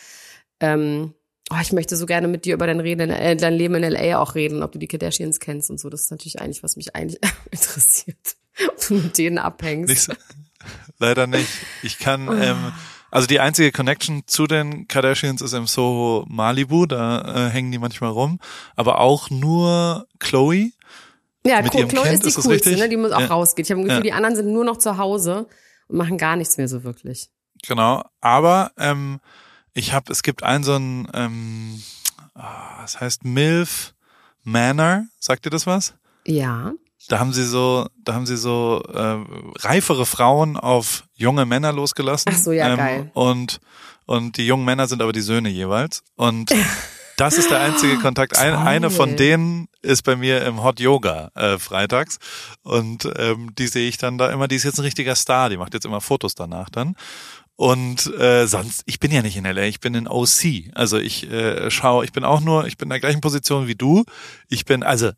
Ähm, 0.59 1.15
oh, 1.51 1.57
ich 1.61 1.72
möchte 1.72 1.95
so 1.95 2.05
gerne 2.05 2.28
mit 2.28 2.45
dir 2.45 2.53
über 2.53 2.67
dein, 2.67 2.80
Reden, 2.82 3.09
äh, 3.09 3.36
dein 3.36 3.53
Leben 3.55 3.74
in 3.76 3.84
LA 3.84 4.19
auch 4.19 4.36
reden, 4.36 4.61
ob 4.61 4.72
du 4.74 4.78
die 4.80 4.88
Kardashians 4.88 5.39
kennst 5.39 5.72
und 5.72 5.80
so. 5.80 5.89
Das 5.89 6.01
ist 6.01 6.11
natürlich 6.11 6.39
eigentlich, 6.39 6.61
was 6.61 6.76
mich 6.76 6.95
eigentlich 6.95 7.19
interessiert, 7.51 8.36
ob 8.67 8.88
du 8.88 8.93
mit 8.93 9.17
denen 9.17 9.39
abhängst. 9.39 9.89
Nicht 9.89 10.19
leider 10.99 11.26
nicht. 11.26 11.49
Ich 11.82 11.97
kann, 11.97 12.30
Oh. 12.30 12.34
ähm, 12.34 12.72
also 13.12 13.28
die 13.28 13.39
einzige 13.39 13.72
Connection 13.72 14.24
zu 14.26 14.47
den 14.47 14.88
Kardashians 14.88 15.41
ist 15.41 15.53
im 15.53 15.68
Soho 15.68 16.26
Malibu, 16.28 16.86
da 16.88 17.47
äh, 17.47 17.49
hängen 17.51 17.72
die 17.72 17.78
manchmal 17.78 18.09
rum, 18.12 18.39
aber 18.76 18.99
auch 18.99 19.30
nur 19.30 20.07
Chloe. 20.20 20.72
Ja, 21.45 21.62
mit 21.62 21.72
Chloe 21.72 21.82
ihrem 21.82 21.89
Chloe 21.89 22.03
Kind, 22.03 22.14
ist 22.16 22.24
die 22.24 22.28
ist 22.30 22.38
das 22.38 22.45
coolste, 22.45 22.70
richtig? 22.70 22.84
ne? 22.84 22.89
Die 22.89 22.97
muss 22.97 23.12
auch 23.12 23.20
Ja. 23.20 23.28
rausgehen. 23.28 23.66
Ich 23.66 23.72
habe 23.72 23.82
Gefühl, 23.84 23.97
Ja. 23.97 24.01
die 24.03 24.14
anderen 24.14 24.36
sind 24.36 24.51
nur 24.53 24.64
noch 24.66 24.78
zu 24.78 24.97
Hause 24.97 25.47
und 25.88 25.97
machen 25.97 26.18
gar 26.18 26.36
nichts 26.36 26.57
mehr 26.57 26.68
so 26.68 26.84
wirklich. 26.84 27.30
Genau, 27.68 28.03
aber 28.22 28.72
ähm, 28.78 29.20
ich 29.74 29.93
habe, 29.93 30.12
es 30.12 30.24
gibt 30.24 30.43
einen 30.43 30.64
so 30.64 30.76
ein, 30.76 31.07
ähm, 31.14 31.82
ah, 32.34 32.84
es 32.84 32.99
heißt 32.99 33.24
Milf 33.26 33.93
Manor, 34.43 35.05
sagt 35.20 35.45
ihr 35.45 35.51
das 35.51 35.68
was? 35.68 35.93
Ja. 36.26 36.74
Da 37.08 37.20
haben 37.20 37.34
sie 37.34 37.45
so, 37.45 37.88
da 38.04 38.14
haben 38.14 38.26
sie 38.26 38.38
so 38.38 38.84
äh, 38.93 39.18
reifere 39.60 40.06
Frauen 40.06 40.58
auf 40.58 41.04
junge 41.16 41.45
Männer 41.45 41.74
losgelassen. 41.74 42.32
Ach 42.34 42.38
so, 42.38 42.52
ja, 42.52 42.70
ähm, 42.70 42.78
geil. 42.78 43.12
Und 43.14 43.60
und 44.06 44.38
die 44.38 44.45
jungen 44.45 44.66
Männer 44.66 44.88
sind 44.88 45.02
aber 45.02 45.14
die 45.14 45.22
Söhne 45.22 45.47
jeweils. 45.49 46.04
Und 46.16 46.54
das 47.18 47.38
ist 47.38 47.49
der 47.49 47.62
einzige 47.62 47.97
Kontakt. 47.97 48.38
Ein, 48.38 48.56
eine 48.56 48.89
von 48.89 49.16
denen 49.16 49.68
ist 49.82 50.04
bei 50.04 50.16
mir 50.16 50.43
im 50.43 50.64
Hot 50.64 50.80
Yoga 50.80 51.32
äh, 51.36 51.58
freitags 51.58 52.20
und 52.62 53.10
ähm, 53.18 53.52
die 53.58 53.68
sehe 53.68 53.88
ich 53.88 53.97
dann 53.97 54.18
da 54.18 54.30
immer. 54.30 54.47
Die 54.47 54.56
ist 54.56 54.64
jetzt 54.64 54.80
ein 54.80 54.84
richtiger 54.84 55.16
Star. 55.16 55.49
Die 55.49 55.58
macht 55.58 55.74
jetzt 55.74 55.86
immer 55.86 56.02
Fotos 56.02 56.36
danach 56.36 56.70
dann. 56.70 56.95
Und 57.56 58.14
äh, 58.18 58.47
sonst, 58.47 58.82
ich 58.86 58.99
bin 58.99 59.12
ja 59.12 59.22
nicht 59.22 59.38
in 59.38 59.45
LA, 59.45 59.64
ich 59.64 59.80
bin 59.80 59.93
in 59.93 60.08
OC. 60.08 60.72
Also 60.74 60.97
ich 60.97 61.30
äh, 61.32 61.70
schaue, 61.70 62.04
ich 62.04 62.12
bin 62.12 62.24
auch 62.24 62.41
nur, 62.41 62.66
ich 62.66 62.76
bin 62.76 62.88
in 62.88 62.91
der 62.91 62.99
gleichen 62.99 63.22
Position 63.22 63.68
wie 63.68 63.76
du. 63.76 64.04
Ich 64.49 64.66
bin, 64.66 64.84
also 64.84 65.12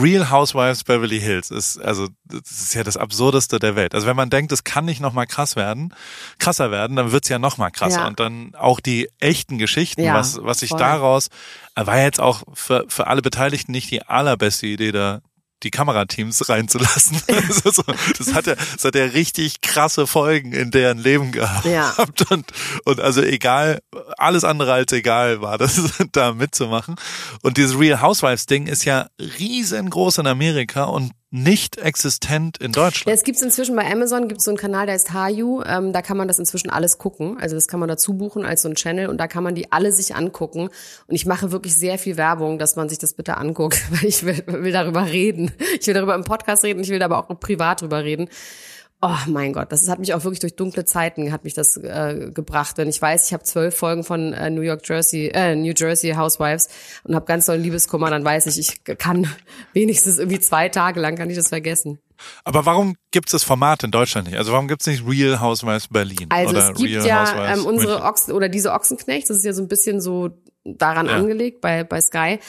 Real 0.00 0.30
Housewives 0.30 0.84
Beverly 0.84 1.20
Hills 1.20 1.50
ist, 1.50 1.78
also 1.78 2.08
das 2.24 2.50
ist 2.50 2.74
ja 2.74 2.84
das 2.84 2.96
Absurdeste 2.96 3.58
der 3.58 3.76
Welt. 3.76 3.94
Also 3.94 4.06
wenn 4.06 4.16
man 4.16 4.30
denkt, 4.30 4.52
es 4.52 4.64
kann 4.64 4.84
nicht 4.84 5.00
noch 5.00 5.12
mal 5.12 5.26
krass 5.26 5.56
werden, 5.56 5.94
krasser 6.38 6.70
werden, 6.70 6.96
dann 6.96 7.12
wird's 7.12 7.28
ja 7.28 7.38
noch 7.38 7.58
mal 7.58 7.70
krasser. 7.70 8.00
Ja. 8.00 8.06
Und 8.06 8.20
dann 8.20 8.54
auch 8.54 8.80
die 8.80 9.08
echten 9.20 9.58
Geschichten, 9.58 10.02
Ja, 10.02 10.14
was, 10.14 10.38
was 10.42 10.60
sich 10.60 10.70
voll. 10.70 10.78
daraus, 10.78 11.28
war 11.74 11.98
jetzt 12.00 12.20
auch 12.20 12.42
für, 12.54 12.84
für 12.88 13.06
alle 13.06 13.22
Beteiligten 13.22 13.72
nicht 13.72 13.90
die 13.90 14.02
allerbeste 14.02 14.66
Idee, 14.66 14.92
da 14.92 15.20
die 15.62 15.70
Kamerateams 15.70 16.48
reinzulassen. 16.48 17.20
Also 17.48 17.70
so, 17.70 17.82
das 18.18 18.34
hat 18.34 18.46
ja, 18.46 18.54
das 18.54 18.84
hat 18.84 18.94
ja 18.94 19.04
richtig 19.04 19.60
krasse 19.60 20.06
Folgen 20.06 20.52
in 20.52 20.70
deren 20.70 20.98
Leben 20.98 21.32
gehabt. 21.32 21.64
Ja. 21.64 21.94
Und, 22.30 22.52
und 22.84 23.00
also 23.00 23.22
egal, 23.22 23.80
alles 24.16 24.44
andere 24.44 24.72
als 24.72 24.92
egal 24.92 25.40
war 25.40 25.56
das, 25.56 25.80
da 26.12 26.32
mitzumachen. 26.32 26.96
Und 27.42 27.56
dieses 27.56 27.78
Real 27.78 28.02
Housewives 28.02 28.46
Ding 28.46 28.66
ist 28.66 28.84
ja 28.84 29.08
riesengroß 29.20 30.18
in 30.18 30.26
Amerika 30.26 30.84
und 30.84 31.12
nicht 31.30 31.76
existent 31.76 32.56
in 32.58 32.72
Ja, 32.72 32.84
Deutschland. 32.84 33.14
es 33.16 33.22
gibt's 33.22 33.42
inzwischen 33.42 33.76
bei 33.76 33.90
Amazon 33.90 34.28
gibt's 34.28 34.44
so 34.44 34.50
einen 34.50 34.56
Kanal, 34.58 34.86
der 34.86 34.94
heißt 34.94 35.12
Hayu. 35.12 35.62
Ähm, 35.62 35.92
da 35.92 36.00
kann 36.00 36.16
man 36.16 36.26
das 36.26 36.38
inzwischen 36.38 36.70
alles 36.70 36.96
gucken. 36.98 37.36
Also 37.38 37.54
das 37.54 37.68
kann 37.68 37.80
man 37.80 37.88
dazu 37.88 38.14
buchen 38.14 38.46
als 38.46 38.62
so 38.62 38.68
ein 38.68 38.74
Channel 38.76 39.08
und 39.08 39.18
da 39.18 39.26
kann 39.28 39.42
man 39.44 39.54
die 39.54 39.70
alle 39.70 39.92
sich 39.92 40.14
angucken. 40.16 40.70
Und 41.06 41.14
ich 41.14 41.26
mache 41.26 41.52
wirklich 41.52 41.74
sehr 41.76 41.98
viel 41.98 42.16
Werbung, 42.16 42.58
dass 42.58 42.76
man 42.76 42.88
sich 42.88 42.98
das 42.98 43.12
bitte 43.12 43.36
anguckt, 43.36 43.78
weil 43.90 44.08
ich 44.08 44.24
will, 44.24 44.42
will 44.46 44.72
darüber 44.72 45.04
reden. 45.06 45.52
Ich 45.80 45.86
will 45.86 45.94
darüber 45.94 46.14
im 46.14 46.24
Podcast 46.24 46.64
reden, 46.64 46.80
ich 46.80 46.88
will 46.88 47.02
aber 47.02 47.18
auch 47.18 47.40
privat 47.40 47.82
drüber 47.82 48.04
reden. 48.04 48.28
Oh 49.00 49.14
mein 49.28 49.52
Gott, 49.52 49.70
das 49.70 49.88
hat 49.88 50.00
mich 50.00 50.12
auch 50.12 50.24
wirklich 50.24 50.40
durch 50.40 50.56
dunkle 50.56 50.84
Zeiten 50.84 51.30
hat 51.30 51.44
mich 51.44 51.54
das 51.54 51.76
äh, 51.76 52.30
gebracht. 52.34 52.78
Wenn 52.78 52.88
ich 52.88 53.00
weiß, 53.00 53.26
ich 53.26 53.32
habe 53.32 53.44
zwölf 53.44 53.76
Folgen 53.76 54.02
von 54.02 54.32
äh, 54.32 54.50
New 54.50 54.62
York 54.62 54.80
Jersey, 54.88 55.28
äh, 55.32 55.54
New 55.54 55.72
Jersey 55.76 56.14
Housewives 56.14 56.68
und 57.04 57.14
habe 57.14 57.24
ganz 57.24 57.46
doll 57.46 57.58
Liebeskummer, 57.58 58.10
dann 58.10 58.24
weiß 58.24 58.46
ich, 58.46 58.58
ich 58.58 58.98
kann 58.98 59.32
wenigstens 59.72 60.18
irgendwie 60.18 60.40
zwei 60.40 60.68
Tage 60.68 60.98
lang 60.98 61.14
kann 61.14 61.30
ich 61.30 61.36
das 61.36 61.48
vergessen. 61.48 62.00
Aber 62.42 62.66
warum 62.66 62.96
gibt 63.12 63.28
es 63.28 63.32
das 63.32 63.44
Format 63.44 63.84
in 63.84 63.92
Deutschland 63.92 64.26
nicht? 64.26 64.36
Also 64.36 64.50
warum 64.50 64.66
gibt 64.66 64.80
es 64.80 64.88
nicht 64.88 65.06
Real 65.06 65.40
Housewives 65.40 65.86
Berlin 65.86 66.26
Also 66.30 66.56
oder 66.56 66.72
es 66.72 66.76
gibt 66.78 66.90
Real 66.90 67.06
ja 67.06 67.20
Housewives 67.20 67.58
ähm, 67.60 67.66
unsere? 67.66 68.02
Ochsen 68.02 68.32
oder 68.34 68.48
diese 68.48 68.72
Ochsenknechts, 68.72 69.28
das 69.28 69.36
ist 69.36 69.44
ja 69.44 69.52
so 69.52 69.62
ein 69.62 69.68
bisschen 69.68 70.00
so 70.00 70.30
daran 70.64 71.06
Ja. 71.06 71.12
angelegt 71.14 71.60
bei, 71.60 71.84
bei 71.84 72.00
Sky. 72.00 72.40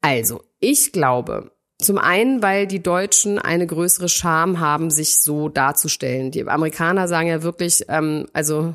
Also, 0.00 0.42
ich 0.58 0.90
glaube, 0.90 1.52
zum 1.80 1.98
einen, 1.98 2.42
weil 2.42 2.66
die 2.66 2.82
Deutschen 2.82 3.38
eine 3.38 3.66
größere 3.66 4.08
Scham 4.08 4.58
haben, 4.58 4.90
sich 4.90 5.20
so 5.20 5.48
darzustellen. 5.48 6.30
Die 6.30 6.46
Amerikaner 6.46 7.06
sagen 7.06 7.28
ja 7.28 7.42
wirklich, 7.42 7.84
ähm, 7.88 8.26
also 8.32 8.74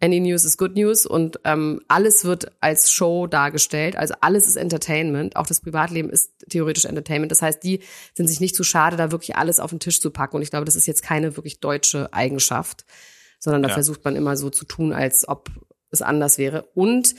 Any 0.00 0.20
News 0.20 0.44
is 0.44 0.58
Good 0.58 0.74
News 0.74 1.06
und 1.06 1.38
ähm, 1.44 1.80
alles 1.86 2.24
wird 2.24 2.50
als 2.60 2.90
Show 2.90 3.26
dargestellt. 3.28 3.96
Also 3.96 4.14
alles 4.20 4.48
ist 4.48 4.56
Entertainment. 4.56 5.36
Auch 5.36 5.46
das 5.46 5.60
Privatleben 5.60 6.10
ist 6.10 6.30
theoretisch 6.50 6.84
Entertainment. 6.84 7.30
Das 7.30 7.40
heißt, 7.40 7.62
die 7.62 7.80
sind 8.14 8.26
sich 8.26 8.40
nicht 8.40 8.56
zu 8.56 8.64
schade, 8.64 8.96
da 8.96 9.12
wirklich 9.12 9.36
alles 9.36 9.60
auf 9.60 9.70
den 9.70 9.78
Tisch 9.80 10.00
zu 10.00 10.10
packen. 10.10 10.36
Und 10.36 10.42
ich 10.42 10.50
glaube, 10.50 10.64
das 10.64 10.74
ist 10.76 10.86
jetzt 10.86 11.02
keine 11.02 11.36
wirklich 11.36 11.60
deutsche 11.60 12.12
Eigenschaft, 12.12 12.84
sondern 13.38 13.62
da 13.62 13.68
Ja. 13.68 13.74
versucht 13.74 14.04
man 14.04 14.16
immer 14.16 14.36
so 14.36 14.50
zu 14.50 14.64
tun, 14.64 14.92
als 14.92 15.26
ob 15.28 15.50
es 15.92 16.02
anders 16.02 16.36
wäre. 16.36 16.64
Und 16.74 17.14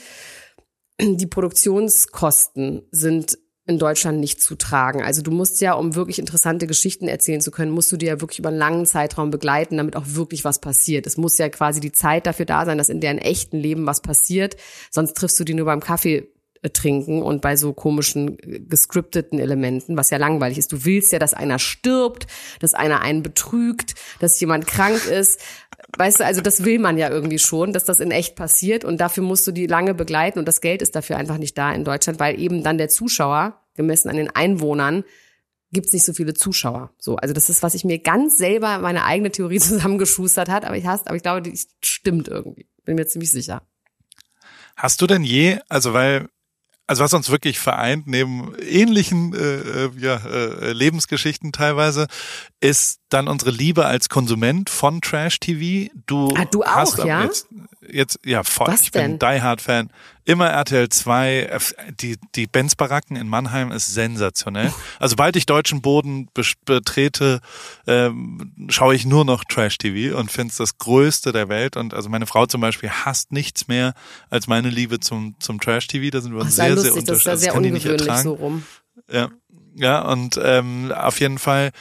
die 0.99 1.27
Produktionskosten 1.27 2.83
sind 2.91 3.37
in 3.65 3.79
Deutschland 3.79 4.19
nicht 4.19 4.41
zu 4.41 4.55
tragen. 4.55 5.01
Also 5.01 5.21
du 5.21 5.31
musst 5.31 5.61
ja, 5.61 5.73
um 5.73 5.95
wirklich 5.95 6.19
interessante 6.19 6.67
Geschichten 6.67 7.07
erzählen 7.07 7.39
zu 7.39 7.49
können, 7.49 7.71
musst 7.71 7.91
du 7.91 7.97
dir 7.97 8.09
ja 8.09 8.21
wirklich 8.21 8.39
über 8.39 8.49
einen 8.49 8.57
langen 8.57 8.85
Zeitraum 8.85 9.31
begleiten, 9.31 9.77
damit 9.77 9.95
auch 9.95 10.05
wirklich 10.07 10.43
was 10.43 10.59
passiert. 10.59 11.07
Es 11.07 11.15
muss 11.15 11.37
ja 11.37 11.47
quasi 11.47 11.79
die 11.79 11.93
Zeit 11.93 12.27
dafür 12.27 12.45
da 12.45 12.65
sein, 12.65 12.77
dass 12.77 12.89
in 12.89 12.99
deren 12.99 13.19
echten 13.19 13.57
Leben 13.57 13.85
was 13.85 14.01
passiert. 14.01 14.57
Sonst 14.91 15.15
triffst 15.15 15.39
du 15.39 15.45
die 15.45 15.53
nur 15.53 15.65
beim 15.65 15.79
Kaffee 15.79 16.27
äh, 16.61 16.69
trinken 16.69 17.21
und 17.21 17.41
bei 17.41 17.55
so 17.55 17.71
komischen 17.73 18.37
äh, 18.39 18.59
gescripteten 18.59 19.39
Elementen, 19.39 19.95
was 19.95 20.09
ja 20.09 20.17
langweilig 20.17 20.57
ist. 20.57 20.71
Du 20.71 20.83
willst 20.83 21.11
ja, 21.11 21.19
dass 21.19 21.33
einer 21.33 21.59
stirbt, 21.59 22.27
dass 22.59 22.73
einer 22.73 23.01
einen 23.01 23.23
betrügt, 23.23 23.95
dass 24.19 24.39
jemand 24.39 24.67
krank 24.67 25.05
ist. 25.05 25.39
Weißt 25.97 26.19
du, 26.19 26.25
also 26.25 26.41
das 26.41 26.65
will 26.65 26.79
man 26.79 26.97
ja 26.97 27.09
irgendwie 27.09 27.39
schon, 27.39 27.71
dass 27.71 27.83
das 27.83 27.99
in 27.99 28.11
echt 28.11 28.35
passiert 28.35 28.83
und 28.83 28.99
dafür 28.99 29.23
musst 29.23 29.45
du 29.45 29.51
die 29.51 29.67
lange 29.67 29.93
begleiten 29.93 30.39
und 30.39 30.47
das 30.47 30.59
Geld 30.59 30.81
ist 30.81 30.95
dafür 30.95 31.17
einfach 31.17 31.37
nicht 31.37 31.57
da 31.57 31.71
in 31.71 31.83
Deutschland, 31.83 32.19
weil 32.19 32.39
eben 32.39 32.63
dann 32.63 32.77
der 32.77 32.89
Zuschauer, 32.89 33.61
gemessen 33.75 34.09
an 34.09 34.17
den 34.17 34.29
Einwohnern, 34.29 35.03
gibt 35.71 35.87
es 35.87 35.93
nicht 35.93 36.05
so 36.05 36.13
viele 36.13 36.33
Zuschauer. 36.33 36.91
So, 36.99 37.15
also 37.17 37.33
das 37.33 37.49
ist, 37.49 37.63
was 37.63 37.73
ich 37.73 37.83
mir 37.83 37.99
ganz 37.99 38.37
selber 38.37 38.79
meine 38.79 39.05
eigene 39.05 39.31
Theorie 39.31 39.59
zusammengeschustert 39.59 40.49
hat, 40.49 40.65
aber 40.65 40.77
ich 40.77 40.85
hast, 40.85 41.07
aber 41.07 41.15
ich 41.15 41.23
glaube, 41.23 41.41
die 41.41 41.59
stimmt 41.83 42.27
irgendwie. 42.27 42.67
Bin 42.85 42.95
mir 42.95 43.07
ziemlich 43.07 43.31
sicher. 43.31 43.61
Hast 44.75 45.01
du 45.01 45.07
denn 45.07 45.23
je, 45.23 45.59
also 45.69 45.93
weil 45.93 46.27
also 46.87 47.03
was 47.03 47.13
uns 47.13 47.29
wirklich 47.29 47.59
vereint, 47.59 48.07
neben 48.07 48.53
ähnlichen 48.59 49.33
äh, 49.33 49.85
äh, 49.85 49.91
ja, 49.97 50.17
äh, 50.17 50.73
Lebensgeschichten 50.73 51.51
teilweise, 51.51 52.07
ist 52.59 52.99
dann 53.09 53.27
unsere 53.27 53.51
Liebe 53.51 53.85
als 53.85 54.09
Konsument 54.09 54.69
von 54.69 55.01
Trash-TV. 55.01 55.91
Du, 56.05 56.29
ah, 56.35 56.45
du 56.45 56.63
hast 56.63 56.99
auch, 56.99 57.05
ja? 57.05 57.23
Jetzt, 57.23 57.47
jetzt, 57.93 58.19
ja, 58.25 58.43
voll. 58.43 58.67
Was 58.67 58.81
ich 58.81 58.91
bin 58.91 59.19
Die 59.19 59.41
Hard 59.41 59.61
Fan. 59.61 59.89
Immer 60.25 60.49
RTL 60.49 60.89
2. 60.89 61.57
Die, 61.99 62.17
die 62.35 62.47
Benz 62.47 62.75
Baracken 62.75 63.15
in 63.15 63.27
Mannheim 63.27 63.71
ist 63.71 63.93
sensationell. 63.93 64.73
Also, 64.99 65.13
sobald 65.13 65.35
ich 65.35 65.45
deutschen 65.45 65.81
Boden 65.81 66.29
betrete, 66.65 67.41
ähm, 67.87 68.53
schaue 68.69 68.95
ich 68.95 69.05
nur 69.05 69.25
noch 69.25 69.43
Trash 69.43 69.77
TV 69.77 70.17
und 70.17 70.31
finde 70.31 70.51
es 70.51 70.57
das 70.57 70.77
Größte 70.77 71.31
der 71.31 71.49
Welt. 71.49 71.75
Und 71.75 71.93
also 71.93 72.09
meine 72.09 72.25
Frau 72.25 72.45
zum 72.45 72.61
Beispiel 72.61 72.89
hasst 72.89 73.31
nichts 73.31 73.67
mehr 73.67 73.93
als 74.29 74.47
meine 74.47 74.69
Liebe 74.69 74.99
zum, 74.99 75.35
zum 75.39 75.59
Trash 75.59 75.87
TV. 75.87 76.09
Da 76.09 76.21
sind 76.21 76.33
wir 76.33 76.41
uns 76.41 76.55
sehr, 76.55 76.69
lustig, 76.69 76.91
sehr 76.91 76.99
unterschiedlich. 76.99 77.23
Das 77.25 77.39
ist 77.39 77.45
ja 77.45 77.51
sehr 77.51 77.55
ungewöhnlich 77.55 78.17
so 78.17 78.33
rum. 78.33 78.63
Ja. 79.11 79.29
Ja, 79.75 80.01
und 80.03 80.39
ähm, 80.41 80.91
auf 80.91 81.19
jeden 81.19 81.39
Fall 81.39 81.71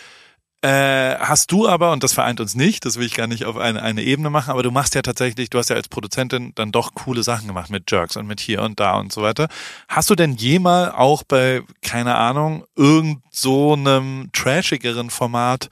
äh, 0.63 1.17
hast 1.19 1.51
du 1.51 1.69
aber, 1.69 1.91
und 1.91 2.05
das 2.05 2.13
vereint 2.13 2.41
uns 2.41 2.55
nicht, 2.55 2.85
das 2.85 2.97
will 2.97 3.07
ich 3.07 3.15
gar 3.15 3.27
nicht 3.27 3.45
auf 3.47 3.57
eine, 3.57 3.83
eine 3.83 4.03
Ebene 4.03 4.31
machen, 4.31 4.51
aber 4.51 4.63
du 4.63 4.71
machst 4.71 4.95
ja 4.95 5.03
tatsächlich, 5.03 5.51
du 5.51 5.59
hast 5.59 5.71
ja 5.71 5.77
als 5.77 5.89
Produzentin 5.89 6.53
dann 6.55 6.71
doch 6.71 6.95
coole 6.95 7.25
Sachen 7.25 7.49
gemacht 7.49 7.69
mit 7.69 7.91
Jerks 7.91 8.17
und 8.17 8.29
mit 8.29 8.39
hier 8.39 8.63
und 8.63 8.79
da 8.79 8.97
und 8.99 9.13
so 9.13 9.23
weiter. 9.23 9.49
Hast 9.89 10.09
du 10.09 10.15
denn 10.15 10.35
jemals 10.35 10.95
auch 10.95 11.25
bei, 11.25 11.63
keine 11.83 12.15
Ahnung, 12.15 12.65
irgend 12.77 13.23
so 13.31 13.73
einem 13.73 14.31
trashigeren 14.33 15.11
Format 15.11 15.69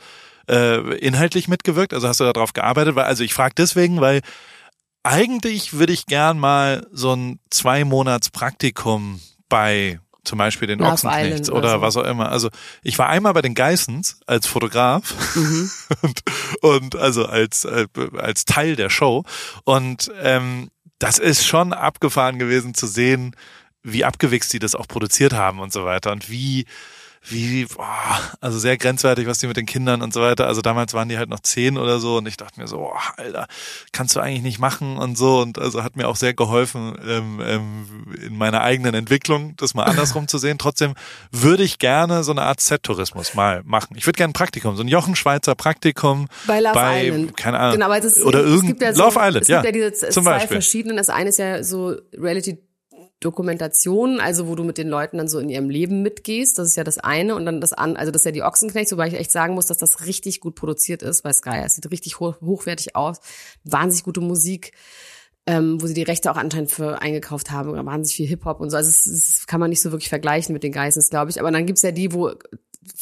äh, 0.49 0.81
inhaltlich 0.99 1.47
mitgewirkt? 1.47 1.95
Also 1.95 2.09
hast 2.09 2.19
du 2.19 2.25
darauf 2.25 2.53
gearbeitet? 2.53 2.97
Weil, 2.97 3.05
also 3.05 3.23
ich 3.23 3.33
frage 3.33 3.55
deswegen, 3.57 4.01
weil 4.01 4.23
eigentlich 5.05 5.75
würde 5.75 5.93
ich 5.93 6.07
gern 6.07 6.37
mal 6.37 6.85
so 6.91 7.15
ein 7.15 7.39
zwei 7.51 7.85
Monats 7.85 8.31
Praktikum 8.31 9.21
bei 9.49 10.01
zum 10.25 10.39
Beispiel 10.39 10.69
den 10.69 10.79
Love 10.79 10.93
Ochsenknechts 10.93 11.51
oder, 11.51 11.73
so. 11.73 11.81
was 11.81 11.97
auch 11.97 12.05
immer. 12.05 12.31
Also 12.31 12.51
ich 12.83 12.99
war 12.99 13.09
einmal 13.09 13.33
bei 13.33 13.43
den 13.43 13.55
Geissens 13.55 14.21
als 14.27 14.47
Fotograf 14.47 15.15
mhm. 15.35 15.71
und, 16.03 16.23
und 16.61 16.97
also 16.97 17.27
als, 17.27 17.65
äh, 17.65 17.87
als 18.17 18.45
Teil 18.45 18.77
der 18.77 18.91
Show. 18.91 19.25
Und 19.65 20.11
ähm, 20.23 20.71
das 20.99 21.19
ist 21.19 21.47
schon 21.47 21.73
abgefahren 21.73 22.39
gewesen 22.39 22.75
zu 22.75 22.87
sehen, 22.87 23.35
wie 23.83 24.05
abgewichst 24.05 24.53
die 24.53 24.59
das 24.59 24.75
auch 24.75 24.87
produziert 24.87 25.33
haben 25.33 25.59
und 25.59 25.73
so 25.73 25.85
weiter 25.85 26.13
und 26.13 26.31
wie 26.31 26.67
wie, 27.29 27.67
boah, 27.67 28.19
also 28.41 28.59
sehr 28.59 28.79
grenzwertig, 28.79 29.27
was 29.27 29.39
die 29.39 29.47
mit 29.47 29.57
den 29.57 29.67
Kindern 29.67 30.01
und 30.01 30.15
so 30.15 30.23
weiter. 30.23 30.47
Also 30.47 30.63
damals 30.63 30.95
waren 30.95 31.09
die 31.09 31.19
halt 31.19 31.29
noch 31.29 31.41
zehn 31.41 31.77
oder 31.77 32.01
so 32.01 32.17
und 32.17 32.27
ich 32.27 32.39
dachte 32.39 32.59
mir 32.59 32.67
so, 32.67 32.79
oh, 32.79 32.99
Alter, 33.17 33.47
kannst 33.93 34.17
du 34.17 34.21
eigentlich 34.21 34.43
nicht 34.43 34.59
machen 34.59 34.97
und 34.97 35.19
so. 35.19 35.41
Und 35.41 35.59
also 35.59 35.83
hat 35.83 35.97
mir 35.97 36.09
auch 36.09 36.17
sehr 36.17 36.33
geholfen 36.33 36.97
ähm, 37.07 37.41
ähm, 37.45 38.15
in 38.27 38.39
meiner 38.39 38.63
eigenen 38.63 38.95
Entwicklung, 38.95 39.55
das 39.57 39.75
mal 39.75 39.85
andersrum 39.85 40.29
zu 40.29 40.39
sehen. 40.39 40.57
Trotzdem 40.59 40.95
würde 41.31 41.63
ich 41.63 41.79
gerne 41.79 42.25
so 42.25 42.33
eine 42.33 42.43
Art 42.43 42.61
Set-Tourismus 42.61 43.35
mal 43.35 43.63
machen. 43.65 43.97
Ich 43.97 44.07
würde 44.07 44.17
gerne 44.17 44.31
ein 44.31 44.35
Praktikum, 44.35 44.77
so 44.77 44.83
ein 44.83 44.89
Jochen 44.89 45.15
Schweizer 45.15 45.55
Praktikum 45.55 46.27
bei 46.47 46.61
Love 46.61 46.75
bei, 46.75 47.07
Island. 47.07 47.37
Keine 47.37 47.59
Ahnung. 47.59 47.75
Genau, 47.75 47.87
aber 47.87 48.01
das, 48.01 48.19
oder 48.23 48.41
irgend 48.41 48.81
ja 48.81 48.95
so, 48.95 49.03
Love 49.03 49.19
Island, 49.21 49.43
es 49.43 49.49
ja. 49.49 49.61
gibt 49.61 49.77
ja 49.77 49.91
diese 49.91 50.09
zum 50.09 50.25
zwei 50.25 50.33
Beispiel. 50.33 50.57
verschiedenen. 50.57 50.97
Das 50.97 51.11
eine 51.11 51.29
ist 51.29 51.39
ja 51.39 51.63
so 51.63 51.97
Reality 52.17 52.59
Dokumentation, 53.21 54.19
also 54.19 54.49
wo 54.49 54.55
du 54.55 54.65
mit 54.65 54.79
den 54.79 54.89
Leuten 54.89 55.19
dann 55.19 55.29
so 55.29 55.39
in 55.39 55.51
ihrem 55.51 55.69
Leben 55.69 56.03
mitgehst, 56.03 56.59
das 56.59 56.69
ist 56.69 56.77
ja 56.77 56.85
das 56.85 56.99
eine 56.99 57.35
und 57.35 57.45
dann 57.45 57.61
das 57.61 57.75
an, 57.75 57.97
also 57.97 58.11
das 58.11 58.23
ist 58.23 58.27
ja 58.27 58.33
die 58.33 58.43
Ochsenknecht, 58.43 58.91
wobei 58.93 59.09
ich 59.09 59.15
echt 59.15 59.31
sagen 59.31 59.55
muss, 59.55 59.67
dass 59.67 59.77
das 59.77 60.07
richtig 60.07 60.41
gut 60.41 60.55
produziert 60.55 61.03
ist 61.03 61.23
bei 61.23 61.33
Sky. 61.33 61.61
Es 61.65 61.75
sieht 61.75 61.91
richtig 61.91 62.19
hoch, 62.19 62.41
hochwertig 62.41 62.97
aus, 62.97 63.21
wahnsinnig 63.65 64.05
gute 64.05 64.23
Musik, 64.23 64.73
ähm, 65.47 65.81
wo 65.83 65.87
sie 65.87 65.95
die 65.95 66.03
Rechte 66.03 66.31
auch 66.31 66.37
anscheinend 66.37 66.71
für 66.71 67.03
eingekauft 67.03 67.51
haben, 67.51 67.73
wahnsinnig 67.85 68.17
viel 68.17 68.27
Hip 68.27 68.47
Hop 68.47 68.61
und 68.61 68.71
so. 68.71 68.79
Also 68.79 68.89
das 68.89 69.47
kann 69.47 69.61
man 69.61 69.69
nicht 69.69 69.83
so 69.83 69.93
wirklich 69.93 70.09
vergleichen 70.09 70.55
mit 70.55 70.63
den 70.63 70.73
Geissens, 70.73 71.11
glaube 71.11 71.31
ich. 71.31 71.41
Aber 71.41 71.51
dann 71.51 71.67
gibt's 71.67 71.83
ja 71.83 71.93
die, 71.93 72.13
wo 72.13 72.33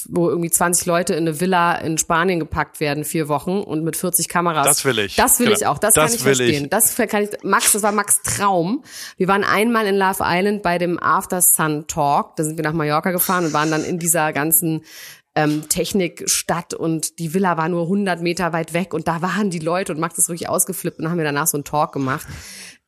wo 0.09 0.29
irgendwie 0.29 0.51
20 0.51 0.87
Leute 0.87 1.15
in 1.15 1.27
eine 1.27 1.41
Villa 1.41 1.77
in 1.77 1.99
Spanien 1.99 2.39
gepackt 2.39 2.81
werden, 2.81 3.05
vier 3.05 3.29
Wochen 3.29 3.61
und 3.61 3.85
mit 3.85 3.97
40 3.97 4.29
Kameras. 4.29 4.67
Das 4.67 4.85
will 4.85 4.99
ich. 4.99 5.17
Das 5.17 5.39
will 5.39 5.47
genau. 5.47 5.59
ich 5.59 5.67
auch. 5.67 5.79
Das, 5.79 5.95
das 5.95 6.05
kann 6.05 6.15
ich 6.15 6.23
verstehen. 6.23 6.65
Ich. 6.65 6.71
Das 6.71 6.97
kann 6.97 7.25
ich, 7.25 7.31
Max, 7.43 7.73
das 7.73 7.83
war 7.83 7.93
Max 7.93 8.23
Traum. 8.23 8.85
Wir 9.17 9.29
waren 9.29 9.45
einmal 9.45 9.87
in 9.87 9.97
Love 9.97 10.23
Island 10.25 10.63
bei 10.63 10.79
dem 10.79 11.03
After 11.03 11.41
Sun 11.41 11.87
Talk. 11.87 12.37
Da 12.37 12.45
sind 12.45 12.57
wir 12.57 12.65
nach 12.65 12.73
Mallorca 12.73 13.11
gefahren 13.11 13.47
und 13.47 13.53
waren 13.53 13.71
dann 13.71 13.85
in 13.85 13.99
dieser 13.99 14.33
ganzen 14.33 14.83
ähm, 15.35 15.69
Technikstadt 15.69 16.75
und 16.75 17.19
die 17.21 17.33
Villa 17.33 17.57
war 17.57 17.69
nur 17.69 17.83
100 17.83 18.21
Meter 18.21 18.53
weit 18.53 18.73
weg 18.73 18.93
und 18.93 19.07
da 19.07 19.23
waren 19.23 19.51
die 19.51 19.61
Leute 19.61 19.93
und 19.93 20.01
Max 20.01 20.19
ist 20.19 20.29
wirklich 20.29 20.49
ausgeflippt 20.49 20.99
und 20.99 21.09
haben 21.09 21.19
wir 21.19 21.25
danach 21.25 21.47
so 21.47 21.57
einen 21.57 21.65
Talk 21.65 21.93
gemacht. 21.93 22.27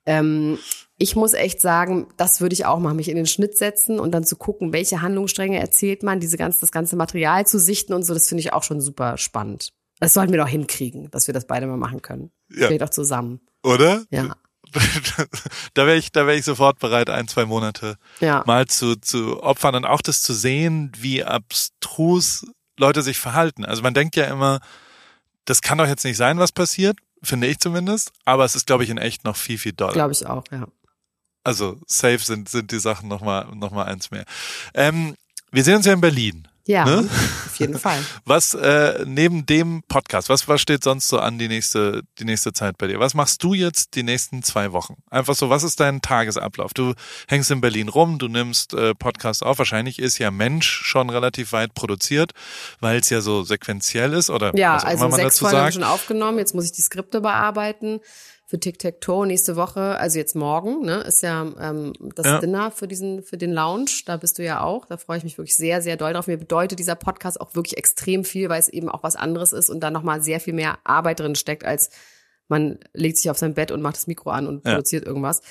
Ähm, 0.04 0.58
ich 1.00 1.16
muss 1.16 1.32
echt 1.32 1.62
sagen, 1.62 2.08
das 2.18 2.42
würde 2.42 2.52
ich 2.52 2.66
auch 2.66 2.78
machen, 2.78 2.96
mich 2.96 3.08
in 3.08 3.16
den 3.16 3.26
Schnitt 3.26 3.56
setzen 3.56 3.98
und 3.98 4.12
dann 4.12 4.22
zu 4.22 4.36
gucken, 4.36 4.74
welche 4.74 5.00
Handlungsstränge 5.00 5.58
erzählt 5.58 6.02
man, 6.02 6.20
diese 6.20 6.36
ganze, 6.36 6.60
das 6.60 6.72
ganze 6.72 6.94
Material 6.94 7.46
zu 7.46 7.58
sichten 7.58 7.94
und 7.94 8.02
so, 8.02 8.12
das 8.12 8.28
finde 8.28 8.40
ich 8.40 8.52
auch 8.52 8.62
schon 8.62 8.82
super 8.82 9.16
spannend. 9.16 9.72
Das 9.98 10.12
sollten 10.12 10.30
wir 10.32 10.38
doch 10.38 10.48
hinkriegen, 10.48 11.10
dass 11.10 11.26
wir 11.26 11.32
das 11.32 11.46
beide 11.46 11.66
mal 11.66 11.78
machen 11.78 12.02
können. 12.02 12.30
Ja. 12.50 12.66
Vielleicht 12.66 12.82
auch 12.82 12.90
zusammen. 12.90 13.40
Oder? 13.62 14.04
Ja. 14.10 14.36
da 15.74 15.86
wäre 15.86 15.96
ich, 15.96 16.12
da 16.12 16.26
wäre 16.26 16.36
ich 16.36 16.44
sofort 16.44 16.78
bereit, 16.78 17.08
ein, 17.08 17.26
zwei 17.28 17.46
Monate 17.46 17.96
ja. 18.20 18.44
mal 18.46 18.66
zu, 18.66 18.94
zu 18.96 19.42
opfern 19.42 19.76
und 19.76 19.86
auch 19.86 20.02
das 20.02 20.20
zu 20.20 20.34
sehen, 20.34 20.92
wie 20.98 21.24
abstrus 21.24 22.46
Leute 22.78 23.00
sich 23.00 23.18
verhalten. 23.18 23.64
Also 23.64 23.80
man 23.80 23.94
denkt 23.94 24.16
ja 24.16 24.24
immer, 24.24 24.60
das 25.46 25.62
kann 25.62 25.78
doch 25.78 25.86
jetzt 25.86 26.04
nicht 26.04 26.18
sein, 26.18 26.38
was 26.38 26.52
passiert, 26.52 26.98
finde 27.22 27.46
ich 27.46 27.58
zumindest. 27.58 28.12
Aber 28.26 28.44
es 28.44 28.54
ist, 28.54 28.66
glaube 28.66 28.84
ich, 28.84 28.90
in 28.90 28.98
echt 28.98 29.24
noch 29.24 29.36
viel, 29.36 29.56
viel 29.56 29.72
doller. 29.72 29.94
Glaube 29.94 30.12
ich 30.12 30.26
auch, 30.26 30.44
ja. 30.52 30.66
Also 31.44 31.78
safe 31.86 32.18
sind, 32.18 32.48
sind 32.48 32.70
die 32.70 32.80
Sachen 32.80 33.08
nochmal 33.08 33.46
noch 33.54 33.70
mal 33.70 33.84
eins 33.84 34.10
mehr. 34.10 34.24
Ähm, 34.74 35.16
wir 35.50 35.64
sehen 35.64 35.76
uns 35.76 35.86
ja 35.86 35.92
in 35.92 36.00
Berlin. 36.00 36.46
Ja, 36.66 36.84
ne? 36.84 37.08
auf 37.46 37.58
jeden 37.58 37.78
Fall. 37.80 37.98
Was 38.24 38.54
äh, 38.54 39.04
neben 39.04 39.44
dem 39.44 39.82
Podcast, 39.88 40.28
was, 40.28 40.46
was 40.46 40.60
steht 40.60 40.84
sonst 40.84 41.08
so 41.08 41.18
an 41.18 41.38
die 41.38 41.48
nächste, 41.48 42.02
die 42.20 42.24
nächste 42.24 42.52
Zeit 42.52 42.78
bei 42.78 42.86
dir? 42.86 43.00
Was 43.00 43.14
machst 43.14 43.42
du 43.42 43.54
jetzt 43.54 43.96
die 43.96 44.04
nächsten 44.04 44.44
zwei 44.44 44.70
Wochen? 44.70 44.94
Einfach 45.10 45.34
so, 45.34 45.50
was 45.50 45.64
ist 45.64 45.80
dein 45.80 46.00
Tagesablauf? 46.00 46.72
Du 46.72 46.94
hängst 47.26 47.50
in 47.50 47.60
Berlin 47.60 47.88
rum, 47.88 48.20
du 48.20 48.28
nimmst 48.28 48.74
äh, 48.74 48.94
Podcast 48.94 49.42
auf. 49.42 49.58
Wahrscheinlich 49.58 49.98
ist 49.98 50.18
ja 50.18 50.30
Mensch 50.30 50.68
schon 50.68 51.10
relativ 51.10 51.52
weit 51.52 51.74
produziert, 51.74 52.32
weil 52.78 53.00
es 53.00 53.10
ja 53.10 53.20
so 53.20 53.42
sequenziell 53.42 54.12
ist 54.12 54.30
oder 54.30 54.56
ja, 54.56 54.76
was 54.76 54.84
auch 54.84 54.88
also 54.88 55.04
immer 55.06 55.10
man 55.10 55.20
sechs 55.20 55.34
dazu 55.34 55.44
Folgen 55.46 55.56
sagt. 55.56 55.74
schon 55.74 55.84
aufgenommen. 55.84 56.38
Jetzt 56.38 56.54
muss 56.54 56.66
ich 56.66 56.72
die 56.72 56.82
Skripte 56.82 57.20
bearbeiten 57.20 58.00
für 58.50 58.58
Tic-Tac-Toe 58.58 59.28
nächste 59.28 59.54
Woche, 59.54 59.96
also 59.98 60.18
jetzt 60.18 60.34
morgen, 60.34 60.84
ne, 60.84 61.02
ist 61.02 61.22
ja 61.22 61.46
ähm, 61.60 61.92
das 62.16 62.26
Ja. 62.26 62.38
Dinner 62.40 62.72
für 62.72 62.88
diesen, 62.88 63.22
für 63.22 63.36
den 63.36 63.52
Lounge. 63.52 63.90
Da 64.06 64.16
bist 64.16 64.38
du 64.38 64.42
ja 64.44 64.60
auch. 64.60 64.86
Da 64.86 64.96
freue 64.96 65.18
ich 65.18 65.22
mich 65.24 65.38
wirklich 65.38 65.56
sehr, 65.56 65.80
sehr 65.82 65.96
doll 65.96 66.12
drauf. 66.12 66.26
Mir 66.26 66.36
bedeutet 66.36 66.80
dieser 66.80 66.96
Podcast 66.96 67.40
auch 67.40 67.54
wirklich 67.54 67.78
extrem 67.78 68.24
viel, 68.24 68.48
weil 68.48 68.58
es 68.58 68.68
eben 68.68 68.88
auch 68.88 69.04
was 69.04 69.14
anderes 69.14 69.52
ist 69.52 69.70
und 69.70 69.78
da 69.78 69.92
nochmal 69.92 70.20
sehr 70.20 70.40
viel 70.40 70.52
mehr 70.52 70.78
Arbeit 70.82 71.20
drin 71.20 71.36
steckt, 71.36 71.64
als 71.64 71.90
man 72.48 72.80
legt 72.92 73.18
sich 73.18 73.30
auf 73.30 73.38
sein 73.38 73.54
Bett 73.54 73.70
und 73.70 73.82
macht 73.82 73.94
das 73.94 74.08
Mikro 74.08 74.30
an 74.30 74.48
und 74.48 74.66
Ja. 74.66 74.72
produziert 74.72 75.06
irgendwas. 75.06 75.42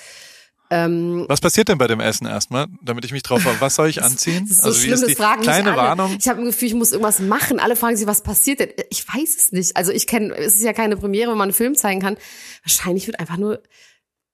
Ähm, 0.71 1.25
Was 1.27 1.41
passiert 1.41 1.67
denn 1.69 1.79
bei 1.79 1.87
dem 1.87 1.99
Essen 1.99 2.27
erstmal, 2.27 2.67
damit 2.83 3.03
ich 3.03 3.11
mich 3.11 3.23
drauf 3.23 3.43
habe? 3.43 3.59
Was 3.59 3.75
soll 3.75 3.89
ich 3.89 4.03
anziehen? 4.03 4.45
Das 4.47 4.57
ist 4.57 4.61
so 4.61 4.67
also 4.69 4.79
schlimm, 4.79 4.91
das 4.91 5.05
die 5.05 5.15
fragen 5.15 5.41
kleine 5.41 5.69
alle. 5.71 5.77
Warnung? 5.77 6.15
Ich 6.19 6.27
habe 6.27 6.39
ein 6.39 6.45
Gefühl, 6.45 6.67
ich 6.67 6.73
muss 6.75 6.91
irgendwas 6.91 7.19
machen. 7.19 7.59
Alle 7.59 7.75
fragen 7.75 7.97
sich, 7.97 8.05
was 8.05 8.21
passiert 8.21 8.59
denn? 8.59 8.69
Ich 8.89 9.07
weiß 9.07 9.35
es 9.35 9.51
nicht. 9.51 9.75
Also 9.75 9.91
ich 9.91 10.05
kenne, 10.05 10.35
es 10.35 10.55
ist 10.55 10.63
ja 10.63 10.73
keine 10.73 10.95
Premiere, 10.97 11.31
wo 11.31 11.35
man 11.35 11.49
einen 11.49 11.53
Film 11.53 11.75
zeigen 11.75 12.01
kann. 12.01 12.17
Wahrscheinlich 12.63 13.07
wird 13.07 13.19
einfach 13.19 13.37
nur 13.37 13.63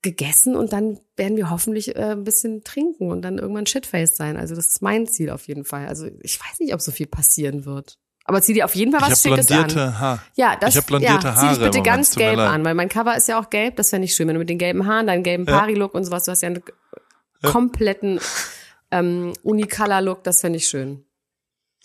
gegessen 0.02 0.56
und 0.56 0.72
dann 0.72 1.00
werden 1.16 1.36
wir 1.36 1.50
hoffentlich 1.50 1.96
äh, 1.96 2.12
ein 2.12 2.24
bisschen 2.24 2.64
trinken 2.64 3.12
und 3.12 3.24
dann 3.24 3.40
irgendwann 3.40 3.66
shitfaced 3.66 4.16
sein. 4.16 4.38
Also 4.38 4.56
das 4.56 4.68
ist 4.68 4.82
mein 4.82 5.08
Ziel 5.08 5.32
auf 5.32 5.48
jeden 5.48 5.66
Fall. 5.66 5.88
Also 5.88 6.08
ich 6.22 6.40
weiß 6.40 6.60
nicht, 6.60 6.74
ob 6.74 6.82
so 6.82 6.92
viel 6.92 7.08
passieren 7.08 7.66
wird. 7.66 7.98
Aber 8.28 8.42
zieh 8.42 8.54
dir 8.54 8.66
auf 8.66 8.76
jeden 8.76 8.92
Fall 8.92 9.02
was 9.10 9.22
Schickes 9.22 9.52
an. 9.52 9.68
blondierte 9.68 10.00
Haare. 10.00 10.20
Ja, 10.36 10.56
das 10.56 10.72
ich 10.72 10.78
habe 10.78 10.88
blondierte 10.88 11.28
ja, 11.28 11.36
Haare. 11.36 11.40
Zieh 11.40 11.48
dich 11.50 11.58
bitte 11.60 11.78
Moment, 11.78 11.86
ganz 11.86 12.16
gelb 12.16 12.40
an, 12.40 12.66
weil 12.66 12.74
mein 12.74 12.90
Cover 12.90 13.16
ist 13.16 13.28
ja 13.28 13.40
auch 13.40 13.50
gelb. 13.52 13.76
Das 13.76 13.92
fände 13.92 14.06
ich 14.06 14.16
schön, 14.16 14.28
wenn 14.28 14.34
du 14.34 14.40
mit 14.40 14.50
den 14.50 14.58
gelben 14.58 14.88
Haaren, 14.88 15.08
deinen 15.08 15.24
gelben 15.24 15.46
Ja. 15.46 15.60
Pari-Look 15.60 15.94
und 15.94 16.04
sowas, 16.06 16.24
du 16.26 16.32
hast 16.32 16.42
ja 16.42 16.48
einen 16.48 16.64
kompletten 17.44 18.20
ähm, 18.92 19.34
Unicolor-Look, 19.44 20.24
das 20.24 20.42
fände 20.42 20.58
ich 20.58 20.68
schön. 20.68 21.06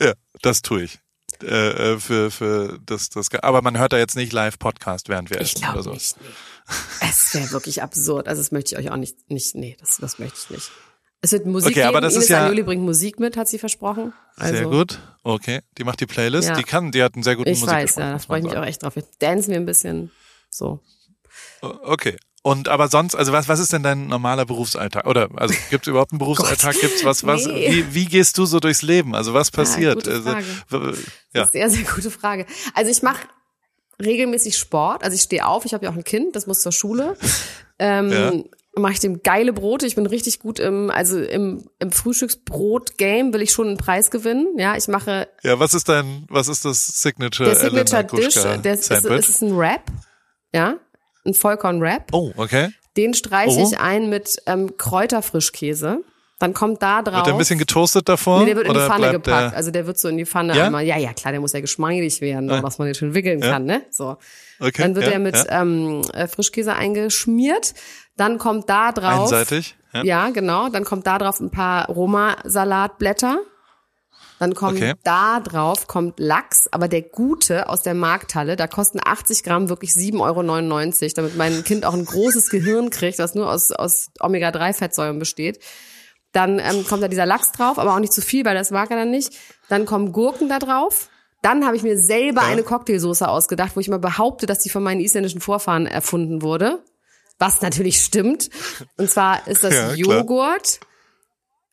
Ja, 0.01 0.14
das 0.41 0.62
tue 0.62 0.84
ich. 0.84 0.99
Äh, 1.43 1.93
äh, 1.95 1.99
für 1.99 2.30
für 2.30 2.78
das 2.84 3.09
das 3.09 3.32
aber 3.34 3.62
man 3.62 3.78
hört 3.78 3.93
da 3.93 3.99
jetzt 3.99 4.16
nicht 4.16 4.32
live 4.32 4.59
Podcast 4.59 5.09
während 5.09 5.30
wir 5.30 5.41
Ich 5.41 5.57
essen 5.57 5.70
oder 5.70 5.82
so. 5.82 5.93
nicht. 5.93 6.16
Nee. 6.20 6.26
Es 7.09 7.34
wäre 7.34 7.51
wirklich 7.53 7.82
absurd. 7.82 8.28
Also 8.28 8.41
das 8.43 8.53
möchte 8.53 8.74
ich 8.74 8.78
euch 8.78 8.91
auch 8.93 8.97
nicht, 8.97 9.30
nicht, 9.30 9.55
nee, 9.55 9.76
das, 9.80 9.97
das 9.97 10.18
möchte 10.18 10.38
ich 10.45 10.51
nicht. 10.51 10.70
Es 11.22 11.32
wird 11.32 11.44
Musik 11.46 11.72
Okay, 11.72 11.82
aber 11.82 12.00
das 12.00 12.14
Ines 12.14 12.24
ist 12.24 12.30
ja- 12.30 12.42
Agnoli 12.44 12.62
bringt 12.62 12.82
Musik 12.82 13.20
mit, 13.20 13.36
hat 13.36 13.46
sie 13.48 13.58
versprochen. 13.58 14.12
Also, 14.36 14.54
Sehr 14.54 14.64
gut. 14.66 14.98
Okay, 15.22 15.60
die 15.76 15.84
macht 15.84 16.00
die 16.00 16.06
Playlist. 16.06 16.48
Ja. 16.48 16.54
Die 16.56 16.62
kann, 16.62 16.92
die 16.92 17.02
hat 17.02 17.14
einen 17.14 17.22
sehr 17.22 17.36
guten 17.36 17.50
Ich 17.50 17.60
weiß, 17.60 17.66
Musikgeschmack. 17.68 18.04
ja, 18.06 18.12
da 18.12 18.18
freue 18.18 18.38
ich 18.38 18.44
mich 18.46 18.56
auch 18.56 18.64
echt 18.64 18.82
drauf. 18.82 18.96
Wir 18.96 19.04
dancen 19.18 19.50
wir 19.50 19.56
ein 19.58 19.66
bisschen 19.66 20.10
so. 20.48 20.80
Okay. 21.60 22.16
Und 22.42 22.68
aber 22.68 22.88
sonst, 22.88 23.14
also 23.14 23.32
was, 23.32 23.48
was 23.48 23.60
ist 23.60 23.70
denn 23.74 23.82
dein 23.82 24.06
normaler 24.06 24.46
Berufsalltag? 24.46 25.06
Oder 25.06 25.28
also 25.36 25.54
gibt 25.70 25.86
es 25.86 25.90
überhaupt 25.90 26.12
einen 26.12 26.18
Berufsalltag? 26.20 26.80
Gibt's 26.80 27.04
was, 27.04 27.26
was, 27.26 27.44
Nee. 27.44 27.70
wie, 27.70 27.94
wie 27.94 28.04
gehst 28.06 28.38
du 28.38 28.46
so 28.46 28.60
durchs 28.60 28.80
Leben? 28.80 29.14
Also 29.14 29.34
was 29.34 29.50
passiert? 29.50 29.96
gute 29.96 30.10
also, 30.12 30.30
Frage. 30.30 30.46
w- 30.70 30.90
Das 30.90 30.98
ja. 31.34 31.42
ist 31.42 31.54
eine 31.54 31.68
sehr, 31.68 31.70
sehr 31.84 31.94
gute 31.94 32.10
Frage. 32.10 32.46
Also 32.72 32.90
ich 32.90 33.02
mache 33.02 33.20
regelmäßig 34.02 34.56
Sport. 34.56 35.04
Also 35.04 35.14
ich 35.16 35.20
stehe 35.22 35.46
auf, 35.46 35.66
ich 35.66 35.74
habe 35.74 35.84
ja 35.84 35.90
auch 35.92 35.96
ein 35.96 36.04
Kind, 36.04 36.34
das 36.34 36.46
muss 36.46 36.60
zur 36.62 36.72
Schule. 36.72 37.14
Ähm, 37.82 38.10
Ja. 38.12 38.32
Mache 38.76 38.92
ich 38.92 39.00
dem 39.00 39.22
geile 39.24 39.52
Brote. 39.52 39.84
Ich 39.86 39.96
bin 39.96 40.06
richtig 40.06 40.38
gut 40.38 40.60
im, 40.60 40.90
also 40.90 41.20
im, 41.20 41.64
im 41.80 41.90
Frühstücksbrot-Game 41.90 43.32
will 43.32 43.42
ich 43.42 43.50
schon 43.50 43.66
einen 43.68 43.76
Preis 43.76 44.10
gewinnen. 44.10 44.46
Ja, 44.58 44.76
ich 44.76 44.86
mache 44.88 45.28
ja, 45.42 45.58
was 45.58 45.74
ist 45.74 45.88
dein, 45.88 46.24
was 46.28 46.46
ist 46.48 46.64
das 46.64 46.86
Signature? 46.86 47.48
der 47.50 47.58
Signature 47.58 48.04
Dish, 48.04 48.34
der 48.34 48.74
ist, 48.74 48.90
ist, 48.90 49.04
ist 49.28 49.42
ein 49.42 49.56
Wrap. 49.58 49.82
Ja, 50.54 50.76
ein 51.24 51.34
Vollkorn-Wrap. 51.34 52.08
oh, 52.12 52.32
okay. 52.36 52.68
Den 52.96 53.14
streiche 53.14 53.58
Oh. 53.58 53.68
ich 53.70 53.78
ein 53.78 54.08
mit 54.08 54.36
ähm, 54.46 54.76
Kräuterfrischkäse. 54.76 56.02
Dann 56.38 56.54
kommt 56.54 56.82
da 56.82 57.02
drauf. 57.02 57.16
Wird 57.16 57.26
der 57.26 57.34
ein 57.34 57.38
bisschen 57.38 57.58
getoastet 57.58 58.08
davor? 58.08 58.40
Nee, 58.40 58.46
der 58.46 58.56
wird 58.56 58.66
in 58.68 58.72
die 58.72 58.80
Pfanne 58.80 59.10
gepackt. 59.10 59.54
Also 59.54 59.70
der 59.70 59.86
wird 59.86 59.98
so 59.98 60.08
in 60.08 60.16
die 60.16 60.24
Pfanne 60.24 60.56
Ja? 60.56 60.66
einmal. 60.66 60.84
Ja, 60.86 60.96
ja, 60.96 61.12
klar, 61.12 61.32
der 61.32 61.40
muss 61.40 61.52
ja 61.52 61.60
geschmeidig 61.60 62.22
werden, 62.22 62.50
Ah. 62.50 62.62
dass 62.62 62.78
man 62.78 62.86
den 62.86 62.94
schön 62.94 63.12
wickeln 63.14 63.40
Ja. 63.42 63.50
kann, 63.52 63.64
ne? 63.66 63.82
So. 63.90 64.16
okay, 64.58 64.80
Dann 64.82 64.94
wird 64.94 65.04
ja, 65.06 65.12
er 65.12 65.18
mit 65.18 65.36
ja. 65.36 65.60
ähm, 65.60 66.00
äh, 66.14 66.26
Frischkäse 66.28 66.74
eingeschmiert. 66.74 67.74
Dann 68.20 68.38
kommt 68.38 68.68
da 68.68 68.92
drauf. 68.92 69.22
einseitig. 69.32 69.76
Ja. 69.92 70.02
Ja, 70.04 70.30
genau. 70.30 70.68
Dann 70.68 70.84
kommt 70.84 71.06
da 71.06 71.18
drauf 71.18 71.40
ein 71.40 71.50
paar 71.50 71.86
Roma-Salatblätter. 71.88 73.38
Dann 74.38 74.54
kommt 74.54 74.76
Okay. 74.78 74.94
da 75.04 75.40
drauf 75.40 75.86
kommt 75.86 76.18
Lachs, 76.18 76.66
aber 76.70 76.88
der 76.88 77.02
gute 77.02 77.68
aus 77.68 77.82
der 77.82 77.94
Markthalle, 77.94 78.56
da 78.56 78.66
kosten 78.66 78.98
80 79.04 79.42
Gramm 79.42 79.68
wirklich 79.68 79.90
7,99 79.92 81.02
Euro, 81.02 81.12
damit 81.16 81.36
mein 81.36 81.62
Kind 81.64 81.84
auch 81.84 81.92
ein 81.92 82.04
großes 82.06 82.48
Gehirn 82.48 82.88
kriegt, 82.90 83.18
das 83.18 83.34
nur 83.34 83.50
aus, 83.50 83.70
aus 83.70 84.10
Omega-3-Fettsäuren 84.20 85.18
besteht. 85.18 85.58
Dann 86.32 86.58
ähm, 86.58 86.86
kommt 86.88 87.02
da 87.02 87.08
dieser 87.08 87.26
Lachs 87.26 87.52
drauf, 87.52 87.78
aber 87.78 87.94
auch 87.94 87.98
nicht 87.98 88.12
zu 88.12 88.22
viel, 88.22 88.44
weil 88.44 88.54
das 88.54 88.70
mag 88.70 88.90
er 88.90 88.96
dann 88.96 89.10
nicht. 89.10 89.34
Dann 89.68 89.84
kommen 89.84 90.12
Gurken 90.12 90.48
da 90.48 90.58
drauf. 90.58 91.08
Dann 91.42 91.66
habe 91.66 91.76
ich 91.76 91.82
mir 91.82 91.98
selber 91.98 92.42
eine 92.42 92.62
Cocktailsoße 92.62 93.28
ausgedacht, 93.28 93.72
wo 93.76 93.80
ich 93.80 93.88
mal 93.88 93.98
behaupte, 93.98 94.46
dass 94.46 94.60
die 94.60 94.68
von 94.70 94.82
meinen 94.82 95.00
isländischen 95.00 95.40
Vorfahren 95.40 95.86
erfunden 95.86 96.40
wurde. 96.42 96.82
Was 97.41 97.62
natürlich 97.62 98.01
stimmt. 98.01 98.51
Und 98.97 99.11
zwar 99.11 99.49
ist 99.49 99.64
das 99.64 99.74
Ja, 99.74 99.95
klar. 99.95 99.97
Joghurt, 99.97 100.78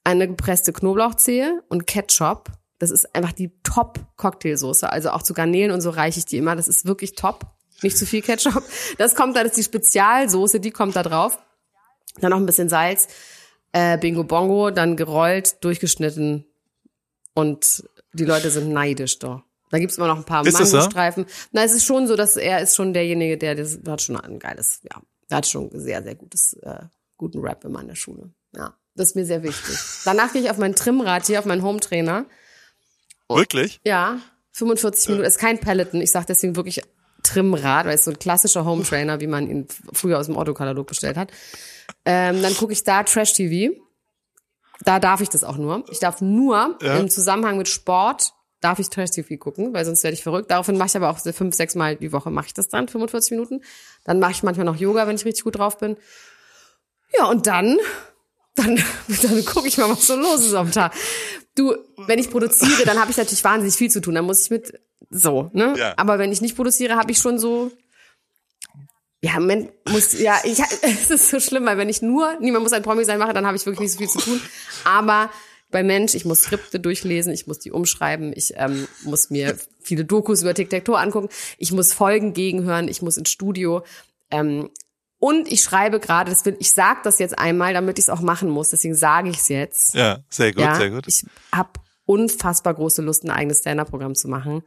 eine 0.04 0.28
gepresste 0.28 0.74
Knoblauchzehe 0.74 1.62
und 1.68 1.86
Ketchup. 1.86 2.50
Das 2.80 2.90
ist 2.90 3.14
einfach 3.14 3.34
die 3.34 3.52
Top-Cocktailsoße. 3.64 4.90
Also 4.90 5.10
auch 5.12 5.22
zu 5.22 5.34
Garnelen 5.34 5.72
und 5.72 5.82
so 5.82 5.90
reiche 5.90 6.20
ich 6.20 6.26
die 6.26 6.38
immer. 6.38 6.56
Das 6.56 6.68
ist 6.68 6.86
wirklich 6.86 7.14
top. 7.16 7.46
Nicht 7.84 7.98
zu 7.98 8.06
viel 8.06 8.22
Ketchup. 8.22 8.64
Das 8.98 9.14
kommt 9.14 9.36
da, 9.36 9.44
das 9.44 9.52
ist 9.52 9.58
die 9.58 9.64
Spezialsoße, 9.64 10.60
die 10.60 10.72
kommt 10.72 10.96
da 10.96 11.04
drauf. 11.04 11.38
Dann 12.20 12.32
noch 12.32 12.38
ein 12.38 12.46
bisschen 12.46 12.70
Salz, 12.70 13.08
äh, 13.74 13.98
Bingo 13.98 14.24
Bongo, 14.24 14.72
dann 14.72 14.96
gerollt, 14.96 15.64
durchgeschnitten 15.64 16.46
und 17.34 17.84
die 18.14 18.26
Leute 18.26 18.50
sind 18.50 18.72
neidisch 18.72 19.20
doch. 19.20 19.44
Da 19.70 19.80
gibt's 19.80 19.98
immer 19.98 20.08
noch 20.08 20.18
ein 20.18 20.24
paar 20.24 20.44
so? 20.46 20.52
Mangostreifen. 20.52 21.26
Na, 21.52 21.64
es 21.64 21.74
ist 21.74 21.86
schon 21.86 22.08
so, 22.08 22.16
dass 22.16 22.38
er 22.38 22.62
ist 22.62 22.76
schon 22.76 22.94
derjenige, 22.94 23.38
der 23.38 23.54
das 23.54 23.80
hat 23.86 24.02
schon 24.02 24.18
ein 24.20 24.40
geiles, 24.40 24.80
ja, 24.84 25.00
der 25.30 25.38
hat 25.38 25.48
schon 25.48 25.70
sehr, 25.74 26.02
sehr 26.04 26.16
gutes, 26.16 26.54
äh, 26.62 26.84
guten 27.18 27.40
Rap 27.40 27.64
immer 27.66 27.82
in 27.82 27.88
der 27.88 27.96
Schule. 27.96 28.32
Ja, 28.56 28.74
das 28.96 29.10
ist 29.10 29.16
mir 29.16 29.26
sehr 29.26 29.44
wichtig. 29.44 29.76
Danach 30.06 30.34
gehe 30.34 30.42
ich 30.42 30.50
auf 30.50 30.58
mein 30.58 30.76
Trimmrad 30.76 31.26
hier, 31.28 31.40
auf 31.40 31.46
meinen 31.46 31.64
Hometrainer. 31.64 32.26
Wirklich? 33.30 33.80
Ja, 33.84 34.20
45 34.54 35.10
Minuten. 35.10 35.28
Ist 35.28 35.38
kein 35.40 35.60
Peloton. 35.60 36.02
Ich 36.02 36.12
sage 36.12 36.26
deswegen 36.30 36.56
wirklich 36.56 36.82
Trimmrad, 37.24 37.86
weil 37.86 37.96
es 37.96 38.06
so 38.06 38.12
ein 38.12 38.20
klassischer 38.20 38.64
Hometrainer, 38.66 39.20
wie 39.20 39.28
man 39.28 39.50
ihn 39.50 39.68
früher 39.94 40.18
aus 40.20 40.28
dem 40.28 40.38
Autokatalog 40.38 40.88
bestellt 40.88 41.18
hat. 41.18 41.32
Ähm, 42.06 42.42
dann 42.42 42.56
gucke 42.56 42.74
ich 42.74 42.84
da 42.84 43.04
Trash 43.04 43.34
TV. 43.34 43.76
Da 44.82 45.00
darf 45.00 45.22
ich 45.22 45.30
das 45.30 45.44
auch 45.44 45.58
nur. 45.58 45.84
Ich 45.92 46.00
darf 46.00 46.22
nur 46.22 46.78
Ja. 46.82 46.98
im 46.98 47.10
Zusammenhang 47.10 47.58
mit 47.58 47.68
Sport 47.68 48.34
darf 48.62 48.80
ich 48.80 48.90
Trash 48.90 49.12
TV 49.12 49.38
gucken, 49.38 49.74
weil 49.74 49.86
sonst 49.86 50.04
werde 50.04 50.16
ich 50.16 50.24
verrückt. 50.24 50.50
Daraufhin 50.50 50.78
mache 50.78 50.88
ich 50.88 50.96
aber 50.96 51.10
auch 51.10 51.20
fünf, 51.20 51.56
sechs 51.56 51.76
Mal 51.76 51.96
die 51.96 52.12
Woche 52.12 52.32
mache 52.32 52.48
ich 52.48 52.54
das 52.54 52.70
dann, 52.70 52.88
45 52.88 53.32
Minuten. 53.32 53.62
Dann 54.04 54.20
mache 54.20 54.32
ich 54.32 54.44
manchmal 54.44 54.66
noch 54.66 54.78
Yoga, 54.78 55.08
wenn 55.08 55.16
ich 55.16 55.26
richtig 55.26 55.44
gut 55.44 55.58
drauf 55.58 55.78
bin. 55.78 55.98
Ja, 57.18 57.26
und 57.26 57.48
dann, 57.48 57.78
dann, 58.56 58.76
dann 59.22 59.46
gucke 59.46 59.68
ich 59.68 59.78
mal, 59.78 59.90
was 59.90 60.08
so 60.08 60.16
los 60.16 60.46
ist 60.46 60.54
am 60.54 60.72
Tag. 60.72 60.94
Du, 61.56 61.76
wenn 62.06 62.20
ich 62.20 62.30
produziere, 62.30 62.84
dann 62.86 63.00
habe 63.00 63.12
ich 63.12 63.18
natürlich 63.18 63.44
wahnsinnig 63.44 63.76
viel 63.76 63.92
zu 63.92 64.02
tun. 64.02 64.16
Dann 64.16 64.26
muss 64.26 64.44
ich 64.44 64.50
mit 64.50 64.80
so, 65.10 65.50
ne? 65.54 65.74
Ja. 65.78 65.94
Aber 65.98 66.20
wenn 66.20 66.32
ich 66.32 66.42
nicht 66.42 66.56
produziere, 66.56 66.96
habe 66.96 67.12
ich 67.12 67.20
schon 67.20 67.40
so. 67.40 67.72
Ja, 69.22 69.40
man 69.40 69.70
muss, 69.90 70.20
ja, 70.20 70.36
ich, 70.44 70.60
es 70.82 71.10
ist 71.10 71.30
so 71.30 71.40
schlimm, 71.40 71.66
weil 71.66 71.78
wenn 71.78 71.90
ich 71.90 72.02
nur, 72.02 72.36
niemand 72.40 72.64
muss 72.64 72.74
ein 72.74 72.84
Promi 72.84 73.04
sein 73.04 73.20
mache, 73.20 73.34
dann 73.34 73.46
habe 73.46 73.58
ich 73.58 73.66
wirklich 73.66 73.82
nicht 73.82 73.94
so 73.94 73.98
viel 73.98 74.10
zu 74.10 74.20
tun. 74.20 74.42
Aber 74.84 75.30
bei 75.70 75.84
Mensch, 75.84 76.16
ich 76.16 76.26
muss 76.26 76.44
Skripte 76.44 76.80
durchlesen, 76.80 77.34
ich 77.34 77.48
muss 77.48 77.60
die 77.60 77.72
umschreiben, 77.72 78.32
ich 78.36 78.54
ähm, 78.56 78.88
muss 79.04 79.30
mir 79.30 79.58
viele 79.82 80.06
Dokus 80.06 80.42
über 80.42 80.54
Tic-Tac-Toe 80.54 80.98
angucken, 80.98 81.30
ich 81.58 81.72
muss 81.72 81.94
Folgen 81.94 82.34
gegenhören, 82.34 82.88
ich 82.88 83.02
muss 83.02 83.18
ins 83.18 83.30
Studio. 83.30 83.84
Ähm, 84.32 84.70
und 85.20 85.52
ich 85.52 85.64
schreibe 85.64 86.00
gerade, 86.00 86.30
das 86.32 86.46
will, 86.46 86.56
ich 86.60 86.72
sag 86.72 87.04
das 87.04 87.20
jetzt 87.20 87.38
einmal, 87.38 87.74
damit 87.74 87.98
ich 87.98 88.06
es 88.06 88.10
auch 88.10 88.22
machen 88.22 88.50
muss, 88.50 88.70
deswegen 88.70 88.96
sage 88.96 89.30
ich 89.30 89.38
es 89.38 89.48
jetzt. 89.50 89.94
Ja, 89.94 90.20
sehr 90.30 90.54
gut, 90.54 90.62
ja, 90.62 90.76
sehr 90.76 90.92
gut. 90.92 91.08
Ich 91.08 91.26
habe 91.52 91.72
unfassbar 92.06 92.74
große 92.74 93.02
Lust, 93.02 93.24
ein 93.24 93.32
eigenes 93.32 93.60
Stand-Up-Programm 93.60 94.16
zu 94.16 94.28
machen. 94.28 94.64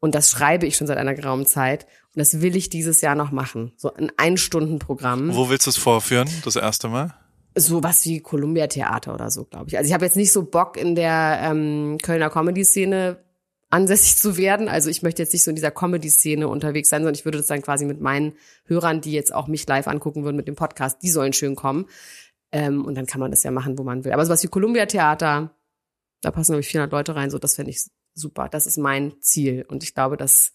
Und 0.00 0.14
das 0.14 0.30
schreibe 0.30 0.66
ich 0.66 0.76
schon 0.76 0.86
seit 0.86 0.98
einer 0.98 1.14
geraumen 1.14 1.46
Zeit. 1.46 1.86
Und 2.14 2.18
das 2.18 2.42
will 2.42 2.56
ich 2.56 2.68
dieses 2.68 3.00
Jahr 3.00 3.14
noch 3.14 3.30
machen. 3.30 3.72
So 3.76 3.94
ein 3.94 4.12
Ein-Stunden-Programm. 4.18 5.34
Wo 5.34 5.48
willst 5.48 5.66
du 5.66 5.70
es 5.70 5.78
vorführen, 5.78 6.28
das 6.44 6.56
erste 6.56 6.88
Mal? 6.88 7.14
So 7.56 7.82
was 7.82 8.04
wie 8.04 8.20
Columbia 8.20 8.66
Theater 8.66 9.14
oder 9.14 9.30
so, 9.30 9.44
glaube 9.44 9.68
ich. 9.68 9.78
Also 9.78 9.88
ich 9.88 9.94
habe 9.94 10.04
jetzt 10.04 10.16
nicht 10.16 10.32
so 10.32 10.42
Bock 10.42 10.76
in 10.76 10.94
der 10.94 11.38
ähm, 11.42 11.98
Kölner 12.02 12.30
Comedy-Szene 12.30 13.22
ansässig 13.70 14.16
zu 14.16 14.36
werden. 14.36 14.68
Also 14.68 14.90
ich 14.90 15.02
möchte 15.02 15.22
jetzt 15.22 15.32
nicht 15.32 15.44
so 15.44 15.50
in 15.50 15.56
dieser 15.56 15.70
Comedy-Szene 15.70 16.48
unterwegs 16.48 16.88
sein, 16.88 17.02
sondern 17.02 17.14
ich 17.14 17.24
würde 17.24 17.38
das 17.38 17.46
dann 17.46 17.62
quasi 17.62 17.84
mit 17.84 18.00
meinen 18.00 18.34
Hörern, 18.64 19.00
die 19.00 19.12
jetzt 19.12 19.34
auch 19.34 19.46
mich 19.46 19.66
live 19.66 19.88
angucken 19.88 20.24
würden 20.24 20.36
mit 20.36 20.48
dem 20.48 20.56
Podcast, 20.56 21.02
die 21.02 21.10
sollen 21.10 21.32
schön 21.32 21.54
kommen. 21.54 21.86
Ähm, 22.52 22.84
und 22.84 22.94
dann 22.96 23.06
kann 23.06 23.20
man 23.20 23.30
das 23.30 23.42
ja 23.42 23.50
machen, 23.50 23.78
wo 23.78 23.82
man 23.82 24.04
will. 24.04 24.12
Aber 24.12 24.24
sowas 24.24 24.42
wie 24.42 24.48
Columbia 24.48 24.86
Theater, 24.86 25.54
da 26.22 26.30
passen 26.30 26.52
nämlich 26.52 26.68
400 26.68 26.92
Leute 26.92 27.16
rein, 27.16 27.30
so 27.30 27.38
das 27.38 27.56
fände 27.56 27.70
ich 27.70 27.84
super. 28.14 28.48
Das 28.48 28.66
ist 28.66 28.78
mein 28.78 29.20
Ziel. 29.20 29.64
Und 29.68 29.82
ich 29.82 29.94
glaube, 29.94 30.16
dass 30.16 30.52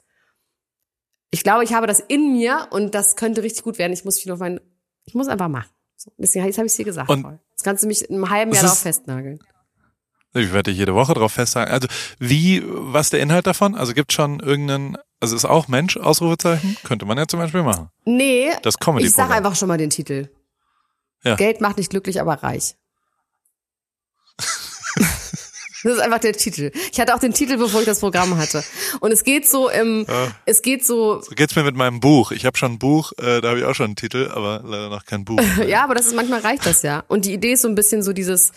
ich 1.31 1.43
glaube, 1.43 1.63
ich 1.63 1.73
habe 1.73 1.87
das 1.87 1.99
in 1.99 2.33
mir 2.33 2.67
und 2.71 2.95
das 2.95 3.15
könnte 3.15 3.43
richtig 3.43 3.63
gut 3.63 3.77
werden. 3.77 3.93
Ich 3.93 4.05
muss 4.05 4.15
mich 4.15 4.25
noch 4.25 4.39
mein, 4.39 4.59
ich 5.05 5.13
muss 5.13 5.27
einfach 5.27 5.47
machen. 5.47 5.69
So, 5.99 6.11
jetzt 6.17 6.35
habe 6.57 6.65
ich 6.67 6.75
dir 6.75 6.85
gesagt. 6.85 7.09
Und- 7.09 7.23
Paul. 7.23 7.39
Jetzt 7.51 7.63
kannst 7.63 7.83
du 7.83 7.87
mich 7.87 8.09
in 8.09 8.15
einem 8.15 8.29
halben 8.29 8.53
Jahr 8.53 8.63
darauf 8.63 8.79
festnageln. 8.79 9.39
Ich 10.33 10.53
werde 10.53 10.71
dich 10.71 10.77
jede 10.77 10.95
Woche 10.95 11.13
drauf 11.13 11.33
festhalten. 11.33 11.71
Also 11.73 11.87
wie, 12.19 12.63
was 12.65 13.09
der 13.09 13.19
Inhalt 13.19 13.47
davon? 13.47 13.75
Also 13.75 13.93
gibt 13.93 14.13
schon 14.13 14.39
irgendeinen, 14.39 14.95
also 15.19 15.35
ist 15.35 15.43
auch 15.43 15.67
Mensch, 15.67 15.97
Ausrufezeichen? 15.97 16.77
Könnte 16.85 17.05
man 17.05 17.17
ja 17.17 17.27
zum 17.27 17.39
Beispiel 17.39 17.63
machen. 17.63 17.89
Nee, 18.05 18.51
Das 18.61 18.77
comedy 18.77 19.07
ich 19.07 19.11
sag 19.11 19.29
einfach 19.31 19.55
schon 19.55 19.67
mal 19.67 19.77
den 19.77 19.89
Titel. 19.89 20.29
Ja. 21.23 21.35
Geld 21.35 21.59
macht 21.59 21.77
nicht 21.77 21.89
glücklich, 21.89 22.21
aber 22.21 22.35
reich. 22.43 22.75
Das 25.83 25.93
ist 25.93 25.99
einfach 25.99 26.19
der 26.19 26.33
Titel. 26.33 26.71
Ich 26.91 26.99
hatte 26.99 27.15
auch 27.15 27.19
den 27.19 27.33
Titel, 27.33 27.57
bevor 27.57 27.79
ich 27.79 27.85
das 27.85 27.99
Programm 27.99 28.37
hatte. 28.37 28.63
Und 28.99 29.11
es 29.11 29.23
geht 29.23 29.47
so 29.47 29.69
im, 29.69 30.05
es 30.45 30.61
geht 30.61 30.85
so, 30.85 31.21
So 31.21 31.35
geht's 31.35 31.55
mir 31.55 31.63
mit 31.63 31.75
meinem 31.75 31.99
Buch. 31.99 32.31
Ich 32.31 32.45
habe 32.45 32.57
schon 32.57 32.73
ein 32.73 32.79
Buch, 32.79 33.13
äh, 33.17 33.41
da 33.41 33.49
habe 33.49 33.59
ich 33.59 33.65
auch 33.65 33.75
schon 33.75 33.87
einen 33.87 33.95
Titel, 33.95 34.29
aber 34.33 34.61
leider 34.65 34.89
noch 34.89 35.05
kein 35.05 35.25
Buch. 35.25 35.39
ja, 35.67 35.83
aber 35.83 35.95
das 35.95 36.07
ist 36.07 36.15
manchmal 36.15 36.41
reicht 36.41 36.65
das 36.65 36.81
ja. 36.81 37.03
Und 37.07 37.25
die 37.25 37.33
Idee 37.33 37.53
ist 37.53 37.61
so 37.61 37.67
ein 37.67 37.75
bisschen 37.75 38.03
so 38.03 38.13
dieses, 38.13 38.51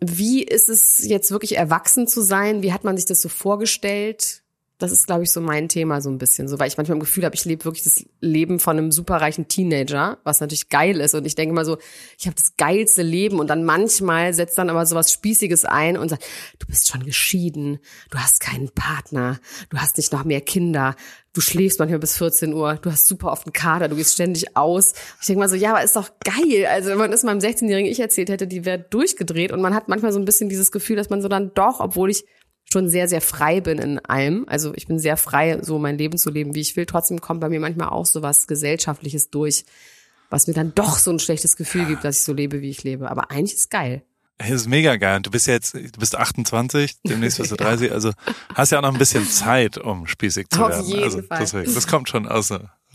wie 0.00 0.42
ist 0.42 0.68
es 0.68 1.06
jetzt 1.06 1.30
wirklich 1.30 1.56
erwachsen 1.56 2.06
zu 2.06 2.22
sein? 2.22 2.62
Wie 2.62 2.72
hat 2.72 2.84
man 2.84 2.96
sich 2.96 3.06
das 3.06 3.20
so 3.20 3.28
vorgestellt? 3.28 4.42
Das 4.80 4.92
ist, 4.92 5.06
glaube 5.06 5.22
ich, 5.22 5.30
so 5.30 5.40
mein 5.40 5.68
Thema 5.68 6.00
so 6.00 6.10
ein 6.10 6.18
bisschen, 6.18 6.48
so 6.48 6.58
weil 6.58 6.68
ich 6.68 6.76
manchmal 6.76 6.96
im 6.96 7.00
Gefühl 7.00 7.24
habe, 7.24 7.34
ich 7.34 7.44
lebe 7.44 7.64
wirklich 7.64 7.84
das 7.84 8.04
Leben 8.20 8.58
von 8.58 8.78
einem 8.78 8.90
superreichen 8.90 9.46
Teenager, 9.46 10.18
was 10.24 10.40
natürlich 10.40 10.68
geil 10.70 11.00
ist. 11.00 11.14
Und 11.14 11.26
ich 11.26 11.34
denke 11.34 11.54
mal 11.54 11.64
so, 11.64 11.78
ich 12.18 12.26
habe 12.26 12.34
das 12.34 12.56
geilste 12.56 13.02
Leben 13.02 13.38
und 13.38 13.48
dann 13.48 13.64
manchmal 13.64 14.32
setzt 14.34 14.58
dann 14.58 14.70
aber 14.70 14.86
sowas 14.86 15.12
Spießiges 15.12 15.64
ein 15.66 15.96
und 15.96 16.08
sagt, 16.08 16.24
du 16.58 16.66
bist 16.66 16.88
schon 16.88 17.04
geschieden, 17.04 17.78
du 18.10 18.18
hast 18.18 18.40
keinen 18.40 18.70
Partner, 18.70 19.38
du 19.68 19.78
hast 19.78 19.98
nicht 19.98 20.12
noch 20.12 20.24
mehr 20.24 20.40
Kinder, 20.40 20.96
du 21.32 21.40
schläfst 21.40 21.78
manchmal 21.78 21.98
bis 21.98 22.16
14 22.16 22.52
Uhr, 22.52 22.74
du 22.76 22.90
hast 22.90 23.06
super 23.06 23.30
oft 23.30 23.46
einen 23.46 23.52
Kader, 23.52 23.88
du 23.88 23.96
gehst 23.96 24.14
ständig 24.14 24.56
aus. 24.56 24.94
Ich 25.20 25.26
denke 25.26 25.40
mal 25.40 25.48
so, 25.48 25.56
ja, 25.56 25.70
aber 25.70 25.84
ist 25.84 25.96
doch 25.96 26.10
geil. 26.24 26.66
Also 26.66 26.90
wenn 26.90 26.98
man 26.98 27.10
das 27.10 27.22
meinem 27.22 27.38
16-jährigen 27.38 27.90
Ich 27.90 28.00
erzählt 28.00 28.30
hätte, 28.30 28.46
die 28.46 28.64
wäre 28.64 28.78
durchgedreht 28.78 29.52
und 29.52 29.60
man 29.60 29.74
hat 29.74 29.88
manchmal 29.88 30.12
so 30.12 30.18
ein 30.18 30.24
bisschen 30.24 30.48
dieses 30.48 30.72
Gefühl, 30.72 30.96
dass 30.96 31.10
man 31.10 31.22
so 31.22 31.28
dann 31.28 31.52
doch, 31.54 31.80
obwohl 31.80 32.10
ich 32.10 32.24
schon 32.72 32.88
sehr, 32.88 33.08
sehr 33.08 33.20
frei 33.20 33.60
bin 33.60 33.78
in 33.78 33.98
allem. 33.98 34.44
Also 34.48 34.72
ich 34.74 34.86
bin 34.86 34.98
sehr 34.98 35.16
frei, 35.16 35.58
so 35.62 35.78
mein 35.78 35.98
Leben 35.98 36.18
zu 36.18 36.30
leben, 36.30 36.54
wie 36.54 36.60
ich 36.60 36.76
will. 36.76 36.86
Trotzdem 36.86 37.20
kommt 37.20 37.40
bei 37.40 37.48
mir 37.48 37.60
manchmal 37.60 37.88
auch 37.88 38.06
so 38.06 38.22
was 38.22 38.46
Gesellschaftliches 38.46 39.30
durch, 39.30 39.64
was 40.30 40.46
mir 40.46 40.54
dann 40.54 40.72
doch 40.74 40.98
so 40.98 41.10
ein 41.10 41.18
schlechtes 41.18 41.56
Gefühl 41.56 41.86
gibt, 41.86 42.04
dass 42.04 42.18
ich 42.18 42.22
so 42.22 42.32
lebe, 42.32 42.60
wie 42.60 42.70
ich 42.70 42.84
lebe. 42.84 43.10
Aber 43.10 43.30
eigentlich 43.30 43.54
ist 43.54 43.70
geil. 43.70 44.02
Das 44.38 44.50
ist 44.50 44.68
mega 44.68 44.96
geil. 44.96 45.16
Und 45.16 45.26
Du 45.26 45.30
bist 45.30 45.46
jetzt, 45.48 45.74
du 45.74 45.98
bist 45.98 46.16
28, 46.16 47.02
demnächst 47.02 47.38
bist 47.38 47.50
du 47.52 47.56
30, 47.58 47.92
also 47.92 48.12
hast 48.54 48.72
ja 48.72 48.78
auch 48.78 48.82
noch 48.82 48.92
ein 48.92 48.98
bisschen 48.98 49.28
Zeit, 49.28 49.76
um 49.76 50.06
spießig 50.06 50.48
zu 50.48 50.62
Auf 50.62 50.70
werden. 50.70 50.86
jeden 50.86 51.02
also 51.02 51.22
Fall. 51.22 51.38
deswegen, 51.40 51.74
das 51.74 51.86
kommt 51.86 52.08
schon 52.08 52.26
aus, 52.26 52.50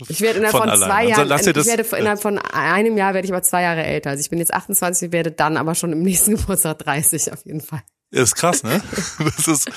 Ich 0.08 0.20
werde 0.22 0.38
innerhalb 0.38 0.56
von, 0.56 0.68
von 0.68 0.78
zwei 0.78 0.84
allein. 0.86 1.08
Jahren, 1.08 1.30
also, 1.30 1.50
ich 1.50 1.66
werde 1.66 1.82
innerhalb 1.98 2.20
von 2.20 2.38
einem 2.38 2.96
Jahr 2.96 3.14
werde 3.14 3.26
ich 3.26 3.32
aber 3.32 3.42
zwei 3.42 3.62
Jahre 3.62 3.84
älter. 3.84 4.10
Also 4.10 4.22
ich 4.22 4.30
bin 4.30 4.38
jetzt 4.40 4.52
28, 4.54 5.12
werde 5.12 5.30
dann 5.30 5.56
aber 5.56 5.74
schon 5.76 5.92
im 5.92 6.02
nächsten 6.02 6.30
Geburtstag 6.36 6.78
30 6.80 7.32
auf 7.32 7.44
jeden 7.44 7.60
Fall. 7.60 7.82
Ist 8.10 8.34
krass, 8.36 8.62
ne? 8.62 8.80
Das 9.18 9.48
ist 9.48 9.68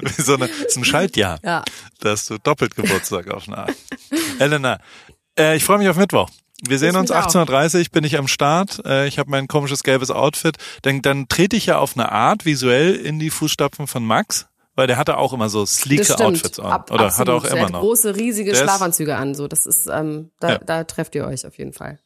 wie 0.00 0.22
so 0.22 0.34
eine, 0.34 0.48
das 0.48 0.58
ist 0.58 0.76
ein 0.76 0.84
Schaltjahr. 0.84 1.38
Ja. 1.42 1.64
Da 2.00 2.10
hast 2.10 2.30
du 2.30 2.38
doppelt 2.38 2.76
Geburtstag 2.76 3.30
auf 3.30 3.46
eine 3.46 3.58
Art. 3.58 3.74
Elena, 4.38 4.78
äh, 5.38 5.56
ich 5.56 5.64
freue 5.64 5.78
mich 5.78 5.88
auf 5.88 5.96
Mittwoch. 5.96 6.30
Wir 6.66 6.78
sehen 6.78 6.96
uns 6.96 7.12
18.30 7.12 7.78
Uhr, 7.78 7.84
bin 7.92 8.04
ich 8.04 8.16
am 8.16 8.28
Start. 8.28 8.80
Äh, 8.86 9.06
ich 9.06 9.18
habe 9.18 9.30
mein 9.30 9.48
komisches 9.48 9.82
gelbes 9.82 10.10
Outfit. 10.10 10.56
Denn 10.84 11.02
dann 11.02 11.28
trete 11.28 11.56
ich 11.56 11.66
ja 11.66 11.78
auf 11.78 11.96
eine 11.96 12.10
Art 12.10 12.44
visuell 12.44 12.94
in 12.94 13.18
die 13.18 13.30
Fußstapfen 13.30 13.86
von 13.86 14.04
Max. 14.04 14.46
Weil 14.76 14.88
der 14.88 14.96
hatte 14.96 15.18
auch 15.18 15.32
immer 15.32 15.48
so 15.48 15.64
sleeke 15.66 16.18
Outfits 16.18 16.58
an. 16.58 16.72
Ab, 16.72 16.90
oder 16.90 17.16
hat 17.16 17.28
er 17.28 17.34
auch 17.34 17.44
immer 17.44 17.70
noch. 17.70 17.80
große, 17.80 18.16
riesige 18.16 18.52
der 18.52 18.62
Schlafanzüge 18.62 19.16
an. 19.16 19.34
So, 19.34 19.46
das 19.46 19.66
ist, 19.66 19.86
ähm, 19.86 20.32
da, 20.40 20.52
ja. 20.52 20.58
da 20.58 20.84
trefft 20.84 21.14
ihr 21.14 21.26
euch 21.26 21.46
auf 21.46 21.58
jeden 21.58 21.72
Fall. 21.72 22.00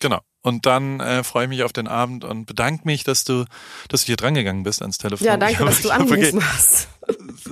Genau. 0.00 0.20
Und 0.46 0.64
dann 0.64 1.00
äh, 1.00 1.24
freue 1.24 1.46
ich 1.46 1.48
mich 1.48 1.64
auf 1.64 1.72
den 1.72 1.88
Abend 1.88 2.22
und 2.22 2.46
bedanke 2.46 2.82
mich, 2.84 3.02
dass 3.02 3.24
du, 3.24 3.46
dass 3.88 4.02
du 4.02 4.06
hier 4.06 4.16
drangegangen 4.16 4.62
bist 4.62 4.80
ans 4.80 4.96
Telefon. 4.96 5.26
Ja, 5.26 5.36
danke, 5.36 5.58
hab, 5.58 5.66
dass 5.66 5.82
du 5.82 5.90
angerufen 5.90 6.40
hast. 6.40 6.86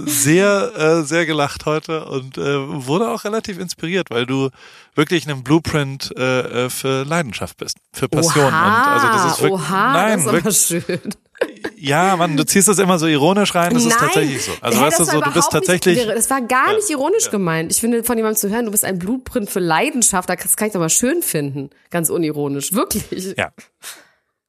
Sehr, 0.07 0.71
äh, 0.77 1.03
sehr 1.03 1.27
gelacht 1.27 1.67
heute 1.67 2.05
und 2.05 2.39
äh, 2.39 2.43
wurde 2.87 3.09
auch 3.09 3.25
relativ 3.25 3.59
inspiriert, 3.59 4.11
weil 4.11 4.27
du 4.27 4.51
wirklich 4.95 5.29
ein 5.29 5.43
Blueprint 5.43 6.15
äh, 6.17 6.67
äh 6.67 6.71
für 6.71 7.03
Leidenschaft 7.03 7.57
bist, 7.57 7.79
für 7.93 8.09
Passion. 8.09 8.47
Oha, 8.47 8.69
und 8.79 8.87
also 8.93 9.07
das 9.09 9.33
ist 9.33 9.43
wirklich, 9.43 9.61
oha, 9.61 9.93
nein, 9.93 10.25
das 10.25 10.45
ist 10.45 10.73
aber 10.73 10.87
schön. 10.87 11.15
Ja, 11.77 12.17
Mann, 12.17 12.37
du 12.37 12.45
ziehst 12.45 12.69
das 12.69 12.79
immer 12.79 12.99
so 12.99 13.07
ironisch 13.07 13.55
rein, 13.55 13.75
das 13.75 13.85
Nein, 13.85 13.93
ist 13.93 13.99
tatsächlich 13.99 14.43
so. 14.43 14.53
Also 14.61 14.81
weißt 14.81 15.01
du 15.01 15.05
so, 15.05 15.21
du 15.21 15.33
bist 15.33 15.51
tatsächlich. 15.51 15.99
Nicht, 15.99 16.09
das 16.09 16.31
war 16.31 16.41
gar 16.43 16.75
nicht 16.75 16.89
ironisch 16.91 17.27
ja. 17.27 17.31
gemeint. 17.31 17.73
Ich 17.73 17.81
finde, 17.81 18.05
von 18.05 18.17
jemandem 18.17 18.39
zu 18.39 18.51
hören, 18.51 18.65
du 18.65 18.71
bist 18.71 18.85
ein 18.85 18.99
Blutprint 18.99 19.51
für 19.51 19.61
Leidenschaft, 19.61 20.29
das 20.29 20.57
kann 20.57 20.69
ich 20.69 20.73
doch 20.73 20.81
mal 20.81 20.91
schön 20.91 21.23
finden. 21.23 21.71
Ganz 21.91 22.11
unironisch. 22.11 22.73
Wirklich. 22.73 23.35
Ja. 23.37 23.53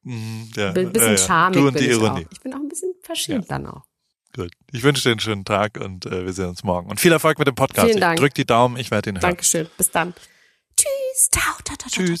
Mhm, 0.02 0.50
ja. 0.54 0.72
Ein 0.72 0.92
bisschen 0.92 1.12
ja, 1.12 1.18
charmig 1.18 1.58
du 1.58 1.68
und 1.68 1.80
die 1.80 1.90
Ironie. 1.90 2.20
Ich, 2.22 2.38
ich, 2.38 2.40
bin 2.40 2.54
auch 2.54 2.58
ein 2.58 2.68
bisschen 2.68 2.94
verschämt 3.02 3.50
dann 3.50 3.66
auch. 3.66 3.82
Gut. 4.34 4.52
Ich 4.70 4.82
wünsche 4.82 5.02
dir 5.02 5.10
einen 5.10 5.20
schönen 5.20 5.44
Tag 5.44 5.78
und 5.80 6.06
äh, 6.06 6.24
wir 6.24 6.32
sehen 6.32 6.48
uns 6.48 6.62
morgen. 6.62 6.88
Und 6.90 7.00
viel 7.00 7.12
Erfolg 7.12 7.38
mit 7.38 7.48
dem 7.48 7.54
Podcast. 7.54 7.88
Vielen 7.88 8.00
Dank. 8.00 8.18
Ich 8.18 8.20
drück 8.20 8.34
die 8.34 8.44
Daumen, 8.44 8.76
ich 8.76 8.90
werde 8.90 9.10
ihn 9.10 9.16
hören. 9.16 9.22
Dankeschön. 9.22 9.66
Bis 9.76 9.90
dann. 9.90 10.14
Tschüss. 10.76 11.30
Tschüss. 11.88 12.20